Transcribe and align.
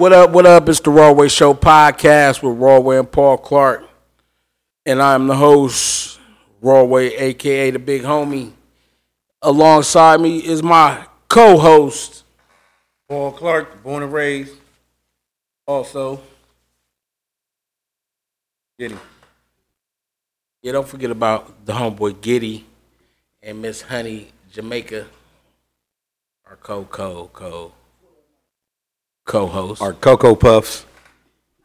What 0.00 0.14
up, 0.14 0.30
what 0.30 0.46
up? 0.46 0.66
It's 0.70 0.80
the 0.80 0.90
Rawway 0.90 1.30
Show 1.30 1.52
podcast 1.52 2.42
with 2.42 2.58
Rawway 2.58 3.00
and 3.00 3.12
Paul 3.12 3.36
Clark. 3.36 3.86
And 4.86 5.02
I'm 5.02 5.26
the 5.26 5.36
host, 5.36 6.18
Rawway, 6.62 7.12
aka 7.20 7.70
the 7.70 7.78
big 7.78 8.04
homie. 8.04 8.52
Alongside 9.42 10.22
me 10.22 10.38
is 10.38 10.62
my 10.62 11.04
co-host, 11.28 12.24
Paul 13.10 13.32
Clark, 13.32 13.82
born 13.82 14.02
and 14.02 14.10
raised. 14.10 14.56
Also, 15.66 16.22
Giddy. 18.78 18.96
Yeah, 20.62 20.72
don't 20.72 20.88
forget 20.88 21.10
about 21.10 21.66
the 21.66 21.74
homeboy 21.74 22.22
Giddy 22.22 22.64
and 23.42 23.60
Miss 23.60 23.82
Honey 23.82 24.28
Jamaica, 24.50 25.08
our 26.46 26.56
co 26.56 26.84
co 26.84 27.28
co 27.34 27.72
co-host. 29.24 29.82
Our 29.82 29.92
Cocoa 29.92 30.34
Puffs. 30.34 30.86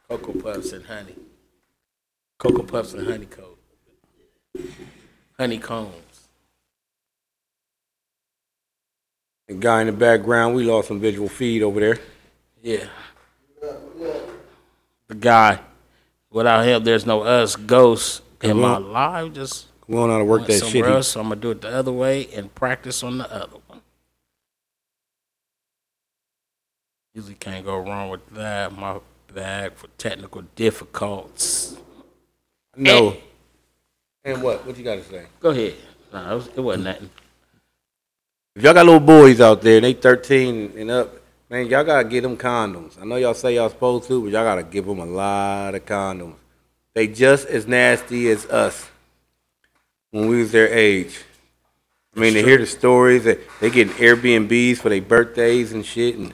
Cocoa 0.10 0.34
Puffs 0.34 0.72
and 0.72 0.86
honey. 0.86 1.16
Cocoa 2.38 2.64
Puffs 2.64 2.94
and 2.94 3.08
honeycomb. 3.08 3.46
Honeycombs. 5.38 5.94
The 9.48 9.54
guy 9.54 9.82
in 9.82 9.88
the 9.88 9.94
background, 9.94 10.56
we 10.56 10.64
lost 10.64 10.88
some 10.88 11.00
visual 11.00 11.28
feed 11.28 11.62
over 11.62 11.80
there. 11.80 12.00
Yeah. 12.64 12.88
The 15.08 15.16
guy. 15.16 15.60
Without 16.32 16.66
him, 16.66 16.84
there's 16.84 17.06
no 17.06 17.22
us. 17.22 17.56
Ghost 17.56 18.22
in 18.42 18.60
my 18.60 18.78
life. 18.78 19.34
Just 19.34 19.68
don't 19.90 20.08
know 20.08 20.14
how 20.14 20.18
to 20.18 20.26
work 20.26 20.48
that 20.48 20.54
somewhere 20.54 20.84
shit. 20.84 20.86
else, 20.86 21.08
so 21.10 21.20
I'm 21.22 21.30
gonna 21.30 21.40
do 21.40 21.52
it 21.52 21.62
the 21.62 21.70
other 21.70 21.92
way 21.92 22.28
and 22.34 22.54
practice 22.56 23.04
on 23.04 23.20
the 23.20 23.32
other 23.32 23.58
Usually 27.16 27.36
can't 27.36 27.66
go 27.66 27.78
wrong 27.78 28.10
with 28.10 28.30
that. 28.32 28.78
My 28.78 29.00
bag 29.34 29.76
for 29.76 29.88
technical 29.98 30.42
difficulties. 30.54 31.78
No. 32.76 33.16
And 34.26 34.44
what? 34.44 34.66
What 34.66 34.78
you 34.78 34.84
got 34.84 34.96
to 34.96 35.04
say? 35.04 35.26
Go 35.40 35.52
ahead. 35.52 35.76
Nah, 36.12 36.34
it, 36.34 36.36
was, 36.36 36.48
it 36.48 36.60
wasn't 36.60 36.84
nothing. 36.84 37.10
If 38.54 38.64
y'all 38.64 38.74
got 38.74 38.86
little 38.86 39.00
boys 39.00 39.40
out 39.40 39.62
there, 39.62 39.80
they 39.80 39.94
13 39.94 40.74
and 40.78 40.92
up, 40.92 41.22
man, 41.50 41.68
y'all 41.68 41.86
got 41.86 42.04
to 42.04 42.10
get 42.10 42.22
them 42.22 42.36
condoms. 42.36 43.02
I 43.02 43.06
know 43.06 43.16
y'all 43.16 43.34
say 43.34 43.56
y'all 43.56 43.70
supposed 43.70 44.10
to, 44.10 44.22
but 44.22 44.32
y'all 44.32 44.44
got 44.44 44.56
to 44.56 44.64
give 44.64 44.86
them 44.86 45.00
a 45.00 45.06
lot 45.06 45.74
of 45.74 45.86
condoms. 45.86 46.36
They 46.94 47.08
just 47.08 47.48
as 47.48 47.66
nasty 47.66 48.30
as 48.30 48.46
us 48.48 48.90
when 50.12 50.28
we 50.28 50.40
was 50.40 50.52
their 50.52 50.68
age. 50.68 51.24
I 52.14 52.20
mean, 52.20 52.34
to 52.34 52.44
hear 52.44 52.58
the 52.58 52.66
stories 52.66 53.24
that 53.24 53.40
they 53.62 53.70
getting 53.70 53.94
Airbnbs 53.94 54.78
for 54.78 54.90
their 54.90 55.02
birthdays 55.02 55.72
and 55.72 55.86
shit, 55.86 56.16
and 56.16 56.34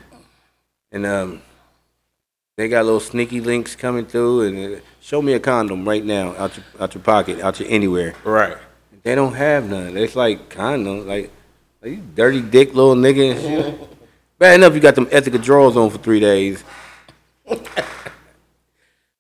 and 0.91 1.05
um, 1.05 1.41
they 2.57 2.67
got 2.67 2.85
little 2.85 2.99
sneaky 2.99 3.41
links 3.41 3.75
coming 3.75 4.05
through. 4.05 4.41
And 4.41 4.75
uh, 4.75 4.79
show 4.99 5.21
me 5.21 5.33
a 5.33 5.39
condom 5.39 5.87
right 5.87 6.03
now, 6.03 6.35
out 6.35 6.57
your 6.57 6.65
out 6.79 6.93
your 6.93 7.03
pocket, 7.03 7.39
out 7.39 7.59
your 7.59 7.69
anywhere. 7.69 8.13
Right. 8.23 8.57
They 9.03 9.15
don't 9.15 9.33
have 9.33 9.69
none. 9.69 9.97
It's 9.97 10.15
like 10.15 10.49
condoms, 10.49 11.07
like, 11.07 11.31
like 11.81 11.91
you 11.91 12.03
dirty 12.15 12.41
dick 12.41 12.73
little 12.75 12.95
nigga 12.95 13.31
and 13.31 13.41
shit. 13.41 13.89
Bad 14.39 14.55
enough 14.55 14.73
you 14.73 14.79
got 14.79 14.95
them 14.95 15.07
ethical 15.11 15.39
drawers 15.39 15.77
on 15.77 15.89
for 15.89 15.97
three 15.97 16.19
days. 16.19 16.63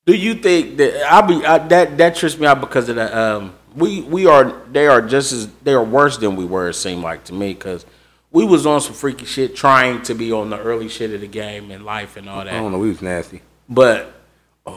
Do 0.05 0.15
you 0.15 0.33
think 0.35 0.77
that 0.77 1.11
I'll 1.11 1.27
be 1.27 1.45
I, 1.45 1.59
that 1.67 1.97
that 1.97 2.15
trips 2.15 2.37
me 2.37 2.47
out 2.47 2.59
because 2.59 2.89
of 2.89 2.95
the 2.95 3.17
um 3.17 3.55
we 3.75 4.01
we 4.01 4.25
are 4.25 4.61
they 4.71 4.87
are 4.87 5.01
just 5.01 5.31
as 5.31 5.47
they 5.63 5.73
are 5.73 5.83
worse 5.83 6.17
than 6.17 6.35
we 6.35 6.45
were 6.45 6.69
it 6.69 6.73
seemed 6.73 7.03
like 7.03 7.23
to 7.25 7.33
me 7.33 7.53
because 7.53 7.85
we 8.31 8.45
was 8.45 8.65
on 8.65 8.79
some 8.81 8.93
freaky 8.93 9.25
shit 9.25 9.55
trying 9.55 10.01
to 10.03 10.13
be 10.13 10.31
on 10.31 10.49
the 10.49 10.59
early 10.59 10.87
shit 10.89 11.13
of 11.13 11.21
the 11.21 11.27
game 11.27 11.69
and 11.71 11.83
life 11.85 12.15
and 12.17 12.29
all 12.29 12.43
that. 12.43 12.53
I 12.53 12.57
don't 12.57 12.71
know, 12.71 12.79
we 12.79 12.89
was 12.89 13.01
nasty. 13.01 13.41
but 13.69 14.13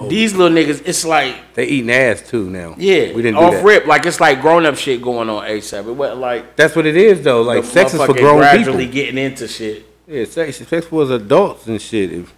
these 0.08 0.34
little 0.34 0.56
niggas 0.56 0.82
it's 0.86 1.04
like 1.04 1.54
They 1.54 1.66
eating 1.66 1.90
ass 1.90 2.22
too 2.26 2.48
now. 2.48 2.74
yeah 2.78 3.12
we 3.12 3.20
didn't 3.20 3.36
off 3.36 3.62
rip 3.62 3.86
like 3.86 4.06
it's 4.06 4.18
like 4.18 4.40
grown 4.40 4.64
up 4.64 4.76
shit 4.76 5.02
going 5.02 5.28
on 5.28 5.44
ASAP 5.46 5.86
it 5.86 5.92
wasn't 5.92 6.20
like 6.20 6.56
That's 6.56 6.74
what 6.74 6.86
it 6.86 6.96
is 6.96 7.20
though. 7.22 7.42
Like 7.42 7.64
sex 7.64 7.92
is 7.92 8.02
for 8.02 8.14
grown 8.14 8.38
gradually 8.38 8.86
people. 8.86 8.94
getting 8.94 9.18
into 9.18 9.46
shit 9.46 9.84
Yeah, 10.08 10.24
sex, 10.24 10.56
sex 10.66 10.90
was 10.90 11.10
adults 11.10 11.66
and 11.66 11.80
shit. 11.82 12.12
If- 12.12 12.32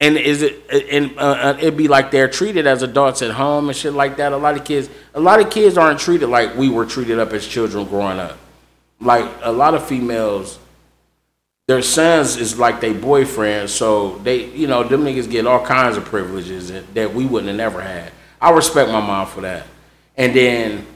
And 0.00 0.16
is 0.16 0.40
it 0.40 0.64
and 0.90 1.12
uh, 1.18 1.20
uh, 1.20 1.56
it'd 1.60 1.76
be 1.76 1.88
like 1.88 2.10
they're 2.10 2.26
treated 2.28 2.66
as 2.66 2.82
adults 2.82 3.20
at 3.20 3.32
home 3.32 3.68
and 3.68 3.76
shit 3.76 3.92
like 3.92 4.16
that. 4.16 4.32
A 4.32 4.36
lot 4.38 4.56
of 4.56 4.64
kids, 4.64 4.88
a 5.14 5.20
lot 5.20 5.40
of 5.40 5.50
kids 5.50 5.76
aren't 5.76 6.00
treated 6.00 6.28
like 6.28 6.56
we 6.56 6.70
were 6.70 6.86
treated 6.86 7.18
up 7.18 7.32
as 7.34 7.46
children 7.46 7.84
growing 7.86 8.18
up. 8.18 8.38
Like 9.00 9.30
a 9.42 9.52
lot 9.52 9.74
of 9.74 9.86
females, 9.86 10.58
their 11.66 11.82
sons 11.82 12.36
is 12.36 12.58
like 12.58 12.80
their 12.80 12.94
boyfriend, 12.94 13.70
so 13.70 14.18
they, 14.18 14.46
you 14.50 14.66
know, 14.66 14.82
them 14.82 15.04
niggas 15.04 15.30
get 15.30 15.46
all 15.46 15.64
kinds 15.64 15.96
of 15.96 16.04
privileges 16.04 16.68
that, 16.68 16.94
that 16.94 17.14
we 17.14 17.24
wouldn't 17.24 17.48
have 17.48 17.56
never 17.56 17.80
had. 17.80 18.12
I 18.40 18.50
respect 18.50 18.90
my 18.90 19.00
mom 19.00 19.26
for 19.26 19.42
that. 19.42 19.66
And 20.16 20.34
then 20.34 20.86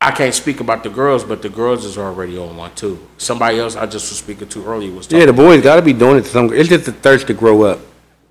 I 0.00 0.10
can't 0.10 0.34
speak 0.34 0.60
about 0.60 0.82
the 0.82 0.90
girls, 0.90 1.24
but 1.24 1.42
the 1.42 1.48
girls 1.48 1.84
is 1.84 1.96
already 1.96 2.38
on 2.38 2.56
one 2.56 2.74
too. 2.74 2.98
Somebody 3.16 3.58
else 3.58 3.74
I 3.74 3.86
just 3.86 4.10
was 4.10 4.18
speaking 4.18 4.48
to 4.48 4.64
earlier 4.66 4.92
was 4.92 5.06
talking 5.06 5.20
yeah, 5.20 5.26
the 5.26 5.32
boys 5.32 5.62
got 5.62 5.76
to 5.76 5.82
be 5.82 5.94
doing 5.94 6.18
it 6.18 6.22
to 6.22 6.28
some. 6.28 6.52
It's 6.52 6.68
just 6.68 6.86
a 6.88 6.92
thirst 6.92 7.26
to 7.28 7.34
grow 7.34 7.62
up. 7.62 7.80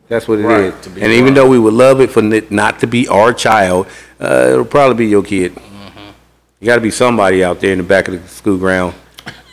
That's 0.08 0.28
what 0.28 0.40
it 0.40 0.46
is. 0.46 0.74
Right, 0.74 0.96
be 0.96 1.02
And 1.02 1.12
even 1.12 1.34
though 1.34 1.50
we 1.50 1.58
would 1.58 1.74
love 1.74 2.00
it 2.00 2.12
for 2.12 2.24
it 2.34 2.52
not 2.52 2.80
to 2.82 2.88
be 2.88 3.08
our 3.08 3.34
child, 3.34 3.88
uh, 4.20 4.50
it'll 4.52 4.66
probably 4.66 5.06
be 5.06 5.08
your 5.08 5.24
kid. 5.24 5.58
You 6.64 6.68
got 6.68 6.76
to 6.76 6.82
be 6.82 6.92
somebody 6.92 7.44
out 7.44 7.60
there 7.60 7.74
in 7.74 7.80
the 7.80 7.84
back 7.84 8.08
of 8.08 8.14
the 8.14 8.26
school 8.30 8.58
ground 8.58 8.96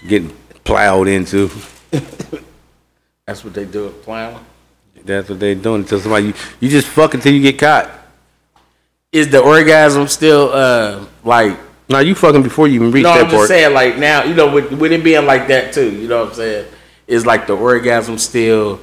getting 0.06 0.31
plowed 0.62 1.09
into. 1.09 1.50
That's 3.26 3.43
what 3.43 3.53
they 3.53 3.65
do 3.65 3.88
at 3.88 4.00
Plowing. 4.03 4.38
That's 5.04 5.28
what 5.28 5.41
they're 5.41 5.56
doing. 5.56 5.81
Until 5.82 5.98
somebody, 5.98 6.26
you, 6.26 6.34
you 6.60 6.69
just 6.69 6.87
fuck 6.87 7.15
until 7.15 7.32
you 7.34 7.43
get 7.43 7.59
caught. 7.59 7.91
is 9.10 9.28
the 9.28 9.41
orgasm 9.41 10.06
still 10.06 10.53
uh 10.53 11.04
like 11.25 11.59
Now 11.88 11.98
you 11.98 12.15
fucking 12.15 12.44
before 12.44 12.69
you 12.69 12.75
even 12.76 12.93
reach 12.93 13.03
no 13.03 13.15
that 13.15 13.25
i'm 13.25 13.31
just 13.32 13.48
saying 13.48 13.75
like 13.75 13.98
now 13.98 14.22
you 14.22 14.34
know 14.34 14.54
with, 14.54 14.71
with 14.71 14.92
it 14.92 15.03
being 15.03 15.27
like 15.27 15.48
that 15.48 15.75
too 15.75 15.91
you 15.91 16.06
know 16.06 16.21
what 16.21 16.28
i'm 16.28 16.34
saying 16.34 16.66
is 17.09 17.27
like 17.27 17.48
the 17.48 17.56
orgasm 17.56 18.19
still 18.19 18.78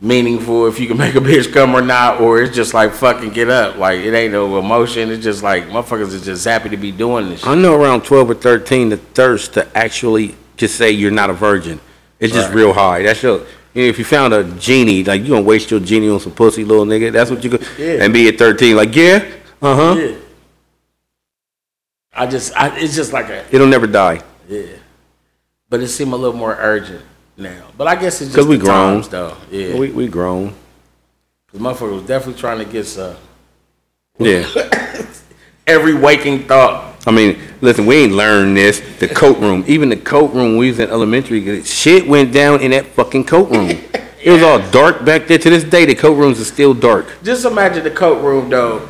meaningful 0.00 0.66
if 0.66 0.78
you 0.78 0.86
can 0.86 0.98
make 0.98 1.14
a 1.14 1.20
bitch 1.20 1.50
come 1.54 1.74
or 1.74 1.80
not 1.80 2.20
or 2.20 2.42
it's 2.42 2.54
just 2.54 2.74
like 2.74 2.92
fucking 2.92 3.30
get 3.30 3.48
up 3.48 3.76
like 3.76 3.98
it 4.00 4.12
ain't 4.12 4.30
no 4.30 4.58
emotion 4.58 5.10
it's 5.10 5.24
just 5.24 5.42
like 5.42 5.64
motherfuckers 5.68 6.12
is 6.12 6.22
just 6.22 6.44
happy 6.44 6.68
to 6.68 6.76
be 6.76 6.92
doing 6.92 7.30
this 7.30 7.40
shit. 7.40 7.48
I 7.48 7.54
know 7.54 7.74
around 7.80 8.04
12 8.04 8.30
or 8.30 8.34
13, 8.34 8.90
the 8.90 8.98
thirst 8.98 9.54
to 9.54 9.66
actually 9.76 10.34
just 10.58 10.76
say 10.76 10.90
you're 10.90 11.10
not 11.10 11.30
a 11.30 11.32
virgin. 11.32 11.80
It's 12.20 12.32
just 12.32 12.48
Right. 12.48 12.56
real 12.56 12.72
high. 12.74 13.02
That's 13.04 13.22
your, 13.22 13.38
you 13.72 13.82
know, 13.84 13.88
if 13.88 13.98
you 13.98 14.04
found 14.04 14.34
a 14.34 14.44
genie, 14.58 15.02
like 15.02 15.22
you 15.22 15.28
gonna 15.28 15.40
waste 15.42 15.70
your 15.70 15.80
genie 15.80 16.10
on 16.10 16.20
some 16.20 16.32
pussy, 16.32 16.62
little 16.64 16.84
nigga. 16.84 17.10
That's 17.10 17.30
what 17.30 17.42
you 17.42 17.50
go, 17.50 17.58
Yeah. 17.78 18.02
and 18.04 18.12
be 18.12 18.28
at 18.28 18.36
13, 18.38 18.76
like, 18.76 18.94
yeah, 18.94 19.24
uh 19.62 19.74
huh. 19.74 19.94
yeah 19.98 20.14
i 22.12 22.26
just 22.26 22.54
I, 22.54 22.74
it's 22.78 22.94
just 22.94 23.12
like 23.14 23.28
a 23.30 23.44
It'll 23.50 23.66
never 23.66 23.86
die. 23.86 24.20
yeah 24.48 24.62
but 25.70 25.80
it 25.80 25.88
seemed 25.88 26.12
a 26.12 26.16
little 26.16 26.36
more 26.36 26.54
urgent 26.60 27.02
now 27.36 27.66
but 27.76 27.86
i 27.86 27.94
guess 27.94 28.20
it's 28.20 28.32
just 28.32 28.36
because 28.36 28.46
we 28.46 28.56
grown. 28.58 29.02
though 29.02 29.36
yeah 29.50 29.76
We, 29.76 29.90
we 29.90 30.08
grown. 30.08 30.54
the 31.52 31.58
motherfucker 31.58 31.92
was 31.94 32.02
definitely 32.04 32.40
trying 32.40 32.58
to 32.58 32.64
get 32.64 32.84
some 32.84 33.16
Yeah. 34.18 34.46
every 35.66 35.94
waking 35.94 36.46
thought 36.46 36.94
I 37.08 37.12
mean, 37.12 37.38
listen, 37.60 37.86
we 37.86 37.94
ain't 37.98 38.14
learned 38.14 38.56
this. 38.56 38.80
The 38.98 39.06
coat 39.06 39.38
room, 39.38 39.62
even 39.68 39.90
the 39.90 39.96
coat 39.96 40.34
room 40.34 40.56
we 40.56 40.70
was 40.70 40.80
in 40.80 40.90
elementary, 40.90 41.62
shit 41.62 42.08
went 42.08 42.32
down 42.32 42.60
in 42.62 42.72
that 42.72 42.84
fucking 42.86 43.26
coat 43.26 43.48
room. 43.48 43.68
It 43.70 44.30
was 44.32 44.42
all 44.42 44.58
dark 44.72 45.04
back 45.04 45.28
there. 45.28 45.38
To 45.38 45.48
this 45.50 45.62
day, 45.62 45.84
the 45.84 45.94
coat 45.94 46.14
rooms 46.14 46.40
are 46.40 46.44
still 46.44 46.74
dark. 46.74 47.06
Just 47.22 47.44
imagine 47.44 47.84
the 47.84 47.92
coat 47.92 48.20
room 48.24 48.50
though. 48.50 48.88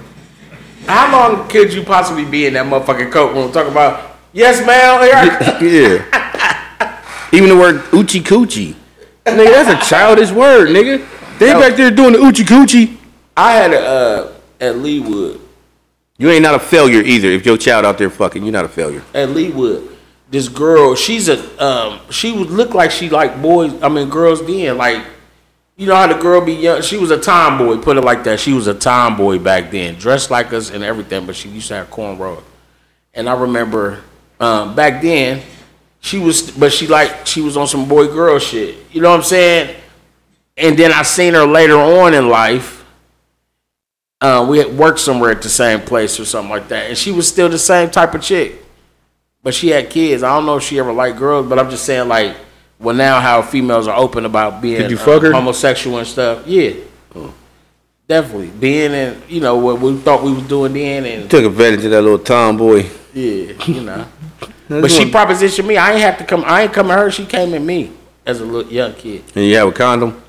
How 0.87 1.13
long 1.13 1.47
could 1.51 1.75
you 1.75 1.83
possibly 1.83 2.25
be 2.25 2.47
in 2.47 2.55
that 2.55 2.65
motherfucking 2.65 3.13
coat 3.13 3.35
room? 3.35 3.53
Talk 3.53 3.69
about 3.69 4.17
yes, 4.33 4.65
ma'am. 4.67 5.03
Yeah. 5.63 6.33
Even 7.37 7.51
the 7.51 7.57
word 7.57 7.83
oochie 7.91 8.23
coochie. 8.23 8.75
Nigga, 9.27 9.51
that's 9.51 9.85
a 9.85 9.89
childish 9.91 10.31
word, 10.31 10.69
nigga. 10.71 11.07
They 11.39 11.53
No. 11.53 11.61
back 11.61 11.77
there 11.77 11.91
doing 11.91 12.13
the 12.13 12.19
oochie 12.19 12.47
coochie. 12.47 12.97
I 13.37 13.53
had 13.53 13.75
a 13.75 13.81
uh, 13.81 14.33
at 14.59 14.77
Leewood. 14.77 15.41
You 16.17 16.31
ain't 16.31 16.43
not 16.43 16.55
a 16.55 16.59
failure 16.59 17.03
either. 17.03 17.29
If 17.29 17.45
your 17.45 17.59
child 17.59 17.85
out 17.85 17.99
there 17.99 18.09
fucking, 18.09 18.43
you're 18.43 18.53
not 18.53 18.65
a 18.65 18.69
failure. 18.71 19.03
At 19.13 19.29
Leewood, 19.29 19.87
this 20.31 20.49
girl, 20.49 20.95
she's 20.95 21.29
a 21.29 21.37
um, 21.63 22.01
she 22.09 22.33
would 22.33 22.49
look 22.49 22.73
like 22.73 22.91
she 22.91 23.11
like 23.11 23.43
boys. 23.43 23.71
I 23.83 23.89
mean, 23.91 24.09
girls 24.09 24.45
then 24.47 24.79
like. 24.79 25.05
You 25.79 25.87
know 25.89 25.95
how 25.95 26.07
the 26.07 26.15
girl 26.15 26.41
be 26.41 26.55
young? 26.55 26.81
She 26.81 26.97
was 26.97 27.11
a 27.11 27.21
tomboy, 27.21 27.77
put 27.83 27.99
it 27.99 28.01
like 28.01 28.25
that. 28.25 28.41
She 28.41 28.55
was 28.55 28.67
a 28.67 28.73
tomboy 28.73 29.39
back 29.39 29.71
then, 29.71 29.97
dressed 29.97 30.31
like 30.31 30.55
us 30.55 30.71
and 30.71 30.83
everything, 30.83 31.27
but 31.27 31.37
she 31.37 31.51
used 31.51 31.69
to 31.69 31.75
have 31.75 31.91
cornrow. 31.91 32.43
And 33.13 33.29
I 33.29 33.39
remember 33.39 34.01
um, 34.41 34.75
back 34.75 35.03
then, 35.03 35.43
she 36.07 36.19
was, 36.19 36.53
but 36.53 36.73
she 36.73 36.87
like 36.87 37.27
she 37.27 37.41
was 37.41 37.57
on 37.57 37.67
some 37.67 37.89
boy 37.89 38.07
girl 38.07 38.39
shit. 38.39 38.77
You 38.93 39.01
know 39.01 39.11
what 39.11 39.17
I'm 39.17 39.25
saying? 39.25 39.75
And 40.57 40.79
then 40.79 40.93
I 40.93 41.03
seen 41.03 41.35
her 41.35 41.45
later 41.45 41.75
on 41.77 42.15
in 42.15 42.29
life. 42.29 42.85
Uh, 44.21 44.47
we 44.49 44.59
had 44.59 44.79
worked 44.79 45.01
somewhere 45.01 45.31
at 45.33 45.43
the 45.43 45.49
same 45.49 45.81
place 45.81 46.19
or 46.21 46.25
something 46.25 46.49
like 46.51 46.69
that, 46.69 46.89
and 46.89 46.97
she 46.97 47.11
was 47.11 47.27
still 47.29 47.49
the 47.49 47.59
same 47.59 47.91
type 47.91 48.15
of 48.15 48.23
chick, 48.23 48.55
but 49.43 49.53
she 49.53 49.69
had 49.69 49.91
kids. 49.91 50.23
I 50.23 50.35
don't 50.35 50.47
know 50.47 50.57
if 50.57 50.63
she 50.63 50.79
ever 50.79 50.93
liked 50.93 51.19
girls, 51.19 51.49
but 51.49 51.59
I'm 51.59 51.69
just 51.71 51.85
saying 51.85 52.09
like 52.09 52.37
well 52.79 52.95
now 52.95 53.21
how 53.21 53.43
females 53.43 53.89
are 53.89 53.99
open 53.99 54.25
about 54.25 54.63
being 54.63 54.81
Did 54.83 54.91
you 54.93 54.99
uh, 54.99 55.21
her? 55.21 55.33
homosexual 55.33 55.99
and 55.99 56.07
stuff. 56.07 56.47
Yeah, 56.47 56.75
definitely 58.09 58.51
being 58.51 58.93
in 58.93 59.21
you 59.29 59.41
know 59.41 59.57
what 59.57 59.81
we 59.81 59.97
thought 59.99 60.23
we 60.23 60.33
was 60.33 60.45
doing 60.45 60.73
then, 60.73 61.05
and 61.05 61.29
Took 61.31 61.45
advantage 61.45 61.85
of 61.85 61.91
that 61.91 62.03
little 62.03 62.19
tomboy. 62.19 62.87
yeah, 63.13 63.53
you 63.67 63.83
know. 63.83 64.07
But 64.69 64.91
she 64.91 65.11
propositioned 65.11 65.67
me. 65.67 65.77
I 65.77 65.93
ain't 65.93 66.01
have 66.01 66.19
to 66.19 66.25
come. 66.25 66.45
I 66.47 66.63
ain't 66.63 66.73
come 66.73 66.91
at 66.91 66.99
her. 66.99 67.11
She 67.11 67.25
came 67.27 67.55
at 67.55 67.63
me 67.63 67.93
as 68.25 68.41
a 68.41 68.45
little 68.45 68.71
young 68.73 68.95
kid. 68.95 69.23
And 69.35 69.45
you 69.45 69.57
have 69.57 69.69
a 69.69 69.73
condom? 69.73 70.23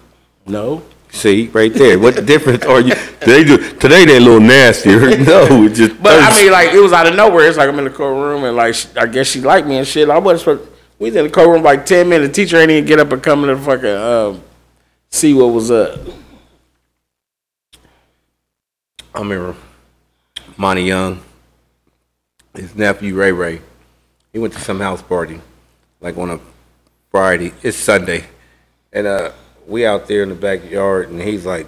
No, 0.45 0.83
See, 1.09 1.47
right 1.47 1.73
there. 1.73 1.97
What 1.97 2.15
the 2.15 2.21
difference 2.21 2.63
are 2.65 2.79
you? 2.81 2.93
They 3.21 3.43
do 3.43 3.57
today. 3.79 4.05
They 4.05 4.17
a 4.17 4.19
little 4.19 4.39
nastier. 4.39 4.99
No, 5.25 5.63
it 5.63 5.73
just. 5.73 6.01
but 6.03 6.21
I 6.21 6.35
mean, 6.41 6.51
like 6.51 6.73
it 6.73 6.79
was 6.79 6.93
out 6.93 7.07
of 7.07 7.15
nowhere. 7.15 7.47
It's 7.47 7.57
like 7.57 7.67
I'm 7.69 7.77
in 7.79 7.85
the 7.85 7.89
courtroom 7.89 8.43
and 8.43 8.55
like 8.55 8.75
she, 8.75 8.87
I 8.95 9.07
guess 9.07 9.27
she 9.27 9.41
liked 9.41 9.67
me 9.67 9.77
and 9.77 9.87
shit. 9.87 10.09
I 10.09 10.17
wasn't. 10.19 10.39
supposed- 10.57 10.71
We 10.99 11.09
was 11.09 11.15
in 11.15 11.23
the 11.25 11.31
courtroom 11.31 11.63
like 11.63 11.85
ten 11.85 12.09
minutes. 12.09 12.29
The 12.37 12.43
teacher 12.43 12.57
ain't 12.57 12.71
even 12.71 12.85
get 12.85 12.99
up 12.99 13.11
and 13.11 13.23
come 13.23 13.43
in 13.43 13.55
the 13.55 13.57
fucking 13.61 13.89
um, 13.89 14.41
see 15.09 15.33
what 15.33 15.47
was 15.47 15.71
up. 15.71 15.99
I 19.15 19.19
remember 19.19 19.55
Monty 20.57 20.83
Young, 20.83 21.21
his 22.53 22.75
nephew 22.75 23.15
Ray 23.15 23.31
Ray. 23.31 23.61
He 24.37 24.39
went 24.39 24.53
to 24.53 24.59
some 24.59 24.79
house 24.79 25.01
party, 25.01 25.41
like 25.99 26.15
on 26.15 26.29
a 26.29 26.39
Friday. 27.09 27.53
It's 27.63 27.75
Sunday, 27.75 28.23
and 28.93 29.07
uh, 29.07 29.31
we 29.65 29.83
out 29.83 30.07
there 30.07 30.21
in 30.21 30.29
the 30.29 30.35
backyard, 30.35 31.09
and 31.09 31.19
he's 31.19 31.43
like, 31.43 31.65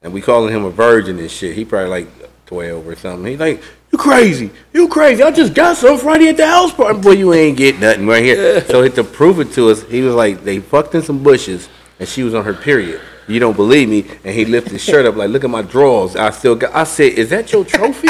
and 0.00 0.10
we 0.10 0.22
calling 0.22 0.54
him 0.54 0.64
a 0.64 0.70
virgin 0.70 1.18
and 1.18 1.30
shit. 1.30 1.54
He 1.54 1.66
probably 1.66 1.90
like 1.90 2.08
twelve 2.46 2.88
or 2.88 2.96
something. 2.96 3.30
He's 3.30 3.38
like, 3.38 3.62
"You 3.92 3.98
crazy? 3.98 4.50
You 4.72 4.88
crazy? 4.88 5.22
I 5.22 5.30
just 5.30 5.52
got 5.52 5.76
some 5.76 5.98
Friday 5.98 6.30
at 6.30 6.38
the 6.38 6.46
house 6.46 6.72
party, 6.72 6.98
boy. 6.98 7.10
You 7.10 7.34
ain't 7.34 7.58
get 7.58 7.78
nothing 7.78 8.06
right 8.06 8.24
here." 8.24 8.64
so 8.64 8.88
to 8.88 9.04
prove 9.04 9.38
it 9.38 9.52
to 9.52 9.68
us, 9.68 9.82
he 9.82 10.00
was 10.00 10.14
like, 10.14 10.42
"They 10.42 10.58
fucked 10.58 10.94
in 10.94 11.02
some 11.02 11.22
bushes, 11.22 11.68
and 11.98 12.08
she 12.08 12.22
was 12.22 12.34
on 12.34 12.46
her 12.46 12.54
period." 12.54 13.02
You 13.28 13.40
don't 13.40 13.56
believe 13.56 13.90
me? 13.90 14.06
And 14.24 14.34
he 14.34 14.46
lifted 14.46 14.72
his 14.72 14.82
shirt 14.82 15.04
up 15.04 15.16
like, 15.16 15.28
"Look 15.28 15.44
at 15.44 15.50
my 15.50 15.60
drawers. 15.60 16.16
I 16.16 16.30
still 16.30 16.54
got." 16.54 16.74
I 16.74 16.84
said, 16.84 17.12
"Is 17.12 17.28
that 17.28 17.52
your 17.52 17.62
trophy? 17.62 18.06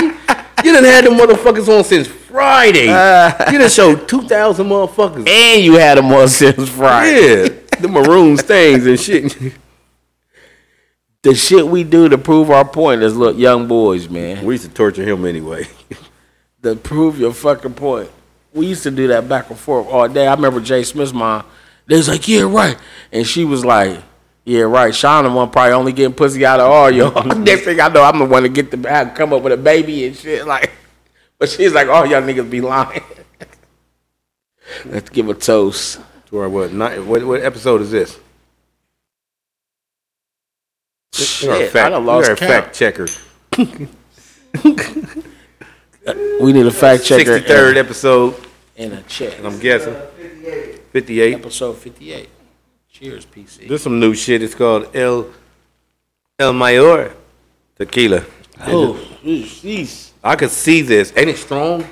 you 0.63 0.73
done 0.73 0.85
had 0.85 1.07
them 1.07 1.15
motherfuckers 1.15 1.67
on 1.77 1.83
since 1.83 2.07
Friday. 2.31 2.89
Uh, 2.89 3.51
you 3.51 3.59
done 3.59 3.69
showed 3.69 4.09
two 4.09 4.23
thousand 4.23 4.67
motherfuckers. 4.67 5.29
And 5.29 5.63
you 5.63 5.75
had 5.75 5.99
them 5.99 6.13
on 6.13 6.29
since 6.29 6.69
Friday. 6.69 7.43
Yeah, 7.43 7.49
the 7.81 7.89
maroon 7.89 8.37
stains 8.37 8.87
and 8.87 8.99
shit. 8.99 9.55
The 11.23 11.35
shit 11.35 11.67
we 11.67 11.85
do 11.85 12.09
to 12.09 12.17
prove 12.17 12.51
our 12.51 12.65
point 12.65 13.03
is 13.03 13.15
look, 13.15 13.37
young 13.37 13.69
boys, 13.69 14.09
man. 14.09 14.45
We 14.45 14.55
used 14.55 14.65
to 14.65 14.71
torture 14.71 15.05
him 15.05 15.27
anyway. 15.27 15.69
to 16.63 16.77
prove 16.77 17.19
your 17.19 17.33
fucking 17.33 17.75
point. 17.75 18.11
We 18.55 18.67
used 18.67 18.83
to 18.85 18.91
do 18.91 19.09
that 19.09 19.29
back 19.29 19.51
and 19.51 19.59
forth 19.59 19.87
all 19.89 20.09
day. 20.09 20.27
I 20.27 20.35
remember 20.35 20.61
Jay 20.61 20.83
Smith's 20.83 21.13
mom. 21.13 21.45
They 21.87 21.97
was 21.97 22.09
like, 22.09 22.27
"Yeah, 22.27 22.43
right," 22.43 22.77
and 23.13 23.27
she 23.27 23.45
was 23.45 23.65
like, 23.65 24.01
"Yeah, 24.45 24.63
right." 24.63 24.95
Sean 24.95 25.25
the 25.25 25.31
one 25.31 25.51
probably 25.51 25.73
only 25.73 25.93
getting 25.93 26.15
pussy 26.15 26.45
out 26.47 26.61
of 26.61 26.71
all 26.71 26.91
y'all. 26.91 27.23
Next 27.39 27.65
thing 27.65 27.81
I 27.81 27.89
know, 27.89 28.03
I'm 28.03 28.19
the 28.19 28.25
one 28.25 28.45
to 28.45 28.49
get 28.49 28.71
the 28.71 28.89
have 28.89 29.15
come 29.15 29.33
up 29.33 29.43
with 29.43 29.53
a 29.53 29.57
baby 29.57 30.07
and 30.07 30.17
shit. 30.17 30.47
Like, 30.47 30.71
but 31.41 31.49
she's 31.49 31.73
like, 31.73 31.89
"All 31.89 32.07
y'all 32.07 32.23
niggas 32.23 32.49
be 32.49 32.61
lying." 32.61 33.03
Let's 34.85 35.11
give 35.11 35.29
a 35.29 35.35
toast. 35.35 35.99
Or 36.31 36.49
what? 36.49 36.73
Not, 36.73 37.05
what? 37.05 37.25
What 37.25 37.41
episode 37.43 37.81
is 37.81 37.91
this? 37.91 38.17
You're 41.17 41.23
a 41.23 41.27
Shit, 41.27 41.51
I 41.51 41.69
fact, 41.69 41.91
done 41.91 42.07
lost 42.07 42.27
you're 42.29 42.35
a 42.35 42.37
fact 42.37 42.77
checker. 42.77 43.09
We 46.41 46.53
need 46.55 46.67
a 46.67 46.71
fact 46.71 47.05
checker. 47.05 47.37
Sixty 47.37 47.47
third 47.49 47.77
episode. 47.77 48.35
and 48.77 48.95
a 48.95 49.03
check. 49.03 49.39
I'm 49.45 49.59
guessing. 49.59 49.95
Fifty 50.93 51.21
eight. 51.21 51.35
Episode 51.35 51.77
58. 51.77 52.29
Cheers, 52.91 53.27
PC. 53.27 53.69
There's 53.69 53.83
some 53.83 54.01
new 54.01 54.15
shit. 54.15 54.43
It's 54.43 54.55
called 54.55 54.95
El 54.97 55.27
El 56.39 56.53
Mayor 56.55 57.15
Tequila. 57.77 58.25
Oh, 58.61 58.99
jeez. 59.23 60.10
I 60.23 60.37
could 60.37 60.51
see 60.51 60.83
this. 60.83 61.13
Ain't 61.17 61.31
it 61.31 61.39
strong? 61.39 61.87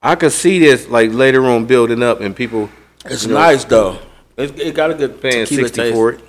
I 0.00 0.14
could 0.16 0.32
see 0.32 0.58
this 0.58 0.88
like 0.88 1.12
later 1.12 1.44
on 1.46 1.66
building 1.66 2.02
up 2.02 2.20
and 2.20 2.34
people 2.34 2.68
It's 3.04 3.26
nice 3.26 3.64
though. 3.64 3.98
It, 4.36 4.58
it 4.58 4.74
got 4.74 4.90
a 4.90 4.94
good 4.94 5.20
paying 5.20 5.46
tequila 5.46 5.68
sixty 5.68 5.82
taste. 5.82 5.94
for 5.94 6.12
it. 6.12 6.20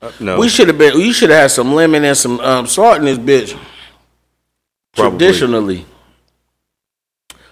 Uh, 0.00 0.12
no, 0.20 0.38
We 0.38 0.48
should 0.48 0.68
have 0.68 0.78
been. 0.78 0.98
You 0.98 1.12
should 1.12 1.30
have 1.30 1.40
had 1.42 1.50
some 1.50 1.74
lemon 1.74 2.04
and 2.04 2.16
some 2.16 2.38
um, 2.40 2.66
salt 2.66 2.98
in 2.98 3.04
this 3.04 3.18
bitch. 3.18 3.58
Probably. 4.94 5.18
Traditionally, 5.18 5.86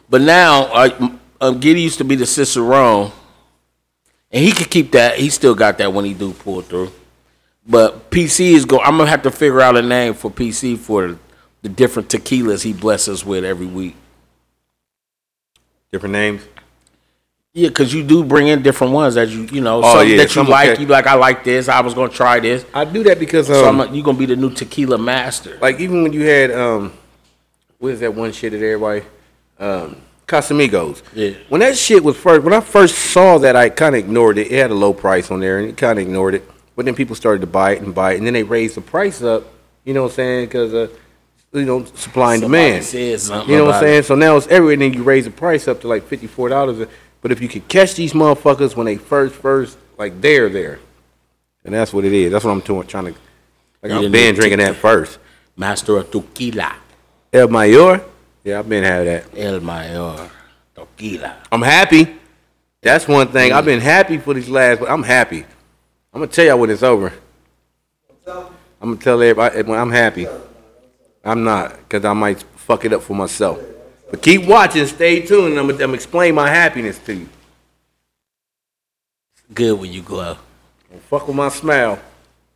but 0.08 0.22
now 0.22 0.64
uh, 0.72 1.08
um, 1.40 1.60
Giddy 1.60 1.82
used 1.82 1.98
to 1.98 2.04
be 2.04 2.14
the 2.16 2.24
cicerone, 2.24 3.12
and 4.30 4.44
he 4.44 4.52
could 4.52 4.70
keep 4.70 4.92
that. 4.92 5.18
He 5.18 5.28
still 5.28 5.54
got 5.54 5.76
that 5.78 5.92
when 5.92 6.04
he 6.06 6.14
do 6.14 6.32
pull 6.32 6.62
through. 6.62 6.90
But 7.66 8.10
PC 8.10 8.52
is 8.52 8.64
going. 8.64 8.82
I'm 8.84 8.96
gonna 8.96 9.10
have 9.10 9.22
to 9.22 9.30
figure 9.30 9.60
out 9.60 9.76
a 9.76 9.82
name 9.82 10.14
for 10.14 10.30
PC 10.30 10.78
for 10.78 11.18
the 11.64 11.70
different 11.70 12.10
tequilas 12.10 12.62
he 12.62 12.74
blesses 12.74 13.24
with 13.24 13.42
every 13.42 13.66
week. 13.66 13.96
different 15.90 16.12
names. 16.12 16.42
Yeah, 17.54 17.68
because 17.68 17.94
you 17.94 18.02
do 18.04 18.22
bring 18.24 18.48
in 18.48 18.62
different 18.62 18.92
ones 18.92 19.14
that 19.14 19.28
you 19.30 19.44
you 19.44 19.60
know 19.60 19.80
Oh, 19.82 20.00
yeah, 20.02 20.16
that 20.18 20.24
you 20.24 20.28
some 20.28 20.48
like. 20.48 20.70
okay. 20.70 20.82
You 20.82 20.88
like 20.88 21.06
I 21.06 21.14
like 21.14 21.42
this. 21.42 21.68
I 21.68 21.80
was 21.80 21.94
gonna 21.94 22.12
try 22.12 22.38
this. 22.40 22.66
I 22.74 22.84
do 22.84 23.02
that 23.04 23.18
because 23.18 23.46
So 23.46 23.66
um, 23.68 23.80
I'm, 23.80 23.94
you 23.94 24.02
gonna 24.02 24.18
be 24.18 24.26
the 24.26 24.36
new 24.36 24.50
tequila 24.50 24.98
master. 24.98 25.56
like 25.60 25.80
even 25.80 26.02
when 26.02 26.12
you 26.12 26.22
had 26.22 26.50
um, 26.50 26.92
what 27.78 27.92
is 27.92 28.00
that 28.00 28.12
one 28.14 28.32
shit 28.32 28.52
that 28.52 28.58
everybody 28.62 29.02
um, 29.58 29.96
Casamigos. 30.26 31.02
Yeah. 31.14 31.30
When 31.48 31.60
that 31.60 31.76
shit 31.78 32.02
was 32.02 32.16
first, 32.16 32.42
when 32.44 32.52
I 32.52 32.60
first 32.60 32.96
saw 32.96 33.38
that, 33.38 33.54
I 33.56 33.68
kind 33.68 33.94
of 33.94 34.00
ignored 34.00 34.36
it. 34.38 34.50
It 34.50 34.58
had 34.60 34.70
a 34.70 34.74
low 34.74 34.92
price 34.92 35.30
on 35.30 35.38
there, 35.40 35.58
and 35.60 35.68
it 35.68 35.76
kind 35.76 35.98
of 35.98 36.04
ignored 36.04 36.34
it. 36.34 36.50
But 36.76 36.86
then 36.86 36.94
people 36.94 37.14
started 37.14 37.40
to 37.42 37.46
buy 37.46 37.72
it 37.76 37.82
and 37.82 37.94
buy 37.94 38.14
it, 38.14 38.18
and 38.18 38.26
then 38.26 38.34
they 38.34 38.42
raised 38.42 38.74
the 38.74 38.80
price 38.80 39.22
up. 39.22 39.44
You 39.84 39.94
know 39.94 40.02
what 40.02 40.08
I'm 40.12 40.14
saying? 40.16 40.46
Because 40.46 40.74
uh, 40.74 40.88
you 41.54 41.64
know 41.64 41.84
supply 41.84 42.34
and 42.34 42.42
Somebody 42.42 42.64
demand. 42.64 42.84
said 42.84 43.20
something 43.20 43.50
You 43.50 43.58
know 43.58 43.64
what 43.66 43.74
I'm 43.76 43.78
about 43.80 43.86
saying? 43.88 44.02
So 44.04 44.14
now 44.14 44.36
it's 44.36 44.46
everywhere. 44.48 44.76
Then 44.76 44.92
you 44.92 45.02
raise 45.02 45.24
the 45.24 45.30
price 45.30 45.68
up 45.68 45.80
to 45.82 45.88
like 45.88 46.04
fifty 46.04 46.26
four 46.26 46.48
dollars. 46.48 46.86
But 47.20 47.32
if 47.32 47.40
you 47.40 47.48
could 47.48 47.66
catch 47.68 47.94
these 47.94 48.12
motherfuckers 48.12 48.76
when 48.76 48.86
they 48.86 48.96
first 48.96 49.34
first 49.34 49.78
like 49.96 50.20
they're 50.20 50.48
there, 50.48 50.80
and 51.64 51.72
that's 51.74 51.92
what 51.92 52.04
it 52.04 52.12
is. 52.12 52.32
That's 52.32 52.44
what 52.44 52.50
I'm 52.50 52.60
doing, 52.60 52.86
trying 52.86 53.06
to. 53.06 53.20
Like 53.82 53.92
I've 53.92 54.12
been 54.12 54.34
drinking 54.34 54.58
that 54.58 54.76
first. 54.76 55.18
Master 55.56 55.98
of 55.98 56.10
tequila. 56.10 56.74
El 57.32 57.48
Mayor. 57.48 58.04
Yeah, 58.42 58.58
I've 58.58 58.68
been 58.68 58.84
having 58.84 59.06
that. 59.06 59.24
El 59.36 59.60
Mayor. 59.60 60.30
Tequila. 60.74 61.36
I'm 61.52 61.62
happy. 61.62 62.16
That's 62.82 63.06
one 63.08 63.28
thing. 63.28 63.52
I've 63.52 63.64
been 63.64 63.80
happy 63.80 64.18
for 64.18 64.34
these 64.34 64.48
last. 64.48 64.80
But 64.80 64.90
I'm 64.90 65.02
happy. 65.02 65.44
I'm 66.12 66.20
gonna 66.20 66.26
tell 66.26 66.44
y'all 66.44 66.58
when 66.58 66.70
it's 66.70 66.82
over. 66.82 67.12
I'm 68.26 68.44
gonna 68.80 68.96
tell 68.96 69.20
everybody 69.22 69.62
when 69.62 69.78
I'm 69.78 69.90
happy. 69.90 70.26
I'm 71.24 71.42
not, 71.44 71.88
cause 71.88 72.04
I 72.04 72.12
might 72.12 72.42
fuck 72.42 72.84
it 72.84 72.92
up 72.92 73.02
for 73.02 73.14
myself. 73.14 73.58
But 74.10 74.22
keep 74.22 74.44
watching. 74.46 74.86
Stay 74.86 75.22
tuned. 75.22 75.52
and 75.52 75.58
I'm 75.58 75.70
I'm 75.70 75.76
gonna 75.76 75.92
explain 75.94 76.34
my 76.34 76.48
happiness 76.48 76.98
to 77.00 77.14
you. 77.14 77.28
Good 79.52 79.78
when 79.78 79.92
you 79.92 80.02
glow. 80.02 80.36
Don't 80.90 81.02
fuck 81.02 81.26
with 81.26 81.36
my 81.36 81.48
smile. 81.48 81.98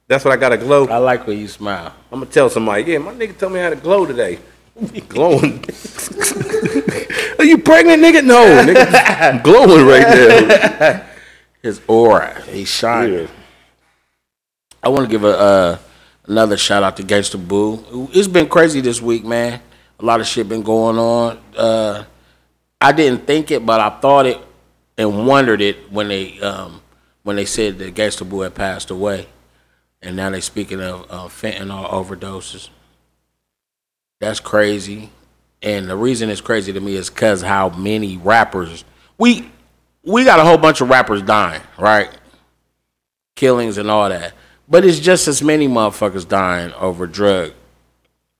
That's 0.06 0.25
what 0.25 0.32
I 0.32 0.37
gotta 0.37 0.56
glow. 0.56 0.87
I 0.87 0.98
like 0.98 1.26
when 1.26 1.38
you 1.38 1.48
smile. 1.48 1.94
I'm 2.12 2.20
gonna 2.20 2.30
tell 2.30 2.48
somebody. 2.48 2.84
Yeah, 2.84 2.98
my 2.98 3.12
nigga 3.12 3.37
told 3.38 3.52
me 3.52 3.60
how 3.60 3.70
to 3.70 3.76
glow 3.76 4.06
today. 4.06 4.38
Glowing. 5.08 5.64
Are 7.38 7.44
you 7.44 7.58
pregnant, 7.58 8.02
nigga? 8.02 8.25
No, 8.25 8.64
nigga. 8.64 8.87
I'm 9.20 9.42
glowing 9.42 9.87
right 9.87 10.02
now. 10.02 11.04
His 11.62 11.80
aura. 11.88 12.40
He's 12.42 12.68
shining. 12.68 13.20
Yeah. 13.20 13.26
I 14.82 14.88
want 14.88 15.02
to 15.02 15.10
give 15.10 15.25
a 15.25 15.38
uh, 15.38 15.78
another 16.28 16.56
shout 16.56 16.82
out 16.82 16.97
to 16.99 17.02
Gangsta 17.02 17.38
Boo. 17.49 18.08
It's 18.12 18.28
been 18.28 18.49
crazy 18.49 18.80
this 18.80 19.00
week, 19.00 19.25
man. 19.25 19.61
A 19.99 20.04
lot 20.04 20.20
of 20.20 20.26
shit 20.26 20.49
been 20.49 20.62
going 20.62 20.99
on. 20.99 21.38
Uh, 21.56 22.04
I 22.80 22.92
didn't 22.92 23.26
think 23.26 23.50
it, 23.50 23.64
but 23.66 23.80
I 23.80 23.90
thought 24.00 24.26
it 24.26 24.38
and 24.97 25.26
wondered 25.26 25.61
it 25.61 25.90
when 25.90 26.08
they 26.08 26.38
um, 26.40 26.80
when 27.23 27.37
they 27.37 27.44
said 27.44 27.78
that 27.78 27.94
Gangsta 27.94 28.28
Boo 28.28 28.40
had 28.40 28.54
passed 28.54 28.90
away, 28.90 29.26
and 30.02 30.16
now 30.16 30.30
they 30.30 30.40
speaking 30.40 30.80
of 30.80 31.06
uh, 31.11 31.25
fentanyl 31.26 31.90
overdoses. 31.90 32.68
That's 34.20 34.40
crazy, 34.40 35.11
and 35.62 35.88
the 35.88 35.97
reason 35.97 36.30
it's 36.30 36.40
crazy 36.40 36.73
to 36.73 36.80
me 36.80 36.94
is 36.94 37.11
because 37.11 37.42
how 37.42 37.70
many 37.70 38.16
rappers 38.16 38.85
we 39.16 39.50
we 40.04 40.25
got 40.25 40.38
a 40.38 40.44
whole 40.44 40.58
bunch 40.58 40.80
of 40.80 40.88
rappers 40.88 41.23
dying, 41.23 41.62
right? 41.78 42.11
killings 43.38 43.78
and 43.78 43.90
all 43.90 44.08
that. 44.08 44.35
But 44.68 44.84
it's 44.84 44.98
just 44.98 45.28
as 45.28 45.42
many 45.42 45.66
motherfuckers 45.66 46.28
dying 46.28 46.72
over 46.75 47.06
drug 47.06 47.52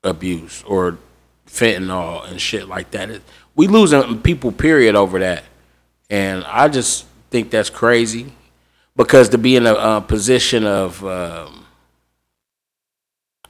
abuse 0.05 0.63
or 0.67 0.99
fentanyl 1.47 2.29
and 2.31 2.41
shit 2.41 2.69
like 2.69 2.91
that. 2.93 3.11
It- 3.11 3.23
We 3.57 3.67
losing 3.67 4.21
people, 4.23 4.53
period, 4.53 4.95
over 4.95 5.19
that. 5.19 5.43
And 6.11 6.45
I 6.45 6.69
just 6.69 7.07
think 7.31 7.51
that's 7.51 7.71
crazy 7.71 8.33
because 8.97 9.31
to 9.31 9.39
be 9.39 9.57
in 9.57 9.67
a 9.67 9.73
uh, 9.73 10.01
position 10.01 10.65
of. 10.65 11.05
Um, 11.05 11.65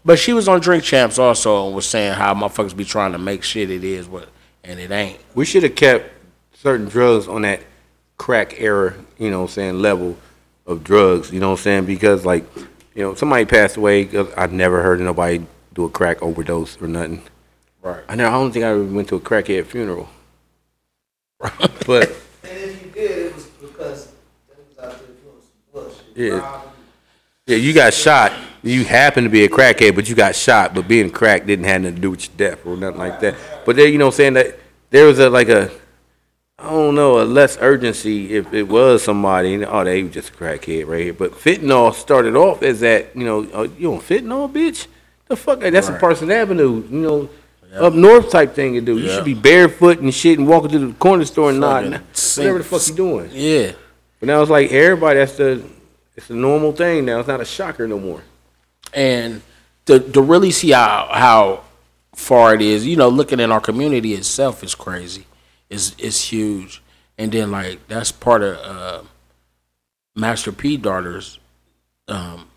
but 0.05 0.19
she 0.19 0.33
was 0.33 0.49
on 0.49 0.61
Drink 0.61 0.83
Champs 0.85 1.19
also 1.19 1.67
and 1.67 1.75
was 1.75 1.85
saying 1.87 2.15
how 2.15 2.33
motherfuckers 2.33 2.75
be 2.77 2.85
trying 2.85 3.13
to 3.13 3.19
make 3.19 3.43
shit 3.43 3.71
it 3.71 3.85
is 3.85 4.09
what, 4.09 4.29
and 4.65 4.81
it 4.81 4.91
ain't. 4.91 5.19
We 5.35 5.45
should 5.45 5.63
have 5.65 5.75
kept 5.75 6.11
certain 6.55 6.89
drugs 6.89 7.29
on 7.29 7.43
that 7.43 7.61
crack 8.17 8.59
era, 8.61 8.95
you 9.19 9.31
know 9.31 9.43
I'm 9.43 9.49
saying, 9.49 9.81
level 9.81 10.17
of 10.69 10.85
drugs, 10.85 11.33
you 11.33 11.41
know 11.41 11.51
what 11.51 11.59
I'm 11.59 11.63
saying? 11.65 11.87
Because 11.87 12.25
like, 12.25 12.45
you 12.95 13.03
know, 13.03 13.15
somebody 13.15 13.45
passed 13.45 13.77
away. 13.77 14.15
Uh, 14.17 14.27
I've 14.37 14.53
never 14.53 14.83
heard 14.83 15.01
of 15.01 15.07
nobody 15.07 15.45
do 15.75 15.85
a 15.85 15.91
crack 15.91 16.23
overdose 16.23 16.81
or 16.81 16.87
nothing. 16.87 17.23
Right. 17.83 18.05
I 18.09 18.15
never, 18.15 18.29
I 18.29 18.39
don't 18.39 18.53
think 18.53 18.65
I 18.65 18.69
ever 18.69 18.85
went 18.85 19.09
to 19.09 19.17
a 19.17 19.21
crackhead 19.21 19.67
funeral. 19.67 20.09
But 21.87 22.11
And 22.43 22.53
if 22.53 22.85
you 22.85 22.91
did, 22.91 23.27
it 23.27 23.35
was 23.35 23.47
because 23.47 24.13
they 24.49 24.57
was 24.69 24.79
out 24.79 24.99
there 24.99 25.09
doing 25.09 25.41
some 25.41 25.73
bullshit. 25.73 26.05
Yeah. 26.15 26.39
robbing. 26.39 26.71
yeah, 27.47 27.57
you 27.57 27.73
got 27.73 27.95
shot. 27.95 28.33
You 28.63 28.85
happen 28.85 29.25
to 29.25 29.31
be 29.31 29.45
a 29.45 29.49
crackhead, 29.49 29.95
but 29.95 30.09
you 30.09 30.15
got 30.15 30.35
shot. 30.35 30.75
But 30.75 30.87
being 30.87 31.11
cracked 31.11 31.47
didn't 31.47 31.65
have 31.65 31.81
nothing 31.81 31.95
to 31.95 32.01
do 32.03 32.11
with 32.11 32.29
your 32.29 32.37
death 32.37 32.67
or 32.67 32.77
nothing 32.77 32.99
like 32.99 33.21
that. 33.21 33.37
But 33.65 33.77
there, 33.77 33.89
you 33.89 33.97
know, 33.97 34.07
what 34.07 34.15
I'm 34.15 34.17
saying 34.17 34.33
that 34.35 34.59
there 34.91 35.07
was 35.07 35.19
a 35.21 35.31
like 35.31 35.49
a, 35.49 35.71
I 36.61 36.71
don't 36.71 36.97
know, 36.97 37.21
a 37.21 37.25
less 37.25 37.57
urgency 37.61 38.35
if 38.35 38.53
it 38.53 38.65
was 38.65 39.05
somebody. 39.05 39.55
and, 39.55 39.65
Oh, 39.65 39.85
they 39.85 40.03
was 40.03 40.13
just 40.13 40.31
a 40.31 40.33
crackhead 40.33 40.87
right 40.89 41.03
here. 41.05 41.13
But 41.13 41.33
fentanyl 41.33 41.95
started 41.95 42.35
off 42.35 42.63
as 42.65 42.81
that. 42.81 43.15
You 43.15 43.25
know, 43.25 43.49
oh, 43.55 43.63
you 43.63 43.93
on 43.95 44.01
fentanyl, 44.01 44.53
bitch? 44.53 44.89
The 45.29 45.37
fuck? 45.37 45.61
That's 45.61 45.89
a 45.89 45.93
Right. 45.93 46.01
Parson 46.01 46.31
Avenue. 46.31 46.83
You 46.91 46.99
know. 47.01 47.31
Up 47.75 47.93
north 47.93 48.31
type 48.31 48.55
thing 48.55 48.73
to 48.75 48.81
do. 48.81 48.99
You 48.99 49.09
should 49.11 49.27
be 49.27 49.35
barefoot 49.35 49.99
and 50.01 50.13
shit 50.13 50.39
and 50.39 50.49
walking 50.49 50.71
to 50.71 50.79
the 50.79 50.95
corner 50.95 51.25
store 51.27 51.51
and 51.51 51.61
Fucking 51.61 51.91
nodding. 51.93 52.07
Whatever 52.37 52.59
the 52.59 52.65
fuck 52.65 52.89
you 52.89 52.95
doing. 52.95 53.31
Yeah. 53.33 53.73
But 54.19 54.27
now 54.27 54.41
it's 54.41 54.51
like 54.51 54.73
everybody. 54.73 55.19
That's 55.19 55.37
the. 55.37 55.63
It's 56.17 56.31
a 56.31 56.35
normal 56.35 56.73
thing 56.73 57.05
now. 57.05 57.19
It's 57.21 57.29
not 57.29 57.41
a 57.41 57.45
shocker 57.45 57.87
no 57.87 58.01
more. 58.01 58.23
and 58.95 59.43
to 59.87 60.01
to 60.01 60.21
really 60.23 60.51
see 60.51 60.71
how 60.73 61.09
how 61.13 61.61
far 62.17 62.55
it 62.55 62.63
is, 62.63 62.85
you 62.87 62.97
know, 62.97 63.09
looking 63.11 63.39
at 63.39 63.51
our 63.53 63.61
community 63.61 64.15
itself 64.15 64.65
is 64.65 64.75
crazy. 64.75 65.27
Is 65.71 65.95
is 65.99 66.23
huge. 66.25 66.83
And 67.19 67.33
then 67.33 67.51
like 67.51 67.87
that's 67.89 68.13
part 68.13 68.43
of 68.43 68.57
uh 68.59 69.03
Master 70.17 70.53
P 70.53 70.77
daughter's 70.77 71.39
um 72.07 72.49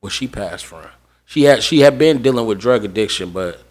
what 0.00 0.12
she 0.12 0.26
passed 0.28 0.66
from. 0.66 0.86
She 1.24 1.44
had 1.44 1.62
she 1.62 1.80
had 1.80 1.98
been 1.98 2.22
dealing 2.22 2.46
with 2.46 2.58
drug 2.60 2.84
addiction, 2.84 3.30
but 3.30 3.62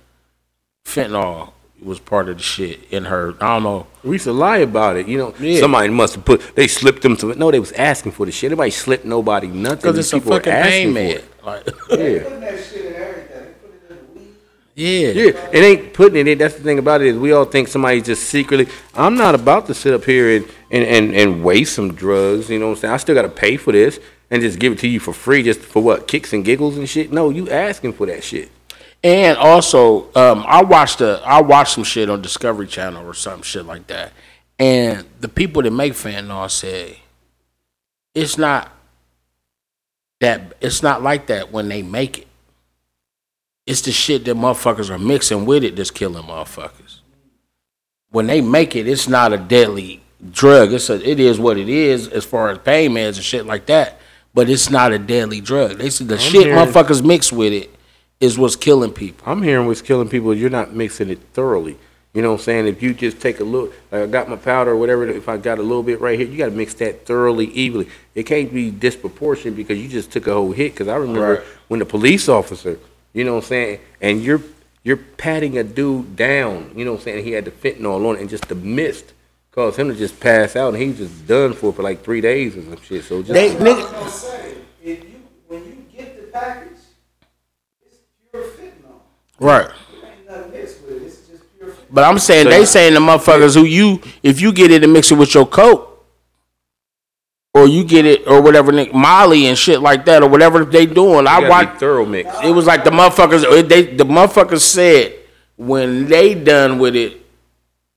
fentanyl 0.86 1.54
was 1.82 2.00
part 2.00 2.28
of 2.30 2.38
the 2.38 2.44
shit 2.44 2.82
in 2.92 3.06
her. 3.06 3.34
I 3.42 3.54
don't 3.54 3.64
know. 3.64 3.88
We 4.04 4.12
used 4.14 4.26
to 4.26 4.34
lie 4.34 4.58
about 4.58 4.98
it, 4.98 5.08
you 5.08 5.18
know. 5.18 5.34
Yeah. 5.40 5.60
Somebody 5.60 5.90
must 5.90 6.16
have 6.16 6.26
put. 6.26 6.56
They 6.56 6.68
slipped 6.68 7.02
them 7.02 7.16
to 7.18 7.30
it. 7.32 7.38
No, 7.38 7.52
they 7.52 7.60
was 7.60 7.72
asking 7.74 8.14
for 8.14 8.26
the 8.26 8.32
shit. 8.32 8.52
Nobody 8.52 8.72
slipped 8.72 9.06
nobody 9.06 9.48
nothing. 9.48 9.78
Because 9.78 9.98
it's 9.98 10.12
a 10.12 10.18
people 10.18 10.32
were 10.32 10.38
fucking 10.38 10.54
asking 10.54 10.94
pain 10.94 11.20
for 11.20 11.20
med. 11.20 11.24
Like, 11.46 11.66
Yeah, 11.66 12.24
Putting 12.24 12.40
that 12.42 12.64
shit 12.64 12.86
in 12.86 12.94
everything. 12.96 13.46
They 13.46 13.54
put 13.62 13.74
it 13.74 13.92
in 13.92 13.98
the 13.98 14.20
weed. 14.20 14.36
Yeah. 14.80 15.10
yeah. 15.10 15.50
It 15.52 15.64
ain't 15.64 15.94
putting 15.94 16.20
it 16.20 16.28
in. 16.28 16.38
That's 16.38 16.56
the 16.56 16.64
thing 16.64 16.80
about 16.80 17.02
it 17.02 17.08
is 17.08 17.18
we 17.18 17.32
all 17.32 17.46
think 17.46 17.68
somebody's 17.68 18.06
just 18.06 18.24
secretly. 18.24 18.68
I'm 18.94 19.16
not 19.16 19.36
about 19.36 19.68
to 19.68 19.74
sit 19.74 19.94
up 19.94 20.06
here 20.06 20.38
and 20.38 20.46
and 20.72 20.86
and, 20.86 21.16
and 21.16 21.44
waste 21.44 21.76
some 21.76 21.94
drugs. 21.94 22.50
You 22.50 22.60
know 22.60 22.68
what 22.68 22.78
I'm 22.78 22.78
saying? 22.80 22.94
I 22.94 22.98
still 22.98 23.16
got 23.16 23.24
to 23.24 23.30
pay 23.30 23.58
for 23.58 23.74
this 23.74 24.00
and 24.32 24.42
just 24.42 24.60
give 24.60 24.74
it 24.74 24.80
to 24.80 24.88
you 24.88 25.00
for 25.00 25.14
free, 25.14 25.44
just 25.44 25.60
for 25.60 25.82
what 25.82 26.08
kicks 26.08 26.34
and 26.34 26.46
giggles 26.46 26.78
and 26.78 26.88
shit. 26.88 27.12
No, 27.12 27.30
you 27.30 27.50
asking 27.50 27.94
for 27.94 28.06
that 28.06 28.24
shit. 28.24 28.52
And 29.04 29.38
also, 29.38 30.14
um, 30.16 30.44
I 30.48 30.64
watched 30.64 31.02
a 31.02 31.22
I 31.26 31.42
watched 31.42 31.74
some 31.74 31.84
shit 31.84 32.10
on 32.10 32.22
Discovery 32.22 32.68
Channel 32.68 33.06
or 33.06 33.14
some 33.14 33.42
shit 33.42 33.66
like 33.66 33.88
that, 33.88 34.14
and 34.58 35.06
the 35.20 35.30
people 35.30 35.62
that 35.62 35.72
make 35.72 35.94
fentanyl 35.94 36.50
say 36.50 37.02
it's 38.16 38.38
not 38.38 38.72
that 40.22 40.54
it's 40.62 40.84
not 40.84 41.02
like 41.02 41.28
that 41.28 41.52
when 41.52 41.68
they 41.68 41.82
make 41.82 42.20
it. 42.20 42.28
It's 43.70 43.82
the 43.82 43.92
shit 43.92 44.26
that 44.26 44.36
motherfuckers 44.36 44.90
are 44.90 44.98
mixing 44.98 45.46
with 45.46 45.64
it 45.64 45.76
that's 45.76 45.92
killing 45.92 46.24
motherfuckers. 46.24 47.02
When 48.10 48.26
they 48.26 48.42
make 48.42 48.76
it, 48.76 48.88
it's 48.88 49.08
not 49.08 49.32
a 49.32 49.38
deadly 49.38 50.02
drug. 50.32 50.74
It's 50.74 50.90
a, 50.90 50.96
it 51.08 51.20
is 51.20 51.40
what 51.40 51.56
it 51.60 51.70
is 51.70 52.08
as 52.08 52.26
far 52.26 52.50
as 52.50 52.58
pain 52.58 52.90
meds 52.94 53.18
and 53.18 53.24
shit 53.24 53.46
like 53.46 53.68
that. 53.68 54.00
But 54.34 54.50
it's 54.50 54.72
not 54.72 54.92
a 54.92 54.98
deadly 54.98 55.40
drug. 55.40 55.78
They 55.78 55.92
say 55.92 56.06
the 56.06 56.18
shit 56.18 56.48
hearing- 56.48 56.58
motherfuckers 56.58 57.06
mix 57.06 57.32
with 57.32 57.54
it 57.54 57.70
is 58.20 58.40
what's 58.40 58.56
killing 58.56 58.92
people. 58.92 59.24
I'm 59.32 59.44
hearing 59.44 59.68
what's 59.68 59.84
killing 59.84 60.10
people. 60.10 60.34
You're 60.34 60.50
not 60.50 60.74
mixing 60.74 61.12
it 61.12 61.20
thoroughly. 61.34 61.78
You 62.16 62.24
know 62.24 62.32
what 62.32 62.40
I'm 62.40 62.44
saying? 62.46 62.68
If 62.68 62.82
you 62.82 62.96
just 62.96 63.20
take 63.22 63.40
a 63.40 63.44
little, 63.44 63.70
like 63.92 64.02
I 64.02 64.08
got 64.08 64.28
my 64.28 64.36
powder 64.36 64.72
or 64.72 64.78
whatever, 64.78 65.08
if 65.08 65.30
I 65.30 65.38
got 65.38 65.60
a 65.60 65.62
little 65.62 65.84
bit 65.84 66.02
right 66.02 66.18
here, 66.18 66.28
you 66.28 66.40
got 66.40 66.46
to 66.46 66.52
mix 66.52 66.74
that 66.76 67.06
thoroughly, 67.06 67.46
evenly. 67.52 67.88
It 68.16 68.24
can't 68.24 68.52
be 68.52 68.72
disproportionate 68.72 69.56
because 69.56 69.78
you 69.78 69.88
just 69.88 70.10
took 70.12 70.26
a 70.26 70.34
whole 70.34 70.54
hit. 70.54 70.72
Because 70.74 70.88
I 70.88 70.96
remember 70.96 71.36
Right. 71.36 71.44
when 71.68 71.80
the 71.80 71.86
police 71.86 72.28
officer, 72.28 72.80
you 73.14 73.24
know 73.24 73.36
what 73.36 73.44
I'm 73.44 73.48
saying, 73.50 73.80
and 74.02 74.22
you're 74.24 74.42
you're 74.84 74.98
patting 74.98 75.58
a 75.58 75.64
dude 75.64 76.16
down, 76.16 76.72
you 76.76 76.86
know 76.86 76.92
what 76.94 77.00
I'm 77.02 77.04
saying, 77.04 77.26
he 77.26 77.32
had 77.32 77.46
the 77.46 77.52
fentanyl 77.52 78.08
on 78.08 78.16
it, 78.16 78.22
and 78.22 78.30
just 78.30 78.48
the 78.48 78.56
mist 78.56 79.14
caused 79.52 79.78
him 79.78 79.90
to 79.90 79.96
just 79.96 80.20
pass 80.20 80.56
out, 80.56 80.74
and 80.74 80.82
he 80.82 80.90
was 80.90 80.98
just 81.00 81.28
done 81.28 81.54
for 81.54 81.74
for 81.74 81.84
like 81.84 82.04
three 82.04 82.22
days 82.22 82.56
or 82.56 82.62
some 82.62 82.82
shit. 82.82 83.04
So 83.04 83.22
just 83.22 83.34
They- 83.34 83.52
I 83.52 83.54
was 83.56 83.62
nigga- 83.64 83.92
gonna 83.92 84.10
say, 84.10 84.54
if 84.84 85.04
you 85.04 85.16
when 85.48 85.66
you 85.66 85.76
get 85.96 86.16
the 86.22 86.32
package, 86.32 86.78
it's 87.86 87.98
pure 88.32 88.44
fentanyl. 88.44 89.00
Right. 89.40 89.68
There 90.02 90.12
ain't 90.12 90.30
nothing 90.30 90.52
mixed 90.54 90.82
with 90.84 91.02
it. 91.02 91.06
It's 91.06 91.28
just 91.28 91.44
pure 91.58 91.70
fentanyl. 91.70 91.86
But 91.92 92.04
I'm 92.06 92.20
saying 92.20 92.46
So 92.46 92.50
they 92.52 92.66
saying 92.66 92.94
the 92.94 93.00
motherfuckers 93.02 93.56
who 93.56 93.66
you 93.66 94.02
if 94.24 94.40
you 94.40 94.54
get 94.54 94.72
it 94.72 94.84
and 94.84 94.94
mix 94.94 95.12
it 95.12 95.16
with 95.16 95.34
your 95.34 95.46
coke, 95.46 95.89
or 97.60 97.68
you 97.68 97.84
get 97.84 98.06
it 98.06 98.28
or 98.28 98.42
whatever 98.42 98.72
Nick 98.72 98.94
Molly 98.94 99.48
and 99.48 99.58
shit 99.58 99.82
like 99.82 100.06
that 100.06 100.24
or 100.24 100.30
whatever 100.30 100.64
they 100.64 100.86
doing. 100.86 101.28
I 101.28 101.40
you 101.40 101.48
gotta 101.48 101.68
watch. 101.68 101.80
thorough 101.80 102.06
mix. 102.06 102.30
It 102.44 102.52
was 102.52 102.66
like 102.66 102.84
the 102.84 102.90
motherfuckers. 102.90 103.68
They 103.68 103.84
the 103.84 104.06
motherfuckers 104.06 104.62
said 104.62 105.16
when 105.58 106.08
they 106.08 106.34
done 106.34 106.80
with 106.80 106.96
it, 106.96 107.18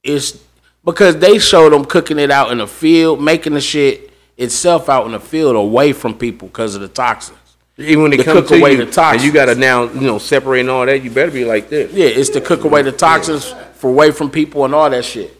it's 0.03 0.43
because 0.85 1.19
they 1.19 1.39
showed 1.39 1.73
them 1.73 1.85
cooking 1.85 2.19
it 2.19 2.31
out 2.31 2.51
in 2.51 2.59
the 2.59 2.67
field, 2.67 3.23
making 3.23 3.55
the 3.55 3.61
shit 3.61 4.13
itself 4.37 4.89
out 4.89 5.07
in 5.07 5.13
the 5.13 5.21
field 5.21 5.55
away 5.55 5.93
from 5.93 6.15
people 6.15 6.49
because 6.49 6.75
of 6.75 6.81
the 6.81 6.89
toxins. 6.89 7.39
Even 7.79 8.03
when 8.03 8.11
they 8.11 8.19
cook 8.19 8.49
to 8.49 8.57
away 8.57 8.73
you, 8.73 8.77
the 8.79 8.83
and 8.85 8.93
toxins. 8.93 9.25
you 9.25 9.33
got 9.33 9.47
to 9.47 9.55
now, 9.55 9.85
you 9.85 10.03
know, 10.03 10.19
separate 10.19 10.61
and 10.61 10.71
all 10.71 10.85
that. 10.85 11.03
You 11.03 11.11
better 11.11 11.31
be 11.31 11.45
like 11.45 11.69
this. 11.69 11.93
Yeah, 11.93 12.07
it's 12.07 12.31
to 12.31 12.41
cook 12.41 12.65
away 12.65 12.83
the 12.83 12.93
toxins 12.93 13.55
for 13.75 13.91
away 13.91 14.11
from 14.11 14.31
people 14.31 14.65
and 14.65 14.75
all 14.75 14.91
that 14.91 15.05
shit. 15.05 15.35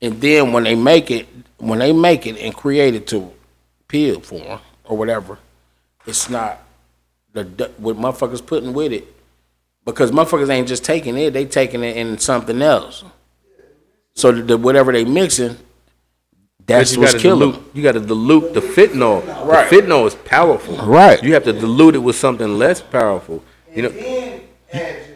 And 0.00 0.20
then 0.20 0.52
when 0.52 0.64
they 0.64 0.74
make 0.74 1.10
it, 1.10 1.26
when 1.58 1.78
they 1.78 1.92
make 1.92 2.26
it 2.26 2.38
and 2.38 2.54
create 2.54 2.94
it 2.94 3.06
to 3.08 3.32
pill 3.92 4.20
form 4.20 4.58
or 4.84 4.96
whatever, 4.96 5.38
it's 6.06 6.28
not 6.30 6.60
the 7.34 7.44
what 7.76 7.96
motherfuckers 7.96 8.44
putting 8.44 8.72
with 8.72 8.92
it. 8.92 9.06
Because 9.84 10.10
motherfuckers 10.12 10.48
ain't 10.48 10.66
just 10.68 10.84
taking 10.84 11.16
it, 11.18 11.30
they 11.32 11.44
taking 11.44 11.82
it 11.84 11.96
in 11.96 12.16
something 12.18 12.62
else. 12.62 13.04
So 14.14 14.32
the, 14.32 14.42
the 14.42 14.56
whatever 14.56 14.92
they 14.92 15.04
mixing, 15.04 15.56
that's 16.66 16.94
you 16.94 17.00
what's 17.00 17.14
killing. 17.20 17.50
dilute, 17.52 17.70
you 17.74 17.82
got 17.82 17.92
to 17.92 18.00
dilute 18.00 18.54
the 18.54 18.60
fentanyl. 18.60 19.26
Right. 19.46 19.68
The 19.68 19.76
fentanyl 19.76 20.06
is 20.06 20.14
powerful. 20.14 20.76
Right. 20.78 21.22
You 21.22 21.34
have 21.34 21.44
to 21.44 21.52
dilute 21.52 21.96
it 21.96 21.98
with 21.98 22.16
something 22.16 22.58
less 22.58 22.80
powerful. 22.80 23.42
You 23.74 23.82
know, 23.82 23.88
Then 23.88 24.40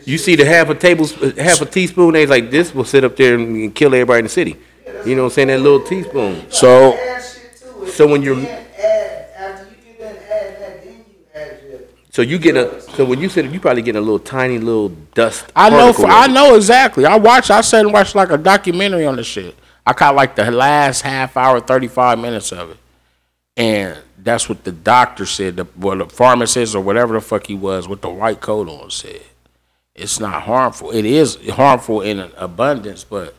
you 0.05 0.19
see 0.19 0.35
the 0.37 0.45
half 0.45 0.69
a 0.69 0.75
tablespoon, 0.75 1.37
half 1.37 1.61
a 1.61 1.67
teaspoon. 1.67 2.13
They 2.15 2.27
like 2.27 2.51
this 2.51 2.75
will 2.75 2.85
sit 2.85 3.05
up 3.05 3.17
there 3.17 3.35
and 3.37 3.75
kill 3.75 3.95
everybody 3.95 4.19
in 4.21 4.25
the 4.25 4.29
city. 4.31 4.57
You 5.05 5.15
know 5.15 5.23
what 5.25 5.29
I'm 5.29 5.35
saying? 5.35 5.49
That 5.49 5.61
little 5.61 5.81
teaspoon. 5.83 6.51
So 6.51 6.95
add 6.95 7.23
shit 7.23 7.57
to 7.59 7.85
it. 7.85 7.91
So 7.93 8.09
when 8.09 8.23
you're- 8.23 8.41
then 8.43 8.67
add 8.79 9.29
after 9.39 9.67
you 9.71 9.77
get 9.85 9.99
done 10.01 10.17
adding 10.31 10.61
that, 10.61 10.85
then 10.85 11.05
you 11.09 11.15
add 11.35 11.61
your 11.71 11.81
So 12.17 12.23
you 12.23 12.39
get 12.39 12.57
a. 12.57 12.81
So 12.81 13.05
when 13.05 13.21
you 13.21 13.29
said 13.29 13.53
you 13.53 13.61
probably 13.61 13.83
get 13.83 13.95
a 13.95 14.01
little 14.01 14.19
tiny 14.19 14.59
little 14.59 14.89
dust. 14.89 15.53
I 15.55 15.69
know. 15.69 15.93
For, 15.93 16.07
I 16.07 16.27
know 16.29 16.55
exactly. 16.55 17.05
I 17.05 17.17
watched. 17.17 17.51
I 17.51 17.61
sat 17.61 17.85
and 17.85 17.93
watched 17.93 18.15
like 18.15 18.31
a 18.31 18.39
documentary 18.39 19.05
on 19.05 19.17
the 19.17 19.23
shit. 19.23 19.55
I 19.85 19.93
caught 19.93 20.15
like 20.15 20.35
the 20.35 20.51
last 20.51 21.03
half 21.03 21.37
hour, 21.37 21.61
thirty 21.61 21.89
five 21.89 22.19
minutes 22.19 22.53
of 22.53 22.71
it, 22.71 22.79
and 23.59 23.99
that's 24.17 24.49
what 24.49 24.65
the 24.65 24.73
doctor 24.73 25.27
said. 25.27 25.59
The, 25.59 25.67
well, 25.77 25.99
the 25.99 26.07
pharmacist 26.07 26.75
or 26.75 26.81
whatever 26.81 27.13
the 27.13 27.21
fuck 27.21 27.49
he 27.49 27.55
was 27.55 27.87
with 27.87 28.01
the 28.01 28.09
white 28.09 28.41
coat 28.41 28.67
on 28.67 28.91
said. 28.91 29.21
It's 29.95 30.19
not 30.19 30.45
harmful. 30.45 30.93
It 30.93 31.05
is 31.05 31.37
harmful 31.51 32.01
in 32.01 32.19
an 32.19 32.33
abundance, 32.39 33.05
but 33.05 33.35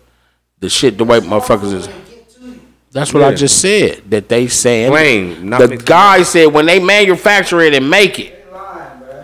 the 0.60 0.70
shit 0.70 1.00
the 1.00 1.04
way 1.04 1.20
motherfuckers 1.20 1.74
is. 1.74 1.88
get 1.88 2.30
to 2.30 2.42
you. 2.42 2.62
That's 2.92 3.12
what 3.12 3.24
I 3.24 3.34
just 3.34 3.60
said. 3.60 4.04
That 4.12 4.30
they 4.30 4.48
saying. 4.48 4.92
Plain, 4.92 5.50
the 5.50 5.82
guy 5.84 6.22
said 6.22 6.54
when 6.54 6.68
they 6.68 6.80
manufacture 6.80 7.62
it 7.62 7.74
and 7.74 7.90
make 7.90 8.20
it. 8.20 8.37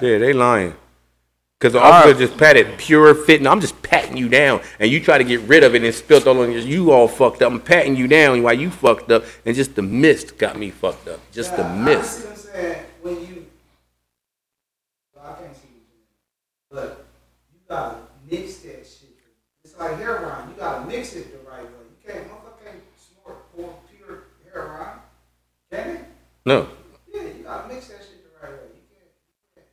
They 0.03 0.10
lying. 0.10 0.22
Yeah, 0.22 0.27
they 0.27 0.33
lying. 0.33 0.75
Because 1.60 1.74
the 1.74 1.79
All 1.79 1.93
officer 1.93 2.12
right. 2.12 2.19
just 2.19 2.38
patted 2.38 2.77
pure 2.77 3.15
fentanyl. 3.15 3.48
I'm 3.51 3.62
just 3.62 3.81
patting 3.81 4.17
you 4.17 4.27
down, 4.27 4.60
and 4.79 4.91
you 4.91 5.00
try 5.00 5.17
to 5.17 5.24
get 5.24 5.39
rid 5.41 5.63
of 5.63 5.75
it 5.75 5.83
and 5.83 5.95
spilt 5.95 6.27
all 6.27 6.41
on 6.41 6.51
you. 6.51 6.60
You 6.60 6.91
all 6.91 7.07
fucked 7.07 7.41
up. 7.41 7.51
I'm 7.53 7.62
patting 7.62 7.95
you 7.95 8.07
down 8.07 8.43
while 8.43 8.53
you 8.53 8.69
fucked 8.69 9.12
up, 9.12 9.24
and 9.45 9.55
just 9.55 9.75
the 9.75 9.81
mist 9.81 10.38
got 10.38 10.57
me 10.57 10.72
fucked 10.72 11.07
up. 11.07 11.22
Just 11.31 11.55
the 11.55 11.62
Yeah, 11.63 11.72
I 11.74 11.77
mist. 11.86 12.12
see 12.19 12.24
what 12.27 12.31
I'm 12.33 12.38
saying. 12.39 12.86
When 13.01 13.13
you, 13.22 13.45
well, 15.15 15.25
I 15.38 15.41
can't 15.41 15.55
see 15.55 15.67
you're 15.72 16.81
but 16.81 17.05
you 17.53 17.60
gotta 17.69 17.98
mix 18.29 18.57
that 18.57 18.86
shit. 18.86 19.15
It's 19.63 19.77
like 19.79 19.98
heroin. 20.00 20.50
You 20.50 20.55
gotta 20.57 20.86
mix 20.86 21.15
it 21.15 21.31
the 21.31 21.50
right 21.50 21.63
way. 21.63 21.69
You 21.69 22.12
can't, 22.13 22.27
motherfucker 22.27 22.65
can't 22.65 22.81
snort 22.98 23.55
pour 23.55 23.74
pure 23.89 24.24
heroin. 24.51 25.00
Can 25.72 25.89
it? 25.95 26.05
No, 26.45 26.67
Yeah, 27.13 27.22
you 27.22 27.43
gotta 27.45 27.74
mix 27.74 27.88
that 27.88 28.00
shit 28.00 28.22
the 28.25 28.45
right 28.45 28.51
way. 28.53 28.67
You 28.75 28.81
can't. 29.55 29.65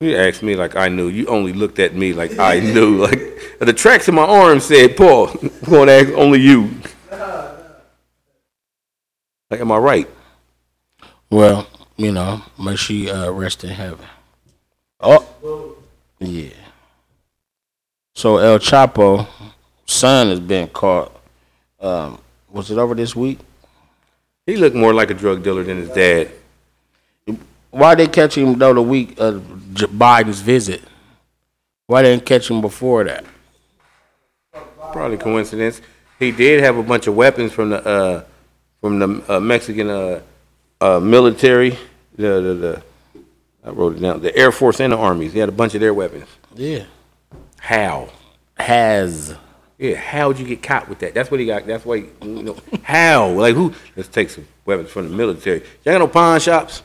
You 0.00 0.16
asked 0.16 0.42
me 0.42 0.56
like 0.56 0.76
I 0.76 0.88
knew. 0.88 1.08
You 1.08 1.26
only 1.26 1.52
looked 1.52 1.78
at 1.78 1.94
me 1.94 2.12
like 2.12 2.38
I 2.38 2.60
knew. 2.60 3.06
Like 3.58 3.68
the 3.68 3.72
tracks 3.72 4.06
in 4.06 4.14
my 4.14 4.22
arm 4.24 4.60
said, 4.60 4.98
"Paul, 4.98 5.28
I'm 5.30 5.50
going 5.64 5.86
to 5.86 5.92
ask 5.92 6.10
only 6.12 6.40
you." 6.40 6.70
Like, 9.50 9.60
am 9.60 9.72
I 9.72 9.78
right? 9.78 10.10
Well, 11.30 11.66
you 11.96 12.12
know, 12.12 12.42
may 12.58 12.76
she 12.76 13.08
uh, 13.10 13.30
rest 13.30 13.64
in 13.64 13.70
heaven. 13.70 14.04
Oh, 15.00 15.76
yeah. 16.18 16.50
So 18.14 18.38
El 18.38 18.58
Chapo 18.58 19.26
son 19.86 20.28
has 20.28 20.40
been 20.40 20.68
caught. 20.68 21.12
Um, 21.80 22.20
was 22.50 22.70
it 22.70 22.78
over 22.78 22.94
this 22.94 23.14
week? 23.14 23.38
He 24.46 24.56
looked 24.56 24.76
more 24.76 24.92
like 24.92 25.10
a 25.10 25.14
drug 25.14 25.42
dealer 25.42 25.62
than 25.62 25.78
his 25.78 25.90
dad. 25.90 26.30
Why 27.70 27.94
they 27.94 28.06
catch 28.06 28.36
him 28.36 28.58
though 28.58 28.74
the 28.74 28.82
week 28.82 29.18
of 29.18 29.74
J- 29.74 29.86
Biden's 29.86 30.40
visit? 30.40 30.82
Why 31.86 32.02
they 32.02 32.12
didn't 32.12 32.26
catch 32.26 32.50
him 32.50 32.60
before 32.60 33.04
that? 33.04 33.24
Probably 34.92 35.16
coincidence. 35.18 35.80
He 36.18 36.32
did 36.32 36.62
have 36.62 36.76
a 36.78 36.82
bunch 36.82 37.06
of 37.06 37.14
weapons 37.16 37.52
from 37.52 37.70
the 37.70 37.86
uh, 37.86 38.24
from 38.80 38.98
the 38.98 39.36
uh, 39.36 39.40
Mexican 39.40 39.90
uh, 39.90 40.20
uh, 40.80 41.00
military. 41.00 41.70
The, 42.16 42.40
the 42.40 42.54
the 42.54 42.82
I 43.64 43.70
wrote 43.70 43.96
it 43.96 44.00
down. 44.00 44.22
The 44.22 44.34
Air 44.36 44.52
Force 44.52 44.80
and 44.80 44.92
the 44.92 44.96
armies. 44.96 45.32
He 45.32 45.38
had 45.38 45.48
a 45.48 45.52
bunch 45.52 45.74
of 45.74 45.80
their 45.80 45.92
weapons. 45.92 46.26
Yeah. 46.54 46.84
How? 47.58 48.08
Has 48.56 49.34
Yeah, 49.76 49.96
how'd 49.96 50.38
you 50.38 50.46
get 50.46 50.62
caught 50.62 50.88
with 50.88 51.00
that? 51.00 51.12
That's 51.14 51.30
what 51.30 51.40
he 51.40 51.46
got. 51.46 51.66
That's 51.66 51.84
why. 51.84 51.96
You 52.22 52.42
know, 52.42 52.56
how? 52.82 53.28
Like 53.30 53.54
who? 53.54 53.74
Let's 53.96 54.08
take 54.08 54.30
some 54.30 54.46
weapons 54.64 54.88
from 54.90 55.10
the 55.10 55.14
military. 55.16 55.58
Y'all 55.84 55.94
got 55.94 55.98
no 55.98 56.08
pawn 56.08 56.40
shops, 56.40 56.82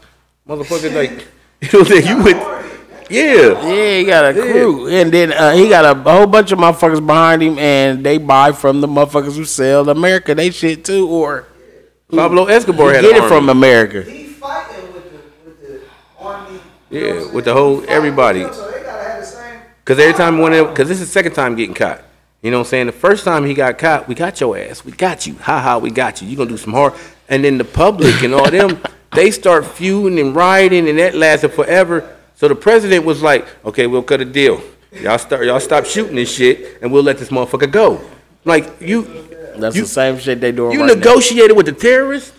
motherfucker. 0.48 0.93
Like 0.93 1.12
you 1.62 1.67
know, 1.74 1.79
what 1.79 1.91
I'm 1.91 2.01
saying? 2.01 2.07
you 2.07 2.24
would. 2.24 2.38
Yeah. 3.10 3.67
Yeah, 3.67 3.98
he 4.00 4.05
got 4.05 4.25
a 4.29 4.33
crew, 4.33 4.88
and 4.88 5.12
then 5.12 5.33
uh, 5.33 5.51
he 5.51 5.67
got 5.67 5.83
a 5.83 6.00
whole 6.01 6.27
bunch 6.27 6.53
of 6.53 6.60
motherfuckers 6.60 7.05
behind 7.05 7.43
him, 7.43 7.60
and 7.60 8.05
they 8.05 8.17
buy 8.17 8.53
from 8.53 8.79
the 8.79 8.88
motherfuckers 8.88 9.36
who 9.36 9.43
sell 9.43 9.89
America 9.89 10.33
they 10.33 10.50
shit 10.50 10.86
too, 10.86 11.10
or 11.10 11.45
Pablo 12.10 12.45
Escobar 12.45 12.93
had 12.93 13.01
get 13.01 13.17
an 13.17 13.24
it 13.25 13.27
from. 13.27 13.50
America. 13.50 14.01
He 14.03 14.24
fighting 14.27 14.93
with 14.93 15.12
the 15.12 15.19
with 15.45 15.62
the 15.62 15.81
army. 16.19 16.60
Yeah, 16.89 17.13
know 17.13 17.29
with 17.33 17.45
the 17.45 17.53
whole- 17.53 17.81
He 17.81 17.88
everybody. 17.89 18.45
with 18.45 18.55
So 18.55 18.71
they 18.71 18.81
gotta 18.81 19.03
have 19.03 19.19
the 19.19 19.25
same. 19.25 19.60
Because 19.83 20.00
every 20.00 20.13
time 20.13 20.38
one, 20.38 20.53
of, 20.53 20.69
because 20.69 20.88
this 20.88 21.01
is 21.01 21.07
the 21.07 21.12
second 21.12 21.33
time 21.33 21.55
getting 21.57 21.75
caught. 21.75 22.01
You 22.41 22.50
know 22.51 22.60
what 22.60 22.67
I'm 22.67 22.69
saying? 22.69 22.86
The 22.88 22.91
first 22.93 23.25
time 23.25 23.45
he 23.45 23.53
got 23.53 23.77
caught, 23.77 24.07
we 24.07 24.15
got 24.15 24.39
your 24.39 24.57
ass. 24.57 24.86
We 24.86 24.93
got 24.93 25.27
you. 25.27 25.36
Ha 25.36 25.60
ha, 25.60 25.77
we 25.77 25.91
got 25.91 26.21
you. 26.21 26.29
You 26.29 26.38
gonna 26.38 26.50
do 26.50 26.57
some 26.57 26.71
hard. 26.74 26.93
And 27.27 27.43
then 27.43 27.57
the 27.57 27.65
public 27.65 28.24
and 28.24 28.33
all 28.33 28.50
them, 28.50 28.81
they 29.13 29.32
start 29.32 29.65
feuding 29.65 30.20
and 30.20 30.36
rioting, 30.36 30.88
and 30.89 30.98
that 31.00 31.15
lasted 31.15 31.50
forever. 31.50 32.10
So 32.36 32.48
the 32.48 32.56
president 32.56 33.06
was 33.06 33.22
like, 33.22 33.46
"Okay, 33.65 33.88
we'll 33.88 34.03
cut 34.03 34.22
a 34.22 34.25
deal. 34.25 34.62
Y'all 35.01 35.18
start, 35.18 35.46
y'all 35.46 35.60
stop 35.60 35.86
shooting 35.86 36.15
this 36.15 36.32
shit, 36.34 36.77
and 36.82 36.91
we'll 36.91 37.03
let 37.03 37.18
this 37.18 37.30
motherfucker 37.30 37.72
go." 37.72 38.01
Like 38.46 38.82
you, 38.82 39.08
That's 39.58 39.75
You- 39.75 39.82
the 39.84 39.88
same 39.89 40.18
shit 40.18 40.39
they 40.39 40.51
doing 40.53 40.72
you 40.72 40.80
right 40.80 40.88
now. 40.88 40.94
negotiated 40.96 41.56
with 41.58 41.65
the 41.65 41.74
terrorists. 41.74 42.32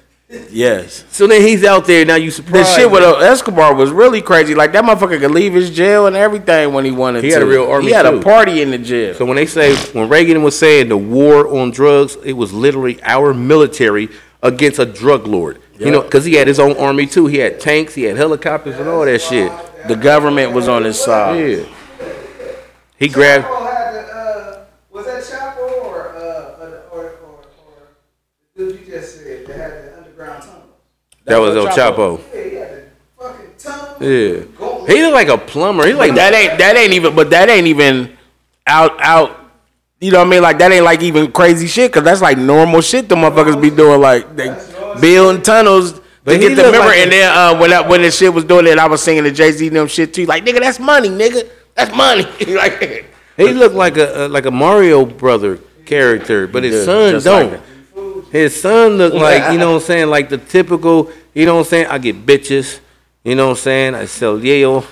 Yes. 0.51 1.05
So 1.11 1.27
then 1.27 1.43
he's 1.43 1.63
out 1.63 1.87
there 1.87 2.07
now. 2.07 2.15
You 2.15 2.31
The 2.31 2.37
surprised? 2.37 2.75
shit 2.75 2.91
with 2.91 3.03
uh, 3.03 3.17
Escobar 3.19 3.75
was 3.75 3.91
really 3.91 4.23
crazy. 4.23 4.55
Like 4.55 4.73
that 4.73 4.83
motherfucker 4.83 5.21
could 5.21 5.31
leave 5.31 5.53
his 5.53 5.69
jail 5.71 6.07
and 6.07 6.17
everything 6.17 6.73
when 6.73 6.87
he 6.87 6.91
wanted 6.91 7.23
He 7.23 7.29
to. 7.29 7.35
had 7.35 7.43
a 7.43 7.47
real 7.47 7.71
army, 7.71 7.89
He 7.89 7.93
had 7.93 8.05
too. 8.11 8.17
a 8.19 8.23
party 8.23 8.63
in 8.63 8.71
the 8.71 8.79
jail. 8.79 9.15
So 9.15 9.27
when 9.27 9.37
they 9.37 9.45
say 9.45 9.77
when 9.93 10.09
Reagan 10.09 10.43
was 10.43 10.59
saying 10.59 10.89
the 10.89 10.97
war 10.97 11.47
on 11.55 11.71
drugs, 11.71 12.17
it 12.25 12.33
was 12.33 12.51
literally 12.55 12.99
our 13.05 13.35
military 13.35 14.09
against 14.43 14.79
a 14.79 14.87
drug 14.87 15.27
lord. 15.27 15.61
You 15.79 15.91
know, 15.91 16.03
because 16.03 16.25
he 16.25 16.35
had 16.35 16.47
his 16.47 16.61
own 16.61 16.77
army 16.77 17.07
too. 17.07 17.27
He 17.27 17.39
had 17.39 17.59
tanks, 17.59 17.95
he 17.95 18.05
had 18.05 18.17
helicopters, 18.17 18.79
and 18.79 18.89
all 18.89 19.05
that 19.05 19.21
shit. 19.21 19.51
the 19.89 19.97
government 19.97 20.53
was 20.53 20.69
on 20.69 20.85
his 20.85 21.03
side. 21.03 21.39
Yeah. 21.39 21.65
He 22.97 23.09
grabbed. 23.09 23.45
Chapo 23.47 23.69
had 23.69 23.95
the, 23.95 24.15
uh, 24.15 24.65
was 24.91 25.07
that 25.07 25.25
Chapo 25.25 25.83
or, 25.83 26.09
uh, 26.11 26.57
or, 26.61 26.69
or, 26.93 27.03
or, 27.03 27.09
or 27.09 27.89
the 28.55 28.65
dude 28.65 28.81
you 28.81 28.87
just 28.87 29.17
said 29.17 29.47
that 29.47 29.57
had 29.57 29.73
the 29.73 29.97
underground 29.99 30.43
tunnel? 30.45 30.63
That 31.25 31.39
was 31.39 31.57
El 31.57 31.67
El 31.67 31.77
Chapo. 31.77 32.21
Yeah, 32.33 32.45
he 32.45 32.55
had 32.55 32.71
the 32.71 32.83
fucking 33.19 33.55
tunnel. 33.59 33.97
Yeah. 34.01 34.87
He 34.87 35.03
looked 35.03 35.15
like 35.15 35.29
a 35.29 35.39
plumber. 35.39 35.87
He 35.87 35.95
like 35.95 36.15
that 36.15 36.33
ain't 36.33 36.59
that 36.59 36.77
ain't 36.77 36.93
even. 36.93 37.17
But 37.17 37.31
that 37.31 37.49
ain't 37.49 37.67
even 37.67 38.17
out 38.67 39.01
out. 39.01 39.42
You 40.03 40.11
know 40.11 40.19
what 40.19 40.27
I 40.27 40.31
mean? 40.31 40.43
Like 40.43 40.59
that 40.59 40.73
ain't 40.73 40.85
like 40.85 41.01
even 41.03 41.31
crazy 41.31 41.69
shit. 41.69 41.93
Cause 41.93 42.03
that's 42.03 42.21
like 42.21 42.37
normal 42.37 42.81
shit. 42.81 43.09
The 43.09 43.15
motherfuckers 43.15 43.63
be 43.63 43.71
doing 43.71 44.01
like 44.01 44.35
they 44.35 44.49
building 45.01 45.43
tunnels. 45.43 46.01
But 46.25 46.33
to 46.33 46.39
get 46.39 46.49
the 46.57 46.57
look 46.57 46.67
remember, 46.67 46.89
like 46.89 46.99
and 46.99 47.13
then 47.13 47.33
uh, 47.33 47.57
when 47.57 47.73
I, 47.73 47.89
when 47.89 48.03
the 48.03 48.11
shit 48.11 48.35
was 48.35 48.43
doing 48.43 48.67
it, 48.67 48.81
I 48.81 48.89
was 48.89 49.01
singing 49.01 49.23
the 49.23 49.31
Jay 49.31 49.53
Z 49.53 49.69
them 49.69 49.87
shit 49.87 50.13
too. 50.13 50.27
Like 50.27 50.45
nigga, 50.45 50.59
that's 50.59 50.81
money, 50.81 51.09
nigga. 51.09 51.49
That's 51.77 51.95
money. 51.95 52.25
like 52.57 53.07
he 53.37 53.53
looked 53.53 53.77
like 53.77 53.97
a, 53.97 54.27
a 54.27 54.29
like 54.29 54.45
a 54.45 54.51
Mario 54.51 55.07
brother 55.07 55.61
character, 55.87 56.49
but 56.49 56.65
his 56.65 56.85
son 56.85 57.23
don't. 57.23 57.53
like 57.53 58.33
his 58.33 58.61
son 58.61 58.97
looked 58.97 59.15
like 59.15 59.53
you 59.53 59.59
know 59.59 59.75
what 59.75 59.83
I'm 59.83 59.87
saying, 59.87 60.09
like 60.09 60.29
the 60.31 60.39
typical. 60.39 61.13
You 61.33 61.47
know 61.47 61.55
what 61.55 61.61
I'm 61.61 61.67
saying? 61.67 61.87
I 61.87 61.99
get 61.99 62.27
bitches. 62.27 62.81
You 63.23 63.37
know 63.37 63.47
what 63.47 63.59
I'm 63.59 63.63
saying? 63.63 63.95
I 63.95 64.07
sell 64.07 64.37
Yale. 64.45 64.85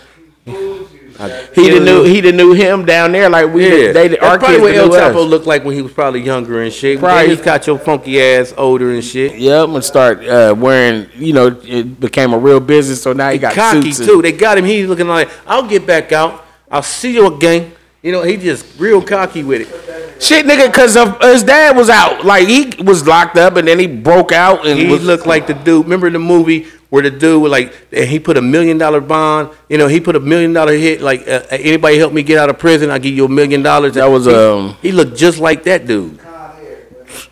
I 1.20 1.42
he 1.54 1.66
kill 1.66 1.78
the 1.78 1.85
new 1.85 2.04
you. 2.04 2.14
he 2.14 2.20
the 2.20 2.33
new 2.33 2.52
him 2.52 2.85
down 2.85 3.12
there. 3.12 3.28
Like 3.28 3.52
we 3.52 3.64
Yeah, 3.64 3.92
they 3.92 4.09
that's 4.09 4.22
our 4.22 4.38
probably 4.38 4.72
kids 4.72 4.88
what 4.88 4.90
the 4.92 5.02
El 5.02 5.12
Chapo 5.12 5.28
looked 5.28 5.46
like 5.46 5.64
when 5.64 5.74
he 5.74 5.83
was 5.83 5.92
probably 5.92 6.20
younger 6.20 6.62
and 6.62 6.72
shit. 6.72 6.98
Probably. 6.98 7.28
he's 7.28 7.40
got 7.40 7.66
your 7.66 7.78
funky 7.78 8.20
ass 8.22 8.54
older 8.56 8.90
and 8.92 9.04
shit. 9.04 9.38
Yeah, 9.38 9.62
I'm 9.62 9.70
gonna 9.70 9.83
start 9.83 10.24
uh, 10.24 10.54
wearing. 10.56 11.09
You 11.14 11.33
know, 11.33 11.46
it 11.62 12.00
became 12.00 12.33
a 12.33 12.38
real 12.38 12.61
business. 12.61 13.02
So 13.02 13.12
now 13.12 13.30
he 13.30 13.38
got 13.38 13.54
Cocky 13.54 13.83
suits 13.83 13.98
and- 13.98 14.09
too. 14.09 14.22
They 14.22 14.33
got 14.33 14.56
him. 14.59 14.64
He's 14.64 14.87
looking 14.87 15.09
like, 15.09 15.28
I'll 15.46 15.68
get 15.68 15.87
back 15.87 16.12
out. 16.12 16.44
I'll 16.70 16.83
see 16.83 17.14
you 17.14 17.26
again. 17.26 17.72
You 18.02 18.12
know, 18.12 18.22
he 18.22 18.38
just 18.38 18.64
real 18.78 19.02
cocky 19.02 19.42
with 19.42 19.62
it. 19.62 20.22
Shit, 20.22 20.46
nigga, 20.46 20.66
because 20.68 20.96
of 20.96 21.20
his 21.20 21.42
dad 21.42 21.76
was 21.76 21.90
out. 21.90 22.24
Like 22.24 22.46
he 22.48 22.72
was 22.83 23.06
locked 23.06 23.37
up, 23.37 23.56
and 23.56 23.68
then 23.68 23.78
he 23.78 23.87
broke 23.87 24.33
out 24.33 24.66
and 24.66 24.78
He 24.78 24.87
was 24.87 25.02
looked 25.02 25.26
like 25.26 25.46
the 25.46 25.54
dude. 25.54 25.85
Remember 25.85 26.09
the 26.11 26.18
movie 26.18 26.66
where 26.90 27.03
the 27.03 27.11
dude 27.11 27.40
was 27.42 27.50
like, 27.50 27.72
and 27.92 28.09
he 28.09 28.18
put 28.20 28.37
a 28.37 28.42
million 28.42 28.76
dollar 28.79 29.00
bond. 29.00 29.50
You 29.68 29.79
know, 29.79 29.87
he 29.88 30.00
put 30.00 30.14
a 30.16 30.20
million 30.20 30.53
dollar 30.53 30.72
hit. 30.74 31.00
Like, 31.00 31.26
uh, 31.26 31.42
anybody 31.50 31.98
help 31.98 32.12
me 32.12 32.22
get 32.22 32.38
out 32.38 32.50
of 32.50 32.59
prison? 32.59 32.90
I'll 32.90 32.98
give 32.98 33.14
you 33.14 33.24
a 33.24 33.29
million 33.29 33.62
dollars. 33.62 33.94
That 33.94 34.07
was, 34.11 34.26
He- 34.26 34.35
um, 34.35 34.76
He 34.83 34.92
looked 34.92 35.16
just 35.16 35.38
like 35.38 35.62
that 35.64 35.87
dude. 35.87 36.18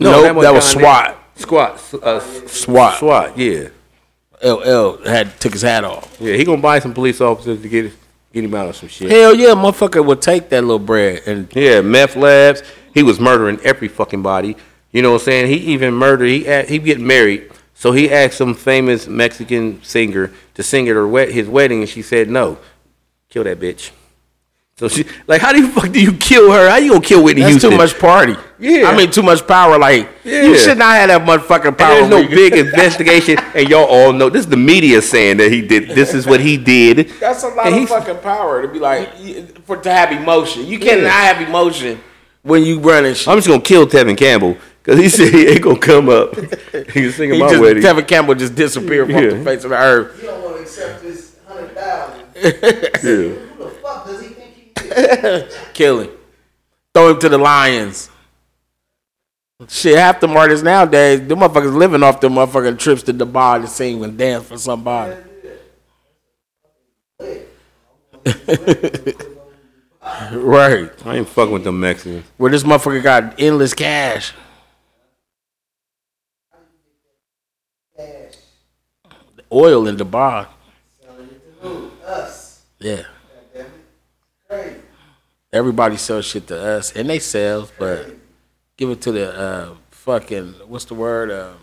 Nope, 0.00 0.14
wasn't 0.36 0.40
that 0.42 0.54
was 0.54 0.64
SWAT. 0.68 1.08
Air. 1.08 1.16
SWAT. 1.36 1.94
Uh, 2.02 2.20
SWAT. 2.46 2.98
SWAT. 2.98 3.38
Yeah. 3.38 3.68
LL 4.42 4.98
had 5.04 5.38
took 5.40 5.52
his 5.52 5.62
hat 5.62 5.84
off. 5.84 6.16
Yeah. 6.20 6.34
He 6.34 6.44
gonna 6.44 6.62
buy 6.62 6.78
some 6.78 6.94
police 6.94 7.20
officers 7.20 7.60
to 7.62 7.68
get 7.68 7.92
get 8.32 8.44
him 8.44 8.54
out 8.54 8.68
of 8.68 8.76
some 8.76 8.88
shit. 8.88 9.10
Hell 9.10 9.34
yeah, 9.34 9.48
motherfucker 9.48 10.04
would 10.04 10.22
take 10.22 10.48
that 10.50 10.62
little 10.62 10.78
bread 10.78 11.22
and 11.26 11.48
Yeah, 11.54 11.80
meth 11.80 12.14
labs. 12.14 12.62
He 12.94 13.02
was 13.02 13.18
murdering 13.18 13.58
every 13.64 13.88
fucking 13.88 14.22
body. 14.22 14.56
You 14.92 15.02
know 15.02 15.10
what 15.12 15.22
I'm 15.22 15.24
saying? 15.24 15.46
He 15.48 15.56
even 15.72 15.92
murdered. 15.94 16.26
He 16.28 16.44
he 16.66 16.78
get 16.78 17.00
married, 17.00 17.50
so 17.78 17.92
he 17.92 18.10
asked 18.10 18.36
some 18.38 18.54
famous 18.54 19.06
Mexican 19.06 19.80
singer 19.84 20.32
to 20.54 20.62
sing 20.62 20.88
at 20.88 20.94
her 20.96 21.06
wed- 21.06 21.30
his 21.30 21.46
wedding, 21.48 21.80
and 21.80 21.88
she 21.88 22.02
said 22.02 22.28
no. 22.28 22.58
Kill 23.30 23.44
that 23.44 23.60
bitch. 23.60 23.90
So 24.78 24.86
she 24.88 25.04
like, 25.26 25.40
how 25.40 25.52
do 25.52 25.58
you 25.58 25.68
fuck 25.68 25.90
do 25.90 26.00
you 26.00 26.12
kill 26.12 26.52
her? 26.52 26.68
How 26.70 26.76
you 26.76 26.90
gonna 26.92 27.00
kill 27.04 27.22
Whitney 27.24 27.42
Houston? 27.42 27.70
that's 27.76 27.92
Houston? 27.92 27.98
too 27.98 27.98
much 27.98 27.98
party. 27.98 28.36
Yeah. 28.60 28.88
I 28.88 28.96
mean 28.96 29.10
too 29.10 29.22
much 29.24 29.44
power. 29.46 29.76
Like 29.76 30.08
Yeah. 30.24 30.42
you 30.42 30.56
should 30.56 30.78
not 30.78 30.94
have 30.96 31.08
that 31.08 31.26
much 31.26 31.42
fucking 31.42 31.68
And 31.68 31.78
power. 31.78 31.94
there's 31.94 32.08
no 32.10 32.22
big 32.28 32.52
investigation, 32.66 33.38
and 33.54 33.68
y'all 33.68 33.84
all 33.86 34.12
know 34.12 34.28
this 34.30 34.44
is 34.44 34.48
the 34.50 34.56
media 34.56 35.02
saying 35.02 35.38
that 35.38 35.50
he 35.50 35.62
did. 35.62 35.90
This 35.90 36.14
is 36.14 36.26
what 36.26 36.38
he 36.40 36.56
did. 36.56 37.08
That's 37.20 37.42
a 37.42 37.48
lot 37.48 37.66
And 37.66 37.74
of 37.74 37.80
he's- 37.80 37.88
fucking 37.90 38.18
power 38.22 38.62
to 38.62 38.68
be 38.68 38.78
like 38.78 39.64
for 39.66 39.76
to 39.78 39.90
have 39.92 40.12
emotion. 40.12 40.64
You 40.66 40.78
cannot 40.78 41.02
Yeah. 41.02 41.10
have 41.34 41.48
emotion 41.48 42.00
when 42.42 42.62
you 42.62 42.78
running 42.78 43.14
shit. 43.14 43.26
I'm 43.28 43.36
just 43.38 43.48
gonna 43.48 43.60
kill 43.60 43.84
Tevin 43.86 44.16
Campbell 44.16 44.56
because 44.88 45.02
he 45.02 45.08
said 45.10 45.34
he 45.34 45.46
ain't 45.48 45.60
gonna 45.60 45.78
come 45.78 46.08
up. 46.08 46.34
He's 46.94 47.14
singing 47.14 47.34
he 47.34 47.40
my 47.40 47.50
just 47.50 47.60
wedding. 47.60 47.82
Tevin 47.82 48.08
Campbell 48.08 48.34
just 48.34 48.54
disappeared 48.54 49.06
from 49.12 49.22
Yeah. 49.22 49.30
the 49.34 49.44
face 49.44 49.62
of 49.64 49.68
the 49.70 49.76
earth. 49.76 50.16
You 50.22 50.28
don't 50.28 50.42
want 50.42 50.56
to 50.56 50.62
accept 50.62 51.02
this 51.02 51.36
hundred 51.46 51.74
thousand. 51.74 52.24
Yeah. 52.34 52.48
Who 53.02 53.64
the 53.64 53.70
fuck 53.82 54.06
does 54.06 54.22
he 54.22 54.28
think 54.28 54.54
he 54.78 54.80
is? 54.86 55.58
Kill 55.74 56.00
him. 56.00 56.10
Throw 56.94 57.10
him 57.10 57.20
to 57.20 57.28
the 57.28 57.36
lions. 57.36 58.08
Shit, 59.68 59.98
half 59.98 60.20
them 60.20 60.30
artists 60.34 60.64
nowadays, 60.64 61.20
them 61.20 61.40
motherfuckers 61.40 61.74
living 61.74 62.02
off 62.02 62.20
them 62.20 62.32
motherfucking 62.36 62.78
trips 62.78 63.02
to 63.02 63.12
Dubai 63.12 63.60
to 63.60 63.66
sing 63.66 64.02
and 64.02 64.16
dance 64.16 64.46
for 64.48 64.56
somebody. 64.56 65.16
right. 70.32 70.90
I 71.04 71.16
ain't 71.16 71.28
fucking 71.28 71.52
with 71.52 71.64
them 71.64 71.78
Mexicans. 71.80 72.24
Where 72.38 72.50
this 72.50 72.62
motherfucker 72.62 73.02
got 73.02 73.38
endless 73.38 73.74
cash. 73.74 74.32
Oil 79.52 79.86
in 79.88 79.96
Dubai. 79.96 80.46
Us. 82.04 82.62
Yeah. 82.78 83.02
Crazy. 84.48 84.76
Everybody 85.52 85.96
sells 85.96 86.24
shit 86.24 86.46
to 86.48 86.60
us, 86.60 86.94
and 86.94 87.08
they 87.08 87.18
sell, 87.18 87.68
but 87.78 88.10
give 88.76 88.90
it 88.90 89.00
to 89.02 89.12
the 89.12 89.38
uh, 89.38 89.74
fucking 89.90 90.54
what's 90.66 90.84
the 90.86 90.94
word? 90.94 91.30
Um, 91.30 91.56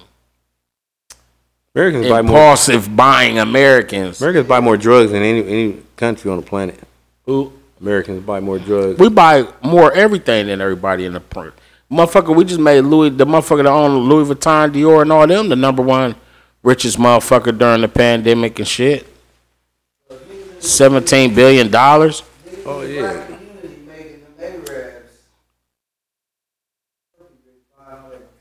Americans 1.75 2.07
buy 2.07 2.21
more. 2.21 2.37
impulsive 2.37 2.95
buying 2.95 3.39
Americans. 3.39 4.21
Americans 4.21 4.47
buy 4.47 4.59
more 4.59 4.77
drugs 4.77 5.11
than 5.11 5.23
any 5.23 5.47
any 5.47 5.81
country 5.97 6.31
on 6.31 6.37
the 6.37 6.45
planet. 6.45 6.79
Who 7.25 7.51
Americans 7.81 8.23
buy 8.23 8.39
more 8.39 8.59
drugs. 8.59 8.99
we 8.99 9.09
buy 9.09 9.47
more 9.63 9.91
everything 9.93 10.47
than 10.47 10.61
everybody 10.61 11.05
in 11.05 11.13
the 11.13 11.19
print. 11.19 11.53
Motherfucker, 11.91 12.35
we 12.35 12.45
just 12.45 12.59
made 12.59 12.81
Louis 12.81 13.09
the 13.09 13.25
motherfucker 13.25 13.63
that 13.63 13.67
own 13.67 14.09
Louis 14.09 14.33
Vuitton, 14.33 14.71
Dior, 14.71 15.03
and 15.03 15.11
all 15.11 15.27
them 15.27 15.49
the 15.49 15.55
number 15.55 15.83
one 15.83 16.15
richest 16.65 16.97
motherfucker 16.97 17.57
during 17.57 17.81
the 17.81 17.87
pandemic 17.87 18.59
and 18.59 18.67
shit. 18.67 19.07
Seventeen 20.59 21.33
billion 21.35 21.69
dollars. 21.69 22.23
Oh 22.65 22.81
yeah. 22.81 23.01
Black 23.01 23.27
community 23.27 23.81
making 23.87 24.21
them 24.37 24.65
Arabs. 24.67 25.11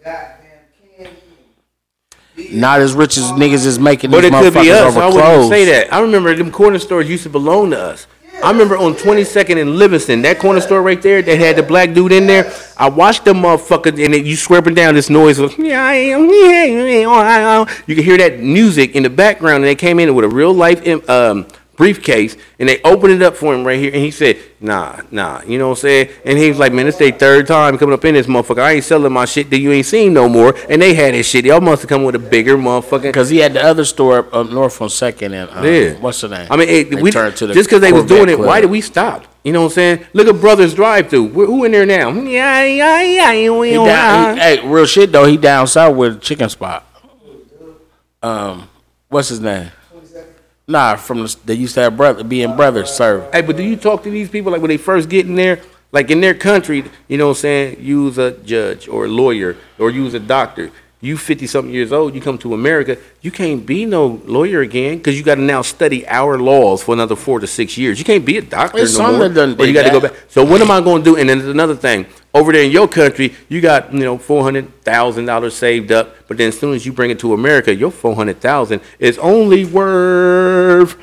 Goddamn 0.03 1.09
candy. 2.35 2.57
Not 2.59 2.81
as 2.81 2.95
rich 2.95 3.19
as 3.19 3.25
niggas 3.33 3.67
is 3.67 3.79
making 3.79 4.11
But 4.11 4.25
it 4.25 4.33
could 4.33 4.55
be 4.55 4.71
us. 4.71 4.97
I 4.97 5.09
wouldn't 5.09 5.51
say 5.51 5.67
that. 5.67 5.93
I 5.93 6.01
remember 6.01 6.35
them 6.35 6.51
corner 6.51 6.79
stores 6.79 7.09
used 7.09 7.25
to 7.25 7.31
belong 7.31 7.71
to 7.73 7.79
us. 7.79 8.07
I 8.45 8.51
remember 8.51 8.77
on 8.77 8.93
22nd 8.93 9.59
and 9.59 9.77
Livingston, 9.77 10.21
that 10.21 10.39
corner 10.39 10.61
store 10.61 10.83
right 10.83 11.01
there 11.01 11.23
that 11.23 11.39
had 11.39 11.57
the 11.57 11.63
black 11.63 11.95
dude 11.95 12.13
in 12.13 12.27
there. 12.27 12.53
I 12.77 12.91
watched 12.91 13.25
the 13.25 13.33
motherfuckers, 13.33 14.05
and 14.05 14.13
then 14.13 14.27
you 14.27 14.37
swerving 14.37 14.75
down 14.75 14.93
this 14.95 15.09
noise 15.09 15.39
of, 15.39 15.57
yeah, 15.57 15.83
I 15.83 15.95
am, 15.95 16.29
yeah, 16.29 16.65
yeah, 16.65 17.01
yeah." 17.01 17.75
you 17.87 17.95
could 17.95 18.05
hear 18.05 18.19
that 18.19 18.41
music 18.41 18.95
in 18.95 19.03
the 19.03 19.09
background, 19.09 19.57
and 19.57 19.65
they 19.65 19.75
came 19.75 19.99
in 19.99 20.15
with 20.15 20.27
a 20.27 20.29
real 20.29 20.53
life 20.53 20.87
um, 21.09 21.47
briefcase, 21.77 22.37
and 22.59 22.69
they 22.69 22.81
opened 22.83 23.13
it 23.15 23.23
up 23.23 23.37
for 23.37 23.55
him 23.55 23.65
right 23.65 23.79
here, 23.79 23.93
and 23.93 24.03
he 24.03 24.11
said, 24.11 24.39
nah, 24.61 25.01
nah, 25.11 25.43
you 25.43 25.59
know 25.59 25.69
what 25.69 25.79
I'm 25.79 25.83
saying? 25.83 26.09
And 26.25 26.39
he 26.39 26.49
was 26.49 26.59
like, 26.59 26.73
man, 26.73 26.87
this 26.87 26.97
their 26.97 27.13
third 27.13 27.47
time 27.47 27.77
coming 27.79 27.93
up 27.93 28.05
in 28.05 28.15
this 28.15 28.27
motherfucker. 28.27 28.61
I 28.61 28.73
ain't 28.73 28.85
selling 28.85 29.13
my 29.13 29.25
shit 29.25 29.51
that 29.51 29.59
you 29.59 29.73
ain't 29.73 29.87
seen 29.87 30.13
no 30.13 30.29
more. 30.29 30.55
And 30.69 30.81
they 30.81 30.95
had 30.95 31.15
this 31.15 31.29
shit. 31.29 31.45
Y'all 31.45 31.61
must 31.61 31.83
have 31.83 31.89
come 31.89 32.05
with 32.05 32.15
a 32.15 32.19
bigger 32.19 32.57
motherfucker. 32.57 33.13
Cause 33.13 33.29
he 33.31 33.39
had 33.39 33.53
the 33.55 33.63
other 33.63 33.85
store 33.85 34.19
up, 34.19 34.35
up 34.35 34.51
north 34.51 34.81
on 34.81 34.89
Second 34.89 35.35
and 35.35 35.51
um, 35.51 35.65
Yeah. 35.65 35.93
what's 35.95 36.21
the 36.21 36.29
name? 36.29 36.47
I 36.51 36.57
mean, 36.57 36.69
it, 36.69 37.03
we, 37.03 37.11
turned 37.11 37.37
to 37.37 37.47
the 37.47 37.55
just 37.55 37.69
because 37.69 37.81
they 37.81 37.93
was 37.93 38.05
doing 38.05 38.29
it, 38.29 38.37
Club. 38.37 38.47
why 38.47 38.61
did 38.61 38.71
we 38.71 38.81
stop? 38.81 39.27
You 39.43 39.53
know 39.53 39.61
what 39.61 39.67
I'm 39.67 39.73
saying? 39.73 40.07
Look 40.15 40.27
at 40.27 40.41
Brothers 40.41 40.75
Drive 40.75 41.11
Through. 41.11 41.29
Who 41.29 41.65
in 41.65 41.73
there 41.73 41.85
now? 41.87 42.11
Yeah, 42.35 42.65
yeah, 42.65 43.03
yeah. 43.03 43.33
He 43.33 43.75
down, 43.75 44.37
he- 44.37 44.41
hey, 44.43 44.67
real 44.67 44.87
shit 44.87 45.13
though. 45.13 45.27
He 45.27 45.37
down 45.37 45.67
south 45.67 45.97
with 45.97 46.21
chicken 46.23 46.49
spot. 46.49 46.87
Um, 48.23 48.71
what's 49.09 49.29
his 49.29 49.41
name? 49.41 49.71
Nah, 50.67 50.97
from 50.97 51.23
the, 51.23 51.37
they 51.45 51.55
used 51.55 51.75
to 51.75 51.83
have 51.83 51.97
brother 51.97 52.25
being 52.25 52.57
brothers 52.57 52.91
serve. 52.91 53.31
Hey, 53.33 53.43
but 53.43 53.57
do 53.57 53.63
you 53.63 53.77
talk 53.77 54.03
to 54.05 54.11
these 54.11 54.31
people 54.31 54.51
like 54.53 54.63
when 54.63 54.71
they 54.71 54.79
first 54.79 55.09
get 55.09 55.27
in 55.27 55.35
there? 55.35 55.61
Like 55.93 56.11
in 56.11 56.21
their 56.21 56.35
country, 56.35 56.85
you 57.07 57.19
know 57.19 57.29
what 57.29 57.37
I'm 57.37 57.41
saying? 57.43 57.77
Use 57.81 58.19
a 58.19 58.33
judge 58.33 58.89
or 58.89 59.05
a 59.05 59.09
lawyer 59.09 59.57
or 59.79 59.91
use 59.91 60.15
a 60.15 60.19
doctor. 60.19 60.71
You 61.01 61.19
50 61.19 61.47
something 61.47 61.73
years 61.73 61.93
old, 61.93 62.15
you 62.15 62.21
come 62.21 62.39
to 62.39 62.55
America, 62.55 62.97
you 63.21 63.31
can't 63.31 63.65
be 63.67 63.85
no 63.85 64.23
lawyer 64.25 64.63
again 64.63 64.97
because 64.97 65.19
you 65.19 65.23
got 65.23 65.35
to 65.35 65.43
now 65.43 65.61
study 65.61 66.07
our 66.09 66.39
laws 66.39 66.83
for 66.83 66.95
another 66.95 67.15
four 67.15 67.41
to 67.41 67.47
six 67.47 67.77
years. 67.77 67.99
You 67.99 68.07
can't 68.07 68.25
be 68.25 68.39
a 68.39 68.43
doctor 68.43 68.79
There's 68.79 68.99
no 68.99 69.13
more. 69.13 69.29
that 69.29 69.35
done 69.35 69.57
or 69.61 69.67
you 69.67 69.75
got 69.75 69.85
to 69.85 69.91
go 69.91 70.01
back. 70.01 70.15
So 70.29 70.45
what 70.45 70.63
am 70.63 70.71
I 70.71 70.81
going 70.81 71.05
to 71.05 71.11
do? 71.11 71.17
And 71.17 71.29
then 71.29 71.39
there's 71.41 71.51
another 71.51 71.77
thing. 71.77 72.07
Over 72.35 72.51
there 72.53 72.65
in 72.65 72.73
your 72.73 72.89
country, 72.89 73.33
you 73.49 73.61
got 73.61 73.93
you 73.95 74.01
know 74.01 74.19
four 74.19 74.43
hundred 74.43 74.83
thousand 74.83 75.27
dollars 75.27 75.55
saved 75.55 75.93
up, 75.93 76.17
but 76.27 76.37
then 76.37 76.49
as 76.49 76.59
soon 76.59 76.75
as 76.75 76.85
you 76.85 76.93
bring 76.93 77.11
it 77.13 77.19
to 77.21 77.33
America, 77.33 77.73
your 77.73 77.93
four 77.93 78.17
hundred 78.17 78.41
thousand 78.41 78.81
is 78.99 79.19
only 79.19 79.65
worth 79.65 80.97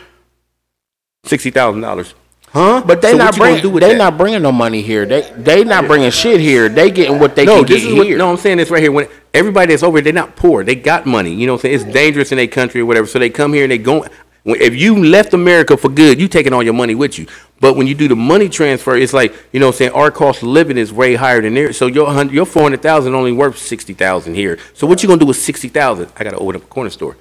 sixty 1.24 1.50
thousand 1.50 1.82
dollars. 1.82 2.14
Huh? 2.50 2.84
But 2.86 3.02
they 3.02 3.12
So 3.12 3.18
not 3.18 3.38
bringing. 3.38 3.62
do 3.62 3.80
They 3.80 3.92
that? 3.94 3.98
not 3.98 4.18
bringing 4.18 4.42
no 4.42 4.52
money 4.52 4.82
here. 4.82 5.06
They 5.06 5.22
they 5.38 5.64
not 5.64 5.88
bringing 5.88 6.12
shit 6.12 6.42
here. 6.42 6.68
They 6.68 6.92
getting 6.92 7.18
what 7.18 7.34
they 7.34 7.46
no, 7.46 7.60
can 7.60 7.66
this 7.68 7.82
get 7.84 7.92
is 7.92 7.98
what, 7.98 8.08
here. 8.08 8.18
no. 8.18 8.30
I'm 8.30 8.36
saying 8.38 8.58
this 8.58 8.70
right 8.70 8.82
here. 8.84 8.92
When 8.92 9.08
everybody 9.34 9.72
that's 9.72 9.84
over, 9.84 9.98
here, 10.00 10.04
they're 10.04 10.12
not 10.14 10.36
poor. 10.36 10.66
They 10.66 10.76
got 10.76 11.06
money. 11.06 11.34
You 11.34 11.48
know, 11.48 11.54
what 11.54 11.60
I'm 11.66 11.72
saying 11.72 11.76
it's 11.76 11.94
dangerous 11.94 12.34
in 12.34 12.38
their 12.38 12.48
country 12.48 12.82
or 12.82 12.86
whatever. 12.86 13.08
So 13.08 13.20
they 13.20 13.30
come 13.30 13.54
here 13.54 13.64
and 13.64 13.72
they 13.72 13.78
go. 13.78 14.06
If 14.44 14.76
you 14.76 15.06
left 15.06 15.34
America 15.34 15.78
for 15.78 15.88
good, 15.88 16.20
you 16.20 16.28
taking 16.28 16.52
all 16.52 16.64
your 16.64 16.74
money 16.74 16.94
with 16.96 17.18
you. 17.20 17.28
But 17.62 17.76
when 17.78 17.86
you 17.88 17.94
do 17.96 18.08
the 18.10 18.16
money 18.16 18.50
transfer, 18.50 18.96
it's 18.98 19.14
like 19.14 19.34
you 19.54 19.60
know, 19.60 19.68
what 19.68 19.76
I'm 19.76 19.78
saying 19.78 19.92
our 19.92 20.12
cost 20.12 20.42
of 20.42 20.50
living 20.50 20.78
is 20.78 20.92
way 20.92 21.14
higher 21.16 21.42
than 21.42 21.54
theirs. 21.54 21.78
So 21.78 21.86
your 21.88 22.08
hun- 22.12 22.30
your 22.32 22.46
four 22.46 22.64
hundred 22.64 22.82
thousand 22.82 23.14
only 23.16 23.32
worth 23.32 23.58
sixty 23.58 23.94
thousand 23.94 24.34
here. 24.36 24.58
So 24.74 24.86
what 24.88 25.02
you 25.04 25.08
gonna 25.08 25.20
do 25.20 25.28
with 25.28 25.38
sixty 25.38 25.70
thousand? 25.70 26.12
I 26.18 26.24
gotta 26.26 26.38
open 26.38 26.56
up 26.58 26.64
a 26.64 26.68
corner 26.68 26.90
store. 26.90 27.16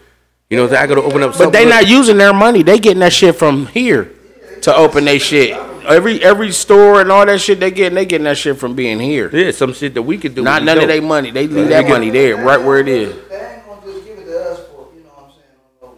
You 0.48 0.57
know, 0.57 0.64
what 0.64 0.70
I'm 0.72 0.76
saying? 0.76 0.85
I 0.85 0.87
gotta 0.94 1.03
open 1.07 1.22
up. 1.22 1.31
But 1.33 1.38
they 1.38 1.44
something- 1.44 1.68
not 1.68 1.87
using 1.87 2.16
their 2.16 2.33
money. 2.33 2.62
They 2.64 2.79
getting 2.81 3.00
that 3.00 3.12
shit 3.12 3.37
from 3.37 3.66
here 3.66 4.11
to 4.62 4.74
open 4.74 5.05
their 5.05 5.18
shit. 5.20 5.57
Every 5.87 6.22
every 6.22 6.53
store 6.53 7.00
and 7.03 7.12
all 7.12 7.24
that 7.26 7.40
shit 7.40 7.61
they 7.61 7.70
getting, 7.70 7.94
they 7.96 8.05
getting 8.07 8.24
that 8.24 8.37
shit 8.38 8.59
from 8.59 8.74
being 8.74 8.98
here. 8.98 9.31
Yeah, 9.33 9.50
some 9.50 9.72
shit 9.74 9.92
that 9.94 10.03
we 10.03 10.16
could 10.18 10.35
do. 10.35 10.42
Not 10.42 10.62
none 10.62 10.79
of 10.79 10.88
their 10.88 11.00
money. 11.03 11.31
They 11.31 11.46
leave 11.46 11.68
that 11.68 11.87
money 11.88 12.11
there, 12.11 12.37
right 12.37 12.62
where 12.62 12.79
it 12.79 12.88
is. 12.88 13.14
They 13.29 13.37
ain't 13.37 13.66
gonna 13.66 13.81
just 13.92 14.07
give 14.07 14.18
it 14.18 14.24
to 14.24 14.50
us 14.53 14.59
for, 14.68 14.88
you 14.94 15.03
know 15.03 15.09
what 15.14 15.24
I'm 15.24 15.31
saying, 15.31 15.57
on 15.83 15.88
no, 15.88 15.94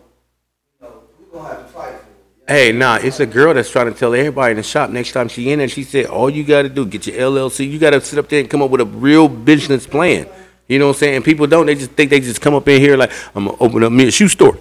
you 0.81 0.87
know, 0.87 0.93
we 1.19 1.39
gonna 1.39 1.49
have 1.49 1.67
to 1.67 1.73
fight 1.73 1.91
for 1.91 1.95
it. 1.97 2.42
Hey, 2.53 2.71
nah, 2.71 2.97
it's 2.97 3.19
a 3.19 3.25
girl 3.25 3.55
that's 3.55 3.71
trying 3.71 3.91
to 3.91 3.99
tell 3.99 4.13
everybody 4.13 4.51
in 4.51 4.57
the 4.59 4.63
shop 4.63 4.91
next 4.91 5.13
time 5.13 5.29
she 5.29 5.51
in 5.51 5.59
there. 5.59 5.69
She 5.69 5.85
said, 5.85 6.05
all 6.05 6.29
you 6.29 6.45
got 6.45 6.61
to 6.61 6.69
do, 6.69 6.85
get 6.85 7.07
your 7.07 7.17
LLC. 7.17 7.67
You 7.67 7.79
got 7.79 7.91
to 7.91 8.01
sit 8.03 8.19
up 8.19 8.29
there 8.29 8.41
and 8.41 8.51
come 8.51 8.61
up 8.61 8.71
with 8.71 8.83
a 8.83 8.85
real 8.85 9.27
business 9.27 9.87
plan. 9.87 10.29
You 10.69 10.79
know 10.79 10.89
what 10.89 10.97
I'm 10.97 10.99
saying? 10.99 11.17
And 11.17 11.25
people 11.25 11.47
don't. 11.47 11.65
They 11.65 11.75
just 11.75 11.93
think 11.93 12.11
they 12.11 12.21
just 12.21 12.43
come 12.43 12.53
up 12.53 12.69
in 12.69 12.79
here 12.79 12.99
like, 12.99 13.11
I'm 13.35 13.47
going 13.47 13.57
to 13.57 13.63
open 13.65 13.83
up 13.85 13.91
me 13.91 14.07
a 14.07 14.11
shoe 14.11 14.29
store. 14.29 14.59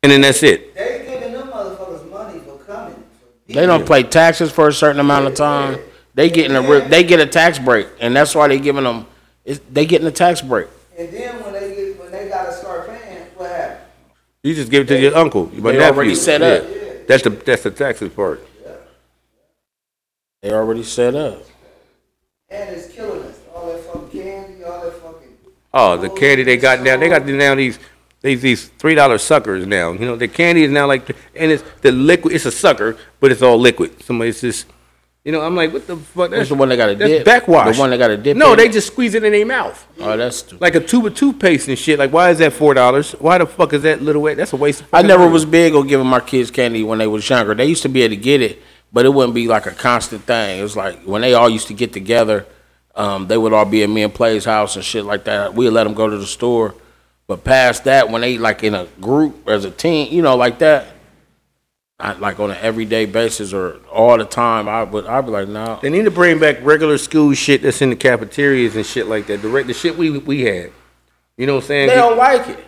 And 0.00 0.12
then 0.12 0.20
that's 0.20 0.44
it. 0.44 0.76
They 0.76 1.06
giving 1.08 1.32
them 1.32 1.48
motherfuckers 1.48 2.08
money 2.08 2.38
for 2.38 2.56
coming. 2.58 3.02
They 3.48 3.66
don't 3.66 3.84
pay 3.84 4.04
taxes 4.04 4.52
for 4.52 4.68
a 4.68 4.72
certain 4.72 5.00
amount 5.00 5.26
of 5.26 5.34
time. 5.34 5.80
They 6.14 6.30
getting 6.30 6.56
a 6.56 6.62
re- 6.62 6.86
they 6.86 7.02
get 7.02 7.18
a 7.18 7.26
tax 7.26 7.58
break, 7.58 7.88
and 8.00 8.14
that's 8.14 8.32
why 8.32 8.46
they 8.46 8.60
giving 8.60 8.84
them. 8.84 9.06
It's, 9.44 9.58
they 9.72 9.86
getting 9.86 10.06
a 10.06 10.12
tax 10.12 10.40
break. 10.40 10.68
And 10.96 11.12
then 11.12 11.42
when 11.42 11.52
they 11.52 11.74
get, 11.74 11.98
when 11.98 12.12
they 12.12 12.28
gotta 12.28 12.52
start 12.52 12.88
paying, 12.88 13.24
what 13.34 13.50
happens? 13.50 13.80
You 14.44 14.54
just 14.54 14.70
give 14.70 14.82
it 14.82 14.94
to 14.94 15.00
your 15.00 15.16
uncle. 15.16 15.50
Your 15.52 15.62
They 15.62 15.78
nephew. 15.78 15.96
already 15.96 16.14
set 16.14 16.42
up. 16.42 16.62
Yeah. 16.62 16.87
That's 17.08 17.24
the 17.24 17.30
that's 17.30 17.62
the 17.62 17.70
taxes 17.70 18.12
part. 18.12 18.46
They 20.42 20.52
already 20.52 20.84
set 20.84 21.16
up. 21.16 21.42
And 22.48 22.70
it's 22.70 22.92
killing 22.92 23.22
us. 23.24 23.40
All 23.52 23.66
that 23.66 23.80
fucking 23.80 24.22
candy, 24.22 24.62
all 24.62 24.84
that 24.84 24.92
fucking. 24.92 25.28
Oh, 25.74 25.96
the 25.96 26.10
candy 26.10 26.44
they 26.44 26.56
got 26.56 26.80
now. 26.80 26.96
They 26.96 27.08
got 27.08 27.26
now 27.26 27.54
these 27.54 27.78
these 28.20 28.42
these 28.42 28.68
three 28.68 28.94
dollar 28.94 29.18
suckers 29.18 29.66
now. 29.66 29.92
You 29.92 30.06
know, 30.06 30.16
the 30.16 30.28
candy 30.28 30.64
is 30.64 30.70
now 30.70 30.86
like, 30.86 31.08
and 31.34 31.50
it's 31.50 31.64
the 31.80 31.90
liquid. 31.90 32.34
It's 32.34 32.44
a 32.44 32.52
sucker, 32.52 32.96
but 33.20 33.32
it's 33.32 33.42
all 33.42 33.58
liquid. 33.58 34.02
Somebody's 34.02 34.40
just, 34.40 34.66
you 35.28 35.32
know, 35.32 35.42
I'm 35.42 35.54
like, 35.54 35.74
what 35.74 35.86
the 35.86 35.98
fuck? 35.98 36.30
That's 36.30 36.48
the 36.48 36.54
one 36.54 36.70
that 36.70 36.76
got 36.78 36.88
a 36.88 36.94
that's 36.94 37.10
dip? 37.10 37.26
Backwash. 37.26 37.74
The 37.76 37.80
one 37.80 37.90
that 37.90 37.98
got 37.98 38.10
a 38.10 38.16
dip 38.16 38.34
No, 38.34 38.56
they 38.56 38.64
it? 38.64 38.72
just 38.72 38.86
squeeze 38.86 39.12
it 39.14 39.22
in 39.22 39.30
their 39.30 39.44
mouth. 39.44 39.86
Oh, 40.00 40.16
that's 40.16 40.38
stupid. 40.38 40.62
Like 40.62 40.74
a 40.74 40.80
tube 40.80 41.04
of 41.04 41.14
toothpaste 41.14 41.68
and 41.68 41.78
shit. 41.78 41.98
Like, 41.98 42.14
why 42.14 42.30
is 42.30 42.38
that 42.38 42.54
four 42.54 42.72
dollars? 42.72 43.12
Why 43.12 43.36
the 43.36 43.44
fuck 43.44 43.74
is 43.74 43.82
that 43.82 44.00
little? 44.00 44.22
Way? 44.22 44.32
That's 44.32 44.54
a 44.54 44.56
waste. 44.56 44.80
Of 44.80 44.86
I 44.90 45.02
never 45.02 45.24
money. 45.24 45.34
was 45.34 45.44
big 45.44 45.74
on 45.74 45.86
giving 45.86 46.06
my 46.06 46.20
kids 46.20 46.50
candy 46.50 46.82
when 46.82 46.98
they 46.98 47.06
was 47.06 47.28
younger. 47.28 47.54
They 47.54 47.66
used 47.66 47.82
to 47.82 47.90
be 47.90 48.00
able 48.00 48.14
to 48.14 48.22
get 48.22 48.40
it, 48.40 48.62
but 48.90 49.04
it 49.04 49.10
wouldn't 49.10 49.34
be 49.34 49.48
like 49.48 49.66
a 49.66 49.72
constant 49.72 50.22
thing. 50.22 50.60
It 50.60 50.62
was 50.62 50.76
like 50.76 51.02
when 51.02 51.20
they 51.20 51.34
all 51.34 51.50
used 51.50 51.66
to 51.68 51.74
get 51.74 51.92
together, 51.92 52.46
um, 52.94 53.26
they 53.26 53.36
would 53.36 53.52
all 53.52 53.66
be 53.66 53.82
at 53.82 53.90
me 53.90 54.04
and 54.04 54.14
Play's 54.14 54.46
house 54.46 54.76
and 54.76 54.84
shit 54.84 55.04
like 55.04 55.24
that. 55.24 55.52
We'd 55.52 55.68
let 55.68 55.84
them 55.84 55.92
go 55.92 56.08
to 56.08 56.16
the 56.16 56.24
store. 56.24 56.74
But 57.26 57.44
past 57.44 57.84
that, 57.84 58.08
when 58.08 58.22
they 58.22 58.38
like 58.38 58.64
in 58.64 58.74
a 58.74 58.86
group 58.98 59.46
as 59.46 59.66
a 59.66 59.70
team, 59.70 60.10
you 60.10 60.22
know, 60.22 60.36
like 60.36 60.60
that, 60.60 60.86
not 61.98 62.20
like 62.20 62.38
on 62.38 62.50
an 62.50 62.58
everyday 62.60 63.06
basis 63.06 63.52
or 63.52 63.76
all 63.92 64.16
the 64.16 64.24
time, 64.24 64.68
I 64.68 64.84
would 64.84 65.06
I'd 65.06 65.26
be 65.26 65.32
like, 65.32 65.48
no. 65.48 65.78
They 65.82 65.90
need 65.90 66.04
to 66.04 66.10
bring 66.10 66.38
back 66.38 66.58
regular 66.62 66.96
school 66.98 67.34
shit 67.34 67.62
that's 67.62 67.82
in 67.82 67.90
the 67.90 67.96
cafeterias 67.96 68.76
and 68.76 68.86
shit 68.86 69.08
like 69.08 69.26
that. 69.26 69.42
The, 69.42 69.48
re- 69.48 69.64
the 69.64 69.74
shit 69.74 69.96
we 69.96 70.16
we 70.18 70.42
had. 70.42 70.72
You 71.36 71.46
know 71.46 71.56
what 71.56 71.64
I'm 71.64 71.68
saying? 71.68 71.88
They 71.88 71.94
don't 71.96 72.16
like 72.16 72.48
it. 72.48 72.64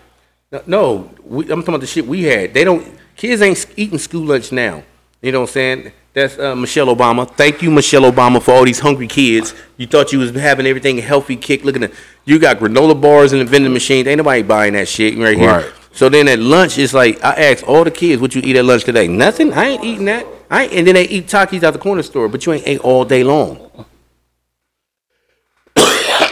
No, 0.53 0.63
no 0.67 1.11
we, 1.25 1.45
I'm 1.45 1.61
talking 1.61 1.75
about 1.75 1.81
the 1.81 1.87
shit 1.87 2.07
we 2.07 2.25
had. 2.25 2.55
They 2.55 2.65
don't. 2.65 2.87
Kids 3.17 3.43
ain't 3.43 3.67
eating 3.77 3.99
school 3.99 4.25
lunch 4.25 4.51
now. 4.51 4.83
You 5.23 5.33
know 5.33 5.41
what 5.41 5.51
I'm 5.51 5.53
saying? 5.53 5.93
That's 6.13 6.37
uh, 6.39 6.57
Michelle 6.57 6.87
Obama. 6.89 7.31
Thank 7.37 7.63
you, 7.63 7.71
Michelle 7.71 8.11
Obama, 8.11 8.43
for 8.43 8.53
all 8.53 8.65
these 8.65 8.81
hungry 8.81 9.07
kids. 9.07 9.55
You 9.77 9.87
thought 9.87 10.13
you 10.13 10.19
was 10.19 10.33
having 10.33 10.67
everything 10.67 10.99
healthy 10.99 11.37
kick. 11.37 11.63
Looking 11.63 11.85
at 11.85 11.93
you 12.25 12.41
got 12.41 12.59
granola 12.59 13.01
bars 13.01 13.33
in 13.33 13.39
the 13.39 13.45
vending 13.45 13.73
machines. 13.73 14.09
Ain't 14.09 14.19
nobody 14.19 14.43
buying 14.43 14.73
that 14.73 14.89
shit 14.89 15.17
right 15.19 15.39
here. 15.39 15.49
Right. 15.49 15.73
So 15.93 16.09
then 16.09 16.29
at 16.29 16.39
lunch, 16.39 16.79
it's 16.79 16.95
like 16.95 17.23
I 17.25 17.33
asked 17.51 17.65
all 17.65 17.85
the 17.85 17.91
kids, 17.91 18.21
"What 18.23 18.35
you 18.35 18.43
eat 18.45 18.57
at 18.57 18.65
lunch 18.65 18.85
today?" 18.85 19.09
Nothing. 19.09 19.53
I 19.53 19.67
ain't 19.71 19.85
eating 19.85 20.05
that. 20.07 20.25
I 20.51 20.65
ain't, 20.65 20.73
and 20.73 20.87
then 20.87 20.95
they 20.95 21.05
eat 21.09 21.27
Takis 21.27 21.63
out 21.63 21.73
the 21.73 21.79
corner 21.79 22.03
store, 22.03 22.29
but 22.29 22.47
you 22.47 22.53
ain't 22.53 22.67
ate 22.67 22.81
all 22.81 23.05
day 23.05 23.25
long. 23.25 23.59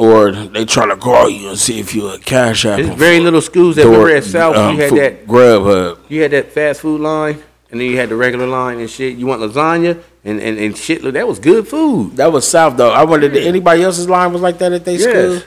Or 0.00 0.30
they 0.30 0.64
try 0.64 0.86
to 0.86 0.96
call 0.96 1.28
you 1.28 1.48
and 1.48 1.58
see 1.58 1.80
if 1.80 1.92
you 1.92 2.06
a 2.08 2.20
cash 2.20 2.64
app. 2.64 2.78
There's 2.78 2.94
very 2.96 3.18
little 3.18 3.40
schools 3.40 3.74
that 3.74 3.86
were 3.88 4.08
at 4.10 4.22
South. 4.22 4.54
um, 4.54 4.76
you 4.76 4.80
had 4.82 4.90
food- 4.90 4.98
that 5.00 5.26
Grubhub. 5.26 5.98
You 6.08 6.22
had 6.22 6.30
that 6.30 6.52
fast 6.52 6.82
food 6.82 7.00
line, 7.00 7.42
and 7.72 7.80
then 7.80 7.90
you 7.90 7.96
had 7.96 8.08
the 8.08 8.14
regular 8.14 8.46
line 8.46 8.78
and 8.78 8.88
shit. 8.88 9.16
You 9.16 9.26
want 9.26 9.42
lasagna 9.42 10.00
and, 10.24 10.40
and, 10.40 10.56
and 10.56 10.76
shit. 10.76 11.02
That 11.02 11.26
was 11.26 11.40
good 11.40 11.66
food. 11.66 12.16
That 12.16 12.30
was 12.32 12.46
South 12.46 12.76
though. 12.76 12.90
I 12.92 13.02
wondered 13.02 13.32
did 13.32 13.44
anybody 13.44 13.82
else's 13.82 14.08
line 14.08 14.32
was 14.32 14.40
like 14.40 14.58
that 14.58 14.72
at 14.72 14.84
their 14.84 14.98
school? 15.00 15.42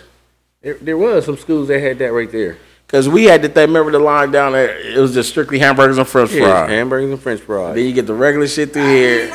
There, 0.62 0.74
there 0.82 0.98
was 0.98 1.24
some 1.24 1.38
schools 1.38 1.70
that 1.70 1.80
had 1.80 1.98
that 2.00 2.12
right 2.12 2.30
there. 2.30 2.58
Cause 2.92 3.08
we 3.08 3.24
had 3.24 3.42
to 3.44 3.48
think, 3.48 3.68
remember 3.70 3.92
the 3.92 4.00
line 4.00 4.32
down 4.32 4.52
there? 4.52 4.78
It 4.78 4.98
was 5.00 5.14
just 5.14 5.30
strictly 5.30 5.60
hamburgers 5.60 5.98
and 5.98 6.06
French 6.06 6.34
Yeah, 6.34 6.44
fries. 6.44 6.70
hamburgers 6.70 7.10
and 7.12 7.22
French 7.22 7.40
fries. 7.40 7.74
Then 7.76 7.86
you 7.86 7.94
get 7.94 8.06
the 8.06 8.14
regular 8.14 8.48
shit 8.50 8.74
through 8.74 8.86
here. 8.86 9.28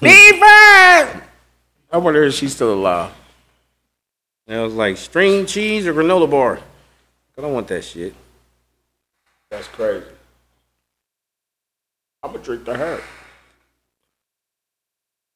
Deep 0.00 0.36
fries. 0.38 1.22
I 1.90 1.96
wonder 1.98 2.22
if 2.22 2.34
she's 2.34 2.54
still 2.54 2.72
alive. 2.74 3.10
And 4.46 4.60
it 4.60 4.62
was 4.62 4.74
like 4.74 4.96
string 4.96 5.44
cheese 5.44 5.88
or 5.88 5.92
granola 5.92 6.30
bar. 6.30 6.60
I 7.36 7.40
don't 7.40 7.52
want 7.52 7.66
that 7.68 7.82
shit. 7.84 8.14
That's 9.50 9.66
crazy. 9.68 10.06
I'm 12.22 12.32
gonna 12.32 12.44
drink 12.44 12.64
to 12.66 12.76
her. 12.76 13.00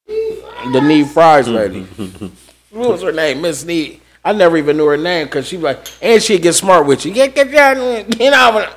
The 0.07 0.79
Need 0.81 1.07
Fries 1.09 1.47
lady. 1.49 1.81
what 2.71 2.89
was 2.89 3.01
her 3.01 3.11
name? 3.11 3.41
Miss 3.41 3.65
Need. 3.65 3.99
I 4.25 4.31
never 4.33 4.57
even 4.57 4.77
knew 4.77 4.87
her 4.87 4.97
name 4.97 5.25
because 5.27 5.47
she 5.47 5.57
like, 5.57 5.79
and 6.01 6.21
she'd 6.21 6.41
get 6.41 6.53
smart 6.53 6.85
with 6.85 7.05
you. 7.05 7.13
Get 7.13 7.35
get 7.35 7.51
down, 7.51 8.07
get 8.09 8.33
over. 8.33 8.73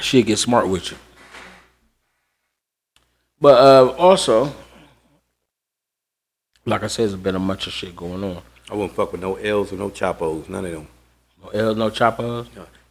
She'd 0.00 0.26
get 0.26 0.38
smart 0.38 0.68
with 0.68 0.90
you. 0.90 0.96
But 3.40 3.60
uh, 3.60 3.90
also, 3.96 4.52
like 6.66 6.82
I 6.82 6.86
said, 6.88 7.08
there's 7.10 7.20
been 7.20 7.36
a 7.36 7.40
bunch 7.40 7.66
of 7.66 7.72
shit 7.72 7.96
going 7.96 8.22
on. 8.22 8.42
I 8.70 8.74
wouldn't 8.74 8.94
fuck 8.94 9.12
with 9.12 9.20
no 9.20 9.36
L's 9.36 9.72
or 9.72 9.76
no 9.76 9.90
Chapos, 9.90 10.48
none 10.48 10.64
of 10.66 10.72
them. 10.72 10.88
No 11.42 11.48
L's, 11.50 11.76
no 11.76 11.90
choppers. 11.90 12.48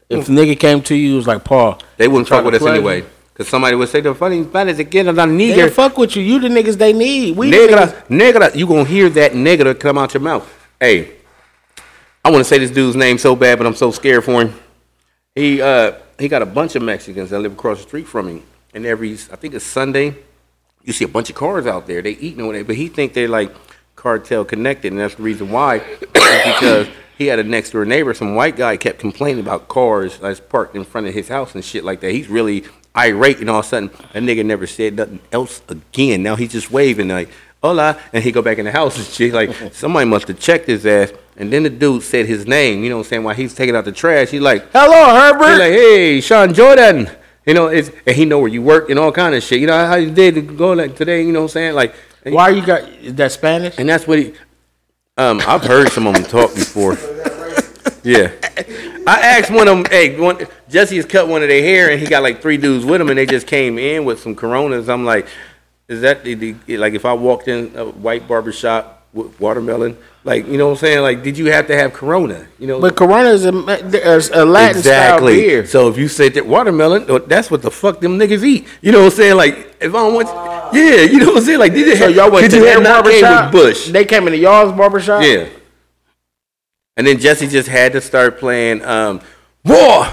If 0.10 0.28
nigga 0.28 0.58
came 0.58 0.82
to 0.84 0.96
you, 0.96 1.14
it 1.14 1.18
was 1.18 1.28
like 1.28 1.44
Paul. 1.44 1.80
They 1.98 2.08
wouldn't 2.08 2.30
fuck 2.30 2.46
with 2.46 2.56
us 2.56 2.66
anyway. 2.66 3.02
you. 3.02 3.08
Cause 3.36 3.50
somebody 3.50 3.76
would 3.76 3.90
say 3.90 4.00
the 4.00 4.16
funny 4.16 4.40
is 4.70 4.80
again, 4.80 5.10
I'm 5.10 5.16
not 5.16 5.28
a 5.28 5.32
They 5.34 5.50
nigger. 5.52 5.70
fuck 5.70 5.98
with 5.98 6.16
you. 6.16 6.24
You 6.24 6.40
the 6.40 6.48
niggas 6.48 6.78
they 6.78 6.94
need. 6.94 7.36
We 7.36 7.52
niggas- 7.52 8.10
negra, 8.10 8.56
you 8.56 8.66
gonna 8.66 8.86
hear 8.86 9.10
that 9.10 9.36
negra 9.36 9.76
come 9.76 9.98
out 9.98 10.14
your 10.14 10.22
mouth. 10.22 10.50
Hey, 10.80 11.12
I 12.24 12.32
want 12.32 12.40
to 12.42 12.46
say 12.46 12.58
this 12.60 12.72
dude's 12.72 12.96
name 12.96 13.18
so 13.18 13.36
bad, 13.36 13.58
but 13.58 13.68
I'm 13.68 13.76
so 13.76 13.92
scared 13.92 14.24
for 14.24 14.42
him. 14.42 14.54
He 15.36 15.62
uh 15.62 15.94
he 16.18 16.30
got 16.30 16.42
a 16.44 16.46
bunch 16.46 16.76
of 16.78 16.82
Mexicans 16.82 17.30
that 17.32 17.40
live 17.40 17.52
across 17.52 17.80
the 17.80 17.84
street 17.84 18.08
from 18.08 18.30
him, 18.30 18.44
and 18.74 18.86
every 18.86 19.12
I 19.14 19.36
think 19.36 19.54
it's 19.54 19.66
Sunday, 19.66 20.16
you 20.86 20.94
see 20.94 21.04
a 21.04 21.10
bunch 21.10 21.30
of 21.30 21.36
cars 21.36 21.68
out 21.68 21.88
there. 21.88 22.02
They 22.02 22.12
eating 22.12 22.42
over 22.42 22.56
it, 22.56 22.66
but 22.68 22.78
he 22.78 22.88
think 22.88 23.12
they're 23.14 23.28
like 23.28 23.54
cartel 23.98 24.46
connected, 24.46 24.94
and 24.94 25.02
that's 25.02 25.16
the 25.16 25.24
reason 25.24 25.52
why. 25.52 25.80
because 26.14 26.88
he 27.18 27.28
had 27.28 27.40
a 27.40 27.44
next 27.44 27.72
door 27.72 27.84
neighbor, 27.84 28.14
some 28.14 28.36
white 28.36 28.56
guy 28.56 28.78
kept 28.78 29.00
complaining 29.00 29.42
about 29.42 29.68
cars 29.68 30.18
that's 30.20 30.40
parked 30.40 30.76
in 30.78 30.86
front 30.86 31.08
of 31.08 31.14
his 31.14 31.28
house 31.28 31.54
and 31.54 31.66
shit 31.66 31.84
like 31.84 32.00
that. 32.00 32.12
He's 32.12 32.30
really 32.30 32.64
irate, 32.96 33.40
and 33.40 33.50
all 33.50 33.60
of 33.60 33.66
a 33.66 33.68
sudden 33.68 33.90
that 34.14 34.24
nigga 34.24 34.46
never 34.46 34.68
said 34.68 34.96
nothing 34.96 35.20
else 35.32 35.62
again. 35.70 36.24
Now 36.24 36.36
he's 36.36 36.52
just 36.52 36.72
waving 36.72 37.10
like 37.10 37.30
hola, 37.62 38.00
and 38.14 38.24
he 38.24 38.32
go 38.32 38.42
back 38.42 38.60
in 38.60 38.66
the 38.66 38.72
house 38.72 38.98
and 38.98 39.06
shit. 39.06 39.34
Like 39.34 39.52
somebody 39.74 40.06
must 40.08 40.28
have 40.28 40.40
checked 40.40 40.68
his 40.68 40.86
ass. 40.86 41.12
And 41.38 41.52
then 41.52 41.64
the 41.64 41.70
dude 41.70 42.02
said 42.04 42.28
his 42.28 42.48
name. 42.48 42.82
You 42.84 42.90
know 42.90 42.98
what 42.98 43.08
I'm 43.08 43.10
saying? 43.10 43.24
While 43.24 43.36
he's 43.36 43.54
taking 43.54 43.76
out 43.76 43.84
the 43.84 43.92
trash, 43.92 44.30
he's 44.30 44.40
like, 44.40 44.72
Hello, 44.72 45.14
Herbert. 45.20 45.50
He's 45.50 45.60
like, 45.60 45.72
hey, 45.72 46.22
Sean 46.22 46.54
Jordan. 46.54 47.10
You 47.46 47.54
know, 47.54 47.68
it's, 47.68 47.92
and 48.08 48.16
he 48.16 48.24
know 48.24 48.40
where 48.40 48.48
you 48.48 48.62
work 48.62 48.90
and 48.90 48.98
all 48.98 49.12
kind 49.12 49.36
of 49.36 49.44
shit. 49.44 49.60
You 49.60 49.68
know 49.68 49.86
how 49.86 49.96
you 49.96 50.12
did 50.12 50.58
go 50.58 50.72
like 50.72 50.96
today. 50.96 51.24
You 51.24 51.34
know 51.34 51.42
what 51.42 51.46
I'm 51.46 51.50
saying? 51.50 51.76
Like, 51.76 51.94
Why 52.24 52.50
you 52.50 52.66
got 52.66 52.84
is 52.84 53.16
that 53.16 53.32
Spanish? 53.34 53.78
and 53.78 53.90
that's 53.90 54.08
what 54.08 54.20
he. 54.20 54.34
Um, 55.18 55.42
I've 55.46 55.64
heard 55.64 55.90
some 55.90 56.08
of 56.08 56.14
them 56.16 56.24
talk 56.24 56.54
before. 56.56 56.98
Yeah, 58.06 58.32
I 59.08 59.20
asked 59.40 59.50
one 59.52 59.68
of 59.68 59.78
them. 59.78 59.86
Hey, 59.90 60.20
one, 60.20 60.46
Jesse 60.70 60.96
has 60.98 61.06
cut 61.06 61.28
one 61.28 61.42
of 61.44 61.50
their 61.50 61.62
hair, 61.64 61.90
and 61.92 62.00
he 62.00 62.06
got 62.08 62.24
like 62.24 62.42
three 62.42 62.58
dudes 62.58 62.86
with 62.86 63.02
him, 63.02 63.10
and 63.10 63.18
they 63.18 63.26
just 63.26 63.48
came 63.48 63.78
in 63.80 64.06
with 64.06 64.20
some 64.20 64.36
Coronas. 64.36 64.88
I'm 64.90 65.06
like, 65.06 65.28
is 65.88 66.02
that 66.02 66.24
the, 66.24 66.36
the 66.36 66.78
like 66.78 66.94
if 66.94 67.04
I 67.06 67.14
walked 67.14 67.48
in 67.48 67.72
a 67.76 67.86
white 67.86 68.28
barber 68.28 68.52
shop 68.52 69.08
with 69.14 69.40
watermelon, 69.40 69.98
like 70.24 70.46
you 70.48 70.58
know 70.58 70.66
what 70.68 70.72
I'm 70.74 70.78
saying? 70.78 71.02
Like, 71.02 71.24
did 71.24 71.38
you 71.38 71.52
have 71.52 71.68
to 71.68 71.76
have 71.76 71.94
Corona? 71.94 72.48
You 72.60 72.68
know, 72.68 72.80
But 72.82 72.96
Corona 72.96 73.30
is 73.30 73.46
a, 73.46 73.50
a 73.50 73.54
Latin 73.54 74.26
style 74.36 74.76
exactly. 74.78 75.34
beer. 75.38 75.66
So 75.66 75.88
if 75.90 75.98
you 75.98 76.08
said 76.08 76.34
that 76.36 76.46
watermelon, 76.46 77.06
oh, 77.10 77.20
that's 77.20 77.50
what 77.50 77.62
the 77.64 77.72
fuck 77.72 78.02
them 78.02 78.20
niggas 78.20 78.44
eat. 78.44 78.68
You 78.82 78.92
know 78.92 79.00
what 79.00 79.14
I'm 79.14 79.18
saying? 79.18 79.36
Like 79.38 79.78
if 79.80 79.90
I 79.96 79.98
don't 79.98 80.14
want, 80.14 80.28
yeah, 80.76 81.02
you 81.02 81.20
know 81.20 81.28
what 81.28 81.38
I'm 81.38 81.44
saying? 81.44 81.60
Like 81.60 81.74
did 81.74 81.88
you 81.88 81.96
So 81.96 82.08
have, 82.08 82.16
y'all 82.16 82.30
went 82.32 82.44
could 82.44 82.52
to 82.52 82.58
you 82.58 82.64
their 82.64 82.74
have 82.74 82.84
not 82.84 83.06
came 83.06 83.22
barbershop. 83.22 83.54
with 83.54 83.64
Bush? 83.64 83.88
They 83.90 84.06
came 84.06 84.28
into 84.28 84.38
y'all's 84.38 84.74
barbershop. 84.74 85.24
Yeah. 85.24 85.48
And 86.98 87.06
then 87.06 87.20
Jesse 87.20 87.48
just 87.48 87.68
had 87.68 87.92
to 87.94 88.02
start 88.02 88.40
playing 88.40 88.82
um, 88.86 89.20
War, 89.66 90.06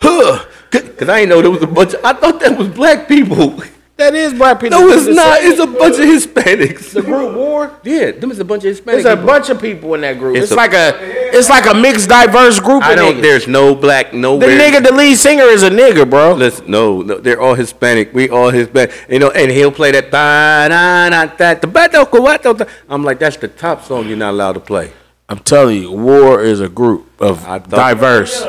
huh? 0.00 0.44
Cause 0.70 1.08
I 1.08 1.20
didn't 1.20 1.28
know 1.30 1.40
there 1.40 1.50
was 1.50 1.62
a 1.62 1.66
bunch. 1.66 1.94
Of, 1.94 2.04
I 2.04 2.12
thought 2.12 2.40
that 2.40 2.58
was 2.58 2.68
black 2.68 3.08
people. 3.08 3.62
that 3.96 4.14
is 4.14 4.34
black 4.34 4.60
people. 4.60 4.78
No, 4.80 4.88
it's 4.90 5.06
not. 5.06 5.38
It's 5.40 5.58
a 5.60 5.66
bunch 5.66 5.94
of 5.98 6.04
Hispanics. 6.04 6.92
the 6.92 7.00
group 7.00 7.34
war. 7.36 7.78
Yeah, 7.84 8.10
them 8.10 8.30
is 8.30 8.38
a 8.38 8.44
bunch 8.44 8.64
of 8.64 8.70
Hispanic. 8.70 9.02
There's 9.02 9.06
a 9.14 9.16
people. 9.16 9.26
bunch 9.26 9.48
of 9.48 9.60
people 9.60 9.94
in 9.94 10.02
that 10.02 10.18
group. 10.18 10.36
It's 10.36 10.44
It's, 10.44 10.52
a- 10.52 10.56
like 10.56 10.74
a, 10.74 10.92
it's 11.34 11.48
like 11.48 11.64
a 11.66 11.74
mixed, 11.74 12.08
diverse 12.10 12.60
group 12.60 12.82
I 12.82 12.94
don't. 12.94 13.14
niggas. 13.16 13.22
There's 13.22 13.48
no 13.48 13.74
black 13.74 14.12
No. 14.12 14.38
The 14.38 14.46
nigga, 14.46 14.82
the 14.82 14.92
lead 14.92 15.16
singer, 15.16 15.44
is 15.44 15.62
a 15.62 15.70
nigga, 15.70 16.08
bro. 16.08 16.34
Listen, 16.34 16.70
no, 16.70 17.00
no, 17.00 17.16
they're 17.18 17.40
all 17.40 17.54
Hispanic. 17.54 18.12
We 18.12 18.28
all 18.28 18.50
Hispanic. 18.50 18.92
You 19.08 19.20
know, 19.20 19.30
and 19.30 19.50
he'll 19.50 19.72
play 19.72 19.92
that. 19.92 20.10
"Ba, 20.10 20.68
da, 20.68 21.08
da, 21.08 21.26
da, 21.34 21.54
da, 21.54 21.68
ba, 21.68 21.88
do, 21.88 22.04
ko, 22.04 22.52
da." 22.52 22.64
I'm 22.90 23.04
like, 23.04 23.18
that's 23.20 23.38
the 23.38 23.48
top 23.48 23.84
song 23.84 24.06
you're 24.08 24.18
not 24.18 24.32
allowed 24.32 24.54
to 24.54 24.60
play. 24.60 24.92
I'm 25.28 25.38
telling 25.40 25.82
you, 25.82 25.90
war 25.90 26.42
is 26.42 26.60
a 26.60 26.68
group 26.68 27.20
of 27.20 27.42
diverse, 27.68 28.44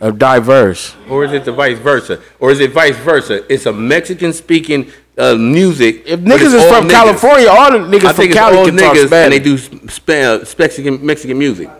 of 0.00 0.18
diverse. 0.18 0.94
Or 1.08 1.24
is 1.24 1.32
it 1.32 1.44
the 1.44 1.52
vice 1.52 1.78
versa? 1.78 2.22
Or 2.38 2.50
is 2.50 2.60
it 2.60 2.72
vice 2.72 2.96
versa? 2.96 3.44
It's 3.52 3.66
a 3.66 3.72
Mexican 3.72 4.32
speaking 4.32 4.90
uh, 5.18 5.34
music. 5.34 6.02
If 6.06 6.20
niggas 6.20 6.54
is 6.54 6.64
from 6.68 6.86
niggas. 6.86 6.90
California, 6.90 7.48
all 7.48 7.72
the 7.72 7.78
niggas 7.78 8.04
I 8.04 8.12
from 8.12 8.16
think 8.16 8.30
it's 8.30 8.38
Cali 8.38 8.56
all 8.58 8.66
can 8.66 8.76
niggas 8.76 9.12
and 9.12 9.32
they 9.32 9.38
do 9.38 9.58
sp- 9.58 10.08
uh, 10.10 10.44
Mexican 10.58 11.04
Mexican 11.04 11.38
music. 11.38 11.70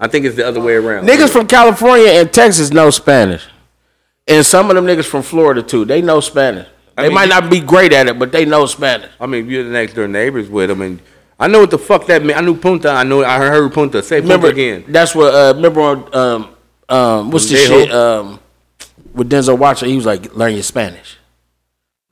I 0.00 0.08
think 0.08 0.24
it's 0.26 0.36
the 0.36 0.46
other 0.46 0.60
way 0.60 0.74
around. 0.74 1.06
Niggas 1.06 1.30
from 1.30 1.46
California 1.46 2.08
and 2.08 2.32
Texas 2.32 2.70
know 2.70 2.90
Spanish, 2.90 3.46
and 4.26 4.44
some 4.44 4.68
of 4.68 4.76
them 4.76 4.84
niggas 4.84 5.06
from 5.06 5.22
Florida 5.22 5.62
too. 5.62 5.84
They 5.84 6.02
know 6.02 6.20
Spanish. 6.20 6.68
I 6.98 7.02
They 7.02 7.08
mean, 7.08 7.14
might 7.14 7.28
not 7.28 7.50
be 7.50 7.60
great 7.60 7.92
at 7.92 8.06
it, 8.08 8.18
but 8.18 8.32
they 8.32 8.44
know 8.44 8.66
Spanish. 8.66 9.10
I 9.20 9.26
mean, 9.26 9.48
you're 9.48 9.64
the 9.64 9.70
next 9.70 9.94
door 9.94 10.08
neighbors 10.08 10.48
with 10.48 10.68
them, 10.68 10.80
and 10.82 11.00
I 11.38 11.48
know 11.48 11.60
what 11.60 11.70
the 11.70 11.78
fuck 11.78 12.06
that 12.06 12.24
meant. 12.24 12.38
I 12.38 12.42
knew 12.42 12.56
punta. 12.56 12.90
I 12.90 13.04
know. 13.04 13.22
I 13.22 13.38
heard 13.38 13.72
punta. 13.72 14.02
Say 14.02 14.20
Remember 14.20 14.48
punta 14.48 14.60
again. 14.62 14.84
That's 14.88 15.14
what. 15.14 15.34
Uh, 15.34 15.52
remember 15.54 15.80
on 15.80 16.14
um 16.14 16.56
um 16.88 17.30
what's 17.30 17.48
the 17.48 17.56
shit 17.56 17.92
um 17.92 18.40
with 19.12 19.30
Denzel 19.30 19.58
Washington? 19.58 19.90
He 19.90 19.96
was 19.96 20.06
like, 20.06 20.34
learn 20.34 20.54
your 20.54 20.62
Spanish. 20.62 21.18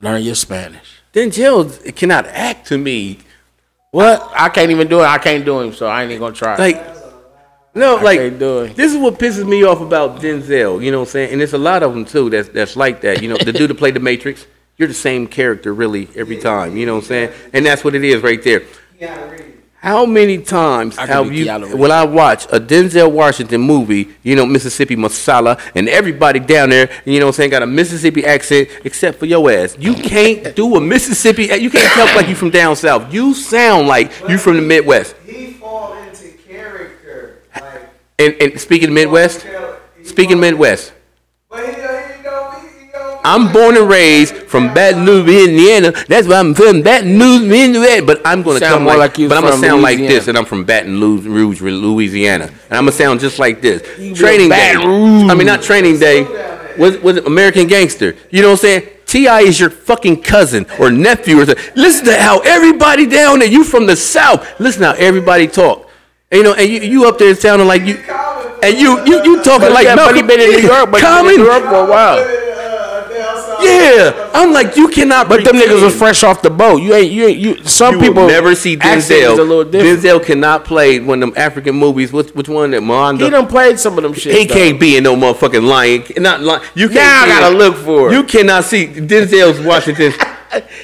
Learn 0.01 0.21
your 0.21 0.35
Spanish. 0.35 1.01
Denzel 1.13 1.95
cannot 1.95 2.27
act 2.27 2.67
to 2.67 2.77
me. 2.77 3.19
What? 3.91 4.29
I 4.35 4.49
can't 4.49 4.71
even 4.71 4.87
do 4.87 4.99
it. 4.99 5.05
I 5.05 5.17
can't 5.17 5.45
do 5.45 5.59
him, 5.59 5.73
so 5.73 5.87
I 5.87 6.03
ain't 6.03 6.11
even 6.11 6.19
gonna 6.19 6.35
try. 6.35 6.57
Like, 6.57 6.85
no, 7.73 7.95
like 7.95 8.37
do 8.37 8.59
it. 8.59 8.75
this 8.75 8.93
is 8.93 8.99
what 8.99 9.17
pisses 9.17 9.47
me 9.47 9.63
off 9.63 9.81
about 9.81 10.21
Denzel. 10.21 10.83
You 10.83 10.91
know 10.91 10.99
what 10.99 11.07
I'm 11.07 11.11
saying? 11.11 11.31
And 11.31 11.41
there's 11.41 11.53
a 11.53 11.57
lot 11.57 11.81
of 11.81 11.93
them 11.93 12.05
too. 12.05 12.29
That's 12.29 12.49
that's 12.49 12.75
like 12.75 13.01
that. 13.01 13.23
You 13.23 13.29
know, 13.29 13.37
the 13.37 13.53
dude 13.53 13.69
that 13.69 13.77
played 13.77 13.95
the 13.95 13.99
Matrix. 13.99 14.45
You're 14.77 14.89
the 14.89 14.93
same 14.93 15.27
character 15.27 15.73
really 15.73 16.09
every 16.15 16.37
time. 16.37 16.75
You 16.75 16.85
know 16.85 16.95
what 16.95 17.03
I'm 17.03 17.07
saying? 17.07 17.33
And 17.53 17.65
that's 17.65 17.85
what 17.85 17.95
it 17.95 18.03
is 18.03 18.21
right 18.21 18.43
there. 18.43 18.63
Keanu 18.99 19.31
Reeves. 19.31 19.43
How 19.77 20.03
many 20.07 20.39
times 20.39 20.97
I 20.97 21.05
can 21.05 21.15
have 21.15 21.29
be 21.29 21.37
you, 21.37 21.45
Keanu 21.45 21.63
Reeves. 21.65 21.75
when 21.75 21.91
I 21.91 22.03
watch 22.05 22.45
a 22.45 22.59
Denzel 22.59 23.11
Washington 23.11 23.61
movie, 23.61 24.09
you 24.23 24.35
know, 24.35 24.45
Mississippi 24.45 24.95
Masala, 24.95 25.59
and 25.75 25.87
everybody 25.87 26.39
down 26.39 26.69
there, 26.71 26.89
you 27.05 27.19
know 27.19 27.27
what 27.27 27.33
I'm 27.35 27.37
saying, 27.37 27.49
got 27.51 27.61
a 27.61 27.67
Mississippi 27.67 28.25
accent, 28.25 28.69
except 28.83 29.19
for 29.19 29.27
your 29.27 29.49
ass. 29.51 29.75
You 29.79 29.93
can't 29.93 30.55
do 30.55 30.75
a 30.75 30.81
Mississippi, 30.81 31.51
eh, 31.51 31.55
you 31.55 31.69
can't 31.69 31.91
talk 31.93 32.15
like 32.15 32.27
you 32.27 32.35
from 32.35 32.49
down 32.49 32.75
south. 32.75 33.13
You 33.13 33.33
sound 33.35 33.87
like 33.87 34.11
you 34.27 34.37
from 34.39 34.55
the 34.55 34.61
Midwest. 34.63 35.15
He 35.25 35.53
fall 35.53 35.93
into 35.97 36.29
character. 36.47 37.39
Like, 37.53 37.89
And, 38.17 38.35
and 38.41 38.59
speaking 38.59 38.91
Midwest, 38.93 39.45
he 39.97 40.05
speaking 40.05 40.37
fall- 40.37 40.41
Midwest, 40.41 40.93
But 41.49 41.69
he, 41.75 41.81
I'm 43.25 43.51
born 43.51 43.75
and 43.75 43.89
raised 43.89 44.35
from 44.35 44.71
Baton 44.71 45.03
Rouge, 45.03 45.49
Indiana. 45.49 45.91
That's 46.07 46.27
why 46.27 46.35
I'm 46.35 46.53
from 46.53 46.83
Baton 46.83 47.19
Rouge, 47.19 47.41
Indiana. 47.51 48.05
But 48.05 48.21
I'm 48.23 48.43
gonna 48.43 48.59
Sound 48.59 48.73
come 48.73 48.83
more 48.83 48.91
like, 48.93 49.11
like 49.11 49.17
you 49.17 49.27
but 49.27 49.39
I'm 49.39 49.43
gonna 49.43 49.57
sound 49.57 49.81
like 49.81 49.97
this, 49.97 50.27
and 50.27 50.37
I'm 50.37 50.45
from 50.45 50.63
Baton 50.63 51.01
Rouge, 51.01 51.59
Louisiana, 51.59 52.45
and 52.45 52.53
I'm 52.77 52.83
gonna 52.85 52.91
sound 52.91 53.19
just 53.19 53.39
like 53.39 53.61
this. 53.61 53.81
be 53.97 54.13
Training 54.13 54.49
day. 54.49 54.75
Rouge. 54.75 55.31
I 55.31 55.33
mean, 55.33 55.47
not 55.47 55.63
training 55.63 55.97
day. 55.97 56.21
Was 56.77 56.99
was 56.99 57.17
it 57.17 57.25
American 57.25 57.65
Gangster? 57.65 58.15
You 58.29 58.43
know 58.43 58.49
what 58.49 58.59
I'm 58.63 58.81
saying? 58.81 58.89
Ti 59.07 59.25
is 59.47 59.59
your 59.59 59.71
fucking 59.71 60.21
cousin 60.21 60.67
or 60.79 60.91
nephew 60.91 61.39
or 61.39 61.47
something. 61.47 61.63
Listen 61.75 62.05
to 62.05 62.17
how 62.17 62.39
everybody 62.41 63.07
down 63.07 63.39
there. 63.39 63.47
You 63.47 63.63
from 63.63 63.87
the 63.87 63.95
south. 63.95 64.59
Listen 64.59 64.81
to 64.81 64.87
how 64.89 64.93
everybody 64.93 65.47
talk. 65.47 65.89
And, 66.31 66.39
you 66.39 66.43
know, 66.43 66.53
and 66.53 66.69
you, 66.69 66.81
you 66.81 67.07
up 67.07 67.17
there 67.17 67.33
sounding 67.33 67.67
like 67.67 67.83
you, 67.83 67.95
and 68.61 68.77
you 68.77 69.03
you 69.05 69.23
you 69.23 69.43
talking 69.43 69.61
But 69.61 69.71
like 69.71 69.85
yeah, 69.85 69.95
but 69.95 70.15
he 70.15 70.21
been 70.21 70.39
in 70.39 70.51
New 70.51 70.67
York, 70.67 70.91
but 70.91 71.01
Common. 71.01 71.33
in 71.33 71.39
New 71.39 71.45
York 71.45 71.63
for 71.63 71.85
a 71.85 71.89
while. 71.89 72.44
Yeah, 73.65 74.31
I'm 74.33 74.53
like 74.53 74.77
you 74.77 74.87
cannot. 74.87 75.27
But 75.29 75.43
them 75.43 75.55
niggas 75.55 75.83
was 75.83 75.95
fresh 75.95 76.23
off 76.23 76.41
the 76.41 76.49
boat. 76.49 76.81
You 76.81 76.93
ain't 76.93 77.11
you 77.11 77.25
ain't 77.25 77.39
you. 77.39 77.63
Some 77.63 77.95
You 77.95 78.01
people 78.01 78.27
never 78.27 78.55
see 78.55 78.77
Denzel. 78.77 79.33
a. 79.33 79.65
Denzel 79.65 80.23
cannot 80.23 80.65
play 80.65 80.99
one 80.99 81.21
of 81.23 81.29
them 81.29 81.37
African 81.37 81.75
movies. 81.75 82.11
Which, 82.13 82.31
which 82.31 82.49
one 82.49 82.71
that 82.71 82.81
Mondo? 82.81 83.25
He 83.25 83.31
done 83.31 83.47
played 83.47 83.79
some 83.79 83.97
of 83.97 84.03
them 84.03 84.13
shit. 84.13 84.35
He 84.35 84.45
though. 84.45 84.53
can't 84.53 84.79
be 84.79 84.97
in 84.97 85.03
no 85.03 85.15
motherfucking 85.15 85.67
lion. 85.67 86.03
Not 86.17 86.41
lion. 86.41 86.61
You 86.75 86.87
can't. 86.87 86.95
Now 86.97 87.23
I 87.23 87.27
gotta 87.27 87.57
look 87.57 87.75
for 87.77 88.09
it. 88.09 88.13
You 88.13 88.23
cannot 88.23 88.63
see 88.65 88.87
Denzel's 88.87 89.59
Washington. 89.65 90.13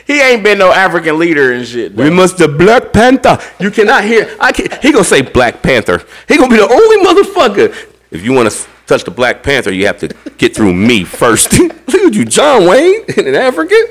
He 0.06 0.20
ain't 0.20 0.44
been 0.44 0.58
no 0.58 0.72
African 0.74 1.18
leader 1.18 1.54
and 1.54 1.66
shit. 1.66 1.96
though. 1.96 2.04
we 2.04 2.10
must 2.10 2.38
the 2.38 2.50
Black 2.50 2.92
Panther. 2.92 3.40
You 3.58 3.72
cannot 3.72 4.04
hear. 4.04 4.36
I 4.38 4.52
can 4.52 4.68
He 4.82 4.92
gonna 4.92 5.06
say 5.06 5.22
Black 5.22 5.62
Panther. 5.62 6.04
He 6.28 6.36
gonna 6.36 6.50
be 6.50 6.58
the 6.58 6.68
only 6.70 6.98
motherfucker. 7.06 7.74
If 8.12 8.24
you 8.26 8.34
want 8.34 8.52
to 8.52 8.68
touch 8.92 9.06
the 9.06 9.12
Black 9.12 9.42
Panther, 9.42 9.72
you 9.72 9.88
have 9.88 10.00
to 10.00 10.10
get 10.38 10.56
through 10.56 10.74
me 10.74 11.04
first. 11.06 11.58
Look 11.60 11.96
at 11.96 12.14
you, 12.14 12.26
John 12.26 12.68
Wayne, 12.68 13.06
in 13.18 13.28
an 13.32 13.36
African. 13.36 13.82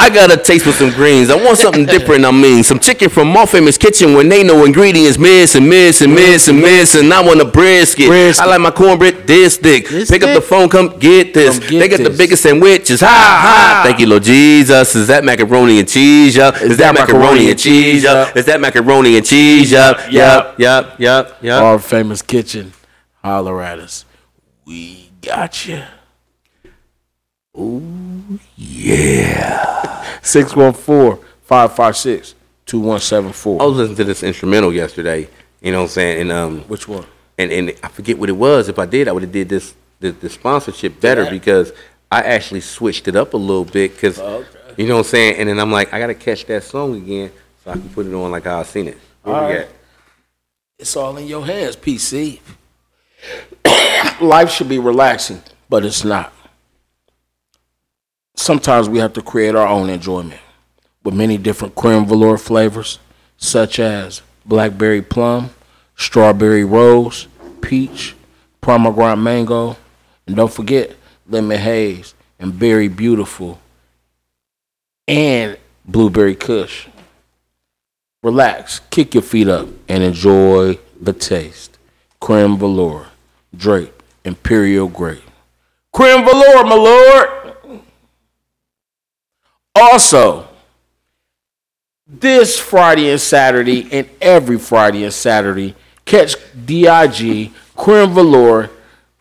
I 0.00 0.10
got 0.10 0.30
a 0.30 0.36
taste 0.36 0.64
for 0.64 0.70
some 0.70 0.90
greens. 0.90 1.28
I 1.28 1.34
want 1.34 1.58
something 1.58 1.84
different. 1.84 2.24
I 2.24 2.30
mean, 2.30 2.62
some 2.62 2.78
chicken 2.78 3.10
from 3.10 3.32
my 3.32 3.46
famous 3.46 3.76
kitchen 3.76 4.14
when 4.14 4.28
they 4.28 4.44
know 4.44 4.64
ingredients 4.64 5.18
miss 5.18 5.56
and 5.56 5.68
miss 5.68 6.00
and 6.02 6.14
miss 6.14 6.46
and 6.46 6.60
miss. 6.60 6.94
And 6.94 7.12
I 7.12 7.20
want 7.20 7.40
a 7.40 7.44
brisket. 7.44 8.06
Brisket. 8.06 8.46
I 8.46 8.48
like 8.48 8.60
my 8.60 8.70
cornbread 8.70 9.26
this 9.26 9.56
thick. 9.56 9.88
This 9.88 10.08
Pick 10.08 10.22
up 10.22 10.34
the 10.36 10.40
phone, 10.40 10.68
come 10.68 11.00
get 11.00 11.34
this. 11.34 11.58
Come 11.58 11.68
get 11.68 11.78
they 11.80 11.88
got 11.88 11.96
the 11.96 12.10
this. 12.10 12.18
biggest 12.18 12.44
sandwiches. 12.44 13.00
Ha 13.00 13.06
ha. 13.08 13.82
Thank 13.84 13.98
you, 13.98 14.06
Lord 14.06 14.22
Jesus. 14.22 14.94
Is 14.94 15.08
that 15.08 15.24
macaroni 15.24 15.80
and 15.80 15.88
cheese? 15.88 16.36
Yup. 16.36 16.62
Is, 16.62 16.76
that, 16.76 16.94
macaroni 16.94 17.50
and 17.50 17.58
cheese? 17.58 18.04
Yup. 18.04 18.36
Is 18.36 18.44
that 18.46 18.60
macaroni 18.60 19.16
and 19.16 19.26
cheese? 19.26 19.72
Yup. 19.72 20.12
Yup. 20.12 20.60
Yup. 20.60 21.00
Yup. 21.00 21.42
Yup. 21.42 21.62
Our 21.62 21.80
famous 21.80 22.22
kitchen. 22.22 22.72
Holler 23.22 23.62
at 23.62 23.78
us. 23.78 24.04
We 24.64 25.10
got 25.22 25.66
you. 25.66 25.82
Oh, 27.54 27.82
yeah. 28.56 30.04
614 30.22 31.24
556 31.42 32.34
2174. 32.66 33.62
I 33.62 33.64
was 33.64 33.76
listening 33.78 33.96
to 33.96 34.04
this 34.04 34.22
instrumental 34.22 34.72
yesterday. 34.72 35.28
You 35.60 35.72
know 35.72 35.78
what 35.78 35.84
I'm 35.84 35.88
saying? 35.90 36.20
And 36.22 36.32
um, 36.32 36.60
Which 36.62 36.86
one? 36.86 37.04
and 37.38 37.50
and 37.50 37.74
I 37.82 37.88
forget 37.88 38.18
what 38.18 38.28
it 38.28 38.32
was. 38.36 38.68
If 38.68 38.78
I 38.78 38.86
did, 38.86 39.08
I 39.08 39.12
would 39.12 39.22
have 39.22 39.32
did 39.32 39.48
this 39.48 39.74
the, 40.00 40.10
the 40.12 40.28
sponsorship 40.28 41.00
better 41.00 41.24
Yeah. 41.24 41.30
because 41.30 41.72
I 42.10 42.22
actually 42.22 42.60
switched 42.60 43.08
it 43.08 43.16
up 43.16 43.34
a 43.34 43.36
little 43.36 43.64
bit 43.64 43.94
because 43.94 44.18
Okay. 44.20 44.46
you 44.76 44.86
know 44.86 44.94
what 44.94 45.00
I'm 45.06 45.10
saying. 45.10 45.36
And 45.38 45.48
then 45.48 45.58
I'm 45.58 45.72
like, 45.72 45.92
I 45.92 45.98
gotta 45.98 46.14
catch 46.14 46.44
that 46.46 46.62
song 46.62 46.94
again 46.96 47.32
so 47.64 47.70
I 47.70 47.74
can 47.74 47.88
put 47.90 48.06
it 48.06 48.14
on 48.14 48.30
like 48.30 48.46
I've 48.46 48.66
seen 48.68 48.88
it. 48.88 48.98
Where 49.22 49.34
All 49.34 49.42
right. 49.42 49.56
at? 49.60 49.68
It's 50.78 50.94
all 50.96 51.16
in 51.16 51.26
your 51.26 51.44
hands, 51.44 51.74
PC. 51.74 52.40
Life 54.20 54.50
should 54.50 54.68
be 54.68 54.78
relaxing, 54.78 55.42
but 55.68 55.84
it's 55.84 56.04
not. 56.04 56.32
Sometimes 58.36 58.88
we 58.88 58.98
have 58.98 59.12
to 59.14 59.22
create 59.22 59.54
our 59.54 59.66
own 59.66 59.90
enjoyment 59.90 60.40
with 61.04 61.14
many 61.14 61.38
different 61.38 61.74
creme 61.74 62.06
velour 62.06 62.38
flavors, 62.38 62.98
such 63.36 63.78
as 63.78 64.22
blackberry 64.46 65.02
plum, 65.02 65.50
strawberry 65.96 66.64
rose, 66.64 67.26
peach, 67.60 68.14
pomegranate 68.60 69.18
mango, 69.18 69.76
and 70.26 70.36
don't 70.36 70.52
forget 70.52 70.96
lemon 71.28 71.58
haze 71.58 72.14
and 72.38 72.58
berry 72.58 72.88
beautiful 72.88 73.60
and 75.06 75.58
blueberry 75.84 76.34
kush. 76.34 76.88
Relax, 78.22 78.80
kick 78.90 79.14
your 79.14 79.22
feet 79.22 79.48
up, 79.48 79.68
and 79.88 80.02
enjoy 80.02 80.78
the 81.00 81.12
taste. 81.12 81.78
Creme 82.20 82.58
velour, 82.58 83.07
drape, 83.54 84.02
imperial 84.24 84.88
grape. 84.88 85.22
Creme 85.92 86.24
velour, 86.24 86.64
my 86.64 86.74
lord. 86.74 87.82
Also, 89.74 90.48
this 92.06 92.58
Friday 92.58 93.10
and 93.10 93.20
Saturday, 93.20 93.88
and 93.92 94.08
every 94.20 94.58
Friday 94.58 95.04
and 95.04 95.12
Saturday, 95.12 95.74
catch 96.04 96.36
DIG 96.64 97.52
Creme 97.76 98.14
Velour 98.14 98.70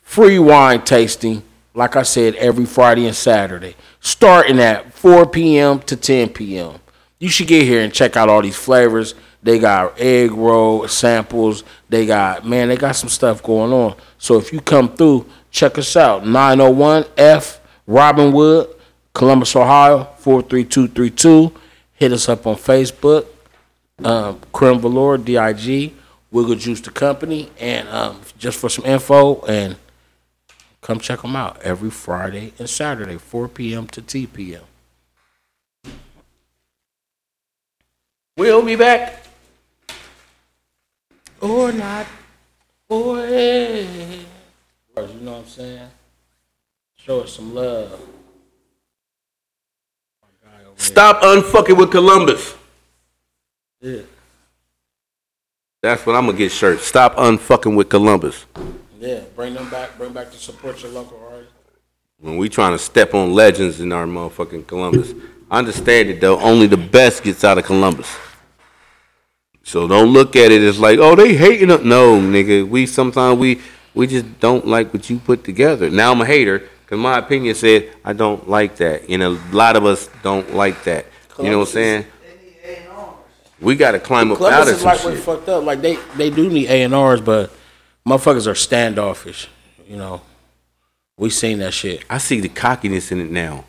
free 0.02 0.40
wine 0.40 0.82
tasting. 0.84 1.44
Like 1.74 1.96
I 1.96 2.04
said, 2.04 2.34
every 2.36 2.66
Friday 2.66 3.06
and 3.06 3.16
Saturday, 3.16 3.76
starting 4.00 4.60
at 4.60 4.94
4 4.94 5.28
p.m. 5.28 5.80
to 5.82 5.96
10 5.96 6.30
p.m. 6.30 6.80
You 7.20 7.30
should 7.30 7.48
get 7.48 7.64
here 7.64 7.82
and 7.82 7.94
check 7.94 8.18
out 8.18 8.30
all 8.30 8.42
these 8.42 8.56
flavors. 8.56 9.14
They 9.48 9.60
got 9.60 9.98
egg 9.98 10.34
roll 10.34 10.90
samples. 10.90 11.64
They 11.88 12.06
got 12.06 12.46
man, 12.46 12.68
they 12.68 12.76
got 12.76 12.98
some 12.98 13.08
stuff 13.08 13.42
going 13.42 13.72
on. 13.72 13.96
So 14.18 14.38
if 14.38 14.52
you 14.52 14.60
come 14.60 14.94
through, 14.94 15.26
check 15.52 15.78
us 15.78 15.96
out. 15.96 16.28
901 16.28 17.06
F 17.16 17.62
Robinwood, 17.88 18.76
Columbus, 19.14 19.56
Ohio 19.56 20.04
43232. 20.18 21.58
Hit 21.94 22.12
us 22.12 22.28
up 22.28 22.46
on 22.46 22.56
Facebook, 22.58 23.28
um, 24.04 24.42
Creme 24.52 24.82
Velour, 24.82 25.18
DIG, 25.18 25.94
Wiggle 26.30 26.56
Juice 26.56 26.82
the 26.82 26.92
Company, 26.92 27.50
and 27.58 27.88
um, 27.88 28.20
just 28.38 28.60
for 28.60 28.68
some 28.68 28.84
info, 28.84 29.40
and 29.46 29.78
come 30.82 31.00
check 31.00 31.22
them 31.22 31.38
out 31.38 31.62
every 31.62 31.90
Friday 31.90 32.52
and 32.60 32.70
Saturday, 32.70 33.18
4 33.18 33.48
p.m. 33.48 33.88
to 33.88 34.02
10 34.02 34.28
p.m. 34.28 34.64
We'll 38.36 38.62
be 38.62 38.76
back. 38.76 39.24
Or 41.42 41.72
not. 41.72 42.08
Or 42.90 43.18
hey. 43.18 44.26
You 44.96 45.04
know 45.22 45.34
what 45.34 45.40
I'm 45.42 45.48
saying? 45.48 45.90
Show 46.96 47.22
us 47.22 47.34
some 47.34 47.54
love. 47.54 48.00
Stop 50.78 51.22
unfucking 51.22 51.78
with 51.78 51.92
Columbus. 51.92 52.56
Yeah. 53.82 54.02
That's 55.82 56.06
what 56.06 56.16
I'm 56.16 56.26
gonna 56.26 56.38
get 56.38 56.52
shirts. 56.52 56.86
Stop 56.86 57.16
unfucking 57.18 57.76
with 57.76 57.90
Columbus. 57.90 58.46
Yeah, 59.00 59.22
bring 59.36 59.54
them 59.54 59.70
back. 59.70 59.98
Bring 59.98 60.14
back 60.14 60.32
to 60.32 60.38
support 60.38 60.82
your 60.82 60.92
local 60.92 61.20
artists. 61.32 61.54
When 62.20 62.38
we 62.38 62.50
trying 62.50 62.72
to 62.72 62.80
step 62.80 63.14
on 63.14 63.34
legends 63.34 63.80
in 63.80 63.92
our 63.92 64.06
motherfucking 64.06 64.66
Columbus. 64.66 65.14
I 65.52 65.60
understand 65.60 66.10
it 66.10 66.20
though. 66.20 66.40
Only 66.40 66.68
the 66.68 66.78
best 66.78 67.24
gets 67.24 67.44
out 67.44 67.58
of 67.58 67.66
Columbus. 67.66 68.08
So 69.68 69.86
don't 69.86 70.14
look 70.14 70.38
at 70.38 70.50
it 70.50 70.62
as 70.62 70.80
like, 70.80 70.98
oh, 70.98 71.14
they 71.14 71.36
hating 71.36 71.70
us. 71.72 71.84
No, 71.84 72.18
nigga. 72.22 72.66
We 72.66 72.86
sometimes 72.86 73.38
we 73.38 73.60
we 73.94 74.08
just 74.08 74.40
don't 74.40 74.66
like 74.66 74.94
what 74.94 75.10
you 75.10 75.20
put 75.20 75.44
together. 75.44 75.90
Now 75.90 76.14
I'm 76.14 76.22
a 76.22 76.26
hater 76.26 76.60
because 76.86 76.98
my 76.98 77.18
opinion 77.18 77.54
said 77.54 77.92
I 78.06 78.14
don't 78.14 78.48
like 78.50 78.78
that. 78.78 79.10
You 79.10 79.18
know, 79.18 79.34
a 79.34 79.54
lot 79.54 79.76
of 79.76 79.84
us 79.84 80.10
don't 80.24 80.56
like 80.56 80.86
that. 80.86 81.06
You 81.38 81.50
know 81.52 81.60
what 81.60 81.68
I'm 81.68 81.74
saying? 81.74 82.06
They 82.22 82.46
need 82.46 82.88
A&Rs. 82.88 83.14
We 83.60 83.76
got 83.76 83.92
to 83.92 84.00
climb 84.00 84.32
up 84.32 84.40
out 84.42 84.70
of 84.70 84.76
some 84.78 84.86
like 84.86 85.04
we 85.04 85.16
shit. 85.16 85.24
fucked 85.26 85.50
up. 85.50 85.66
Like 85.66 85.82
they 85.82 85.98
they 86.16 86.30
do 86.30 86.50
need 86.50 86.70
A 86.70 86.84
and 86.84 86.96
R's, 86.96 87.20
but 87.20 87.52
motherfuckers 88.08 88.48
are 88.48 88.56
standoffish. 88.56 89.50
You 89.86 89.98
know, 89.98 90.22
we 91.18 91.30
seen 91.30 91.60
that 91.60 91.74
shit. 91.74 92.06
I 92.10 92.20
see 92.20 92.40
the 92.40 92.48
cockiness 92.48 93.12
in 93.12 93.20
it 93.20 93.30
now. 93.32 93.66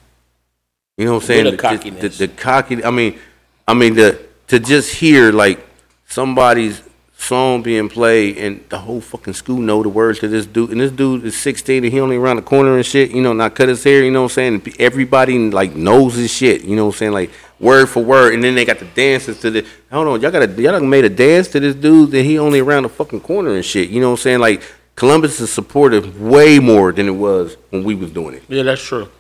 You 0.96 1.06
know 1.06 1.14
what 1.14 1.22
I'm 1.22 1.26
saying? 1.26 1.44
the 1.46 1.50
The, 1.50 1.56
cockiness? 1.56 2.18
the, 2.18 2.26
the 2.28 2.32
cocky. 2.34 2.84
I 2.84 2.92
mean, 2.92 3.18
I 3.66 3.74
mean 3.74 3.94
the 3.94 4.24
to 4.46 4.60
just 4.60 4.94
hear 4.94 5.32
like 5.32 5.64
somebody's 6.08 6.82
song 7.16 7.62
being 7.62 7.88
played 7.88 8.38
and 8.38 8.64
the 8.68 8.78
whole 8.78 9.00
fucking 9.00 9.34
school 9.34 9.58
know 9.58 9.82
the 9.82 9.88
words 9.88 10.20
to 10.20 10.28
this 10.28 10.46
dude. 10.46 10.70
And 10.70 10.80
this 10.80 10.92
dude 10.92 11.24
is 11.24 11.36
16 11.36 11.84
and 11.84 11.92
he 11.92 12.00
only 12.00 12.16
around 12.16 12.36
the 12.36 12.42
corner 12.42 12.76
and 12.76 12.86
shit. 12.86 13.10
You 13.10 13.20
know, 13.20 13.32
not 13.32 13.54
cut 13.54 13.68
his 13.68 13.82
hair. 13.84 14.02
You 14.04 14.10
know 14.10 14.22
what 14.22 14.38
I'm 14.38 14.60
saying? 14.60 14.74
Everybody 14.78 15.50
like 15.50 15.74
knows 15.74 16.14
his 16.14 16.32
shit. 16.32 16.64
You 16.64 16.76
know 16.76 16.86
what 16.86 16.94
I'm 16.94 16.98
saying? 16.98 17.12
Like 17.12 17.30
word 17.60 17.86
for 17.86 18.02
word. 18.02 18.34
And 18.34 18.42
then 18.42 18.54
they 18.54 18.64
got 18.64 18.78
the 18.78 18.86
dances 18.86 19.40
to 19.40 19.50
the. 19.50 19.66
Hold 19.90 20.08
on, 20.08 20.20
y'all 20.20 20.30
got 20.30 20.48
y'all 20.58 20.72
done 20.72 20.88
made 20.88 21.04
a 21.04 21.10
dance 21.10 21.48
to 21.48 21.60
this 21.60 21.74
dude 21.74 22.12
that 22.12 22.22
he 22.22 22.38
only 22.38 22.60
around 22.60 22.84
the 22.84 22.88
fucking 22.88 23.20
corner 23.20 23.54
and 23.54 23.64
shit. 23.64 23.90
You 23.90 24.00
know 24.00 24.10
what 24.10 24.20
I'm 24.20 24.22
saying? 24.22 24.38
Like 24.40 24.62
Columbus 24.94 25.40
is 25.40 25.52
supportive 25.52 26.20
way 26.20 26.58
more 26.60 26.92
than 26.92 27.08
it 27.08 27.12
was 27.12 27.56
when 27.70 27.84
we 27.84 27.94
was 27.94 28.10
doing 28.12 28.34
it. 28.34 28.44
Yeah, 28.48 28.62
that's 28.62 28.82
true. 28.82 29.10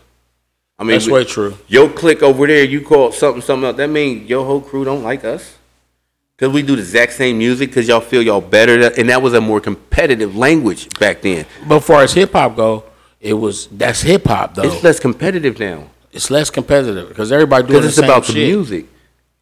I 0.80 0.84
mean, 0.84 0.92
That's 0.92 1.08
way 1.08 1.24
true. 1.24 1.58
your 1.66 1.88
clique 1.88 2.22
over 2.22 2.46
there, 2.46 2.62
you 2.62 2.82
call 2.82 3.10
something 3.10 3.42
something 3.42 3.66
else. 3.66 3.76
That 3.78 3.90
means 3.90 4.30
your 4.30 4.44
whole 4.46 4.60
crew 4.60 4.84
don't 4.84 5.02
like 5.02 5.24
us? 5.24 5.57
Cause 6.38 6.50
we 6.52 6.62
do 6.62 6.76
the 6.76 6.82
exact 6.82 7.14
same 7.14 7.36
music, 7.36 7.72
cause 7.72 7.88
y'all 7.88 8.00
feel 8.00 8.22
y'all 8.22 8.40
better, 8.40 8.92
and 8.96 9.08
that 9.08 9.20
was 9.20 9.34
a 9.34 9.40
more 9.40 9.60
competitive 9.60 10.36
language 10.36 10.88
back 11.00 11.20
then. 11.20 11.44
But 11.66 11.80
far 11.80 12.02
as 12.02 12.12
hip 12.12 12.30
hop 12.32 12.54
go, 12.54 12.84
it 13.20 13.34
was 13.34 13.66
that's 13.66 14.02
hip 14.02 14.24
hop 14.26 14.54
though. 14.54 14.62
It's 14.62 14.84
less 14.84 15.00
competitive 15.00 15.58
now, 15.58 15.90
It's 16.12 16.30
less 16.30 16.48
competitive 16.48 17.08
because 17.08 17.32
everybody 17.32 17.66
doing 17.66 17.82
cause 17.82 17.82
the 17.82 17.88
it's 17.88 17.96
same 17.96 18.04
about 18.04 18.24
shit. 18.26 18.34
the 18.36 18.46
music. 18.46 18.86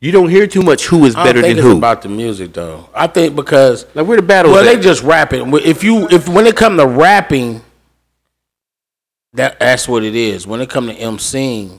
You 0.00 0.10
don't 0.10 0.30
hear 0.30 0.46
too 0.46 0.62
much 0.62 0.86
who 0.86 1.04
is 1.04 1.14
better 1.14 1.42
think 1.42 1.56
than 1.56 1.58
it's 1.58 1.72
who. 1.72 1.76
about 1.76 2.00
the 2.00 2.08
music 2.08 2.54
though. 2.54 2.88
I 2.94 3.08
think 3.08 3.36
because 3.36 3.84
like 3.94 4.06
we're 4.06 4.16
the 4.16 4.22
battle. 4.22 4.52
well, 4.52 4.66
at? 4.66 4.74
they 4.76 4.80
just 4.80 5.02
rapping. 5.02 5.52
If 5.54 5.84
you 5.84 6.08
if 6.08 6.26
when 6.30 6.46
it 6.46 6.56
come 6.56 6.78
to 6.78 6.86
rapping, 6.86 7.60
that 9.34 9.60
that's 9.60 9.86
what 9.86 10.02
it 10.02 10.14
is. 10.14 10.46
When 10.46 10.62
it 10.62 10.70
come 10.70 10.86
to 10.86 10.94
MCing, 10.94 11.78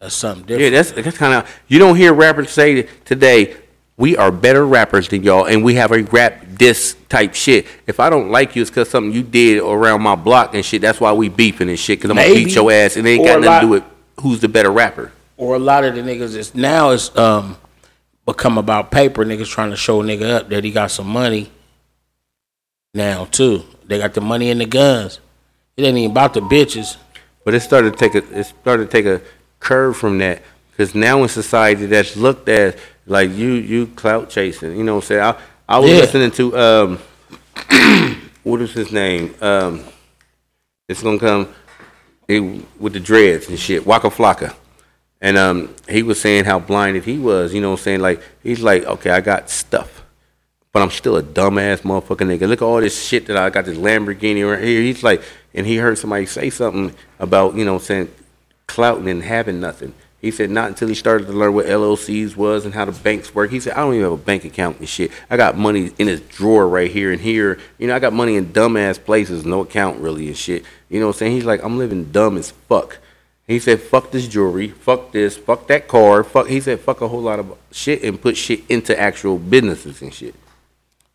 that's 0.00 0.14
something 0.14 0.46
different. 0.46 0.62
yeah, 0.72 0.78
that's 0.80 0.92
that's 0.92 1.18
kind 1.18 1.34
of 1.34 1.60
you 1.66 1.80
don't 1.80 1.96
hear 1.96 2.12
rappers 2.14 2.50
say 2.50 2.82
today. 3.04 3.56
We 3.96 4.16
are 4.16 4.32
better 4.32 4.66
rappers 4.66 5.08
than 5.08 5.22
y'all, 5.22 5.44
and 5.44 5.62
we 5.62 5.74
have 5.74 5.92
a 5.92 6.02
rap 6.02 6.44
diss 6.56 6.96
type 7.08 7.34
shit. 7.34 7.66
If 7.86 8.00
I 8.00 8.10
don't 8.10 8.30
like 8.30 8.56
you, 8.56 8.62
it's 8.62 8.70
because 8.70 8.90
something 8.90 9.12
you 9.12 9.22
did 9.22 9.62
around 9.62 10.02
my 10.02 10.16
block 10.16 10.54
and 10.54 10.64
shit. 10.64 10.82
That's 10.82 11.00
why 11.00 11.12
we 11.12 11.28
beefing 11.28 11.68
and 11.68 11.78
shit. 11.78 11.98
Because 12.00 12.10
I'm 12.10 12.16
gonna 12.16 12.34
beat 12.34 12.54
your 12.54 12.72
ass, 12.72 12.96
and 12.96 13.06
it 13.06 13.10
ain't 13.10 13.24
got 13.24 13.40
nothing 13.40 13.60
to 13.60 13.66
do 13.66 13.70
with 13.70 13.84
who's 14.20 14.40
the 14.40 14.48
better 14.48 14.70
rapper. 14.72 15.12
or 15.36 15.54
a 15.54 15.58
lot 15.58 15.84
of 15.84 15.94
the 15.94 16.00
niggas 16.00 16.36
is 16.36 16.54
now 16.54 16.90
it's 16.90 17.16
um 17.16 17.56
become 18.26 18.58
about 18.58 18.90
paper. 18.90 19.24
Niggas 19.24 19.48
trying 19.48 19.70
to 19.70 19.76
show 19.76 20.00
a 20.00 20.04
nigga 20.04 20.28
up 20.30 20.48
that 20.48 20.64
he 20.64 20.72
got 20.72 20.90
some 20.90 21.06
money. 21.08 21.52
Now 22.94 23.26
too, 23.26 23.62
they 23.84 23.98
got 23.98 24.14
the 24.14 24.20
money 24.20 24.50
and 24.50 24.60
the 24.60 24.66
guns. 24.66 25.20
It 25.76 25.84
ain't 25.84 25.98
even 25.98 26.10
about 26.10 26.34
the 26.34 26.40
bitches. 26.40 26.96
But 27.44 27.54
it 27.54 27.60
started 27.60 27.92
to 27.92 27.98
take 27.98 28.14
a 28.14 28.38
it 28.40 28.44
started 28.44 28.86
to 28.86 28.90
take 28.90 29.06
a 29.06 29.20
curve 29.60 29.96
from 29.96 30.18
that 30.18 30.42
because 30.70 30.94
now 30.94 31.22
in 31.22 31.28
society 31.28 31.86
that's 31.86 32.16
looked 32.16 32.48
at 32.48 32.76
like 33.06 33.30
you 33.30 33.52
you 33.52 33.86
clout 33.88 34.30
chasing. 34.30 34.76
You 34.76 34.84
know 34.84 34.96
what 34.96 35.04
I'm 35.04 35.06
saying? 35.08 35.22
I, 35.22 35.36
I 35.68 35.78
was 35.78 35.90
Yeah. 35.90 35.98
listening 35.98 36.30
to 36.32 36.58
um 36.58 36.98
what 38.42 38.60
is 38.60 38.72
his 38.72 38.92
name? 38.92 39.34
Um 39.40 39.82
it's 40.88 41.02
gonna 41.02 41.18
come 41.18 41.48
it, 42.28 42.40
with 42.78 42.92
the 42.94 43.00
dreads 43.00 43.48
and 43.48 43.58
shit. 43.58 43.86
Waka 43.86 44.08
Flocka. 44.08 44.54
And 45.20 45.38
um, 45.38 45.74
he 45.88 46.02
was 46.02 46.20
saying 46.20 46.44
how 46.44 46.58
blinded 46.58 47.04
he 47.04 47.18
was. 47.18 47.54
You 47.54 47.60
know 47.62 47.70
what 47.70 47.78
I'm 47.80 47.84
saying? 47.84 48.00
Like 48.00 48.20
he's 48.42 48.60
like, 48.60 48.84
okay, 48.84 49.10
I 49.10 49.20
got 49.22 49.48
stuff, 49.48 50.02
but 50.72 50.82
I'm 50.82 50.90
still 50.90 51.16
a 51.16 51.22
dumbass 51.22 51.80
motherfucking 51.80 52.26
nigga. 52.38 52.46
Look 52.46 52.60
at 52.60 52.64
all 52.64 52.80
this 52.80 53.06
shit 53.06 53.26
that 53.26 53.36
I 53.38 53.48
got 53.48 53.64
this 53.64 53.78
Lamborghini 53.78 54.46
right 54.48 54.62
here. 54.62 54.82
He's 54.82 55.02
like, 55.02 55.22
and 55.54 55.66
he 55.66 55.76
heard 55.76 55.96
somebody 55.96 56.26
say 56.26 56.50
something 56.50 56.94
about 57.18 57.54
you 57.54 57.64
know 57.64 57.74
what 57.74 57.82
I'm 57.82 57.86
saying 57.86 58.08
clouting 58.66 59.08
and 59.08 59.22
having 59.22 59.60
nothing. 59.60 59.94
He 60.24 60.30
said 60.30 60.48
not 60.48 60.68
until 60.68 60.88
he 60.88 60.94
started 60.94 61.26
to 61.26 61.34
learn 61.34 61.52
what 61.52 61.66
LLCs 61.66 62.34
was 62.34 62.64
and 62.64 62.72
how 62.72 62.86
the 62.86 62.92
banks 62.92 63.34
work. 63.34 63.50
He 63.50 63.60
said 63.60 63.74
I 63.74 63.80
don't 63.80 63.92
even 63.92 64.04
have 64.04 64.12
a 64.12 64.16
bank 64.16 64.46
account 64.46 64.78
and 64.78 64.88
shit. 64.88 65.10
I 65.28 65.36
got 65.36 65.58
money 65.58 65.92
in 65.98 66.06
his 66.06 66.22
drawer 66.22 66.66
right 66.66 66.90
here 66.90 67.12
and 67.12 67.20
here. 67.20 67.58
You 67.76 67.88
know 67.88 67.94
I 67.94 67.98
got 67.98 68.14
money 68.14 68.36
in 68.36 68.46
dumbass 68.46 69.04
places, 69.04 69.44
no 69.44 69.60
account 69.60 69.98
really 69.98 70.28
and 70.28 70.36
shit. 70.36 70.64
You 70.88 70.98
know 70.98 71.08
what 71.08 71.16
I'm 71.16 71.18
saying? 71.18 71.32
He's 71.32 71.44
like 71.44 71.62
I'm 71.62 71.76
living 71.76 72.10
dumb 72.10 72.38
as 72.38 72.52
fuck. 72.52 73.00
He 73.46 73.58
said 73.58 73.82
fuck 73.82 74.12
this 74.12 74.26
jewelry, 74.26 74.68
fuck 74.68 75.12
this, 75.12 75.36
fuck 75.36 75.66
that 75.66 75.88
car, 75.88 76.24
fuck. 76.24 76.46
He 76.46 76.58
said 76.58 76.80
fuck 76.80 77.02
a 77.02 77.08
whole 77.08 77.20
lot 77.20 77.38
of 77.38 77.58
shit 77.70 78.02
and 78.02 78.18
put 78.18 78.38
shit 78.38 78.62
into 78.70 78.98
actual 78.98 79.38
businesses 79.38 80.00
and 80.00 80.14
shit. 80.14 80.34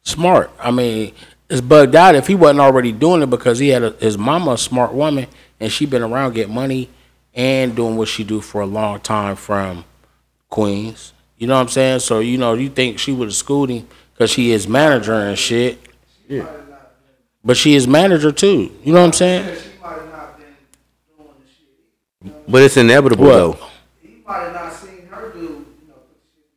Smart. 0.04 0.52
I 0.60 0.70
mean, 0.70 1.16
it's 1.50 1.62
bugged 1.62 1.96
out 1.96 2.14
if 2.14 2.28
he 2.28 2.36
wasn't 2.36 2.60
already 2.60 2.92
doing 2.92 3.24
it 3.24 3.32
because 3.32 3.58
he 3.58 3.70
had 3.70 3.82
a, 3.82 3.90
his 3.94 4.20
mama 4.20 4.52
a 4.52 4.58
smart 4.60 4.94
woman 4.94 5.26
and 5.60 5.72
she 5.72 5.88
been 5.88 6.04
around 6.04 6.36
get 6.36 6.48
money 6.48 6.90
and 7.34 7.76
doing 7.76 7.96
what 7.96 8.08
she 8.08 8.24
do 8.24 8.42
for 8.42 8.62
a 8.62 8.66
long 8.66 9.00
time 9.00 9.36
from 9.36 9.86
Queens. 10.50 11.14
You 11.38 11.48
know 11.48 11.56
what 11.56 11.62
I'm 11.62 11.68
saying? 11.70 12.00
So 12.00 12.20
you 12.20 12.38
know 12.38 12.54
you 12.54 12.70
think 12.70 13.00
she 13.00 13.12
would 13.12 13.28
have 13.30 13.36
schooled 13.36 13.70
him 13.70 13.88
because 14.14 14.30
she 14.32 14.52
is 14.52 14.68
manager 14.68 15.14
and 15.14 15.38
shit. 15.38 15.80
Might 16.30 16.38
have 16.44 16.64
But 17.44 17.58
she 17.58 17.76
is 17.76 17.88
manager 17.88 18.32
too. 18.32 18.72
You 18.84 18.94
know 18.94 19.00
what 19.00 19.08
I'm 19.08 19.14
saying? 19.14 19.44
she 19.58 19.70
might 19.82 19.90
have 19.94 20.12
not 20.12 20.38
been 20.38 20.48
doing 21.18 21.30
the 22.22 22.30
shit. 22.30 22.46
But 22.52 22.62
it's 22.64 22.78
inevitable 22.78 23.26
What? 23.26 23.34
though. 23.34 23.66
He 24.02 24.22
might 24.28 24.40
have 24.44 24.54
not 24.54 24.74
seen 24.74 25.08
her 25.08 25.32
do, 25.32 25.40
you 25.40 25.66
know, 25.88 25.94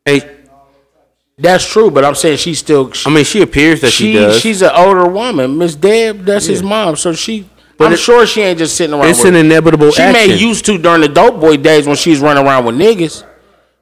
Hey, 0.04 0.18
shit 0.18 0.28
and 0.40 0.48
all 0.50 0.66
that 0.72 0.98
type 0.98 1.04
of 1.04 1.10
shit. 1.36 1.42
That's 1.42 1.70
true, 1.70 1.90
but 1.90 2.04
I'm 2.04 2.16
saying 2.16 2.38
she 2.38 2.54
still. 2.54 2.90
She, 2.90 3.08
I 3.08 3.14
mean, 3.14 3.24
she 3.24 3.40
appears 3.42 3.80
that 3.82 3.92
she, 3.92 4.12
she 4.12 4.12
does. 4.14 4.40
she's 4.40 4.62
an 4.62 4.70
older 4.74 5.06
woman. 5.08 5.56
Miss 5.58 5.76
Deb, 5.76 6.24
that's 6.24 6.46
his 6.46 6.62
mom. 6.62 6.96
So 6.96 7.12
she. 7.12 7.48
But 7.78 7.86
I'm 7.88 7.92
it- 7.94 7.98
sure 7.98 8.26
she 8.26 8.42
ain't 8.42 8.58
just 8.58 8.76
sitting 8.76 8.94
around. 8.94 9.08
it's 9.08 9.24
an 9.24 9.34
inevitable 9.34 9.90
She 9.92 10.02
action. 10.02 10.28
may 10.30 10.36
used 10.36 10.64
to 10.66 10.78
during 10.78 11.00
the 11.00 11.08
dope 11.08 11.40
boy 11.40 11.56
days 11.56 11.86
when 11.86 11.96
she's 11.96 12.20
running 12.20 12.44
around 12.46 12.64
with 12.66 12.76
niggas. 12.76 13.24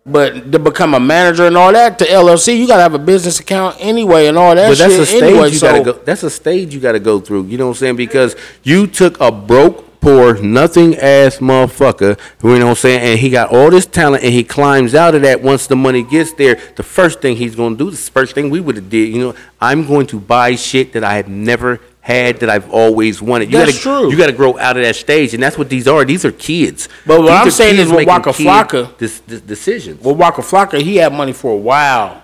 But 0.07 0.51
to 0.53 0.59
become 0.59 0.95
a 0.95 1.01
manager 1.01 1.47
and 1.47 1.57
all 1.57 1.73
that 1.73 1.99
to 1.99 2.07
LLC, 2.07 2.57
you 2.59 2.67
gotta 2.67 2.83
have 2.83 2.95
a 2.95 2.99
business 2.99 3.39
account 3.39 3.77
anyway 3.79 4.27
and 4.27 4.39
all 4.39 4.55
that 4.55 4.69
But 4.71 4.79
that's 4.79 4.93
shit 4.95 5.03
a 5.03 5.07
stage 5.07 5.23
anyway. 5.23 5.51
you 5.51 5.57
so 5.59 5.67
gotta 5.71 5.85
go. 5.85 5.93
That's 6.05 6.23
a 6.23 6.31
stage 6.31 6.73
you 6.75 6.81
gotta 6.81 6.99
go 7.01 7.21
through. 7.21 7.45
You 7.47 7.59
know 7.59 7.67
what 7.67 7.73
I'm 7.73 7.77
saying? 7.77 7.97
Because 7.97 8.35
you 8.63 8.87
took 8.87 9.21
a 9.21 9.31
broke, 9.31 10.01
poor, 10.01 10.39
nothing 10.39 10.97
ass 10.97 11.37
motherfucker. 11.37 12.19
You 12.43 12.49
know 12.59 12.65
what 12.65 12.71
I'm 12.71 12.75
saying? 12.77 13.01
And 13.01 13.19
he 13.21 13.29
got 13.29 13.51
all 13.51 13.69
this 13.71 13.85
talent, 13.85 14.25
and 14.25 14.33
he 14.33 14.43
climbs 14.43 14.95
out 14.95 15.15
of 15.15 15.21
that. 15.23 15.43
Once 15.43 15.67
the 15.67 15.77
money 15.77 16.03
gets 16.03 16.33
there, 16.33 16.59
the 16.77 16.83
first 16.83 17.21
thing 17.21 17.37
he's 17.37 17.55
gonna 17.55 17.77
do, 17.77 17.91
the 17.91 17.97
first 17.99 18.35
thing 18.35 18.49
we 18.49 18.59
would 18.61 18.77
have 18.77 18.89
did, 18.89 19.15
you 19.15 19.21
know, 19.21 19.35
I'm 19.61 19.87
going 19.87 20.07
to 20.09 20.19
buy 20.19 20.55
shit 20.55 20.95
that 20.95 21.05
I 21.05 21.17
have 21.17 21.29
never 21.29 21.79
had 22.01 22.39
that 22.41 22.49
I've 22.51 22.71
always 22.71 23.21
wanted. 23.21 23.53
You 23.53 23.59
That's 23.59 23.73
gotta, 23.85 24.01
true. 24.03 24.11
You 24.11 24.17
got 24.17 24.27
to 24.27 24.33
grow 24.33 24.59
out 24.59 24.77
of 24.77 24.83
that 24.83 24.97
stage, 24.97 25.35
and 25.35 25.43
that's 25.43 25.59
what 25.59 25.69
these 25.69 25.87
are. 25.87 26.05
These 26.05 26.25
are 26.25 26.33
kids. 26.33 26.89
But 27.07 27.21
what 27.21 27.27
These 27.27 27.31
I'm 27.31 27.51
saying 27.51 27.79
is 27.79 27.93
with 27.93 28.07
Waka 28.07 28.31
Flocka- 28.31 28.97
dis- 28.99 29.21
dis- 29.21 29.41
decisions. 29.43 30.03
Well, 30.03 30.15
Waka 30.15 30.41
Flocka, 30.43 30.81
he 30.81 30.97
had 30.97 31.13
money 31.13 31.33
for 31.33 31.53
a 31.53 31.57
while. 31.57 32.23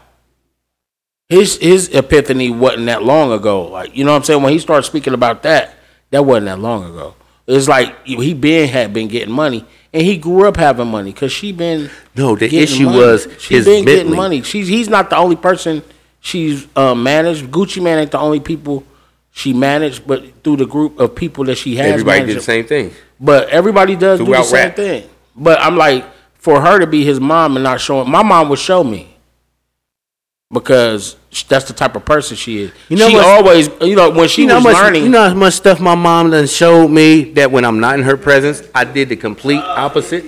His 1.28 1.58
his 1.58 1.88
epiphany 1.94 2.50
wasn't 2.50 2.86
that 2.86 3.02
long 3.02 3.32
ago. 3.32 3.64
Like 3.64 3.96
you 3.96 4.04
know 4.04 4.12
what 4.12 4.18
I'm 4.18 4.24
saying? 4.24 4.42
When 4.42 4.52
he 4.52 4.58
started 4.60 4.84
speaking 4.84 5.12
about 5.12 5.42
that, 5.42 5.74
that 6.10 6.24
wasn't 6.24 6.46
that 6.46 6.60
long 6.60 6.84
ago. 6.84 7.14
It's 7.48 7.68
like 7.68 8.04
he 8.06 8.32
been 8.34 8.68
had 8.68 8.92
been 8.92 9.08
getting 9.08 9.34
money, 9.34 9.64
and 9.92 10.02
he 10.02 10.16
grew 10.18 10.46
up 10.48 10.56
having 10.56 10.88
money 10.88 11.12
because 11.12 11.32
she 11.32 11.52
been 11.52 11.90
No, 12.16 12.34
the 12.36 12.46
issue 12.56 12.86
money. 12.86 12.98
was 12.98 13.28
she 13.38 13.54
his 13.56 13.64
been 13.66 13.84
getting 13.84 14.14
money. 14.14 14.42
She's 14.42 14.68
he's 14.68 14.88
not 14.88 15.10
the 15.10 15.16
only 15.16 15.36
person 15.36 15.82
she's 16.20 16.66
uh, 16.76 16.94
managed. 16.94 17.46
Gucci 17.50 17.82
Mane 17.82 17.98
ain't 17.98 18.10
the 18.12 18.18
only 18.20 18.40
people 18.40 18.84
she 19.36 19.52
managed, 19.52 20.06
but 20.06 20.42
through 20.42 20.56
the 20.56 20.64
group 20.66 20.98
of 20.98 21.14
people 21.14 21.44
that 21.44 21.56
she 21.56 21.76
has 21.76 21.92
Everybody 21.92 22.20
managed, 22.20 22.28
did 22.36 22.38
the 22.38 22.42
same 22.44 22.64
thing. 22.66 22.90
but 23.20 23.50
everybody 23.50 23.94
does 23.94 24.18
do 24.18 24.24
the 24.24 24.42
same 24.42 24.54
rap. 24.54 24.76
thing. 24.76 25.06
But 25.36 25.60
I'm 25.60 25.76
like, 25.76 26.06
for 26.38 26.58
her 26.62 26.78
to 26.78 26.86
be 26.86 27.04
his 27.04 27.20
mom 27.20 27.54
and 27.56 27.62
not 27.64 27.78
showing, 27.78 28.08
my 28.10 28.22
mom 28.22 28.48
would 28.48 28.58
show 28.58 28.82
me 28.82 29.14
because 30.50 31.16
that's 31.48 31.66
the 31.66 31.74
type 31.74 31.96
of 31.96 32.04
person 32.06 32.34
she 32.36 32.62
is. 32.62 32.72
You 32.88 32.96
know 32.96 33.08
she 33.10 33.16
what's- 33.16 33.26
always, 33.28 33.68
you 33.82 33.94
know, 33.96 34.10
when 34.10 34.28
she 34.28 34.42
you 34.42 34.48
know 34.48 34.54
was 34.56 34.64
much, 34.64 34.74
learning, 34.74 35.02
You 35.04 35.08
know 35.10 35.28
how 35.28 35.34
much 35.34 35.52
stuff 35.54 35.80
my 35.80 35.94
mom 35.94 36.30
done 36.30 36.46
showed 36.46 36.88
me 36.88 37.32
that 37.34 37.50
when 37.50 37.64
I'm 37.66 37.78
not 37.78 37.98
in 37.98 38.04
her 38.04 38.16
presence, 38.16 38.62
I 38.74 38.84
did 38.84 39.10
the 39.10 39.16
complete 39.16 39.60
opposite. 39.60 40.24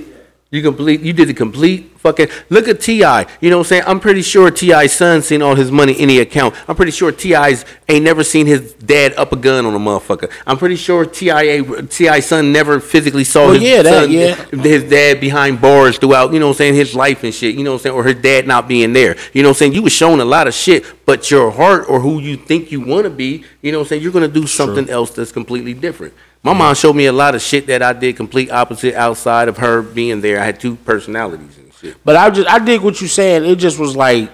You 0.51 0.63
complete. 0.63 1.03
You 1.03 1.13
did 1.13 1.29
the 1.29 1.35
complete 1.35 1.91
fucking. 1.99 2.29
Look 2.49 2.69
at 2.69 2.81
Ti. 2.81 2.95
You 2.95 3.03
know 3.03 3.25
what 3.25 3.53
I'm 3.59 3.65
saying? 3.65 3.83
I'm 3.87 4.01
pretty 4.01 4.23
sure 4.23 4.51
T.I.'s 4.51 4.95
son 4.95 5.21
seen 5.21 5.43
all 5.43 5.55
his 5.55 5.71
money 5.71 5.93
in 5.93 6.09
the 6.09 6.21
account. 6.21 6.55
I'm 6.67 6.75
pretty 6.75 6.93
sure 6.93 7.13
T.I.'s 7.13 7.67
ain't 7.87 8.03
never 8.03 8.25
seen 8.25 8.47
his 8.47 8.73
dad 8.73 9.13
up 9.19 9.31
a 9.33 9.37
gun 9.37 9.67
on 9.67 9.75
a 9.75 9.79
motherfucker. 9.79 10.33
I'm 10.47 10.57
pretty 10.57 10.77
sure 10.77 11.05
T.I. 11.05 11.61
T.I.'s 11.91 12.25
son 12.27 12.51
never 12.51 12.81
physically 12.81 13.25
saw 13.25 13.45
Well, 13.49 13.55
his 13.55 13.63
yeah, 13.63 13.83
that- 13.83 14.05
son, 14.05 14.11
yeah. 14.11 14.35
his 14.63 14.85
dad 14.85 15.21
behind 15.21 15.61
bars 15.61 15.99
throughout. 15.99 16.33
You 16.33 16.41
know 16.41 16.47
what 16.47 16.53
I'm 16.53 16.57
saying? 16.59 16.75
His 16.77 16.95
life 16.95 17.25
and 17.25 17.35
shit. 17.35 17.55
You 17.55 17.63
know 17.63 17.73
what 17.73 17.81
I'm 17.81 17.83
saying? 17.83 17.97
Or 17.97 18.05
his 18.05 18.15
dad 18.23 18.47
not 18.47 18.67
being 18.69 18.95
there. 18.95 19.19
You 19.35 19.43
know 19.43 19.51
what 19.51 19.57
I'm 19.57 19.59
saying? 19.59 19.75
You 19.75 19.83
was 19.83 19.93
shown 19.93 20.19
a 20.21 20.25
lot 20.25 20.49
of 20.49 20.55
shit, 20.55 20.83
but 21.05 21.31
your 21.31 21.51
heart 21.51 21.85
or 21.91 22.01
who 22.01 22.21
you 22.21 22.37
think 22.39 22.73
you 22.73 22.81
want 22.81 23.05
to 23.05 23.11
be. 23.11 23.45
You 23.61 23.71
know 23.71 23.81
what 23.81 23.85
I'm 23.85 23.89
saying? 23.89 24.03
You're 24.03 24.13
gonna 24.13 24.29
do 24.29 24.47
something 24.47 24.89
else 24.89 25.11
that's 25.11 25.31
completely 25.31 25.75
different. 25.75 26.15
My 26.43 26.53
mom 26.53 26.75
showed 26.75 26.95
me 26.95 27.07
a 27.07 27.13
lot 27.13 27.35
of 27.35 27.43
shit 27.43 27.67
that 27.67 27.83
I 27.83 27.93
did 27.93 28.17
complete 28.17 28.51
opposite 28.51 28.95
outside 28.95 29.49
of 29.49 29.57
her 29.59 29.83
being 29.83 30.21
there. 30.21 30.41
I 30.41 30.45
had 30.45 30.61
two 30.61 30.77
personalities 30.77 31.59
and 31.59 31.73
shit. 31.75 31.97
but 32.05 32.17
I 32.17 32.31
just, 32.31 32.49
I 32.49 32.59
dig 32.59 32.81
what 32.81 33.01
you 33.01 33.09
saying. 33.09 33.45
It 33.45 33.57
just 33.57 33.79
was 33.79 33.97
like, 33.97 34.31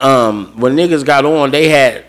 um, 0.00 0.58
when 0.60 0.76
niggas 0.76 1.04
got 1.04 1.24
on, 1.24 1.50
they 1.50 1.68
had, 1.68 2.04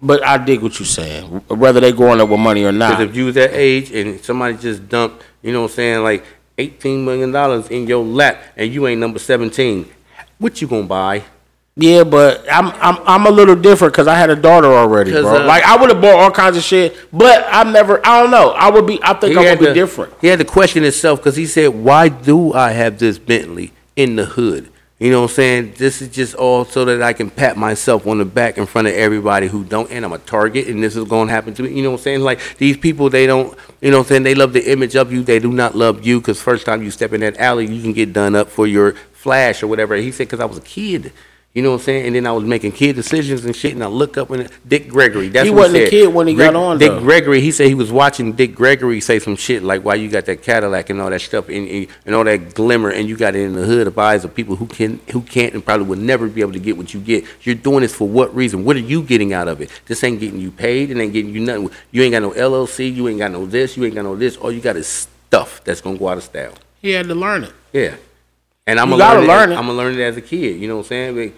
but 0.00 0.24
I 0.24 0.36
dig 0.38 0.62
what 0.62 0.78
you 0.78 0.84
saying. 0.84 1.24
Whether 1.48 1.80
they 1.80 1.92
growing 1.92 2.20
up 2.20 2.28
with 2.28 2.40
money 2.40 2.64
or 2.64 2.72
Because 2.72 2.98
not, 2.98 3.00
if 3.02 3.16
you 3.16 3.26
was 3.26 3.34
that 3.36 3.50
age 3.52 3.92
and 3.92 4.20
somebody 4.24 4.56
just 4.56 4.88
dumped, 4.88 5.24
you 5.42 5.52
know 5.52 5.62
what 5.62 5.70
I'm 5.70 5.74
saying, 5.76 6.02
like 6.02 6.24
eighteen 6.58 7.04
million 7.04 7.32
dollars 7.32 7.68
in 7.68 7.86
your 7.86 8.04
lap 8.04 8.40
and 8.56 8.72
you 8.72 8.86
ain't 8.86 9.00
number 9.00 9.18
seventeen, 9.18 9.90
what 10.38 10.60
you 10.60 10.68
gonna 10.68 10.84
buy? 10.84 11.22
Yeah, 11.74 12.04
but 12.04 12.44
I'm 12.52 12.66
I'm 12.66 12.98
I'm 13.06 13.26
a 13.26 13.30
little 13.30 13.56
different 13.56 13.94
because 13.94 14.06
I 14.06 14.14
had 14.14 14.28
a 14.28 14.36
daughter 14.36 14.66
already, 14.66 15.10
bro. 15.12 15.42
uh, 15.42 15.46
like 15.46 15.64
I 15.64 15.76
would 15.76 15.88
have 15.90 16.02
bought 16.02 16.16
all 16.20 16.30
kinds 16.30 16.56
of 16.58 16.62
shit, 16.62 16.94
but 17.12 17.46
I'm 17.48 17.72
never. 17.72 18.04
I 18.06 18.20
don't 18.20 18.30
know. 18.30 18.50
I 18.50 18.68
would 18.68 18.86
be. 18.86 19.00
I 19.02 19.14
think 19.14 19.38
I 19.38 19.50
would 19.50 19.58
be 19.58 19.66
to- 19.66 19.74
different. 19.74 20.12
He 20.20 20.26
had 20.26 20.38
to 20.40 20.44
question 20.44 20.82
himself 20.82 21.20
because 21.20 21.34
he 21.36 21.46
said, 21.46 21.68
"Why 21.68 22.10
do 22.10 22.52
I 22.52 22.72
have 22.72 22.98
this 22.98 23.18
Bentley 23.18 23.72
in 23.96 24.16
the 24.16 24.26
hood?" 24.26 24.68
You 24.98 25.10
know 25.10 25.22
what 25.22 25.30
I'm 25.30 25.34
saying? 25.34 25.74
This 25.78 26.00
is 26.02 26.10
just 26.10 26.34
all 26.34 26.64
so 26.66 26.84
that 26.84 27.02
I 27.02 27.14
can 27.14 27.30
pat 27.30 27.56
myself 27.56 28.06
on 28.06 28.18
the 28.18 28.24
back 28.26 28.56
in 28.58 28.66
front 28.66 28.86
of 28.86 28.94
everybody 28.94 29.48
who 29.48 29.64
don't, 29.64 29.90
and 29.90 30.04
I'm 30.04 30.12
a 30.12 30.18
target, 30.18 30.68
and 30.68 30.80
this 30.80 30.94
is 30.94 31.08
going 31.08 31.26
to 31.28 31.34
happen 31.34 31.54
to 31.54 31.62
me. 31.62 31.72
You 31.72 31.82
know 31.82 31.90
what 31.92 32.00
I'm 32.00 32.02
saying? 32.04 32.20
Like 32.20 32.38
these 32.58 32.76
people, 32.76 33.08
they 33.10 33.26
don't, 33.26 33.58
you 33.80 33.90
know 33.90 33.96
what 33.98 34.04
I'm 34.04 34.08
saying? 34.10 34.22
They 34.24 34.34
love 34.36 34.52
the 34.52 34.70
image 34.70 34.94
of 34.94 35.10
you. 35.10 35.22
They 35.24 35.38
do 35.40 35.50
not 35.50 35.74
love 35.74 36.06
you 36.06 36.20
because 36.20 36.40
first 36.40 36.66
time 36.66 36.82
you 36.84 36.90
step 36.92 37.12
in 37.14 37.20
that 37.22 37.38
alley, 37.38 37.66
you 37.66 37.82
can 37.82 37.94
get 37.94 38.12
done 38.12 38.36
up 38.36 38.48
for 38.48 38.66
your 38.66 38.92
flash 39.12 39.62
or 39.62 39.66
whatever. 39.66 39.96
He 39.96 40.12
said, 40.12 40.28
because 40.28 40.38
I 40.38 40.44
was 40.44 40.58
a 40.58 40.60
kid. 40.60 41.12
You 41.54 41.60
know 41.62 41.72
what 41.72 41.80
I'm 41.80 41.84
saying? 41.84 42.06
And 42.06 42.16
then 42.16 42.26
I 42.26 42.32
was 42.32 42.44
making 42.44 42.72
kid 42.72 42.96
decisions 42.96 43.44
and 43.44 43.54
shit, 43.54 43.74
and 43.74 43.84
I 43.84 43.86
look 43.86 44.16
up 44.16 44.30
and 44.30 44.48
Dick 44.66 44.88
Gregory. 44.88 45.28
That's 45.28 45.44
He 45.44 45.50
what 45.50 45.64
wasn't 45.64 45.76
a 45.76 45.84
said. 45.84 45.90
kid 45.90 46.06
when 46.14 46.26
he 46.26 46.34
got 46.34 46.56
on, 46.56 46.78
Dick 46.78 46.90
though. 46.90 47.00
Gregory, 47.00 47.42
he 47.42 47.52
said 47.52 47.66
he 47.68 47.74
was 47.74 47.92
watching 47.92 48.32
Dick 48.32 48.54
Gregory 48.54 49.02
say 49.02 49.18
some 49.18 49.36
shit 49.36 49.62
like, 49.62 49.84
"Why 49.84 49.96
you 49.96 50.08
got 50.08 50.24
that 50.26 50.42
Cadillac 50.42 50.88
and 50.88 50.98
all 50.98 51.10
that 51.10 51.20
stuff 51.20 51.50
and, 51.50 51.68
and, 51.68 51.86
and 52.06 52.14
all 52.14 52.24
that 52.24 52.54
glimmer, 52.54 52.88
and 52.88 53.06
you 53.06 53.18
got 53.18 53.36
it 53.36 53.40
in 53.42 53.52
the 53.52 53.64
hood 53.66 53.86
of 53.86 53.98
eyes 53.98 54.24
of 54.24 54.34
people 54.34 54.56
who 54.56 54.66
can 54.66 54.98
who 55.10 55.20
can't 55.20 55.52
and 55.52 55.62
probably 55.62 55.86
would 55.88 55.98
never 55.98 56.26
be 56.26 56.40
able 56.40 56.52
to 56.54 56.58
get 56.58 56.78
what 56.78 56.94
you 56.94 57.00
get. 57.00 57.24
You're 57.42 57.54
doing 57.54 57.80
this 57.82 57.94
for 57.94 58.08
what 58.08 58.34
reason? 58.34 58.64
What 58.64 58.76
are 58.76 58.80
you 58.80 59.02
getting 59.02 59.34
out 59.34 59.46
of 59.48 59.60
it? 59.60 59.68
This 59.84 60.02
ain't 60.04 60.20
getting 60.20 60.40
you 60.40 60.52
paid. 60.52 60.90
It 60.90 60.96
ain't 60.96 61.12
getting 61.12 61.34
you 61.34 61.40
nothing. 61.40 61.70
You 61.90 62.02
ain't 62.02 62.12
got 62.12 62.22
no 62.22 62.30
LLC. 62.30 62.94
You 62.94 63.08
ain't 63.08 63.18
got 63.18 63.30
no 63.30 63.44
this. 63.44 63.76
You 63.76 63.84
ain't 63.84 63.94
got 63.94 64.04
no 64.04 64.16
this. 64.16 64.38
All 64.38 64.50
you 64.50 64.62
got 64.62 64.76
is 64.76 64.86
stuff 64.86 65.62
that's 65.64 65.82
gonna 65.82 65.98
go 65.98 66.08
out 66.08 66.16
of 66.16 66.24
style. 66.24 66.54
He 66.80 66.92
had 66.92 67.08
to 67.08 67.14
learn 67.14 67.44
it. 67.44 67.52
Yeah. 67.74 67.96
And 68.72 68.80
I'm 68.80 68.88
gonna 68.88 69.04
learn, 69.04 69.26
learn 69.26 69.50
it. 69.50 69.52
it. 69.52 69.58
I'm 69.58 69.66
gonna 69.66 69.76
learn 69.76 70.00
it 70.00 70.00
as 70.00 70.16
a 70.16 70.22
kid. 70.22 70.58
You 70.58 70.66
know 70.66 70.76
what 70.76 70.86
I'm 70.86 71.14
saying? 71.14 71.34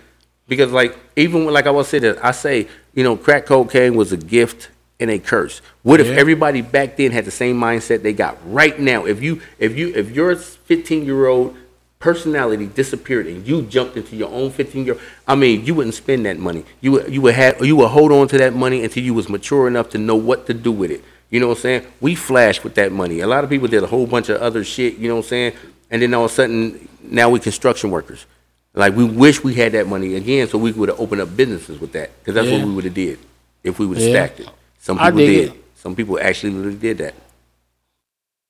Because 0.46 0.70
like 0.70 0.96
even 1.16 1.44
when, 1.44 1.52
like 1.52 1.66
I 1.66 1.70
was 1.70 1.88
saying, 1.88 2.16
I 2.22 2.30
say 2.30 2.68
you 2.94 3.02
know 3.02 3.16
crack 3.16 3.46
cocaine 3.46 3.96
was 3.96 4.12
a 4.12 4.16
gift 4.16 4.70
and 5.00 5.10
a 5.10 5.18
curse. 5.18 5.60
What 5.82 6.00
if 6.00 6.06
everybody 6.06 6.62
back 6.62 6.96
then 6.96 7.10
had 7.10 7.24
the 7.24 7.32
same 7.32 7.58
mindset 7.58 8.02
they 8.02 8.12
got 8.12 8.38
right 8.46 8.78
now? 8.78 9.04
If 9.04 9.20
you 9.20 9.42
if 9.58 9.76
you 9.76 9.92
if 9.96 10.12
your 10.12 10.36
15 10.36 11.04
year 11.04 11.26
old 11.26 11.56
personality 11.98 12.66
disappeared 12.66 13.26
and 13.26 13.44
you 13.44 13.62
jumped 13.62 13.96
into 13.96 14.14
your 14.14 14.28
own 14.28 14.50
15 14.50 14.84
year 14.84 14.98
I 15.26 15.34
mean 15.34 15.64
you 15.64 15.74
wouldn't 15.74 15.96
spend 15.96 16.26
that 16.26 16.38
money. 16.38 16.64
You 16.80 16.92
would 16.92 17.12
you 17.12 17.20
would 17.22 17.34
have 17.34 17.64
you 17.66 17.74
would 17.74 17.88
hold 17.88 18.12
on 18.12 18.28
to 18.28 18.38
that 18.38 18.54
money 18.54 18.84
until 18.84 19.02
you 19.02 19.12
was 19.12 19.28
mature 19.28 19.66
enough 19.66 19.88
to 19.90 19.98
know 19.98 20.14
what 20.14 20.46
to 20.46 20.54
do 20.54 20.70
with 20.70 20.92
it. 20.92 21.02
You 21.30 21.40
know 21.40 21.48
what 21.48 21.56
I'm 21.56 21.62
saying? 21.62 21.86
We 22.00 22.14
flashed 22.14 22.62
with 22.62 22.76
that 22.76 22.92
money. 22.92 23.18
A 23.18 23.26
lot 23.26 23.42
of 23.42 23.50
people 23.50 23.66
did 23.66 23.82
a 23.82 23.88
whole 23.88 24.06
bunch 24.06 24.28
of 24.28 24.40
other 24.40 24.62
shit, 24.62 24.98
you 24.98 25.08
know 25.08 25.16
what 25.16 25.24
I'm 25.24 25.28
saying? 25.30 25.52
And 25.90 26.00
then 26.00 26.14
all 26.14 26.26
of 26.26 26.30
a 26.30 26.34
sudden 26.34 26.88
now 27.04 27.30
we 27.30 27.38
construction 27.40 27.90
workers. 27.90 28.26
Like 28.74 28.94
we 28.96 29.04
wish 29.04 29.44
we 29.44 29.54
had 29.54 29.72
that 29.72 29.86
money 29.86 30.14
again 30.16 30.48
so 30.48 30.58
we 30.58 30.72
would 30.72 30.88
have 30.88 30.98
opened 31.00 31.20
up 31.20 31.36
businesses 31.36 31.78
with 31.80 31.92
that 31.92 32.10
cuz 32.24 32.34
that's 32.34 32.48
Yeah. 32.48 32.58
what 32.58 32.66
we 32.66 32.72
would 32.74 32.84
have 32.84 32.94
did 32.94 33.18
if 33.62 33.78
we 33.78 33.86
would 33.86 33.98
have 33.98 34.06
Yeah. 34.08 34.12
stacked 34.26 34.40
it. 34.40 34.48
Some 34.78 34.98
people 34.98 35.18
did. 35.18 35.50
it. 35.50 35.64
Some 35.76 35.94
people 35.94 36.18
actually 36.20 36.54
really 36.54 36.74
did 36.74 36.98
that. 36.98 37.14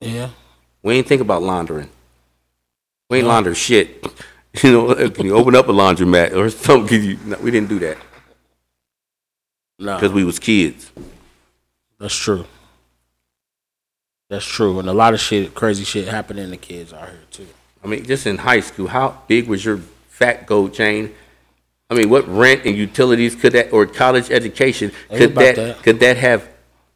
Yeah. 0.01 0.29
We 0.81 0.95
ain't 0.95 1.07
think 1.07 1.21
about 1.21 1.43
laundering. 1.43 1.89
We 3.09 3.19
ain't 3.19 3.27
launder 3.27 3.53
shit. 3.55 4.05
You 4.63 4.71
know, 4.71 5.09
can 5.09 5.25
you 5.25 5.35
open 5.35 5.53
up 5.53 5.67
a 5.67 5.73
laundromat 5.73 6.33
or 6.33 6.49
something? 6.49 7.03
You, 7.03 7.17
no, 7.25 7.35
we 7.39 7.51
didn't 7.51 7.67
do 7.67 7.77
that 7.79 7.97
No, 9.77 9.95
because 9.97 10.13
we 10.13 10.23
was 10.23 10.39
kids. 10.39 10.93
that's 11.99 12.15
true. 12.15 12.45
That's 14.29 14.45
true, 14.45 14.79
and 14.79 14.87
a 14.87 14.93
lot 14.93 15.13
of 15.13 15.19
shit, 15.19 15.53
crazy 15.53 15.83
shit, 15.83 16.07
happening 16.07 16.49
to 16.51 16.55
kids 16.57 16.93
out 16.93 17.09
here 17.09 17.19
too. 17.31 17.47
I 17.85 17.87
mean, 17.87 18.03
just 18.03 18.25
in 18.25 18.37
high 18.39 18.61
school, 18.61 18.87
how 18.87 19.21
big 19.27 19.47
was 19.47 19.63
your 19.63 19.77
fat 20.09 20.47
gold 20.47 20.73
chain? 20.73 21.13
I 21.89 21.93
mean, 21.93 22.09
what 22.09 22.27
rent 22.27 22.65
and 22.65 22.75
utilities 22.75 23.35
could 23.35 23.53
that, 23.53 23.71
or 23.71 23.85
college 23.85 24.31
education, 24.31 24.91
could 25.09 25.35
that, 25.35 25.55
that. 25.55 25.83
could 25.83 25.99
that 25.99 26.17
have 26.17 26.49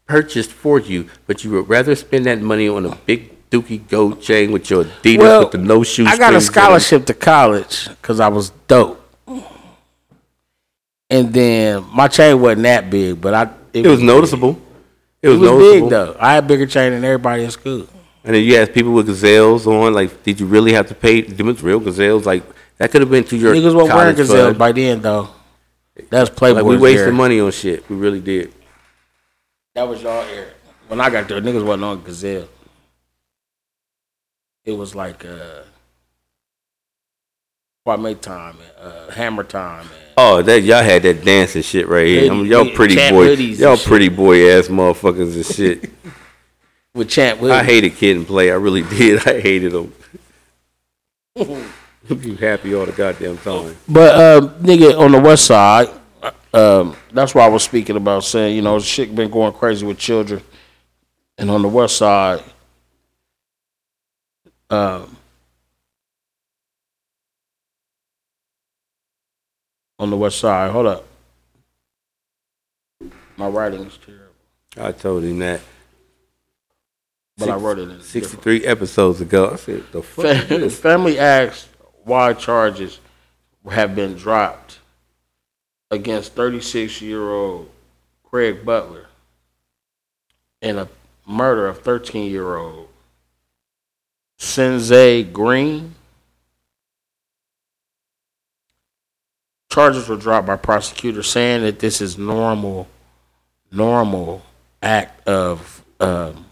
purchased 0.07 0.51
for 0.51 0.79
you? 0.79 1.07
But 1.27 1.43
you 1.43 1.51
would 1.51 1.69
rather 1.69 1.93
spend 1.93 2.25
that 2.25 2.41
money 2.41 2.67
on 2.67 2.87
a 2.87 2.95
big 3.05 3.49
dookie 3.51 3.87
gold 3.87 4.19
chain 4.19 4.51
with 4.51 4.67
your 4.71 4.85
Adidas 4.85 5.39
with 5.43 5.51
the 5.51 5.57
no 5.59 5.83
shoe. 5.83 6.07
I 6.07 6.17
got 6.17 6.33
a 6.33 6.41
scholarship 6.41 7.05
to 7.05 7.13
college 7.13 7.87
because 7.87 8.19
I 8.19 8.29
was 8.29 8.49
dope. 8.67 8.95
And 11.11 11.31
then 11.33 11.85
my 11.93 12.07
chain 12.07 12.39
wasn't 12.41 12.63
that 12.63 12.89
big, 12.89 13.21
but 13.21 13.33
I 13.35 13.49
It 13.73 13.85
was 13.85 14.01
noticeable. 14.01 14.59
It 15.21 15.27
It 15.27 15.29
was, 15.29 15.39
was 15.39 15.49
noticeable. 15.51 15.81
big 15.81 15.89
though. 15.91 16.15
I 16.19 16.33
had 16.33 16.47
bigger 16.47 16.65
chain 16.65 16.93
than 16.93 17.03
everybody 17.05 17.43
in 17.43 17.51
school. 17.51 17.87
And 18.23 18.35
then 18.35 18.43
you 18.43 18.57
ask 18.57 18.73
people 18.73 18.91
with 18.91 19.07
gazelles 19.07 19.65
on, 19.65 19.93
like, 19.93 20.23
did 20.23 20.39
you 20.39 20.45
really 20.45 20.73
have 20.73 20.87
to 20.89 20.95
pay? 20.95 21.21
Them 21.21 21.47
was 21.47 21.63
real 21.63 21.79
gazelles, 21.79 22.25
like 22.25 22.43
that 22.77 22.91
could 22.91 23.01
have 23.01 23.09
been 23.09 23.23
to 23.25 23.37
your 23.37 23.53
Niggas 23.53 23.75
weren't 23.75 23.93
wearing 23.93 24.15
gazelles 24.15 24.57
by 24.57 24.71
then 24.71 25.01
though. 25.01 25.29
That's 26.09 26.29
Playboy. 26.29 26.61
Like 26.61 26.65
we 26.65 26.77
wasted 26.77 27.13
money 27.13 27.39
on 27.39 27.51
shit. 27.51 27.87
We 27.89 27.95
really 27.95 28.21
did. 28.21 28.53
That 29.75 29.87
was 29.87 30.01
y'all 30.01 30.23
era. 30.23 30.47
When 30.87 30.99
I 30.99 31.09
got 31.09 31.27
there, 31.27 31.41
niggas 31.41 31.63
wasn't 31.63 31.83
on 31.83 32.03
gazelle. 32.03 32.47
It 34.65 34.71
was 34.71 34.95
like 34.95 35.25
uh, 35.25 35.63
Kwame 37.85 38.19
time 38.19 38.57
and 38.81 38.91
uh, 38.91 39.11
Hammer 39.11 39.43
time. 39.43 39.81
And, 39.81 40.09
Oh, 40.21 40.41
that 40.41 40.63
y'all 40.63 40.83
had 40.83 41.03
that 41.03 41.23
dancing 41.23 41.61
shit 41.61 41.87
right 41.87 42.05
here. 42.05 42.29
I 42.29 42.35
mean, 42.35 42.45
y'all 42.45 42.69
pretty 42.71 42.95
boy, 43.09 43.31
y'all 43.31 43.77
pretty 43.77 44.09
boy 44.09 44.49
ass 44.51 44.67
motherfuckers 44.67 45.33
and 45.35 45.45
shit. 45.45 45.91
with 46.99 47.09
Champ. 47.09 47.41
I 47.41 47.63
hated 47.63 47.95
Kid 47.95 48.17
and 48.17 48.27
Play. 48.27 48.51
I 48.51 48.55
really 48.55 48.83
did. 48.83 49.27
I 49.27 49.39
hated 49.39 49.71
them. 49.71 49.93
you 51.35 52.35
happy 52.35 52.75
all 52.75 52.85
the 52.85 52.91
goddamn 52.91 53.37
time. 53.39 53.75
But 53.87 54.15
uh, 54.15 54.47
nigga, 54.59 54.99
on 54.99 55.11
the 55.13 55.19
west 55.19 55.45
side, 55.45 55.87
um, 56.53 56.95
that's 57.11 57.33
why 57.33 57.45
I 57.45 57.47
was 57.47 57.63
speaking 57.63 57.95
about 57.95 58.23
saying, 58.23 58.55
you 58.55 58.61
know, 58.61 58.77
shit 58.79 59.15
been 59.15 59.31
going 59.31 59.53
crazy 59.53 59.85
with 59.85 59.97
children, 59.97 60.43
and 61.37 61.49
on 61.49 61.61
the 61.61 61.67
west 61.67 61.97
side, 61.97 62.43
um, 64.69 65.15
on 69.97 70.09
the 70.09 70.17
west 70.17 70.39
side, 70.39 70.71
hold 70.71 70.87
up, 70.87 71.05
my 73.37 73.47
writing 73.47 73.85
is 73.85 73.97
terrible, 74.05 74.25
I 74.77 74.91
told 74.91 75.23
him 75.23 75.39
that. 75.39 75.61
But 77.39 77.49
I 77.49 77.55
wrote 77.55 77.79
it 77.79 77.83
in 77.83 77.87
different. 77.89 78.05
63 78.05 78.65
episodes 78.65 79.21
ago. 79.21 79.51
I 79.51 79.55
said, 79.55 79.83
the 79.91 80.03
fuck 80.03 80.47
Fam- 80.47 80.69
Family 80.69 81.17
asked 81.17 81.69
why 82.03 82.33
charges 82.33 82.99
have 83.69 83.95
been 83.95 84.15
dropped 84.15 84.79
against 85.91 86.33
36 86.33 87.01
year 87.01 87.31
old 87.31 87.69
Krieg 88.23 88.65
Butler 88.65 89.07
in 90.61 90.77
a 90.77 90.87
murder 91.25 91.67
of 91.67 91.81
13 91.81 92.29
year 92.29 92.57
old 92.57 92.89
Sinzae 94.39 95.31
Green. 95.31 95.95
Charges 99.71 100.07
were 100.09 100.15
dropped 100.15 100.47
by 100.47 100.55
prosecutors 100.55 101.29
saying 101.29 101.61
that 101.61 101.79
this 101.79 102.01
is 102.01 102.17
normal, 102.17 102.87
normal 103.71 104.41
act 104.81 105.27
of 105.27 105.83
um, 105.99 106.45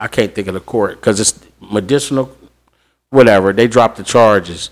I 0.00 0.08
can't 0.08 0.34
think 0.34 0.48
of 0.48 0.54
the 0.54 0.60
court 0.60 0.98
because 0.98 1.20
it's 1.20 1.38
medicinal, 1.60 2.34
whatever. 3.10 3.52
They 3.52 3.68
dropped 3.68 3.98
the 3.98 4.02
charges 4.02 4.70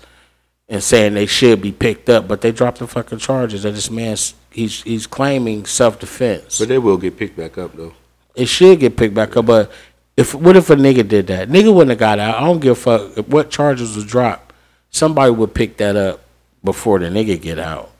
and 0.67 0.83
saying 0.83 1.13
they 1.13 1.27
should 1.27 1.61
be 1.61 1.71
picked 1.71 2.09
up, 2.09 2.27
but 2.27 2.41
they 2.41 2.51
dropped 2.51 2.79
the 2.79 2.87
fucking 2.87 3.19
charges. 3.19 3.63
And 3.63 3.77
this 3.77 3.91
man's 3.91 4.33
he's 4.49 4.81
he's 4.81 5.05
claiming 5.05 5.65
self 5.65 5.99
defense. 5.99 6.57
But 6.57 6.67
they 6.67 6.79
will 6.79 6.97
get 6.97 7.17
picked 7.17 7.37
back 7.37 7.57
up, 7.59 7.75
though. 7.75 7.93
It 8.35 8.47
should 8.47 8.79
get 8.79 8.97
picked 8.97 9.13
back 9.13 9.37
up, 9.37 9.45
but 9.45 9.71
if 10.17 10.33
what 10.33 10.55
if 10.57 10.69
a 10.69 10.75
nigga 10.75 11.07
did 11.07 11.27
that? 11.27 11.49
Nigga 11.49 11.73
wouldn't 11.73 11.91
have 11.91 11.99
got 11.99 12.19
out. 12.19 12.35
I 12.35 12.41
don't 12.41 12.59
give 12.59 12.71
a 12.71 12.75
fuck 12.75 13.17
if 13.17 13.27
what 13.27 13.51
charges 13.51 13.95
was 13.95 14.05
dropped. 14.05 14.53
Somebody 14.89 15.31
would 15.31 15.53
pick 15.53 15.77
that 15.77 15.95
up 15.95 16.21
before 16.63 16.99
the 16.99 17.05
nigga 17.05 17.39
get 17.39 17.59
out. 17.59 17.91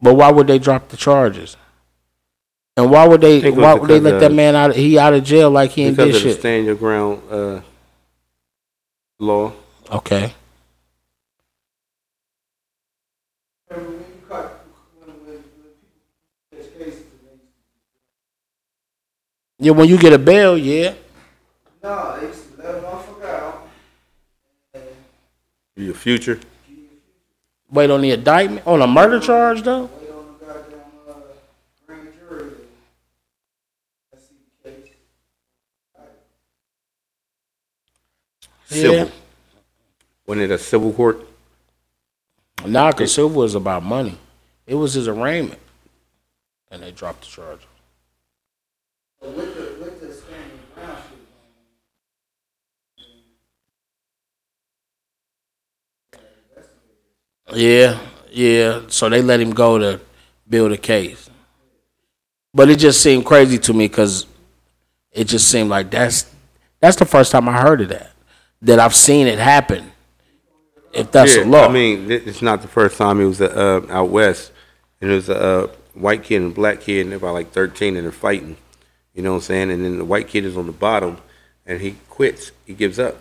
But 0.00 0.14
why 0.14 0.30
would 0.30 0.46
they 0.46 0.58
drop 0.58 0.88
the 0.88 0.96
charges? 0.96 1.56
And 2.78 2.90
why 2.92 3.08
would 3.08 3.20
they? 3.20 3.40
think 3.40 3.56
it 3.56 3.58
was 3.58 3.64
Why 3.64 3.74
would 3.74 3.90
they 3.90 3.98
because 3.98 4.12
let 4.12 4.20
that 4.20 4.32
man 4.32 4.54
out? 4.54 4.76
He 4.76 4.96
out 5.00 5.12
of 5.12 5.24
jail 5.24 5.50
like 5.50 5.72
he 5.72 5.82
ain't 5.82 5.96
Because 5.96 6.12
did 6.12 6.16
of 6.16 6.22
the 6.22 6.28
shit. 6.30 6.38
stand 6.38 6.64
your 6.64 6.76
ground 6.76 7.20
uh, 7.28 7.60
law. 9.18 9.52
Okay. 9.90 10.32
Yeah, 19.58 19.72
when 19.72 19.88
you 19.88 19.98
get 19.98 20.12
a 20.12 20.18
bail, 20.18 20.56
yeah. 20.56 20.94
no, 21.82 22.20
they 22.20 22.28
used 22.28 22.56
to 22.56 22.62
let 22.62 22.74
a 22.76 22.78
motherfucker 22.80 23.24
out. 23.28 23.68
And 24.74 24.84
Your 25.76 25.94
future. 25.94 26.38
Wait 27.70 27.90
on 27.90 28.00
the 28.00 28.12
indictment 28.12 28.66
on 28.66 28.80
a 28.80 28.86
murder 28.86 29.20
charge 29.20 29.62
though. 29.62 29.90
wait 30.00 30.10
on 30.10 30.26
the 30.40 30.46
goddamn, 30.46 30.80
uh, 31.08 31.12
grand 31.86 32.08
jury 32.18 32.50
to, 32.50 32.56
let's 34.12 34.28
see 34.28 34.36
the 34.64 34.70
case. 34.70 34.88
Civil. 38.68 38.94
Yeah. 38.96 39.08
Wasn't 40.26 40.44
it 40.44 40.54
a 40.54 40.58
civil 40.58 40.92
court? 40.92 41.26
Nah, 42.66 42.92
cause 42.92 43.14
Silver 43.14 43.34
was 43.34 43.54
about 43.54 43.82
money. 43.82 44.18
It 44.66 44.74
was 44.74 44.92
his 44.92 45.08
arraignment, 45.08 45.60
and 46.70 46.82
they 46.82 46.90
dropped 46.90 47.22
the 47.22 47.28
charge. 47.28 47.60
With 49.22 49.36
the, 49.36 49.82
with 49.82 50.00
the 50.00 50.12
standing 50.12 50.58
ground 50.74 51.02
Yeah, 57.54 57.98
yeah. 58.30 58.82
So 58.88 59.08
they 59.08 59.22
let 59.22 59.40
him 59.40 59.52
go 59.52 59.78
to 59.78 60.00
build 60.46 60.72
a 60.72 60.76
case. 60.76 61.30
But 62.52 62.68
it 62.68 62.78
just 62.78 63.00
seemed 63.00 63.24
crazy 63.24 63.56
to 63.60 63.72
me 63.72 63.88
because 63.88 64.26
it 65.10 65.24
just 65.24 65.48
seemed 65.48 65.70
like 65.70 65.90
that's 65.90 66.30
that's 66.80 66.96
the 66.96 67.06
first 67.06 67.32
time 67.32 67.48
I 67.48 67.58
heard 67.58 67.80
of 67.80 67.88
that. 67.88 68.12
That 68.62 68.80
I've 68.80 68.94
seen 68.94 69.26
it 69.26 69.38
happen. 69.38 69.92
If 70.92 71.12
that's 71.12 71.36
yeah, 71.36 71.44
a 71.44 71.46
law. 71.46 71.66
I 71.66 71.72
mean, 71.72 72.10
it's 72.10 72.42
not 72.42 72.62
the 72.62 72.68
first 72.68 72.96
time 72.96 73.20
it 73.20 73.26
was 73.26 73.40
uh, 73.40 73.86
out 73.88 74.08
west. 74.08 74.52
And 75.00 75.10
it 75.10 75.14
was 75.14 75.28
a 75.28 75.40
uh, 75.40 75.66
white 75.94 76.24
kid 76.24 76.42
and 76.42 76.52
a 76.52 76.54
black 76.54 76.80
kid, 76.80 77.02
and 77.02 77.10
they're 77.10 77.18
about 77.18 77.34
like 77.34 77.52
13, 77.52 77.96
and 77.96 78.04
they're 78.04 78.12
fighting. 78.12 78.56
You 79.14 79.22
know 79.22 79.32
what 79.32 79.36
I'm 79.36 79.42
saying? 79.42 79.70
And 79.70 79.84
then 79.84 79.98
the 79.98 80.04
white 80.04 80.28
kid 80.28 80.44
is 80.44 80.56
on 80.56 80.66
the 80.66 80.72
bottom, 80.72 81.18
and 81.66 81.80
he 81.80 81.96
quits. 82.08 82.52
He 82.66 82.74
gives 82.74 82.98
up. 82.98 83.20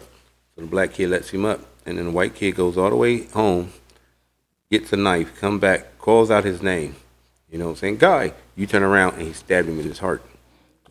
So 0.56 0.62
the 0.62 0.68
black 0.68 0.94
kid 0.94 1.10
lets 1.10 1.30
him 1.30 1.46
up. 1.46 1.62
And 1.86 1.98
then 1.98 2.06
the 2.06 2.12
white 2.12 2.36
kid 2.36 2.56
goes 2.56 2.78
all 2.78 2.90
the 2.90 2.96
way 2.96 3.26
home, 3.28 3.72
gets 4.72 4.92
a 4.92 4.98
knife, 4.98 5.40
come 5.40 5.60
back, 5.60 5.98
calls 6.00 6.32
out 6.32 6.44
his 6.44 6.62
name. 6.62 6.96
You 7.50 7.58
know 7.58 7.66
what 7.66 7.72
I'm 7.72 7.78
saying? 7.78 7.98
Guy, 7.98 8.34
you 8.56 8.68
turn 8.68 8.84
around, 8.84 9.16
and 9.16 9.24
he 9.24 9.34
stabbed 9.34 9.70
him 9.70 9.80
in 9.80 9.86
his 9.86 10.00
heart. 10.00 10.22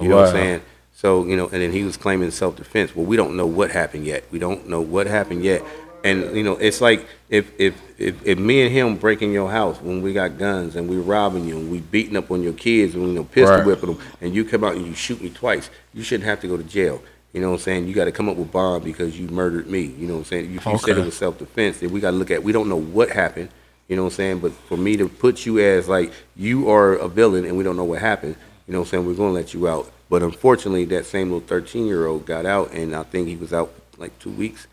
You 0.01 0.09
know 0.09 0.17
what 0.17 0.27
I'm 0.29 0.33
saying? 0.33 0.63
So, 0.97 1.27
you 1.27 1.37
know, 1.37 1.45
and 1.45 1.61
then 1.61 1.73
he 1.73 1.85
was 1.85 1.99
claiming 1.99 2.31
self 2.31 2.57
defense. 2.57 2.97
Well, 2.97 3.05
we 3.05 3.17
don't 3.17 3.37
know 3.37 3.47
what 3.47 3.71
happened 3.71 4.07
yet. 4.07 4.25
We 4.31 4.39
don't 4.39 4.67
know 4.67 4.81
what 4.81 5.07
happened 5.07 5.45
yet. 5.45 5.63
And, 6.03 6.35
you 6.35 6.43
know, 6.43 6.57
it's 6.57 6.81
like 6.81 7.07
if, 7.29 7.51
if, 7.61 7.75
if, 7.99 8.25
if 8.25 8.39
me 8.39 8.63
and 8.63 8.73
him 8.73 8.97
breaking 8.97 9.31
your 9.31 9.51
house 9.51 9.79
when 9.83 10.01
we 10.01 10.15
got 10.15 10.39
guns 10.39 10.75
and 10.75 10.89
we 10.89 10.97
robbing 10.97 11.47
you 11.47 11.59
and 11.59 11.71
we 11.71 11.81
beating 11.81 12.17
up 12.17 12.31
on 12.31 12.43
your 12.43 12.55
kids 12.55 12.95
and, 12.95 13.07
you 13.09 13.13
know, 13.13 13.25
pistol 13.25 13.59
Right. 13.59 13.67
whipping 13.67 13.95
them 13.95 14.07
and 14.23 14.35
you 14.35 14.43
come 14.45 14.65
out 14.65 14.75
and 14.75 14.87
you 14.87 14.95
shoot 14.95 15.21
me 15.21 15.29
twice, 15.29 15.69
you 15.93 16.03
shouldn't 16.03 16.25
have 16.25 16.41
to 16.41 16.49
go 16.49 16.57
to 16.57 16.63
jail. 16.65 17.03
You 17.35 17.43
know 17.43 17.49
what 17.51 17.57
I'm 17.57 17.61
saying? 17.61 17.89
You 17.89 17.93
got 17.95 18.07
to 18.07 18.13
come 18.13 18.31
up 18.31 18.37
with 18.37 18.51
bond 18.51 18.83
because 18.83 19.21
you 19.21 19.29
murdered 19.29 19.67
me. 19.67 19.83
You 19.83 20.07
know 20.07 20.15
what 20.15 20.21
I'm 20.21 20.25
saying? 20.25 20.55
If 20.55 20.65
you 20.65 20.79
said 20.79 20.97
it 20.97 21.05
was 21.05 21.17
self 21.17 21.37
defense, 21.39 21.81
then 21.81 21.91
we 21.91 22.01
got 22.01 22.13
to 22.13 22.17
look 22.17 22.31
at, 22.31 22.43
we 22.43 22.53
don't 22.53 22.71
know 22.71 22.81
what 22.81 23.11
happened. 23.11 23.51
You 23.89 23.97
know 23.97 24.05
what 24.05 24.13
I'm 24.13 24.17
saying? 24.17 24.39
But 24.39 24.53
for 24.53 24.79
me 24.79 24.97
to 24.97 25.09
put 25.11 25.45
you 25.45 25.59
as 25.59 25.89
like 25.89 26.11
you 26.37 26.71
are 26.71 26.95
a 26.95 27.09
villain 27.09 27.45
and 27.45 27.59
we 27.59 27.65
don't 27.65 27.77
know 27.77 27.85
what 27.85 28.01
happened, 28.01 28.37
you 28.67 28.73
know 28.73 28.79
what 28.81 28.87
I'm 28.87 28.91
saying? 28.93 29.07
We're 29.07 29.15
going 29.15 29.31
to 29.31 29.35
let 29.35 29.53
you 29.53 29.69
out. 29.69 29.91
But 30.09 30.23
unfortunately, 30.23 30.85
that 30.87 31.07
same 31.07 31.31
little 31.31 31.47
13 31.47 31.87
year 31.87 32.07
old 32.07 32.27
got 32.27 32.47
out 32.47 32.73
and 32.73 32.95
I 32.95 33.03
think 33.03 33.29
he 33.29 33.37
was 33.37 33.53
out 33.53 33.73
like 33.99 34.17
two 34.19 34.31
weeks 34.31 34.67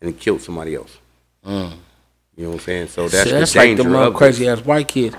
and 0.00 0.10
he 0.10 0.16
killed 0.18 0.42
somebody 0.42 0.74
else. 0.74 0.98
Mm. 1.44 1.72
You 2.36 2.44
know 2.44 2.50
what 2.50 2.54
I'm 2.56 2.60
saying? 2.60 2.88
So 2.88 3.08
that's, 3.08 3.30
See, 3.30 3.30
that's 3.30 3.52
the 3.52 3.58
like 3.60 3.78
little 3.78 4.12
crazy 4.12 4.48
ass 4.48 4.60
white 4.64 4.88
kids. 4.88 5.16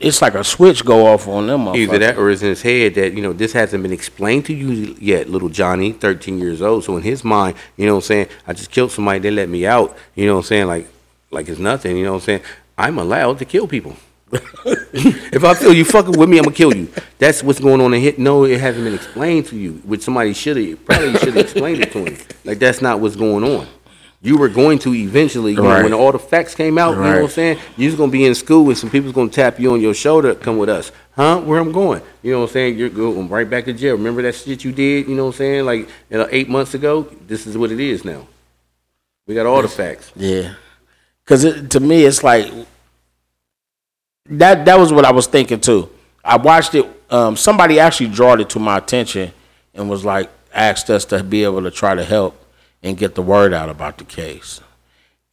it's 0.00 0.22
like 0.22 0.34
a 0.34 0.42
switch 0.42 0.84
go 0.84 1.06
off 1.06 1.28
on 1.28 1.46
them. 1.46 1.68
Either 1.68 1.98
that 1.98 2.16
or 2.16 2.30
it's 2.30 2.42
in 2.42 2.48
his 2.48 2.62
head 2.62 2.94
that, 2.94 3.12
you 3.12 3.22
know, 3.22 3.32
this 3.32 3.52
hasn't 3.52 3.82
been 3.82 3.92
explained 3.92 4.46
to 4.46 4.54
you 4.54 4.96
yet, 4.98 5.28
little 5.28 5.48
Johnny, 5.50 5.92
13 5.92 6.38
years 6.38 6.62
old. 6.62 6.84
So 6.84 6.96
in 6.96 7.02
his 7.02 7.22
mind, 7.22 7.56
you 7.76 7.86
know 7.86 7.94
what 7.94 8.04
I'm 8.04 8.06
saying, 8.06 8.28
I 8.46 8.52
just 8.54 8.70
killed 8.70 8.92
somebody, 8.92 9.18
they 9.18 9.30
let 9.30 9.48
me 9.48 9.66
out. 9.66 9.96
You 10.14 10.26
know 10.26 10.34
what 10.34 10.40
I'm 10.40 10.46
saying? 10.46 10.66
Like, 10.66 10.88
like 11.30 11.48
it's 11.48 11.60
nothing, 11.60 11.96
you 11.96 12.04
know 12.04 12.12
what 12.12 12.22
I'm 12.22 12.24
saying? 12.24 12.42
I'm 12.78 12.98
allowed 12.98 13.38
to 13.38 13.44
kill 13.44 13.68
people. 13.68 13.96
If 14.64 15.44
I 15.44 15.54
feel 15.54 15.72
you 15.72 15.84
fucking 15.84 16.18
with 16.18 16.28
me, 16.28 16.38
I'm 16.38 16.44
gonna 16.44 16.56
kill 16.56 16.74
you. 16.74 16.88
That's 17.18 17.42
what's 17.42 17.60
going 17.60 17.80
on 17.80 17.94
in 17.94 18.00
here. 18.00 18.14
No, 18.18 18.44
it 18.44 18.60
hasn't 18.60 18.84
been 18.84 18.94
explained 18.94 19.46
to 19.46 19.56
you. 19.56 19.74
Which 19.84 20.02
somebody 20.02 20.32
should 20.34 20.56
have 20.56 20.84
probably 20.84 21.12
should 21.18 21.34
have 21.34 21.36
explained 21.38 21.80
it 21.82 21.92
to 21.92 22.04
him. 22.04 22.16
Like 22.44 22.58
that's 22.58 22.80
not 22.82 23.00
what's 23.00 23.16
going 23.16 23.44
on. 23.44 23.66
You 24.22 24.38
were 24.38 24.48
going 24.48 24.78
to 24.80 24.94
eventually, 24.94 25.52
you 25.52 25.58
know, 25.62 25.68
Right. 25.68 25.84
when 25.84 25.92
all 25.92 26.10
the 26.10 26.18
facts 26.18 26.54
came 26.54 26.78
out, 26.78 26.92
you 26.96 27.02
know 27.02 27.10
what 27.10 27.22
I'm 27.24 27.28
saying? 27.28 27.58
You 27.76 27.88
was 27.88 27.94
gonna 27.96 28.10
be 28.10 28.24
in 28.24 28.34
school 28.34 28.66
and 28.68 28.78
some 28.78 28.88
people's 28.88 29.12
gonna 29.12 29.28
tap 29.28 29.60
you 29.60 29.72
on 29.72 29.80
your 29.82 29.92
shoulder, 29.92 30.34
come 30.34 30.56
with 30.56 30.70
us. 30.70 30.92
Huh? 31.14 31.40
Where 31.42 31.60
I'm 31.60 31.72
going? 31.72 32.00
You 32.22 32.32
know 32.32 32.40
what 32.40 32.46
I'm 32.48 32.52
saying? 32.54 32.78
You're 32.78 32.88
going 32.88 33.28
right 33.28 33.48
back 33.48 33.66
to 33.66 33.72
jail. 33.74 33.96
Remember 33.96 34.22
that 34.22 34.34
shit 34.34 34.64
you 34.64 34.72
did, 34.72 35.08
you 35.08 35.14
know 35.14 35.26
what 35.26 35.34
I'm 35.34 35.38
saying? 35.38 35.64
Like 35.66 35.80
you 36.10 36.18
know, 36.18 36.28
eight 36.30 36.48
months 36.48 36.72
ago? 36.74 37.02
This 37.26 37.46
is 37.46 37.58
what 37.58 37.70
it 37.70 37.80
is 37.80 38.04
now. 38.04 38.26
We 39.26 39.34
got 39.34 39.46
all 39.46 39.60
the 39.62 39.68
facts. 39.68 40.10
Yeah, 40.16 40.54
because 41.24 41.68
to 41.68 41.80
me, 41.80 42.04
it's 42.04 42.22
like 42.24 42.50
that. 44.26 44.64
That 44.64 44.78
was 44.78 44.92
what 44.92 45.04
I 45.04 45.12
was 45.12 45.26
thinking 45.26 45.60
too. 45.60 45.90
I 46.24 46.36
watched 46.36 46.74
it. 46.74 46.86
Um, 47.10 47.36
somebody 47.36 47.78
actually 47.78 48.08
drawed 48.08 48.40
it 48.40 48.50
to 48.50 48.58
my 48.58 48.78
attention 48.78 49.32
and 49.74 49.88
was 49.88 50.04
like, 50.04 50.30
asked 50.52 50.88
us 50.90 51.04
to 51.06 51.22
be 51.22 51.44
able 51.44 51.62
to 51.62 51.70
try 51.70 51.94
to 51.94 52.04
help 52.04 52.40
and 52.82 52.96
get 52.96 53.14
the 53.14 53.22
word 53.22 53.52
out 53.52 53.68
about 53.68 53.98
the 53.98 54.04
case. 54.04 54.60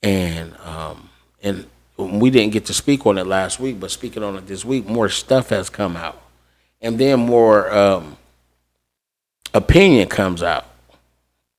And 0.03 0.55
um, 0.65 1.09
and 1.43 1.67
we 1.97 2.29
didn't 2.29 2.53
get 2.53 2.65
to 2.65 2.73
speak 2.73 3.05
on 3.05 3.17
it 3.17 3.27
last 3.27 3.59
week, 3.59 3.79
but 3.79 3.91
speaking 3.91 4.23
on 4.23 4.35
it 4.35 4.47
this 4.47 4.65
week, 4.65 4.87
more 4.87 5.09
stuff 5.09 5.49
has 5.49 5.69
come 5.69 5.95
out, 5.95 6.21
and 6.81 6.97
then 6.97 7.19
more 7.19 7.71
um, 7.71 8.17
opinion 9.53 10.07
comes 10.07 10.41
out 10.41 10.65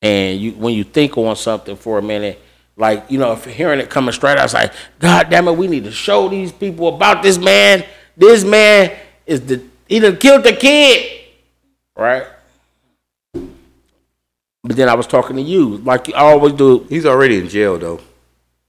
and 0.03 0.41
you 0.41 0.53
when 0.53 0.75
you 0.75 0.85
think 0.85 1.17
on 1.17 1.37
something 1.37 1.77
for 1.77 1.99
a 1.99 2.03
minute, 2.03 2.43
like 2.77 3.05
you 3.11 3.19
know, 3.19 3.33
if 3.33 3.45
hearing 3.45 3.81
it 3.81 3.91
coming 3.91 4.13
straight, 4.13 4.39
I 4.39 4.43
was 4.43 4.55
like, 4.55 4.73
God 4.99 5.29
damn 5.31 5.49
it, 5.49 5.53
we 5.57 5.67
need 5.69 5.85
to 5.85 5.93
show 5.93 6.29
these 6.29 6.53
people 6.53 6.89
about 6.95 7.23
this 7.23 7.39
man. 7.39 7.85
This 8.17 8.45
man 8.45 8.97
is 9.27 9.41
the 9.43 9.63
he 9.89 9.99
done 10.01 10.17
killed 10.17 10.45
the 10.45 10.53
kid, 10.55 11.21
right? 11.97 12.27
But 14.65 14.77
then 14.77 14.89
I 14.89 14.95
was 14.95 15.07
talking 15.07 15.37
to 15.37 15.43
you, 15.43 15.79
like 15.79 16.09
I 16.15 16.21
always 16.21 16.53
do, 16.55 16.87
He's 16.89 17.05
already 17.05 17.39
in 17.39 17.49
jail 17.49 17.79
though. 17.79 18.01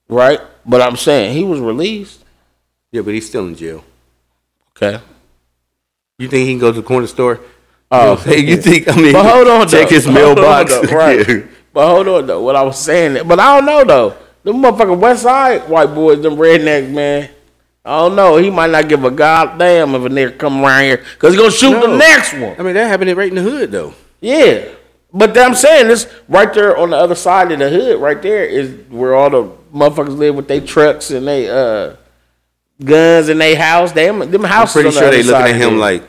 right? 0.09 0.39
But 0.65 0.81
I'm 0.81 0.95
saying 0.97 1.33
he 1.37 1.43
was 1.43 1.59
released. 1.59 2.23
Yeah, 2.91 3.01
but 3.01 3.13
he's 3.13 3.27
still 3.27 3.45
in 3.47 3.55
jail. 3.55 3.83
Okay. 4.75 4.99
You 6.17 6.27
think 6.27 6.47
he 6.47 6.53
can 6.53 6.59
go 6.59 6.71
to 6.71 6.81
the 6.81 6.87
corner 6.87 7.07
store? 7.07 7.39
Oh, 7.91 8.15
hey, 8.15 8.39
you 8.45 8.57
think? 8.57 8.87
I 8.87 8.95
mean, 8.95 9.13
But 9.13 9.25
hold 9.25 9.47
on, 9.47 9.67
check 9.67 9.89
though. 9.89 9.95
his 9.95 10.05
Hold 10.05 10.17
on, 10.17 10.35
mailbox. 10.35 10.71
though, 10.71 10.81
right? 10.97 11.45
But 11.73 11.87
hold 11.89 12.07
on 12.07 12.27
though, 12.27 12.41
what 12.41 12.55
I 12.55 12.61
was 12.61 12.77
saying, 12.79 13.27
but 13.27 13.39
I 13.39 13.55
don't 13.57 13.65
know 13.65 13.83
though. 13.83 14.15
The 14.43 14.51
motherfucking 14.53 14.99
West 14.99 15.23
Side 15.23 15.67
white 15.69 15.93
boys, 15.95 16.21
them 16.21 16.35
rednecks, 16.35 16.89
man. 16.91 17.29
I 17.85 17.97
don't 17.99 18.15
know. 18.15 18.37
He 18.37 18.49
might 18.49 18.69
not 18.69 18.87
give 18.87 19.03
a 19.03 19.11
goddamn 19.11 19.95
if 19.95 20.03
a 20.03 20.09
nigga 20.09 20.37
come 20.37 20.63
around 20.63 20.83
here 20.83 20.97
because 20.97 21.33
he 21.33 21.39
gonna 21.39 21.51
shoot 21.51 21.71
No. 21.71 21.87
the 21.91 21.97
next 21.97 22.33
one. 22.33 22.55
I 22.57 22.63
mean, 22.63 22.75
that 22.75 22.87
happened 22.87 23.15
right 23.17 23.29
in 23.29 23.35
the 23.35 23.41
hood 23.41 23.71
though. 23.71 23.93
Yeah, 24.21 24.65
but 25.13 25.37
I'm 25.37 25.55
saying 25.55 25.87
this 25.87 26.07
right 26.29 26.53
there 26.53 26.77
on 26.77 26.91
the 26.91 26.97
other 26.97 27.15
side 27.15 27.51
of 27.51 27.59
the 27.59 27.69
hood, 27.69 27.99
right 27.99 28.21
there 28.21 28.45
is 28.45 28.71
where 28.89 29.15
all 29.15 29.29
the 29.29 29.43
motherfuckers 29.75 30.17
live 30.17 30.35
with 30.35 30.47
their 30.47 30.61
trucks 30.61 31.09
and 31.11 31.27
they 31.27 31.49
uh 31.49 31.95
guns 32.83 33.29
in 33.29 33.37
their 33.39 33.55
house. 33.57 33.91
Them 33.91 34.19
them 34.19 34.45
I'm 34.45 34.67
pretty 34.67 34.87
on 34.89 34.93
the 34.93 34.99
sure 34.99 35.11
they 35.11 35.23
looking 35.23 35.53
at 35.53 35.55
him 35.55 35.77
like, 35.77 36.03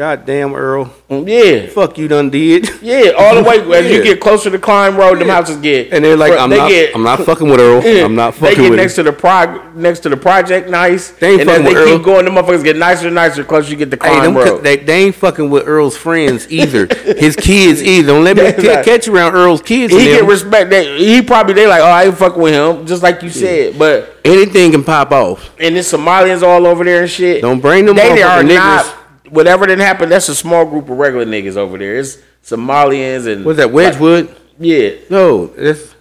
God 0.00 0.24
damn, 0.24 0.54
Earl, 0.54 0.86
mm, 1.10 1.28
yeah. 1.28 1.68
fuck 1.68 1.98
you 1.98 2.08
done 2.08 2.30
did. 2.30 2.70
Yeah, 2.80 3.10
all 3.18 3.34
the 3.34 3.42
way 3.42 3.58
as 3.78 3.92
you 3.92 4.02
get 4.02 4.18
closer 4.18 4.48
to 4.48 4.58
Clime 4.58 4.96
Road, 4.96 5.18
them 5.18 5.28
Yeah. 5.28 5.34
houses 5.34 5.58
get. 5.58 5.92
And 5.92 6.02
they're 6.02 6.16
like, 6.16 6.32
I'm 6.38 6.48
they 6.48 6.56
not, 6.56 6.70
get- 6.70 6.94
I'm 6.94 7.02
not 7.02 7.20
fucking 7.20 7.46
with 7.50 7.60
Earl. 7.60 7.82
Yeah, 7.84 8.06
I'm 8.06 8.14
not 8.14 8.32
fucking 8.34 8.48
with 8.48 8.56
They 8.56 8.62
get 8.62 8.70
with 8.70 8.78
next 8.80 8.96
him. 8.96 9.04
to 9.04 9.10
the 9.10 9.16
prog, 9.18 9.76
next 9.76 10.00
to 10.00 10.08
the 10.08 10.16
project, 10.16 10.70
nice. 10.70 11.10
They 11.10 11.32
ain't 11.32 11.42
and 11.42 11.50
as 11.50 11.58
fucking 11.58 11.74
they 11.74 11.80
with 11.80 11.84
keep 11.88 11.98
Earl. 11.98 12.04
going, 12.04 12.24
the 12.24 12.30
motherfuckers 12.30 12.64
get 12.64 12.76
nicer 12.76 13.08
and 13.08 13.14
nicer 13.14 13.44
closer 13.44 13.70
you 13.72 13.76
get 13.76 13.90
to 13.90 13.98
Hey, 14.02 14.08
Clime 14.16 14.32
them, 14.32 14.42
Road. 14.42 14.64
they, 14.64 14.76
they 14.78 15.04
ain't 15.04 15.14
fucking 15.16 15.50
with 15.50 15.68
Earl's 15.68 15.98
friends 15.98 16.46
either. 16.50 16.86
His 17.18 17.36
kids 17.36 17.82
either. 17.82 18.06
Don't 18.14 18.24
let 18.24 18.36
me 18.38 18.42
That's 18.44 18.88
catch 18.88 19.06
you 19.06 19.14
around 19.14 19.34
Earl's 19.34 19.60
kids. 19.60 19.92
he 19.92 19.98
get 20.06 20.24
respect. 20.24 20.70
They, 20.70 20.96
he 20.96 21.20
probably 21.20 21.52
they 21.52 21.66
like, 21.66 21.82
oh, 21.82 21.84
I 21.84 22.04
ain't 22.04 22.16
fucking 22.16 22.40
with 22.40 22.54
him, 22.54 22.86
just 22.86 23.02
like 23.02 23.22
you 23.22 23.28
said. 23.28 23.78
But 23.78 24.16
Anything 24.24 24.72
can 24.72 24.82
pop 24.82 25.12
off. 25.12 25.50
and 25.60 25.74
there's 25.74 25.92
Somalians 25.92 26.42
all 26.42 26.66
over 26.66 26.84
there 26.84 27.02
and 27.02 27.10
shit. 27.10 27.42
Don't 27.42 27.60
bring 27.60 27.84
them 27.84 27.96
They 27.96 28.08
motherfucking 28.08 28.38
are 28.38 28.42
niggers. 28.42 28.54
not. 28.54 28.96
Whatever 29.30 29.66
didn't 29.66 29.84
happen, 29.84 30.08
that's 30.08 30.28
a 30.28 30.34
small 30.34 30.66
group 30.66 30.88
of 30.90 30.98
regular 30.98 31.24
niggas 31.24 31.56
over 31.56 31.78
there. 31.78 31.96
It's 31.96 32.18
Somalians 32.44 33.26
and 33.32 33.44
What's 33.44 33.58
that, 33.58 33.70
Wedgwood? 33.70 34.34
yeah, 34.58 34.90
No, 35.08 35.46
that's 35.46 35.94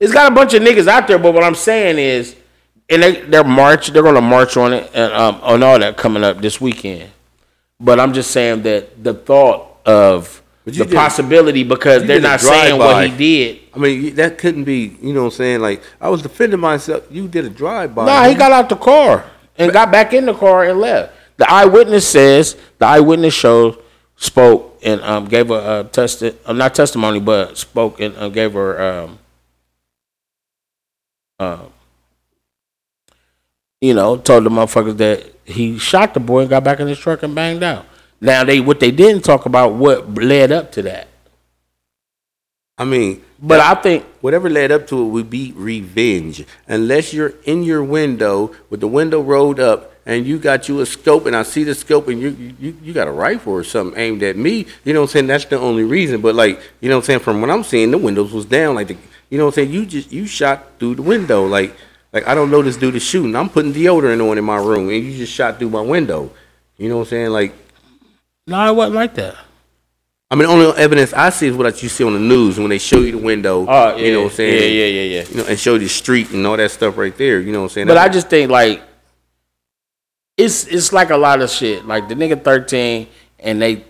it's 0.00 0.12
got 0.12 0.30
a 0.30 0.34
bunch 0.34 0.54
of 0.54 0.62
niggas 0.62 0.86
out 0.86 1.08
there, 1.08 1.18
but 1.18 1.34
what 1.34 1.42
I'm 1.42 1.56
saying 1.56 1.98
is, 1.98 2.36
and 2.88 3.02
they 3.02 3.20
they're 3.22 3.42
march, 3.44 3.88
they're 3.88 4.02
gonna 4.02 4.20
march 4.20 4.56
on 4.56 4.72
it 4.72 4.90
and 4.94 5.12
um, 5.12 5.40
on 5.42 5.62
all 5.62 5.78
that 5.78 5.96
coming 5.96 6.22
up 6.24 6.40
this 6.40 6.60
weekend. 6.60 7.10
But 7.80 7.98
I'm 8.00 8.12
just 8.12 8.30
saying 8.30 8.62
that 8.62 9.02
the 9.02 9.14
thought 9.14 9.76
of 9.84 10.42
the 10.64 10.72
did- 10.72 10.92
possibility 10.92 11.64
because 11.64 12.04
they're 12.04 12.20
not 12.20 12.40
saying 12.40 12.78
what 12.78 13.08
he 13.08 13.16
did. 13.16 13.60
I 13.74 13.78
mean, 13.78 14.14
that 14.16 14.38
couldn't 14.38 14.64
be, 14.64 14.96
you 15.00 15.12
know 15.12 15.20
what 15.24 15.26
I'm 15.32 15.36
saying? 15.36 15.60
Like, 15.60 15.82
I 16.00 16.08
was 16.08 16.20
defending 16.22 16.58
myself. 16.58 17.04
You 17.10 17.28
did 17.28 17.44
a 17.44 17.50
drive-by. 17.50 18.06
Nah, 18.06 18.24
he 18.28 18.34
got 18.34 18.50
out 18.50 18.68
the 18.68 18.76
car 18.76 19.24
and 19.56 19.72
got 19.72 19.92
back 19.92 20.12
in 20.12 20.26
the 20.26 20.34
car 20.34 20.64
and 20.64 20.80
left. 20.80 21.14
The 21.38 21.50
eyewitness 21.50 22.06
says 22.06 22.56
the 22.78 22.86
eyewitness 22.86 23.34
show 23.34 23.78
spoke 24.16 24.80
and 24.84 25.00
um, 25.02 25.26
gave 25.26 25.50
a, 25.50 25.80
a 25.80 25.84
test, 25.84 26.22
uh, 26.22 26.52
not 26.52 26.74
testimony, 26.74 27.20
but 27.20 27.56
spoke 27.56 28.00
and 28.00 28.16
uh, 28.16 28.28
gave 28.28 28.52
her 28.52 28.80
um, 28.80 29.18
uh, 31.38 31.64
you 33.80 33.94
know, 33.94 34.16
told 34.16 34.44
the 34.44 34.50
motherfuckers 34.50 34.96
that 34.98 35.24
he 35.44 35.78
shot 35.78 36.14
the 36.14 36.20
boy 36.20 36.40
and 36.40 36.50
got 36.50 36.64
back 36.64 36.80
in 36.80 36.88
his 36.88 36.98
truck 36.98 37.22
and 37.22 37.34
banged 37.34 37.62
out. 37.62 37.86
Now 38.20 38.42
they 38.44 38.60
what 38.60 38.80
they 38.80 38.90
didn't 38.90 39.22
talk 39.22 39.46
about 39.46 39.74
what 39.74 40.12
led 40.14 40.50
up 40.50 40.72
to 40.72 40.82
that. 40.82 41.06
I 42.76 42.84
mean, 42.84 43.24
But 43.40 43.60
I 43.60 43.74
think 43.76 44.04
whatever 44.20 44.50
led 44.50 44.72
up 44.72 44.88
to 44.88 45.00
it 45.00 45.08
would 45.08 45.30
be 45.30 45.52
revenge. 45.54 46.44
Unless 46.66 47.12
you're 47.12 47.34
in 47.44 47.62
your 47.62 47.84
window 47.84 48.52
with 48.68 48.80
the 48.80 48.88
window 48.88 49.20
rolled 49.20 49.60
up 49.60 49.92
and 50.04 50.26
you 50.26 50.38
got 50.38 50.68
you 50.68 50.80
a 50.80 50.86
scope 50.86 51.26
and 51.26 51.36
I 51.36 51.44
see 51.44 51.62
the 51.62 51.74
scope 51.74 52.08
and 52.08 52.20
you 52.20 52.54
you, 52.58 52.76
you 52.82 52.92
got 52.92 53.06
a 53.06 53.12
rifle 53.12 53.52
or 53.52 53.62
something 53.62 53.98
aimed 53.98 54.22
at 54.24 54.36
me, 54.36 54.66
you 54.84 54.92
know 54.92 55.02
what 55.02 55.10
I'm 55.10 55.12
saying? 55.12 55.26
That's 55.28 55.44
the 55.44 55.58
only 55.58 55.84
reason. 55.84 56.20
But 56.20 56.34
like, 56.34 56.60
you 56.80 56.88
know 56.88 56.96
what 56.96 57.02
I'm 57.02 57.06
saying, 57.06 57.20
from 57.20 57.40
what 57.40 57.50
I'm 57.50 57.62
seeing, 57.62 57.92
the 57.92 57.98
windows 57.98 58.32
was 58.32 58.44
down. 58.44 58.74
Like 58.74 58.88
the 58.88 58.96
you 59.30 59.38
know 59.38 59.44
what 59.44 59.50
I'm 59.50 59.66
saying, 59.66 59.70
you 59.70 59.86
just 59.86 60.10
you 60.10 60.26
shot 60.26 60.64
through 60.80 60.96
the 60.96 61.02
window. 61.02 61.46
Like 61.46 61.76
like 62.12 62.26
I 62.26 62.34
don't 62.34 62.50
know 62.50 62.62
this 62.62 62.76
dude 62.76 62.96
is 62.96 63.04
shooting. 63.04 63.36
I'm 63.36 63.50
putting 63.50 63.72
deodorant 63.72 64.28
on 64.28 64.36
in 64.36 64.44
my 64.44 64.56
room 64.56 64.88
and 64.88 65.04
you 65.04 65.16
just 65.16 65.32
shot 65.32 65.58
through 65.60 65.70
my 65.70 65.82
window. 65.82 66.32
You 66.76 66.88
know 66.88 66.96
what 66.96 67.02
I'm 67.02 67.10
saying? 67.10 67.30
Like 67.30 67.54
no, 68.48 68.72
it 68.72 68.74
wasn't 68.74 68.96
like 68.96 69.14
that. 69.14 69.36
I 70.30 70.34
mean, 70.34 70.46
the 70.46 70.52
only 70.52 70.76
evidence 70.76 71.14
I 71.14 71.30
see 71.30 71.46
is 71.46 71.56
what 71.56 71.82
you 71.82 71.88
see 71.88 72.04
on 72.04 72.12
the 72.12 72.18
news 72.18 72.58
when 72.58 72.68
they 72.68 72.78
show 72.78 73.00
you 73.00 73.12
the 73.12 73.18
window. 73.18 73.64
Oh, 73.66 73.96
yeah, 73.96 74.04
you 74.04 74.12
know 74.12 74.22
what 74.24 74.32
I'm 74.32 74.36
saying? 74.36 74.62
Yeah, 74.62 74.68
yeah, 74.68 74.86
yeah, 74.86 75.20
yeah. 75.20 75.28
You 75.28 75.36
know, 75.36 75.46
and 75.48 75.58
show 75.58 75.72
you 75.74 75.80
the 75.80 75.88
street 75.88 76.30
and 76.32 76.46
all 76.46 76.56
that 76.56 76.70
stuff 76.70 76.98
right 76.98 77.16
there. 77.16 77.40
You 77.40 77.50
know 77.52 77.60
what 77.60 77.64
I'm 77.64 77.70
saying? 77.70 77.86
But 77.86 77.96
I 77.96 78.10
just 78.10 78.28
think 78.28 78.50
like 78.50 78.82
it's 80.36 80.66
it's 80.66 80.92
like 80.92 81.10
a 81.10 81.16
lot 81.16 81.40
of 81.40 81.50
shit. 81.50 81.86
Like 81.86 82.08
the 82.08 82.14
nigga 82.14 82.42
thirteen, 82.42 83.08
and 83.38 83.60
they 83.62 83.84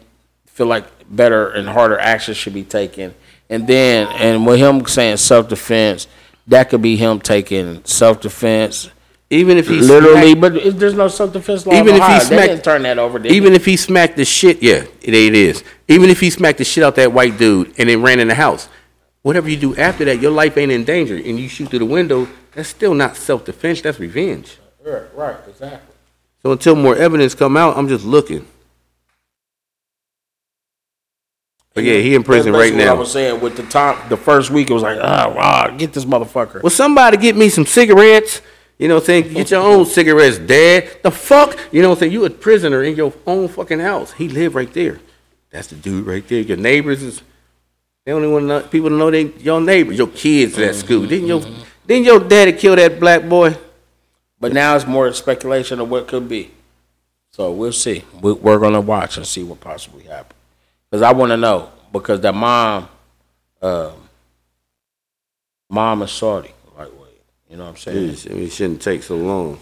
feel 0.47 0.67
like 0.67 0.85
better 1.11 1.51
and 1.51 1.69
harder 1.69 1.99
action 1.99 2.35
should 2.35 2.55
be 2.55 2.65
taken. 2.65 3.15
And 3.51 3.67
then 3.67 4.07
and 4.09 4.47
with 4.47 4.61
him 4.61 4.87
saying 4.87 5.17
self 5.17 5.49
defense, 5.49 6.07
that 6.47 6.71
could 6.71 6.83
be 6.83 6.97
him 6.97 7.21
taking 7.21 7.85
self 7.85 8.21
defense 8.21 8.91
even 9.31 9.57
if 9.59 9.69
he 9.69 9.81
literally. 9.81 10.33
smacked- 10.33 10.41
But 10.41 10.57
if 10.57 10.77
there's 10.79 10.95
no 10.95 11.09
self 11.09 11.33
defense 11.33 11.67
law, 11.67 11.75
Even 11.75 11.89
in 11.89 11.95
if 11.97 12.01
he 12.01 12.03
Ohio, 12.05 12.19
they 12.19 12.25
smacked- 12.25 12.49
didn't 12.49 12.65
turn 12.65 12.83
that 12.83 12.99
over. 12.99 13.19
Did 13.19 13.33
even 13.33 13.51
they? 13.53 13.57
if 13.57 13.65
he 13.65 13.77
smacked 13.77 14.17
the 14.17 14.25
shit, 14.25 14.63
yeah, 14.63 14.85
it, 15.03 15.15
it 15.15 15.35
is. 15.35 15.63
Even 15.89 16.11
if 16.11 16.21
he 16.21 16.31
smacked 16.31 16.59
the 16.59 16.65
shit 16.65 16.83
out 16.85 16.95
that 16.97 17.13
white 17.13 17.39
dude 17.39 17.75
and 17.79 17.89
then 17.89 18.01
ran 18.03 18.21
in 18.21 18.29
the 18.29 18.35
house, 18.35 18.69
whatever 19.23 19.49
you 19.51 19.57
do 19.57 19.77
after 19.77 20.05
that, 20.07 20.21
your 20.21 20.31
life 20.31 20.57
ain't 20.57 20.73
in 20.73 20.85
danger, 20.85 21.17
and 21.17 21.39
you 21.39 21.49
shoot 21.49 21.69
through 21.69 21.81
the 21.81 21.85
window. 21.85 22.27
That's 22.55 22.69
still 22.71 22.95
not 22.95 23.17
self 23.17 23.45
defense. 23.45 23.83
That's 23.83 24.01
revenge. 24.01 24.59
right, 24.85 25.03
right, 25.15 25.37
exactly. 25.49 25.95
So 26.43 26.53
until 26.53 26.75
more 26.77 26.97
evidence 26.97 27.35
come 27.35 27.57
out, 27.57 27.77
I'm 27.77 27.89
just 27.89 28.05
looking. 28.05 28.47
But 31.75 31.85
yeah, 31.85 31.99
he 31.99 32.15
in 32.15 32.25
prison 32.25 32.53
right 32.53 32.61
basically 32.73 32.79
what 32.79 32.89
I 32.91 32.95
now. 32.95 32.99
was 33.01 33.13
saying 33.13 33.41
with 33.41 33.57
the 33.57 33.63
top, 33.65 34.09
the 34.09 34.17
first 34.17 34.51
week 34.51 34.71
it 34.71 34.73
was 34.73 34.83
like, 34.83 34.99
ah, 35.01 35.33
wow, 35.35 35.77
get 35.77 35.93
this 35.93 36.05
motherfucker. 36.05 36.63
Well, 36.63 36.71
somebody 36.71 37.17
get 37.19 37.37
me 37.37 37.49
some 37.51 37.67
cigarettes. 37.67 38.41
You 38.79 38.87
know 38.87 38.95
what 38.95 39.01
I'm 39.03 39.07
saying? 39.07 39.33
Get 39.35 39.51
your 39.51 39.63
own 39.63 39.87
cigarettes, 39.87 40.39
dad. 40.39 41.03
The 41.03 41.11
fuck? 41.11 41.59
You 41.73 41.83
know 41.83 41.89
what 41.89 41.97
I'm 41.97 42.01
saying? 42.01 42.13
You 42.13 42.25
a 42.25 42.31
prisoner 42.31 42.85
in 42.85 42.95
your 42.95 43.13
own 43.27 43.49
fucking 43.49 43.81
house. 43.81 44.13
He 44.13 44.29
lived 44.29 44.55
right 44.55 44.73
there. 44.73 45.01
That's 45.51 45.69
the 45.69 45.77
dude 45.77 46.07
right 46.07 46.27
there. 46.29 46.41
Your 46.41 46.57
neighbors 46.57 47.03
is 47.03 47.23
they 48.05 48.13
only 48.13 48.29
want 48.29 48.45
to 48.45 48.47
know, 48.47 48.61
people 48.63 48.89
to 48.89 48.95
know 48.95 49.11
they 49.11 49.25
your 49.35 49.61
neighbors, 49.61 49.99
your 49.99 50.07
kids 50.09 50.57
at 50.59 50.75
school. 50.77 51.07
Didn't 51.07 51.27
your 51.27 51.43
didn't 51.87 52.07
your 52.07 52.21
daddy 52.21 52.53
kill 52.53 52.77
that 52.77 53.01
black 53.01 53.29
boy? 53.29 53.57
But 54.41 54.53
now 54.53 54.77
it's 54.77 54.87
more 54.87 55.13
speculation 55.13 55.81
of 55.81 55.91
what 55.91 56.07
could 56.07 56.29
be. 56.29 56.51
So 57.31 57.51
we'll 57.53 57.73
see. 57.73 58.05
We, 58.21 58.33
we're 58.33 58.59
gonna 58.59 58.81
watch 58.81 59.17
and 59.17 59.27
see 59.27 59.43
what 59.43 59.61
possibly 59.61 60.05
happens. 60.05 60.41
Cause 60.91 61.03
I 61.03 61.13
want 61.13 61.33
to 61.33 61.37
know 61.37 61.71
because 61.93 62.21
that 62.23 62.35
mom, 62.35 62.89
um, 63.61 64.09
mom 65.69 66.03
is 66.03 66.11
Saudi, 66.11 66.53
lightweight. 66.58 66.58
You 67.51 67.57
know 67.57 67.65
what 67.65 67.71
I'm 67.71 67.77
saying? 67.77 68.11
It, 68.11 68.27
it 68.27 68.53
shouldn't 68.53 68.83
take 68.83 69.03
so 69.03 69.17
long. 69.17 69.59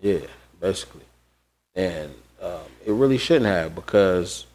Yeah, 0.00 0.20
basically. 0.60 1.02
And 1.74 2.14
um, 2.40 2.60
it 2.86 2.92
really 2.92 3.18
shouldn't 3.18 3.46
have 3.46 3.74
because 3.74 4.46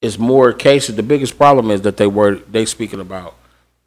it's 0.00 0.18
more 0.18 0.52
cases. 0.52 0.96
The 0.96 1.02
biggest 1.02 1.36
problem 1.36 1.70
is 1.70 1.82
that 1.82 1.96
they 1.96 2.06
were 2.06 2.36
they 2.36 2.64
speaking 2.64 3.00
about 3.00 3.34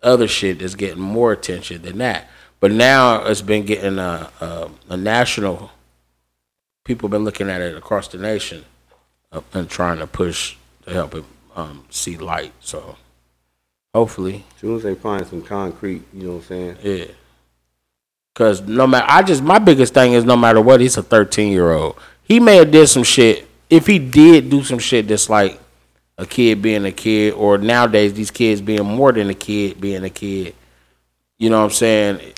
other 0.01 0.28
shit 0.28 0.59
that's 0.59 0.76
getting 0.76 1.01
more 1.01 1.32
attention 1.32 1.82
than 1.82 1.97
that. 1.99 2.28
But 2.59 2.71
now 2.71 3.24
it's 3.26 3.41
been 3.41 3.65
getting 3.65 3.99
a, 3.99 4.30
a, 4.39 4.69
a 4.89 4.97
national. 4.97 5.71
People 6.84 7.07
have 7.07 7.11
been 7.11 7.24
looking 7.24 7.49
at 7.49 7.61
it 7.61 7.76
across 7.76 8.07
the 8.09 8.17
nation 8.17 8.65
uh, 9.32 9.41
and 9.53 9.69
trying 9.69 9.99
to 9.99 10.07
push 10.07 10.55
to 10.86 10.91
help 10.93 11.15
it 11.15 11.24
um, 11.55 11.86
see 11.89 12.17
light. 12.17 12.51
So 12.59 12.97
hopefully, 13.93 14.43
As 14.55 14.61
soon 14.61 14.75
as 14.77 14.83
they 14.83 14.95
find 14.95 15.25
some 15.27 15.41
concrete, 15.41 16.01
you 16.13 16.23
know 16.27 16.33
what 16.33 16.37
I'm 16.37 16.47
saying? 16.47 16.77
yeah. 16.83 17.05
Cause 18.35 18.61
no 18.61 18.87
matter, 18.87 19.05
I 19.07 19.21
just 19.21 19.43
my 19.43 19.59
biggest 19.59 19.93
thing 19.93 20.13
is 20.13 20.23
no 20.25 20.35
matter 20.35 20.59
what, 20.59 20.81
he's 20.81 20.97
a 20.97 21.03
thirteen 21.03 21.51
year 21.51 21.71
old. 21.71 21.95
He 22.23 22.39
may 22.39 22.55
have 22.55 22.71
did 22.71 22.87
some 22.87 23.03
shit. 23.03 23.47
If 23.69 23.85
he 23.85 23.99
did 23.99 24.49
do 24.49 24.63
some 24.63 24.79
shit 24.79 25.07
that's 25.07 25.29
like 25.29 25.59
a 26.17 26.25
kid 26.25 26.59
being 26.61 26.83
a 26.85 26.91
kid, 26.91 27.33
or 27.35 27.59
nowadays 27.59 28.13
these 28.15 28.31
kids 28.31 28.59
being 28.59 28.83
more 28.85 29.11
than 29.11 29.29
a 29.29 29.35
kid 29.35 29.79
being 29.79 30.03
a 30.03 30.09
kid, 30.09 30.55
you 31.37 31.51
know 31.51 31.59
what 31.59 31.65
I'm 31.65 31.69
saying? 31.71 32.33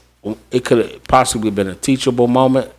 It 0.52 0.66
could 0.66 0.80
have 0.90 1.04
possibly 1.06 1.50
been 1.52 1.68
a 1.70 1.76
teachable 1.76 2.28
moment 2.28 2.72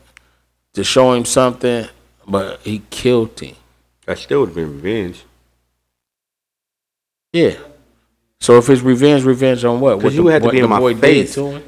to 0.74 0.84
show 0.84 1.14
him 1.14 1.24
something, 1.24 1.86
but 2.28 2.60
he 2.60 2.82
killed 2.90 3.40
him. 3.40 3.56
That 4.04 4.18
still 4.18 4.40
would 4.40 4.50
have 4.50 4.56
been 4.56 4.74
revenge. 4.82 5.24
Yeah. 7.32 7.54
So 8.40 8.58
if 8.58 8.68
it's 8.68 8.82
revenge, 8.82 9.24
revenge 9.24 9.64
on 9.64 9.80
what? 9.80 9.94
'Cause 9.96 10.04
What 10.04 10.12
you 10.14 10.24
the, 10.24 10.30
had 10.32 10.42
to 10.42 10.46
what 10.46 10.52
be 10.52 10.60
in 10.60 10.68
my 10.68 10.78
boy 10.78 10.94
face. 10.94 11.34
to 11.34 11.46
him? 11.52 11.62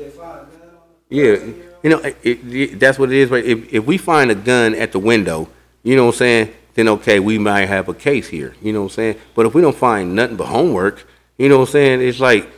Yeah, 1.10 1.36
you 1.82 1.90
know, 1.90 1.98
it, 2.00 2.18
it, 2.22 2.78
that's 2.80 2.98
what 2.98 3.10
it 3.10 3.16
is. 3.16 3.30
But 3.30 3.44
if, 3.44 3.72
if 3.72 3.84
we 3.86 3.96
find 3.96 4.30
a 4.30 4.34
gun 4.34 4.74
at 4.74 4.92
the 4.92 4.98
window, 4.98 5.48
you 5.82 5.96
know 5.96 6.04
what 6.06 6.14
I'm 6.14 6.18
saying, 6.18 6.52
then 6.74 6.88
okay, 6.88 7.18
we 7.18 7.38
might 7.38 7.66
have 7.66 7.88
a 7.88 7.94
case 7.94 8.28
here. 8.28 8.54
You 8.62 8.72
know 8.74 8.80
what 8.82 8.92
I'm 8.92 8.94
saying? 8.94 9.16
But 9.34 9.46
if 9.46 9.54
we 9.54 9.62
don't 9.62 9.74
find 9.74 10.14
nothing 10.14 10.36
but 10.36 10.46
homework, 10.48 11.06
you 11.38 11.48
know 11.48 11.58
what 11.60 11.68
I'm 11.68 11.72
saying? 11.72 12.02
It's 12.02 12.20
like 12.20 12.48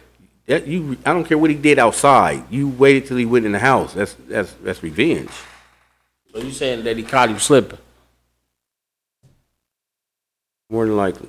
that. 0.47 0.67
You, 0.67 0.97
I 1.07 1.13
don't 1.13 1.25
care 1.25 1.39
what 1.39 1.51
he 1.51 1.57
did 1.57 1.79
outside. 1.79 2.43
You 2.51 2.69
waited 2.69 3.07
till 3.07 3.17
he 3.19 3.25
went 3.27 3.47
in 3.47 3.53
the 3.53 3.59
house. 3.61 3.95
That's 3.95 4.15
that's 4.29 4.53
that's 4.65 4.83
revenge. 4.83 5.31
So 6.35 6.41
you 6.41 6.51
saying 6.51 6.83
that 6.85 6.97
he 6.97 7.03
caught 7.05 7.29
him 7.31 7.39
slipping? 7.39 7.79
More 10.69 10.87
than 10.87 10.97
likely, 10.97 11.29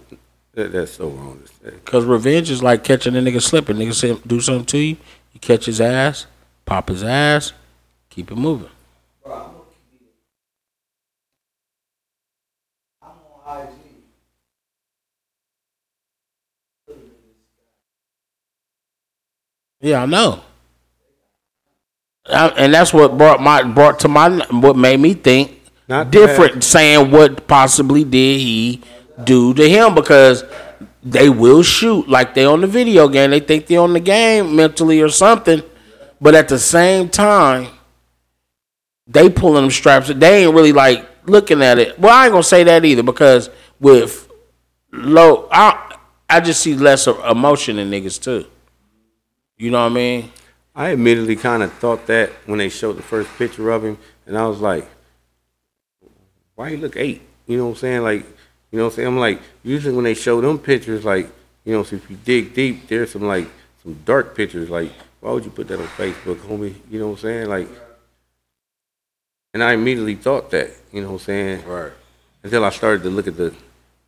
that, 0.53 0.71
that's 0.71 0.91
so 0.93 1.09
wrong. 1.09 1.41
to 1.41 1.71
say. 1.71 1.77
Cause 1.85 2.03
revenge 2.05 2.49
is 2.49 2.61
like 2.61 2.83
catching 2.83 3.15
a 3.15 3.19
nigga 3.19 3.41
slipping. 3.41 3.77
Nigga 3.77 3.93
say, 3.93 4.17
do 4.27 4.41
something 4.41 4.65
to 4.65 4.77
you, 4.77 4.97
you 5.33 5.39
catch 5.39 5.65
his 5.65 5.79
ass, 5.79 6.27
pop 6.65 6.89
his 6.89 7.03
ass, 7.03 7.53
keep 8.09 8.31
it 8.31 8.35
moving. 8.35 8.69
Bro, 9.23 9.33
I'm 9.33 9.39
gonna 9.41 9.53
keep 9.91 10.01
it. 10.01 10.13
I'm 13.01 13.11
on 13.45 13.67
IG. 13.67 13.73
Yeah, 19.81 20.03
I 20.03 20.05
know. 20.05 20.41
I, 22.29 22.47
and 22.49 22.73
that's 22.73 22.93
what 22.93 23.17
brought 23.17 23.41
my 23.41 23.63
brought 23.63 23.99
to 24.01 24.07
my 24.07 24.45
what 24.51 24.75
made 24.77 24.99
me 24.99 25.13
think 25.15 25.59
Not 25.87 26.11
different, 26.11 26.63
saying 26.63 27.09
what 27.09 27.47
possibly 27.47 28.03
did 28.03 28.39
he 28.39 28.81
do 29.25 29.53
to 29.53 29.69
him 29.69 29.95
because 29.95 30.43
they 31.03 31.29
will 31.29 31.63
shoot 31.63 32.07
like 32.07 32.33
they 32.33 32.45
on 32.45 32.61
the 32.61 32.67
video 32.67 33.07
game. 33.07 33.31
They 33.31 33.39
think 33.39 33.67
they 33.67 33.77
on 33.77 33.93
the 33.93 33.99
game 33.99 34.55
mentally 34.55 35.01
or 35.01 35.09
something, 35.09 35.63
but 36.19 36.35
at 36.35 36.47
the 36.47 36.59
same 36.59 37.09
time, 37.09 37.67
they 39.07 39.29
pulling 39.29 39.63
them 39.63 39.71
straps. 39.71 40.07
They 40.07 40.45
ain't 40.45 40.53
really 40.53 40.73
like 40.73 41.07
looking 41.25 41.61
at 41.61 41.79
it. 41.79 41.99
Well, 41.99 42.13
I 42.13 42.25
ain't 42.25 42.31
gonna 42.31 42.43
say 42.43 42.63
that 42.63 42.85
either 42.85 43.03
because 43.03 43.49
with 43.79 44.29
low, 44.91 45.47
I 45.51 45.97
I 46.29 46.39
just 46.39 46.61
see 46.61 46.75
less 46.75 47.07
emotion 47.07 47.79
in 47.79 47.89
niggas 47.89 48.21
too. 48.21 48.45
You 49.57 49.71
know 49.71 49.83
what 49.83 49.91
I 49.91 49.95
mean? 49.95 50.31
I 50.73 50.91
admittedly 50.91 51.35
kind 51.35 51.63
of 51.63 51.73
thought 51.73 52.07
that 52.07 52.29
when 52.45 52.59
they 52.59 52.69
showed 52.69 52.97
the 52.97 53.03
first 53.03 53.29
picture 53.37 53.69
of 53.71 53.83
him, 53.83 53.97
and 54.25 54.37
I 54.37 54.47
was 54.47 54.61
like, 54.61 54.87
why 56.55 56.69
he 56.69 56.77
look 56.77 56.95
eight? 56.95 57.21
You 57.47 57.57
know 57.57 57.65
what 57.65 57.71
I'm 57.71 57.75
saying? 57.77 58.03
Like, 58.03 58.25
you 58.71 58.77
know 58.77 58.85
what 58.85 58.93
I'm 58.93 58.95
saying? 58.95 59.07
I'm 59.07 59.17
like, 59.17 59.41
usually 59.63 59.93
when 59.93 60.05
they 60.05 60.13
show 60.13 60.39
them 60.41 60.57
pictures, 60.57 61.03
like, 61.03 61.29
you 61.65 61.73
know, 61.73 61.83
so 61.83 61.97
if 61.97 62.09
you 62.09 62.17
dig 62.23 62.53
deep, 62.53 62.87
there's 62.87 63.11
some 63.11 63.23
like 63.23 63.47
some 63.83 63.99
dark 64.05 64.35
pictures. 64.35 64.69
Like, 64.69 64.91
why 65.19 65.31
would 65.31 65.45
you 65.45 65.51
put 65.51 65.67
that 65.67 65.79
on 65.79 65.87
Facebook, 65.87 66.37
homie? 66.37 66.75
You 66.89 66.99
know 66.99 67.07
what 67.09 67.13
I'm 67.13 67.21
saying? 67.21 67.49
Like, 67.49 67.67
and 69.53 69.63
I 69.63 69.73
immediately 69.73 70.15
thought 70.15 70.51
that, 70.51 70.71
you 70.91 71.01
know 71.01 71.07
what 71.07 71.13
I'm 71.21 71.25
saying? 71.25 71.65
Right. 71.65 71.91
Until 72.43 72.63
I 72.63 72.69
started 72.69 73.03
to 73.03 73.09
look 73.09 73.27
at 73.27 73.35
the, 73.35 73.53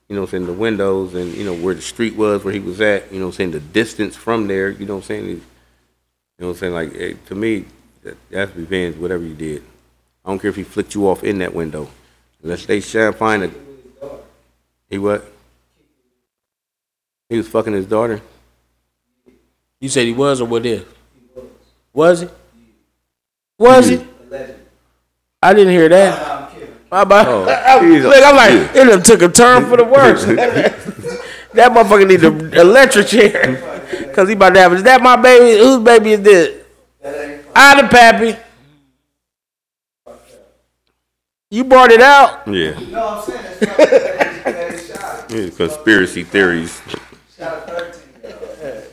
you 0.07 0.16
know 0.16 0.22
what 0.22 0.28
I'm 0.28 0.32
saying, 0.32 0.45
the 0.47 0.53
windows 0.53 1.14
and, 1.14 1.34
you 1.34 1.43
know, 1.43 1.53
where 1.53 1.76
the 1.76 1.82
street 1.82 2.16
was, 2.16 2.43
where 2.43 2.53
he 2.53 2.59
was 2.59 2.80
at, 2.80 3.11
you 3.11 3.20
know 3.20 3.26
what 3.26 3.34
I'm 3.34 3.38
saying, 3.38 3.51
the 3.51 3.59
distance 3.59 4.16
from 4.16 4.47
there, 4.47 4.70
you 4.70 4.86
know 4.86 4.95
what 4.95 5.03
I'm 5.03 5.07
saying? 5.07 5.26
You 5.28 5.41
know 6.39 6.47
what 6.47 6.53
I'm 6.53 6.55
saying? 6.57 6.74
Like, 6.74 6.95
eh, 6.95 7.14
to 7.28 7.36
me, 7.36 7.66
that, 8.03 8.18
that's 8.30 8.55
revenge, 8.55 8.95
whatever 8.95 9.24
you 9.24 9.36
did. 9.36 9.64
I 10.26 10.30
don't 10.30 10.39
care 10.39 10.49
if 10.49 10.55
he 10.55 10.64
flicked 10.64 10.95
you 10.95 11.07
off 11.07 11.24
in 11.24 11.39
that 11.39 11.53
window. 11.53 11.89
Unless 12.41 12.66
they 12.66 12.80
to 12.80 13.11
find 13.14 13.43
a. 13.43 13.51
He 14.94 15.00
what? 15.00 15.26
He 17.28 17.38
was 17.38 17.48
fucking 17.48 17.74
his 17.74 17.88
daughter. 17.88 18.22
You 19.82 19.89
said 19.89 20.06
he 20.06 20.14
was 20.14 20.39
or 20.39 20.46
what 20.46 20.64
is? 20.68 20.86
Was 21.91 22.22
he? 22.22 22.30
Was 23.58 23.88
he? 23.88 23.96
Allegedly. 23.96 24.56
I 25.41 25.54
didn't 25.56 25.74
hear 25.74 25.89
that. 25.89 26.22
Nah, 26.22 26.46
I'm 26.46 26.54
kidding. 26.54 26.76
My 26.91 27.04
bad. 27.06 27.28
Oh, 27.28 27.44
I'm- 27.50 27.91
he's 27.91 28.04
Look, 28.04 28.24
I'm 28.24 28.36
like, 28.36 28.76
it 28.76 28.84
done 28.84 29.02
took 29.02 29.24
a 29.24 29.30
turn 29.30 29.66
for 29.66 29.78
the 29.78 29.84
worse. 29.84 30.26
that 31.54 31.72
motherfucker 31.72 32.08
need 32.08 32.24
an 32.24 32.54
electric 32.54 33.08
chair. 33.08 34.12
Cause 34.14 34.28
he 34.28 34.36
about 34.36 34.54
to 34.54 34.60
have, 34.60 34.74
is 34.74 34.84
that 34.84 35.02
my 35.02 35.16
baby? 35.16 35.58
Whose 35.60 35.84
baby 35.84 36.12
is 36.12 36.22
this? 36.22 36.66
I 37.56 37.82
the 37.82 37.88
pappy. 37.88 38.38
You 41.50 41.64
brought 41.64 41.91
it 41.91 42.02
out. 42.02 42.48
Yeah. 42.48 42.80
No, 42.89 43.08
I'm 43.10 43.24
saying 43.24 43.46
it's 43.46 43.66
fucked. 43.66 44.44
That 44.44 44.72
he 44.72 44.88
shot. 44.91 45.23
Yeah. 45.34 45.50
Conspiracy 45.50 46.24
theories. 46.24 46.82
Shot 47.38 47.70
a 47.70 47.72
13 47.72 48.02
year 48.24 48.38
old. 48.40 48.50
That's 48.60 48.88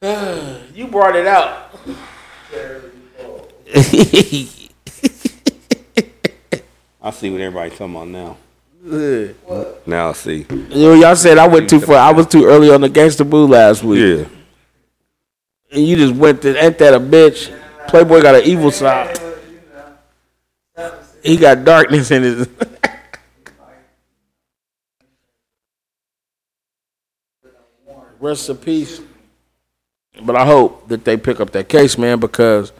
terrible. 0.00 0.74
You 0.74 0.86
brought 0.88 1.16
it 1.16 1.26
out. 1.26 1.70
I 7.00 7.10
see 7.10 7.30
what 7.30 7.40
everybody's 7.40 7.78
talking 7.78 7.94
about 7.94 8.08
now. 8.08 8.36
What? 9.44 9.86
Now 9.86 10.10
I 10.10 10.12
see. 10.12 10.46
You 10.50 10.66
know, 10.68 10.94
y'all 10.94 11.16
said 11.16 11.38
I 11.38 11.46
went 11.46 11.68
too 11.68 11.80
far. 11.80 11.96
I 11.96 12.12
was 12.12 12.26
too 12.26 12.46
early 12.46 12.70
on 12.70 12.80
the 12.80 12.88
gangster 12.88 13.24
boo 13.24 13.46
last 13.46 13.82
week. 13.82 14.18
Yeah. 14.18 14.26
And 15.72 15.86
you 15.86 15.96
just 15.96 16.14
went 16.14 16.42
to, 16.42 16.56
ain't 16.62 16.78
that 16.78 16.94
a 16.94 17.00
bitch? 17.00 17.54
Playboy 17.88 18.22
got 18.22 18.36
an 18.36 18.42
evil 18.44 18.70
side. 18.70 19.18
He 21.22 21.36
got 21.36 21.64
darkness 21.64 22.10
in 22.10 22.22
his. 22.22 22.48
Rest 28.20 28.50
in 28.50 28.56
peace. 28.56 29.00
But 30.22 30.34
I 30.34 30.44
hope 30.44 30.88
that 30.88 31.04
they 31.04 31.16
pick 31.16 31.40
up 31.40 31.50
that 31.52 31.68
case, 31.68 31.96
man, 31.96 32.18
because 32.18 32.72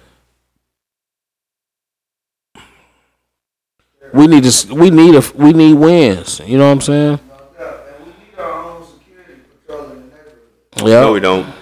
we 4.13 4.27
need 4.27 4.45
to. 4.45 4.75
We 4.75 4.91
need 4.91 5.15
a. 5.15 5.23
We 5.35 5.53
need 5.53 5.75
wins. 5.75 6.41
You 6.45 6.59
know 6.59 6.67
what 6.67 6.73
I'm 6.73 6.81
saying? 6.81 7.21
Yeah, 7.59 7.77
we 8.01 8.07
need 8.07 8.39
our 8.39 8.53
own 8.53 8.85
security 8.87 9.35
patrolling 9.67 10.11
the 10.11 10.17
neighborhood. 10.17 10.89
Yeah. 10.89 11.01
No, 11.01 11.13
we 11.13 11.21
don't. 11.21 11.55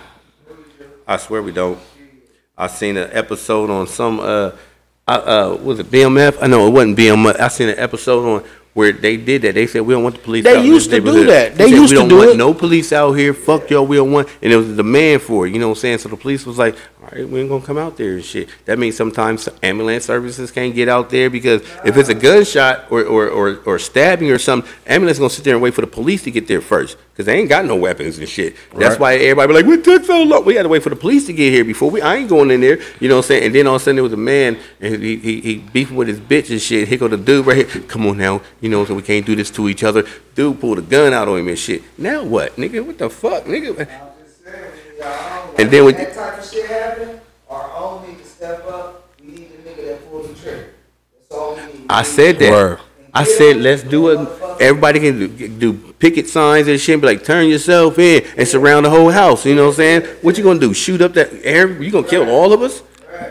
I 1.06 1.16
swear 1.18 1.42
we 1.42 1.52
don't. 1.52 1.78
I 2.56 2.68
seen 2.68 2.96
an 2.96 3.10
episode 3.12 3.68
on 3.68 3.86
some 3.86 4.18
uh, 4.20 4.52
uh, 5.06 5.10
uh 5.10 5.58
was 5.62 5.78
it 5.78 5.90
BMF? 5.90 6.38
I 6.40 6.46
know 6.46 6.66
it 6.66 6.70
wasn't 6.70 6.96
BMF. 6.96 7.38
I 7.38 7.48
seen 7.48 7.68
an 7.68 7.78
episode 7.78 8.26
on 8.26 8.44
where 8.76 8.92
they 8.92 9.16
did 9.16 9.40
that. 9.40 9.54
They 9.54 9.66
said 9.66 9.80
we 9.80 9.94
don't 9.94 10.02
want 10.02 10.16
the 10.16 10.20
police. 10.20 10.44
They 10.44 10.58
out 10.58 10.64
used 10.66 10.90
to 10.90 11.00
do 11.00 11.24
that. 11.24 11.54
They 11.54 11.70
said, 11.70 11.78
used 11.78 11.92
we 11.92 11.96
to 11.96 12.02
don't 12.02 12.08
do 12.10 12.18
want 12.18 12.30
it. 12.32 12.36
No 12.36 12.52
police 12.52 12.92
out 12.92 13.12
here. 13.12 13.32
Fuck 13.32 13.70
y'all. 13.70 13.86
We 13.86 13.96
don't 13.96 14.12
want. 14.12 14.28
And 14.42 14.52
it 14.52 14.56
was 14.56 14.68
a 14.68 14.76
demand 14.76 15.22
for 15.22 15.46
it. 15.46 15.54
You 15.54 15.58
know 15.58 15.68
what 15.68 15.78
I'm 15.78 15.80
saying? 15.80 15.98
So 16.00 16.10
the 16.10 16.16
police 16.18 16.44
was 16.44 16.58
like, 16.58 16.76
all 17.06 17.12
right, 17.16 17.28
we 17.28 17.40
ain't 17.40 17.48
gonna 17.48 17.64
come 17.64 17.78
out 17.78 17.96
there 17.96 18.14
and 18.14 18.24
shit. 18.24 18.48
That 18.64 18.80
means 18.80 18.96
sometimes 18.96 19.48
ambulance 19.62 20.06
services 20.06 20.50
can't 20.50 20.74
get 20.74 20.88
out 20.88 21.08
there 21.08 21.30
because 21.30 21.62
if 21.84 21.96
it's 21.96 22.08
a 22.08 22.14
gunshot 22.14 22.90
or, 22.90 23.04
or, 23.04 23.28
or, 23.28 23.60
or 23.64 23.78
stabbing 23.78 24.30
or 24.32 24.38
something, 24.38 24.68
ambulance 24.88 25.18
gonna 25.18 25.30
sit 25.30 25.44
there 25.44 25.54
and 25.54 25.62
wait 25.62 25.72
for 25.74 25.82
the 25.82 25.86
police 25.86 26.24
to 26.24 26.32
get 26.32 26.48
there 26.48 26.60
first 26.60 26.98
because 27.12 27.26
they 27.26 27.38
ain't 27.38 27.48
got 27.48 27.64
no 27.64 27.76
weapons 27.76 28.18
and 28.18 28.28
shit. 28.28 28.56
That's 28.74 28.98
Right. 28.98 29.00
why 29.00 29.24
everybody 29.24 29.48
be 29.48 29.54
like, 29.54 29.66
we 29.66 29.80
took 29.80 30.04
so 30.04 30.20
long. 30.24 30.44
We 30.44 30.56
had 30.56 30.64
to 30.64 30.68
wait 30.68 30.82
for 30.82 30.90
the 30.90 30.96
police 30.96 31.26
to 31.26 31.32
get 31.32 31.52
here 31.52 31.64
before 31.64 31.90
we. 31.90 32.02
I 32.02 32.16
ain't 32.16 32.28
going 32.28 32.50
in 32.50 32.60
there. 32.60 32.80
You 32.98 33.08
know 33.08 33.16
what 33.16 33.24
I'm 33.26 33.28
saying? 33.28 33.44
And 33.44 33.54
then 33.54 33.66
all 33.68 33.76
of 33.76 33.82
a 33.82 33.84
sudden 33.84 33.96
there 33.96 34.02
was 34.02 34.12
a 34.12 34.16
man 34.16 34.58
and 34.80 35.00
he 35.00 35.16
he, 35.16 35.40
he 35.40 35.54
beefing 35.58 35.96
with 35.96 36.08
his 36.08 36.18
bitch 36.18 36.50
and 36.50 36.60
shit. 36.60 36.88
Here 36.88 36.98
go 36.98 37.06
the 37.06 37.16
dude 37.16 37.46
right 37.46 37.56
here. 37.68 37.82
Come 37.82 38.04
on 38.08 38.18
now, 38.18 38.42
you 38.60 38.68
know 38.68 38.84
so 38.84 38.94
we 38.94 39.02
can't 39.02 39.24
do 39.24 39.36
this 39.36 39.50
to 39.52 39.68
each 39.68 39.84
other. 39.84 40.04
Dude 40.34 40.60
pulled 40.60 40.78
a 40.78 40.82
gun 40.82 41.12
out 41.12 41.28
on 41.28 41.38
him 41.38 41.48
and 41.48 41.58
shit. 41.58 41.82
Now 41.96 42.24
what, 42.24 42.56
nigga? 42.56 42.84
What 42.84 42.98
the 42.98 43.08
fuck, 43.08 43.44
nigga? 43.44 44.05
I'm 45.06 45.12
just 45.12 45.22
saying, 45.22 45.46
y'all, 45.48 45.54
And 45.58 45.70
then 45.70 45.84
with- 45.84 45.96
that 45.96 46.14
type 46.14 46.38
of 46.38 46.50
shit 46.50 46.66
happen, 46.66 47.20
our 47.50 47.70
own 47.76 48.08
need 48.08 48.18
to 48.18 48.24
step 48.28 48.66
up. 48.68 49.08
We 49.20 49.32
need 49.32 49.50
the 49.52 49.68
nigga 49.70 49.86
that 49.88 50.10
pulled 50.10 50.28
the 50.28 50.34
trigger. 50.40 50.66
That's 51.18 51.38
all 51.40 51.54
we 51.54 51.60
need. 51.62 51.86
I 51.88 52.02
said 52.02 52.38
that. 52.40 52.50
Word. 52.50 52.78
I 53.14 53.24
said 53.24 53.56
let's 53.56 53.82
do 53.82 54.08
it. 54.10 54.28
Everybody 54.60 55.00
can 55.00 55.18
do, 55.18 55.48
do 55.48 55.72
picket 55.98 56.28
signs 56.28 56.68
and 56.68 56.78
shit. 56.78 57.00
Be 57.00 57.06
like, 57.06 57.24
turn 57.24 57.48
yourself 57.48 57.98
in 57.98 58.22
and 58.36 58.46
surround 58.46 58.84
the 58.84 58.90
whole 58.90 59.10
house. 59.10 59.46
You 59.46 59.54
know 59.54 59.62
what 59.64 59.68
I'm 59.70 59.74
saying? 59.76 60.02
What 60.20 60.36
you 60.36 60.44
gonna 60.44 60.58
do? 60.60 60.74
Shoot 60.74 61.00
up 61.00 61.14
that 61.14 61.30
air? 61.42 61.80
You 61.82 61.90
gonna 61.90 62.06
kill 62.06 62.28
all 62.28 62.52
of 62.52 62.60
us? 62.60 62.82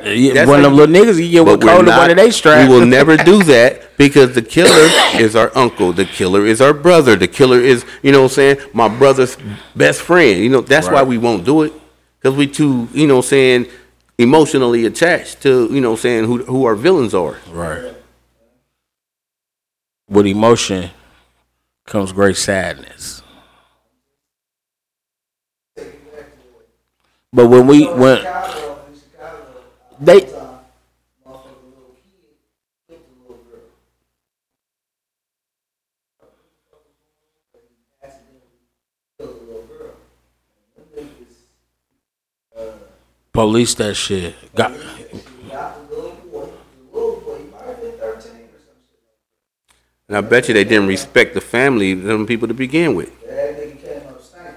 Yeah, 0.03 0.33
That's 0.33 0.47
one 0.47 0.59
of 0.59 0.65
how 0.65 0.69
them 0.69 0.77
little 0.77 0.95
niggas, 0.95 1.23
you 1.23 1.31
get 1.31 1.45
But 1.45 1.59
with 1.59 1.63
we're 1.63 1.75
cold 1.75 1.87
one 1.87 2.09
of 2.11 2.17
they 2.17 2.31
straps. 2.31 2.69
We 2.69 2.73
will 2.73 2.85
never 2.85 3.17
do 3.17 3.43
that 3.55 3.97
because 3.97 4.35
the 4.35 4.41
killer 4.41 4.87
is 5.19 5.35
our 5.35 5.51
uncle. 5.57 5.93
The 5.93 6.05
killer 6.05 6.45
is 6.45 6.61
our 6.61 6.73
brother. 6.73 7.15
The 7.15 7.27
killer 7.27 7.59
is, 7.59 7.85
you 8.03 8.11
know 8.11 8.23
what 8.23 8.31
I'm 8.31 8.35
saying, 8.35 8.57
my 8.73 8.87
brother's 8.87 9.37
best 9.75 10.01
friend. 10.01 10.39
You 10.39 10.49
know, 10.49 10.61
that's 10.61 10.89
why 10.89 11.03
we 11.03 11.17
won't 11.17 11.45
do 11.45 11.63
it. 11.63 11.73
Because 12.19 12.37
we 12.37 12.47
too, 12.47 12.87
you 12.93 13.07
know 13.07 13.17
what 13.17 13.25
I'm 13.25 13.29
saying, 13.29 13.67
emotionally 14.17 14.85
attached 14.85 15.41
to, 15.43 15.67
you 15.71 15.81
know 15.81 15.91
what 15.91 15.99
I'm 15.99 16.01
saying, 16.01 16.25
who, 16.25 16.43
who 16.45 16.65
our 16.65 16.75
villains 16.75 17.13
are. 17.13 17.37
Right. 17.51 17.93
With 20.07 20.27
emotion 20.27 20.91
comes 21.85 22.11
great 22.11 22.37
sadness. 22.37 23.21
But 27.35 27.49
when 27.49 27.67
we 27.67 27.85
when 27.85 28.19
Chicago, 28.19 28.79
in 28.87 28.97
Chicago, 28.97 29.37
uh, 29.91 29.94
They- 30.05 30.19
one 30.21 30.29
time, 30.29 30.59
motherfucker, 31.25 31.65
little 31.65 31.95
kid 32.03 32.37
hit 32.87 32.99
the 33.09 33.21
little 33.21 33.43
girl. 33.43 33.61
Accidentally 38.03 38.39
killed 39.17 39.39
the 39.39 39.45
little 39.45 39.63
girl. 39.63 39.95
And 40.77 40.95
them 40.97 41.05
niggas, 42.55 42.69
uh, 42.73 42.77
police 43.33 43.73
that 43.75 43.95
shit 43.95 44.35
got 44.53 44.71
she 44.73 45.49
got 45.49 45.89
the 45.89 45.95
little 45.95 46.11
boy. 46.31 46.49
The 46.91 46.97
little 46.97 47.21
boy, 47.21 47.37
he 47.39 47.43
might 47.51 47.65
have 47.65 47.81
been 47.81 47.91
13 47.97 48.03
or 48.03 48.19
some 48.21 48.29
shit. 48.29 49.01
And 50.07 50.17
I 50.17 50.21
bet 50.21 50.47
you 50.47 50.53
they 50.53 50.63
didn't 50.63 50.87
respect 50.87 51.33
the 51.33 51.41
family, 51.41 51.93
them 51.95 52.25
people 52.27 52.47
to 52.47 52.53
begin 52.53 52.93
with. 52.95 53.09
That 53.25 53.57
nigga 53.57 53.81
came 53.81 54.07
up 54.07 54.21
stinking. 54.21 54.53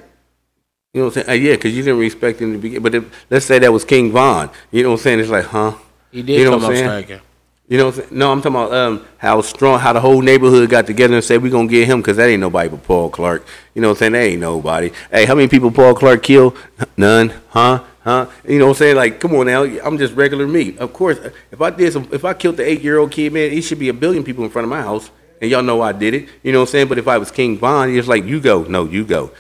You 0.99 1.05
know 1.05 1.11
what 1.11 1.19
I'm 1.19 1.27
saying? 1.27 1.41
Uh, 1.41 1.45
yeah, 1.45 1.55
because 1.55 1.77
you 1.77 1.85
didn't 1.85 2.01
respect 2.01 2.41
him 2.41 2.55
to 2.55 2.59
begin. 2.59 2.83
But 2.83 2.93
if, 2.93 3.27
let's 3.31 3.47
say 3.47 3.61
that 3.61 3.73
was 3.73 3.85
King 3.85 4.11
Von. 4.11 4.51
You 4.73 4.83
know 4.83 4.89
what 4.89 4.95
I'm 4.97 5.03
saying? 5.03 5.21
It's 5.21 5.31
like, 5.31 5.45
huh? 5.45 5.77
he 6.11 6.23
did 6.23 6.41
You 6.41 6.45
know 6.47 6.51
come 6.51 6.63
what 6.63 6.71
I'm 6.73 6.77
saying? 7.07 7.21
You 7.69 7.79
know 7.79 7.87
what 7.87 7.95
I'm 7.95 8.01
saying? 8.01 8.19
No, 8.19 8.33
I'm 8.33 8.43
talking 8.43 8.57
about 8.57 8.73
um, 8.73 9.07
how 9.19 9.41
strong, 9.43 9.79
how 9.79 9.93
the 9.93 10.01
whole 10.01 10.21
neighborhood 10.21 10.69
got 10.69 10.89
together 10.89 11.15
and 11.15 11.23
said, 11.23 11.41
we're 11.41 11.53
going 11.53 11.69
to 11.69 11.73
get 11.73 11.87
him 11.87 12.01
because 12.01 12.17
that 12.17 12.29
ain't 12.29 12.41
nobody 12.41 12.69
but 12.69 12.83
Paul 12.83 13.11
Clark. 13.11 13.47
You 13.77 13.83
know 13.83 13.91
what 13.91 13.93
I'm 13.93 13.99
saying? 13.99 14.13
That 14.15 14.23
ain't 14.23 14.41
nobody. 14.41 14.91
Hey, 15.09 15.25
how 15.25 15.37
many 15.37 15.47
people 15.47 15.71
Paul 15.71 15.95
Clark 15.95 16.25
killed? 16.25 16.59
None. 16.97 17.33
Huh? 17.51 17.85
Huh? 18.01 18.27
You 18.45 18.59
know 18.59 18.65
what 18.67 18.71
I'm 18.73 18.79
saying? 18.79 18.97
Like, 18.97 19.21
come 19.21 19.37
on 19.37 19.47
now. 19.47 19.63
I'm 19.63 19.99
just 19.99 20.15
regular 20.15 20.49
me. 20.49 20.77
Of 20.79 20.93
course, 20.93 21.21
if 21.53 21.61
I 21.61 21.71
did 21.71 21.93
some, 21.93 22.09
if 22.11 22.25
I 22.25 22.35
killed 22.35 22.57
the 22.57 22.69
eight 22.69 22.83
year 22.83 22.99
old 22.99 23.13
kid, 23.13 23.33
man, 23.33 23.53
it 23.53 23.63
should 23.63 23.79
be 23.79 23.89
a 23.89 23.95
billion 23.95 24.25
people 24.25 24.43
in 24.43 24.51
front 24.51 24.65
of 24.65 24.71
my 24.71 24.83
house. 24.83 25.13
And 25.41 25.49
y'all 25.49 25.63
know 25.63 25.81
I 25.81 25.93
did 25.93 26.15
it. 26.15 26.29
You 26.43 26.51
know 26.51 26.59
what 26.59 26.71
I'm 26.71 26.73
saying? 26.73 26.89
But 26.89 26.99
if 26.99 27.07
I 27.07 27.19
was 27.19 27.31
King 27.31 27.59
Von, 27.59 27.95
it's 27.95 28.09
like, 28.09 28.25
you 28.25 28.41
go. 28.41 28.65
No, 28.65 28.85
you 28.85 29.05
go. 29.05 29.31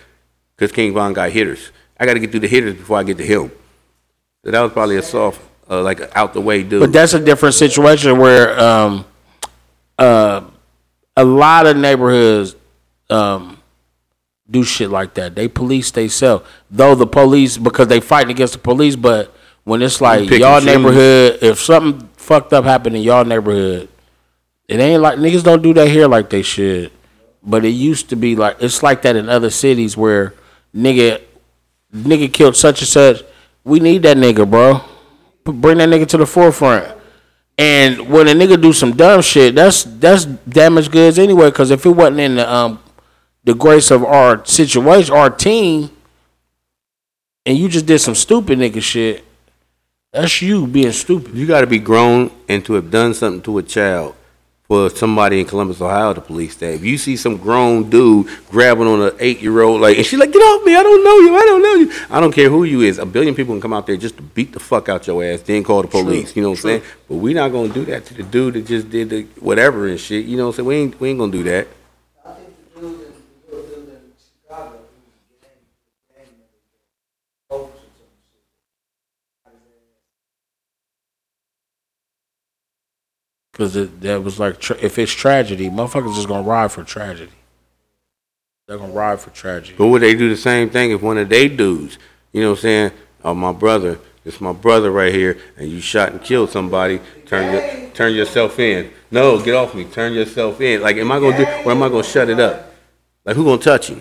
Because 0.58 0.72
King 0.72 0.92
Von 0.92 1.12
got 1.12 1.30
hitters. 1.30 1.70
I 2.00 2.04
got 2.04 2.14
to 2.14 2.20
get 2.20 2.32
through 2.32 2.40
the 2.40 2.48
hitters 2.48 2.74
before 2.74 2.98
I 2.98 3.04
get 3.04 3.16
to 3.18 3.24
him. 3.24 3.52
So 4.44 4.50
that 4.50 4.60
was 4.60 4.72
probably 4.72 4.96
a 4.96 5.02
soft, 5.02 5.40
uh, 5.70 5.82
like, 5.82 6.00
out 6.16 6.34
the 6.34 6.40
way 6.40 6.64
dude. 6.64 6.80
But 6.80 6.92
that's 6.92 7.14
a 7.14 7.20
different 7.20 7.54
situation 7.54 8.18
where 8.18 8.58
um, 8.58 9.04
uh, 9.96 10.42
a 11.16 11.24
lot 11.24 11.66
of 11.66 11.76
neighborhoods 11.76 12.56
um, 13.08 13.62
do 14.50 14.64
shit 14.64 14.90
like 14.90 15.14
that. 15.14 15.36
They 15.36 15.46
police 15.46 15.92
themselves, 15.92 16.44
though 16.70 16.96
the 16.96 17.06
police 17.06 17.56
because 17.56 17.86
they 17.86 18.00
fighting 18.00 18.30
against 18.30 18.54
the 18.54 18.58
police. 18.58 18.96
But 18.96 19.32
when 19.64 19.80
it's 19.80 20.00
like 20.00 20.28
y'all 20.30 20.60
neighborhood, 20.60 21.38
if 21.42 21.60
something 21.60 22.08
fucked 22.16 22.52
up 22.52 22.64
happened 22.64 22.96
in 22.96 23.02
y'all 23.02 23.24
neighborhood, 23.24 23.88
it 24.66 24.80
ain't 24.80 25.02
like 25.02 25.18
niggas 25.18 25.44
don't 25.44 25.62
do 25.62 25.72
that 25.74 25.88
here 25.88 26.08
like 26.08 26.30
they 26.30 26.42
should. 26.42 26.90
But 27.42 27.64
it 27.64 27.70
used 27.70 28.08
to 28.10 28.16
be 28.16 28.34
like 28.36 28.56
it's 28.60 28.82
like 28.82 29.02
that 29.02 29.16
in 29.16 29.28
other 29.28 29.50
cities 29.50 29.96
where 29.96 30.34
nigga 30.78 31.20
nigga 31.92 32.32
killed 32.32 32.56
such 32.56 32.80
and 32.80 32.88
such. 32.88 33.22
We 33.64 33.80
need 33.80 34.02
that 34.04 34.16
nigga, 34.16 34.48
bro. 34.48 34.80
Bring 35.44 35.78
that 35.78 35.88
nigga 35.88 36.06
to 36.08 36.18
the 36.18 36.26
forefront. 36.26 36.96
And 37.56 38.08
when 38.08 38.28
a 38.28 38.32
nigga 38.32 38.60
do 38.60 38.72
some 38.72 38.96
dumb 38.96 39.20
shit, 39.22 39.54
that's 39.54 39.82
that's 39.84 40.24
damaged 40.24 40.92
goods 40.92 41.18
anyway. 41.18 41.46
Because 41.46 41.70
if 41.70 41.84
it 41.84 41.90
wasn't 41.90 42.20
in 42.20 42.36
the 42.36 42.52
um 42.52 42.80
the 43.44 43.54
grace 43.54 43.90
of 43.90 44.04
our 44.04 44.44
situation, 44.44 45.14
our 45.14 45.30
team, 45.30 45.90
and 47.44 47.58
you 47.58 47.68
just 47.68 47.86
did 47.86 47.98
some 47.98 48.14
stupid 48.14 48.58
nigga 48.58 48.82
shit, 48.82 49.24
that's 50.12 50.40
you 50.40 50.66
being 50.66 50.92
stupid. 50.92 51.34
You 51.34 51.46
got 51.46 51.62
to 51.62 51.66
be 51.66 51.78
grown 51.78 52.30
and 52.48 52.64
to 52.66 52.74
have 52.74 52.90
done 52.90 53.14
something 53.14 53.42
to 53.42 53.58
a 53.58 53.62
child 53.62 54.14
for 54.68 54.90
somebody 54.90 55.40
in 55.40 55.46
Columbus, 55.46 55.80
Ohio, 55.80 56.12
to 56.12 56.20
police 56.20 56.54
that. 56.56 56.74
If 56.74 56.84
you 56.84 56.98
see 56.98 57.16
some 57.16 57.38
grown 57.38 57.88
dude 57.88 58.28
grabbing 58.50 58.86
on 58.86 59.00
an 59.00 59.12
eight 59.18 59.40
year 59.40 59.62
old, 59.62 59.80
like, 59.80 59.96
and 59.96 60.04
she's 60.04 60.18
like, 60.18 60.30
get 60.30 60.40
off 60.40 60.62
me, 60.66 60.76
I 60.76 60.82
don't 60.82 61.02
know 61.02 61.18
you, 61.20 61.34
I 61.34 61.40
don't 61.40 61.62
know 61.62 61.74
you. 61.74 61.92
I 62.10 62.20
don't 62.20 62.32
care 62.32 62.50
who 62.50 62.64
you 62.64 62.82
is. 62.82 62.98
A 62.98 63.06
billion 63.06 63.34
people 63.34 63.54
can 63.54 63.62
come 63.62 63.72
out 63.72 63.86
there 63.86 63.96
just 63.96 64.18
to 64.18 64.22
beat 64.22 64.52
the 64.52 64.60
fuck 64.60 64.90
out 64.90 65.06
your 65.06 65.24
ass, 65.24 65.40
then 65.40 65.64
call 65.64 65.80
the 65.80 65.88
police. 65.88 66.36
you 66.36 66.42
know 66.42 66.50
what 66.50 66.58
I'm 66.58 66.62
saying? 66.62 66.82
But 67.08 67.14
we're 67.16 67.34
not 67.34 67.50
to 67.50 67.68
do 67.72 67.86
that 67.86 68.04
to 68.06 68.14
the 68.14 68.22
dude 68.24 68.54
that 68.54 68.66
just 68.66 68.90
did 68.90 69.08
the 69.08 69.22
whatever 69.40 69.88
and 69.88 69.98
shit. 69.98 70.26
You 70.26 70.36
know 70.36 70.48
what 70.48 70.58
I'm 70.58 70.66
saying? 70.66 70.68
We 70.68 70.76
ain't, 70.76 71.00
we 71.00 71.10
ain't 71.10 71.32
to 71.32 71.38
do 71.38 71.44
that. 71.44 71.68
I 72.26 72.32
think 72.34 72.74
the 72.74 72.80
dude 72.80 73.00
in, 73.00 73.12
the 73.48 73.56
little 73.56 73.74
dude 73.74 73.88
in 73.88 74.12
Chicago, 74.20 74.76
who 74.76 75.08
was 75.08 75.30
a 75.32 75.40
gang, 75.40 75.56
gang 76.12 76.28
member, 76.36 76.60
coach 77.48 77.72
or 77.72 77.80
some 77.96 78.12
shit. 78.28 78.44
Got 79.46 79.54
his 79.54 79.64
ass 79.64 79.96
Because 83.58 83.90
that 83.90 84.22
was 84.22 84.38
like, 84.38 84.60
tra- 84.60 84.78
if 84.80 85.00
it's 85.00 85.10
tragedy, 85.10 85.68
motherfuckers 85.68 86.14
just 86.14 86.28
gonna 86.28 86.46
ride 86.46 86.70
for 86.70 86.84
tragedy. 86.84 87.32
They're 88.68 88.78
gonna 88.78 88.92
ride 88.92 89.18
for 89.18 89.30
tragedy. 89.30 89.74
But 89.76 89.88
would 89.88 90.02
they 90.02 90.14
do 90.14 90.28
the 90.28 90.36
same 90.36 90.70
thing 90.70 90.92
if 90.92 91.02
one 91.02 91.18
of 91.18 91.28
they 91.28 91.48
dudes, 91.48 91.98
you 92.32 92.40
know 92.40 92.50
what 92.50 92.58
I'm 92.58 92.62
saying? 92.62 92.92
Oh, 93.24 93.34
my 93.34 93.50
brother, 93.50 93.98
it's 94.24 94.40
my 94.40 94.52
brother 94.52 94.92
right 94.92 95.12
here, 95.12 95.38
and 95.56 95.68
you 95.68 95.80
shot 95.80 96.12
and 96.12 96.22
killed 96.22 96.50
somebody. 96.50 97.00
Turn 97.26 97.52
your, 97.52 97.90
turn 97.90 98.14
yourself 98.14 98.60
in. 98.60 98.92
No, 99.10 99.42
get 99.42 99.54
off 99.54 99.74
me. 99.74 99.86
Turn 99.86 100.12
yourself 100.12 100.60
in. 100.60 100.80
Like, 100.80 100.96
am 100.96 101.10
I 101.10 101.18
gonna 101.18 101.38
do? 101.38 101.44
Or 101.64 101.72
am 101.72 101.82
I 101.82 101.88
gonna 101.88 102.04
shut 102.04 102.28
it 102.28 102.38
up? 102.38 102.72
Like, 103.24 103.34
who 103.34 103.42
gonna 103.42 103.60
touch 103.60 103.90
you? 103.90 104.00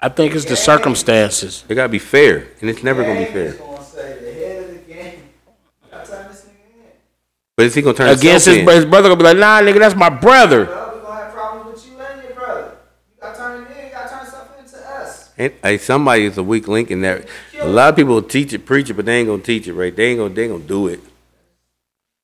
I 0.00 0.08
think 0.08 0.34
it's 0.34 0.44
the 0.44 0.56
circumstances. 0.56 1.62
It 1.68 1.76
gotta 1.76 1.88
be 1.88 2.00
fair, 2.00 2.48
and 2.60 2.68
it's 2.68 2.82
never 2.82 3.04
gonna 3.04 3.20
be 3.20 3.26
fair. 3.26 3.44
is 3.44 3.56
gonna 3.58 3.84
say 3.84 4.18
the 4.24 4.32
head 4.32 4.64
of 4.64 4.70
the 4.70 4.92
gang. 4.92 5.12
You 5.84 5.90
gotta 5.92 6.10
turn 6.10 6.28
this 6.28 6.46
nigga 6.46 6.84
in. 6.84 6.92
But 7.58 7.66
is 7.66 7.74
he 7.74 7.82
gonna 7.82 7.96
turn 7.96 8.08
Against 8.10 8.46
his, 8.46 8.58
in? 8.58 8.68
his 8.68 8.84
brother 8.84 9.08
gonna 9.08 9.16
be 9.16 9.24
like, 9.24 9.36
nah, 9.36 9.60
nigga, 9.60 9.80
that's 9.80 9.96
my 9.96 10.08
brother. 10.08 10.66
Well, 10.66 10.94
we 10.94 11.00
gonna 11.00 11.16
have 11.16 11.32
problems 11.32 11.74
with 11.74 11.90
you 11.90 11.98
and 11.98 12.22
your 12.22 12.32
brother. 12.34 12.76
You 13.10 13.20
gotta 13.20 13.36
turn 13.36 13.62
it 13.64 13.76
in. 13.76 13.86
You 13.86 13.92
gotta 13.92 14.08
turn 14.08 14.26
stuff 14.26 14.48
into 14.60 14.76
us. 14.78 15.32
Hey, 15.64 15.78
somebody 15.78 16.26
is 16.26 16.38
a 16.38 16.42
weak 16.44 16.68
link 16.68 16.92
in 16.92 17.00
there. 17.00 17.24
A 17.58 17.66
lot 17.66 17.88
of 17.88 17.96
people 17.96 18.14
will 18.14 18.22
teach 18.22 18.52
it, 18.52 18.64
preach 18.64 18.90
it, 18.90 18.94
but 18.94 19.06
they 19.06 19.18
ain't 19.18 19.26
gonna 19.28 19.42
teach 19.42 19.66
it 19.66 19.72
right. 19.72 19.94
They 19.94 20.10
ain't 20.10 20.20
gonna, 20.20 20.32
they 20.32 20.44
ain't 20.44 20.52
gonna 20.52 20.64
do 20.64 20.86
it. 20.86 21.00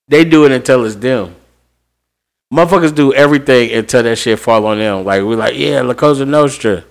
They 0.07 0.25
do 0.25 0.45
it 0.45 0.53
until 0.53 0.85
it's 0.85 0.95
them. 0.95 1.35
Motherfuckers 2.55 2.95
do 2.95 3.13
everything 3.13 3.73
until 3.73 4.05
that 4.05 4.17
shit 4.17 4.39
fall 4.39 4.65
on 4.67 4.79
them. 4.79 5.05
Like 5.05 5.25
we're 5.25 5.35
like, 5.35 5.57
yeah, 5.57 5.81
La 5.81 5.95
Cosa 5.95 6.25
Nostra. 6.25 6.85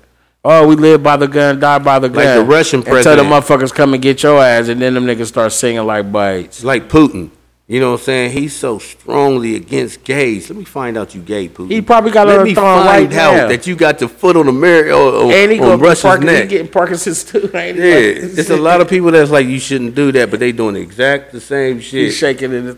Oh, 0.44 0.68
we 0.68 0.76
live 0.76 1.02
by 1.02 1.16
the 1.16 1.30
gun, 1.30 1.62
die 1.62 1.80
by 1.80 1.98
the 2.00 2.10
gun. 2.10 2.26
Like 2.26 2.36
the 2.36 2.44
Russian 2.44 2.84
president. 2.84 3.22
Until 3.22 3.24
the 3.24 3.42
motherfuckers 3.42 3.74
come 3.74 3.94
and 3.94 4.04
get 4.04 4.22
your 4.22 4.44
ass, 4.44 4.68
and 4.68 4.82
then 4.82 4.96
them 4.96 5.06
niggas 5.06 5.28
start 5.28 5.54
singing 5.54 5.86
like 5.86 6.12
bites. 6.12 6.62
Like 6.66 6.90
Putin. 6.90 7.30
You 7.66 7.80
know 7.80 7.92
what 7.92 8.02
I'm 8.02 8.04
saying? 8.06 8.32
He's 8.34 8.54
so 8.54 8.78
strongly 8.78 9.56
against 9.56 10.04
gays. 10.04 10.50
Let 10.50 10.60
me 10.60 10.66
find 10.66 10.98
out 10.98 11.16
you 11.16 11.22
gay, 11.22 11.48
Putin. 11.48 11.72
He 11.72 11.82
probably 11.82 12.12
got 12.12 12.28
Let 12.28 12.40
on 12.40 12.44
me 12.44 12.50
the 12.54 12.56
throne 12.60 12.84
find 12.86 13.10
right 13.10 13.18
out 13.18 13.34
now. 13.36 13.48
that 13.48 13.66
you 13.66 13.76
got 13.78 14.00
the 14.00 14.10
foot 14.10 14.36
on 14.36 14.48
the 14.48 14.52
mirror 14.52 14.92
uh, 14.92 14.98
on, 15.28 15.32
and 15.32 15.50
he 15.52 15.60
on 15.60 15.66
gonna 15.66 15.78
be 15.78 15.84
Russia's 15.84 16.02
Parkinson's, 16.04 16.40
he 16.42 16.48
getting 16.48 16.68
Parkinson's 16.72 17.24
too. 17.24 17.50
Ain't 17.56 17.78
he? 17.78 17.90
Yeah, 17.90 17.96
Like, 18.22 18.32
there's 18.34 18.50
a 18.50 18.58
lot 18.58 18.82
of 18.82 18.90
people 18.90 19.12
that's 19.12 19.32
like 19.32 19.48
you 19.48 19.60
shouldn't 19.60 19.96
do 19.96 20.12
that, 20.12 20.30
but 20.30 20.42
they 20.42 20.52
doing 20.52 20.74
the 20.76 20.82
exact 20.82 21.32
the 21.32 21.40
same 21.40 21.76
He's 21.78 21.86
shit. 21.86 22.14
shaking 22.14 22.52
in 22.52 22.66
his. 22.66 22.76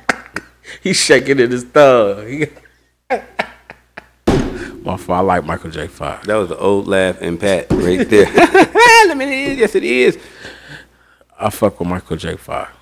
He's 0.82 0.96
shaking 0.96 1.38
in 1.38 1.52
his 1.52 1.62
thumb. 1.62 2.26
He- 2.26 2.46
My 4.82 4.96
fault. 4.96 5.10
I 5.10 5.20
like 5.20 5.44
Michael 5.44 5.70
J. 5.70 5.86
Fox. 5.86 6.26
That 6.26 6.34
was 6.34 6.48
the 6.48 6.58
old 6.58 6.88
laugh 6.88 7.18
and 7.20 7.38
pat 7.38 7.68
right 7.70 8.08
there. 8.10 8.24
Let 9.06 9.16
me 9.16 9.52
in. 9.52 9.58
Yes, 9.58 9.76
it 9.76 9.84
is. 9.84 10.18
I 11.38 11.50
fuck 11.50 11.78
with 11.78 11.88
Michael 11.88 12.16
J. 12.16 12.34
Fox. 12.36 12.72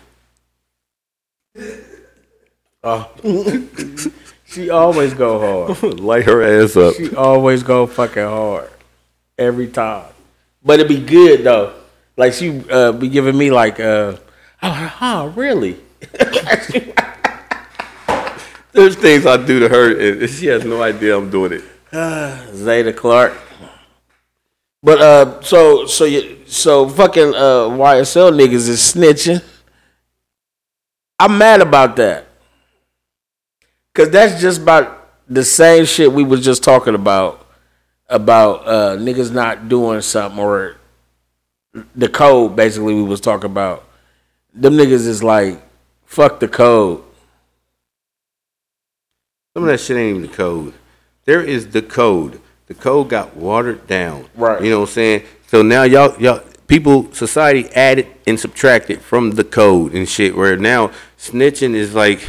She 4.49 4.71
always 4.71 5.13
go 5.13 5.67
hard. 5.67 6.01
Light 6.01 6.25
her 6.25 6.41
ass 6.41 6.77
up. 6.77 6.95
She 6.95 7.15
always 7.17 7.65
go 7.65 7.85
fucking 7.87 8.23
hard 8.23 8.71
every 9.39 9.69
time. 9.69 10.13
But 10.63 10.81
it'd 10.81 10.89
be 10.89 11.05
good 11.05 11.45
though. 11.45 11.75
Like 12.17 12.33
she 12.33 12.63
uh, 12.71 12.93
be 12.93 13.09
giving 13.09 13.37
me 13.37 13.51
like, 13.51 13.79
uh, 13.79 14.17
oh, 14.63 14.71
huh, 14.71 15.31
really? 15.35 15.79
There's 18.73 18.97
things 18.97 19.25
I 19.27 19.37
do 19.43 19.61
to 19.61 19.69
her, 19.69 19.99
and 19.99 20.29
she 20.29 20.47
has 20.47 20.65
no 20.65 20.83
idea 20.83 21.17
I'm 21.17 21.31
doing 21.31 21.53
it. 21.53 21.65
Zeta 22.55 22.93
Clark. 22.93 23.33
But 24.83 25.01
uh, 25.01 25.43
so 25.43 25.87
so 25.87 26.05
you 26.05 26.43
so 26.47 26.89
fucking 26.89 27.35
uh 27.35 27.69
YSL 27.73 28.33
niggas 28.33 28.69
is 28.69 28.81
snitching. 28.81 29.43
I'm 31.19 31.39
mad 31.39 31.63
about 31.63 31.97
that. 31.97 32.27
Cause 33.95 34.11
that's 34.11 34.41
just 34.41 34.61
about 34.61 35.09
the 35.27 35.43
same 35.43 35.87
shit 35.87 36.13
we 36.13 36.23
was 36.23 36.45
just 36.45 36.63
talking 36.63 36.95
about 36.95 37.46
about 38.09 38.67
uh 38.67 38.97
niggas 38.97 39.33
not 39.33 39.69
doing 39.69 40.01
something 40.01 40.39
or 40.39 40.77
the 41.95 42.09
code 42.09 42.57
basically 42.57 42.95
we 42.95 43.03
was 43.03 43.21
talking 43.21 43.51
about. 43.51 43.85
Them 44.55 44.75
niggas 44.75 45.07
is 45.07 45.23
like 45.23 45.61
fuck 46.05 46.41
the 46.41 46.49
code. 46.49 47.03
Some 49.55 49.65
of 49.65 49.69
that 49.71 49.81
shit 49.81 49.97
ain't 49.97 50.17
even 50.19 50.31
the 50.31 50.37
code. 50.37 50.75
There 51.25 51.43
is 51.43 51.69
the 51.69 51.83
code. 51.83 52.41
The 52.67 52.75
code 52.75 53.09
got 53.09 53.37
watered 53.37 53.87
down. 53.87 54.27
Right. 54.35 54.63
You 54.63 54.71
know 54.71 54.81
what 54.81 54.89
I'm 54.89 54.95
saying? 54.95 55.23
So 55.47 55.63
now 55.63 55.83
y'all 55.83 56.21
y'all 56.21 56.43
people 56.67 57.13
society 57.13 57.69
added 57.75 58.07
and 58.27 58.39
subtracted 58.39 59.01
from 59.01 59.33
the 59.33 59.45
code 59.45 59.95
and 59.95 60.09
shit 60.09 60.37
where 60.37 60.57
now 60.57 60.91
snitching 61.19 61.75
is 61.75 61.95
like, 61.95 62.21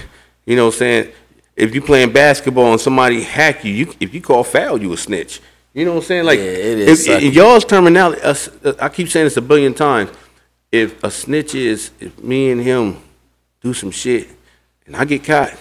you 0.46 0.56
know 0.56 0.66
what 0.66 0.76
I'm 0.76 0.80
saying? 0.80 1.12
If 1.56 1.74
you 1.74 1.82
playing 1.82 2.14
basketball 2.14 2.72
and 2.72 2.82
somebody 2.82 3.24
hack 3.24 3.64
you, 3.64 3.74
you 3.74 3.94
if 4.00 4.14
you 4.14 4.22
call 4.22 4.44
foul, 4.44 4.82
you 4.82 4.94
a 4.94 4.98
snitch. 4.98 5.42
You 5.78 5.86
know 5.86 5.92
what 5.94 5.98
I'm 6.00 6.06
saying? 6.06 6.26
Like 6.26 6.40
Yeah, 6.40 6.46
it 6.46 6.80
is 6.80 7.08
if- 7.08 7.22
sucky. 7.22 7.34
y'all's 7.36 7.64
terminology, 7.64 8.20
us- 8.22 8.50
uh, 8.66 8.74
I 8.80 8.90
keep 8.90 9.10
saying 9.10 9.28
this 9.28 9.38
a 9.38 9.42
billion 9.42 9.76
times. 9.76 10.10
If 10.72 11.04
a 11.04 11.12
snitch 11.12 11.54
is 11.54 11.92
if 12.00 12.18
me 12.24 12.50
and 12.50 12.60
him 12.60 12.98
do 13.62 13.76
some 13.76 13.92
shit 13.92 14.28
and 14.88 14.96
I 14.96 15.06
get 15.06 15.24
caught 15.24 15.54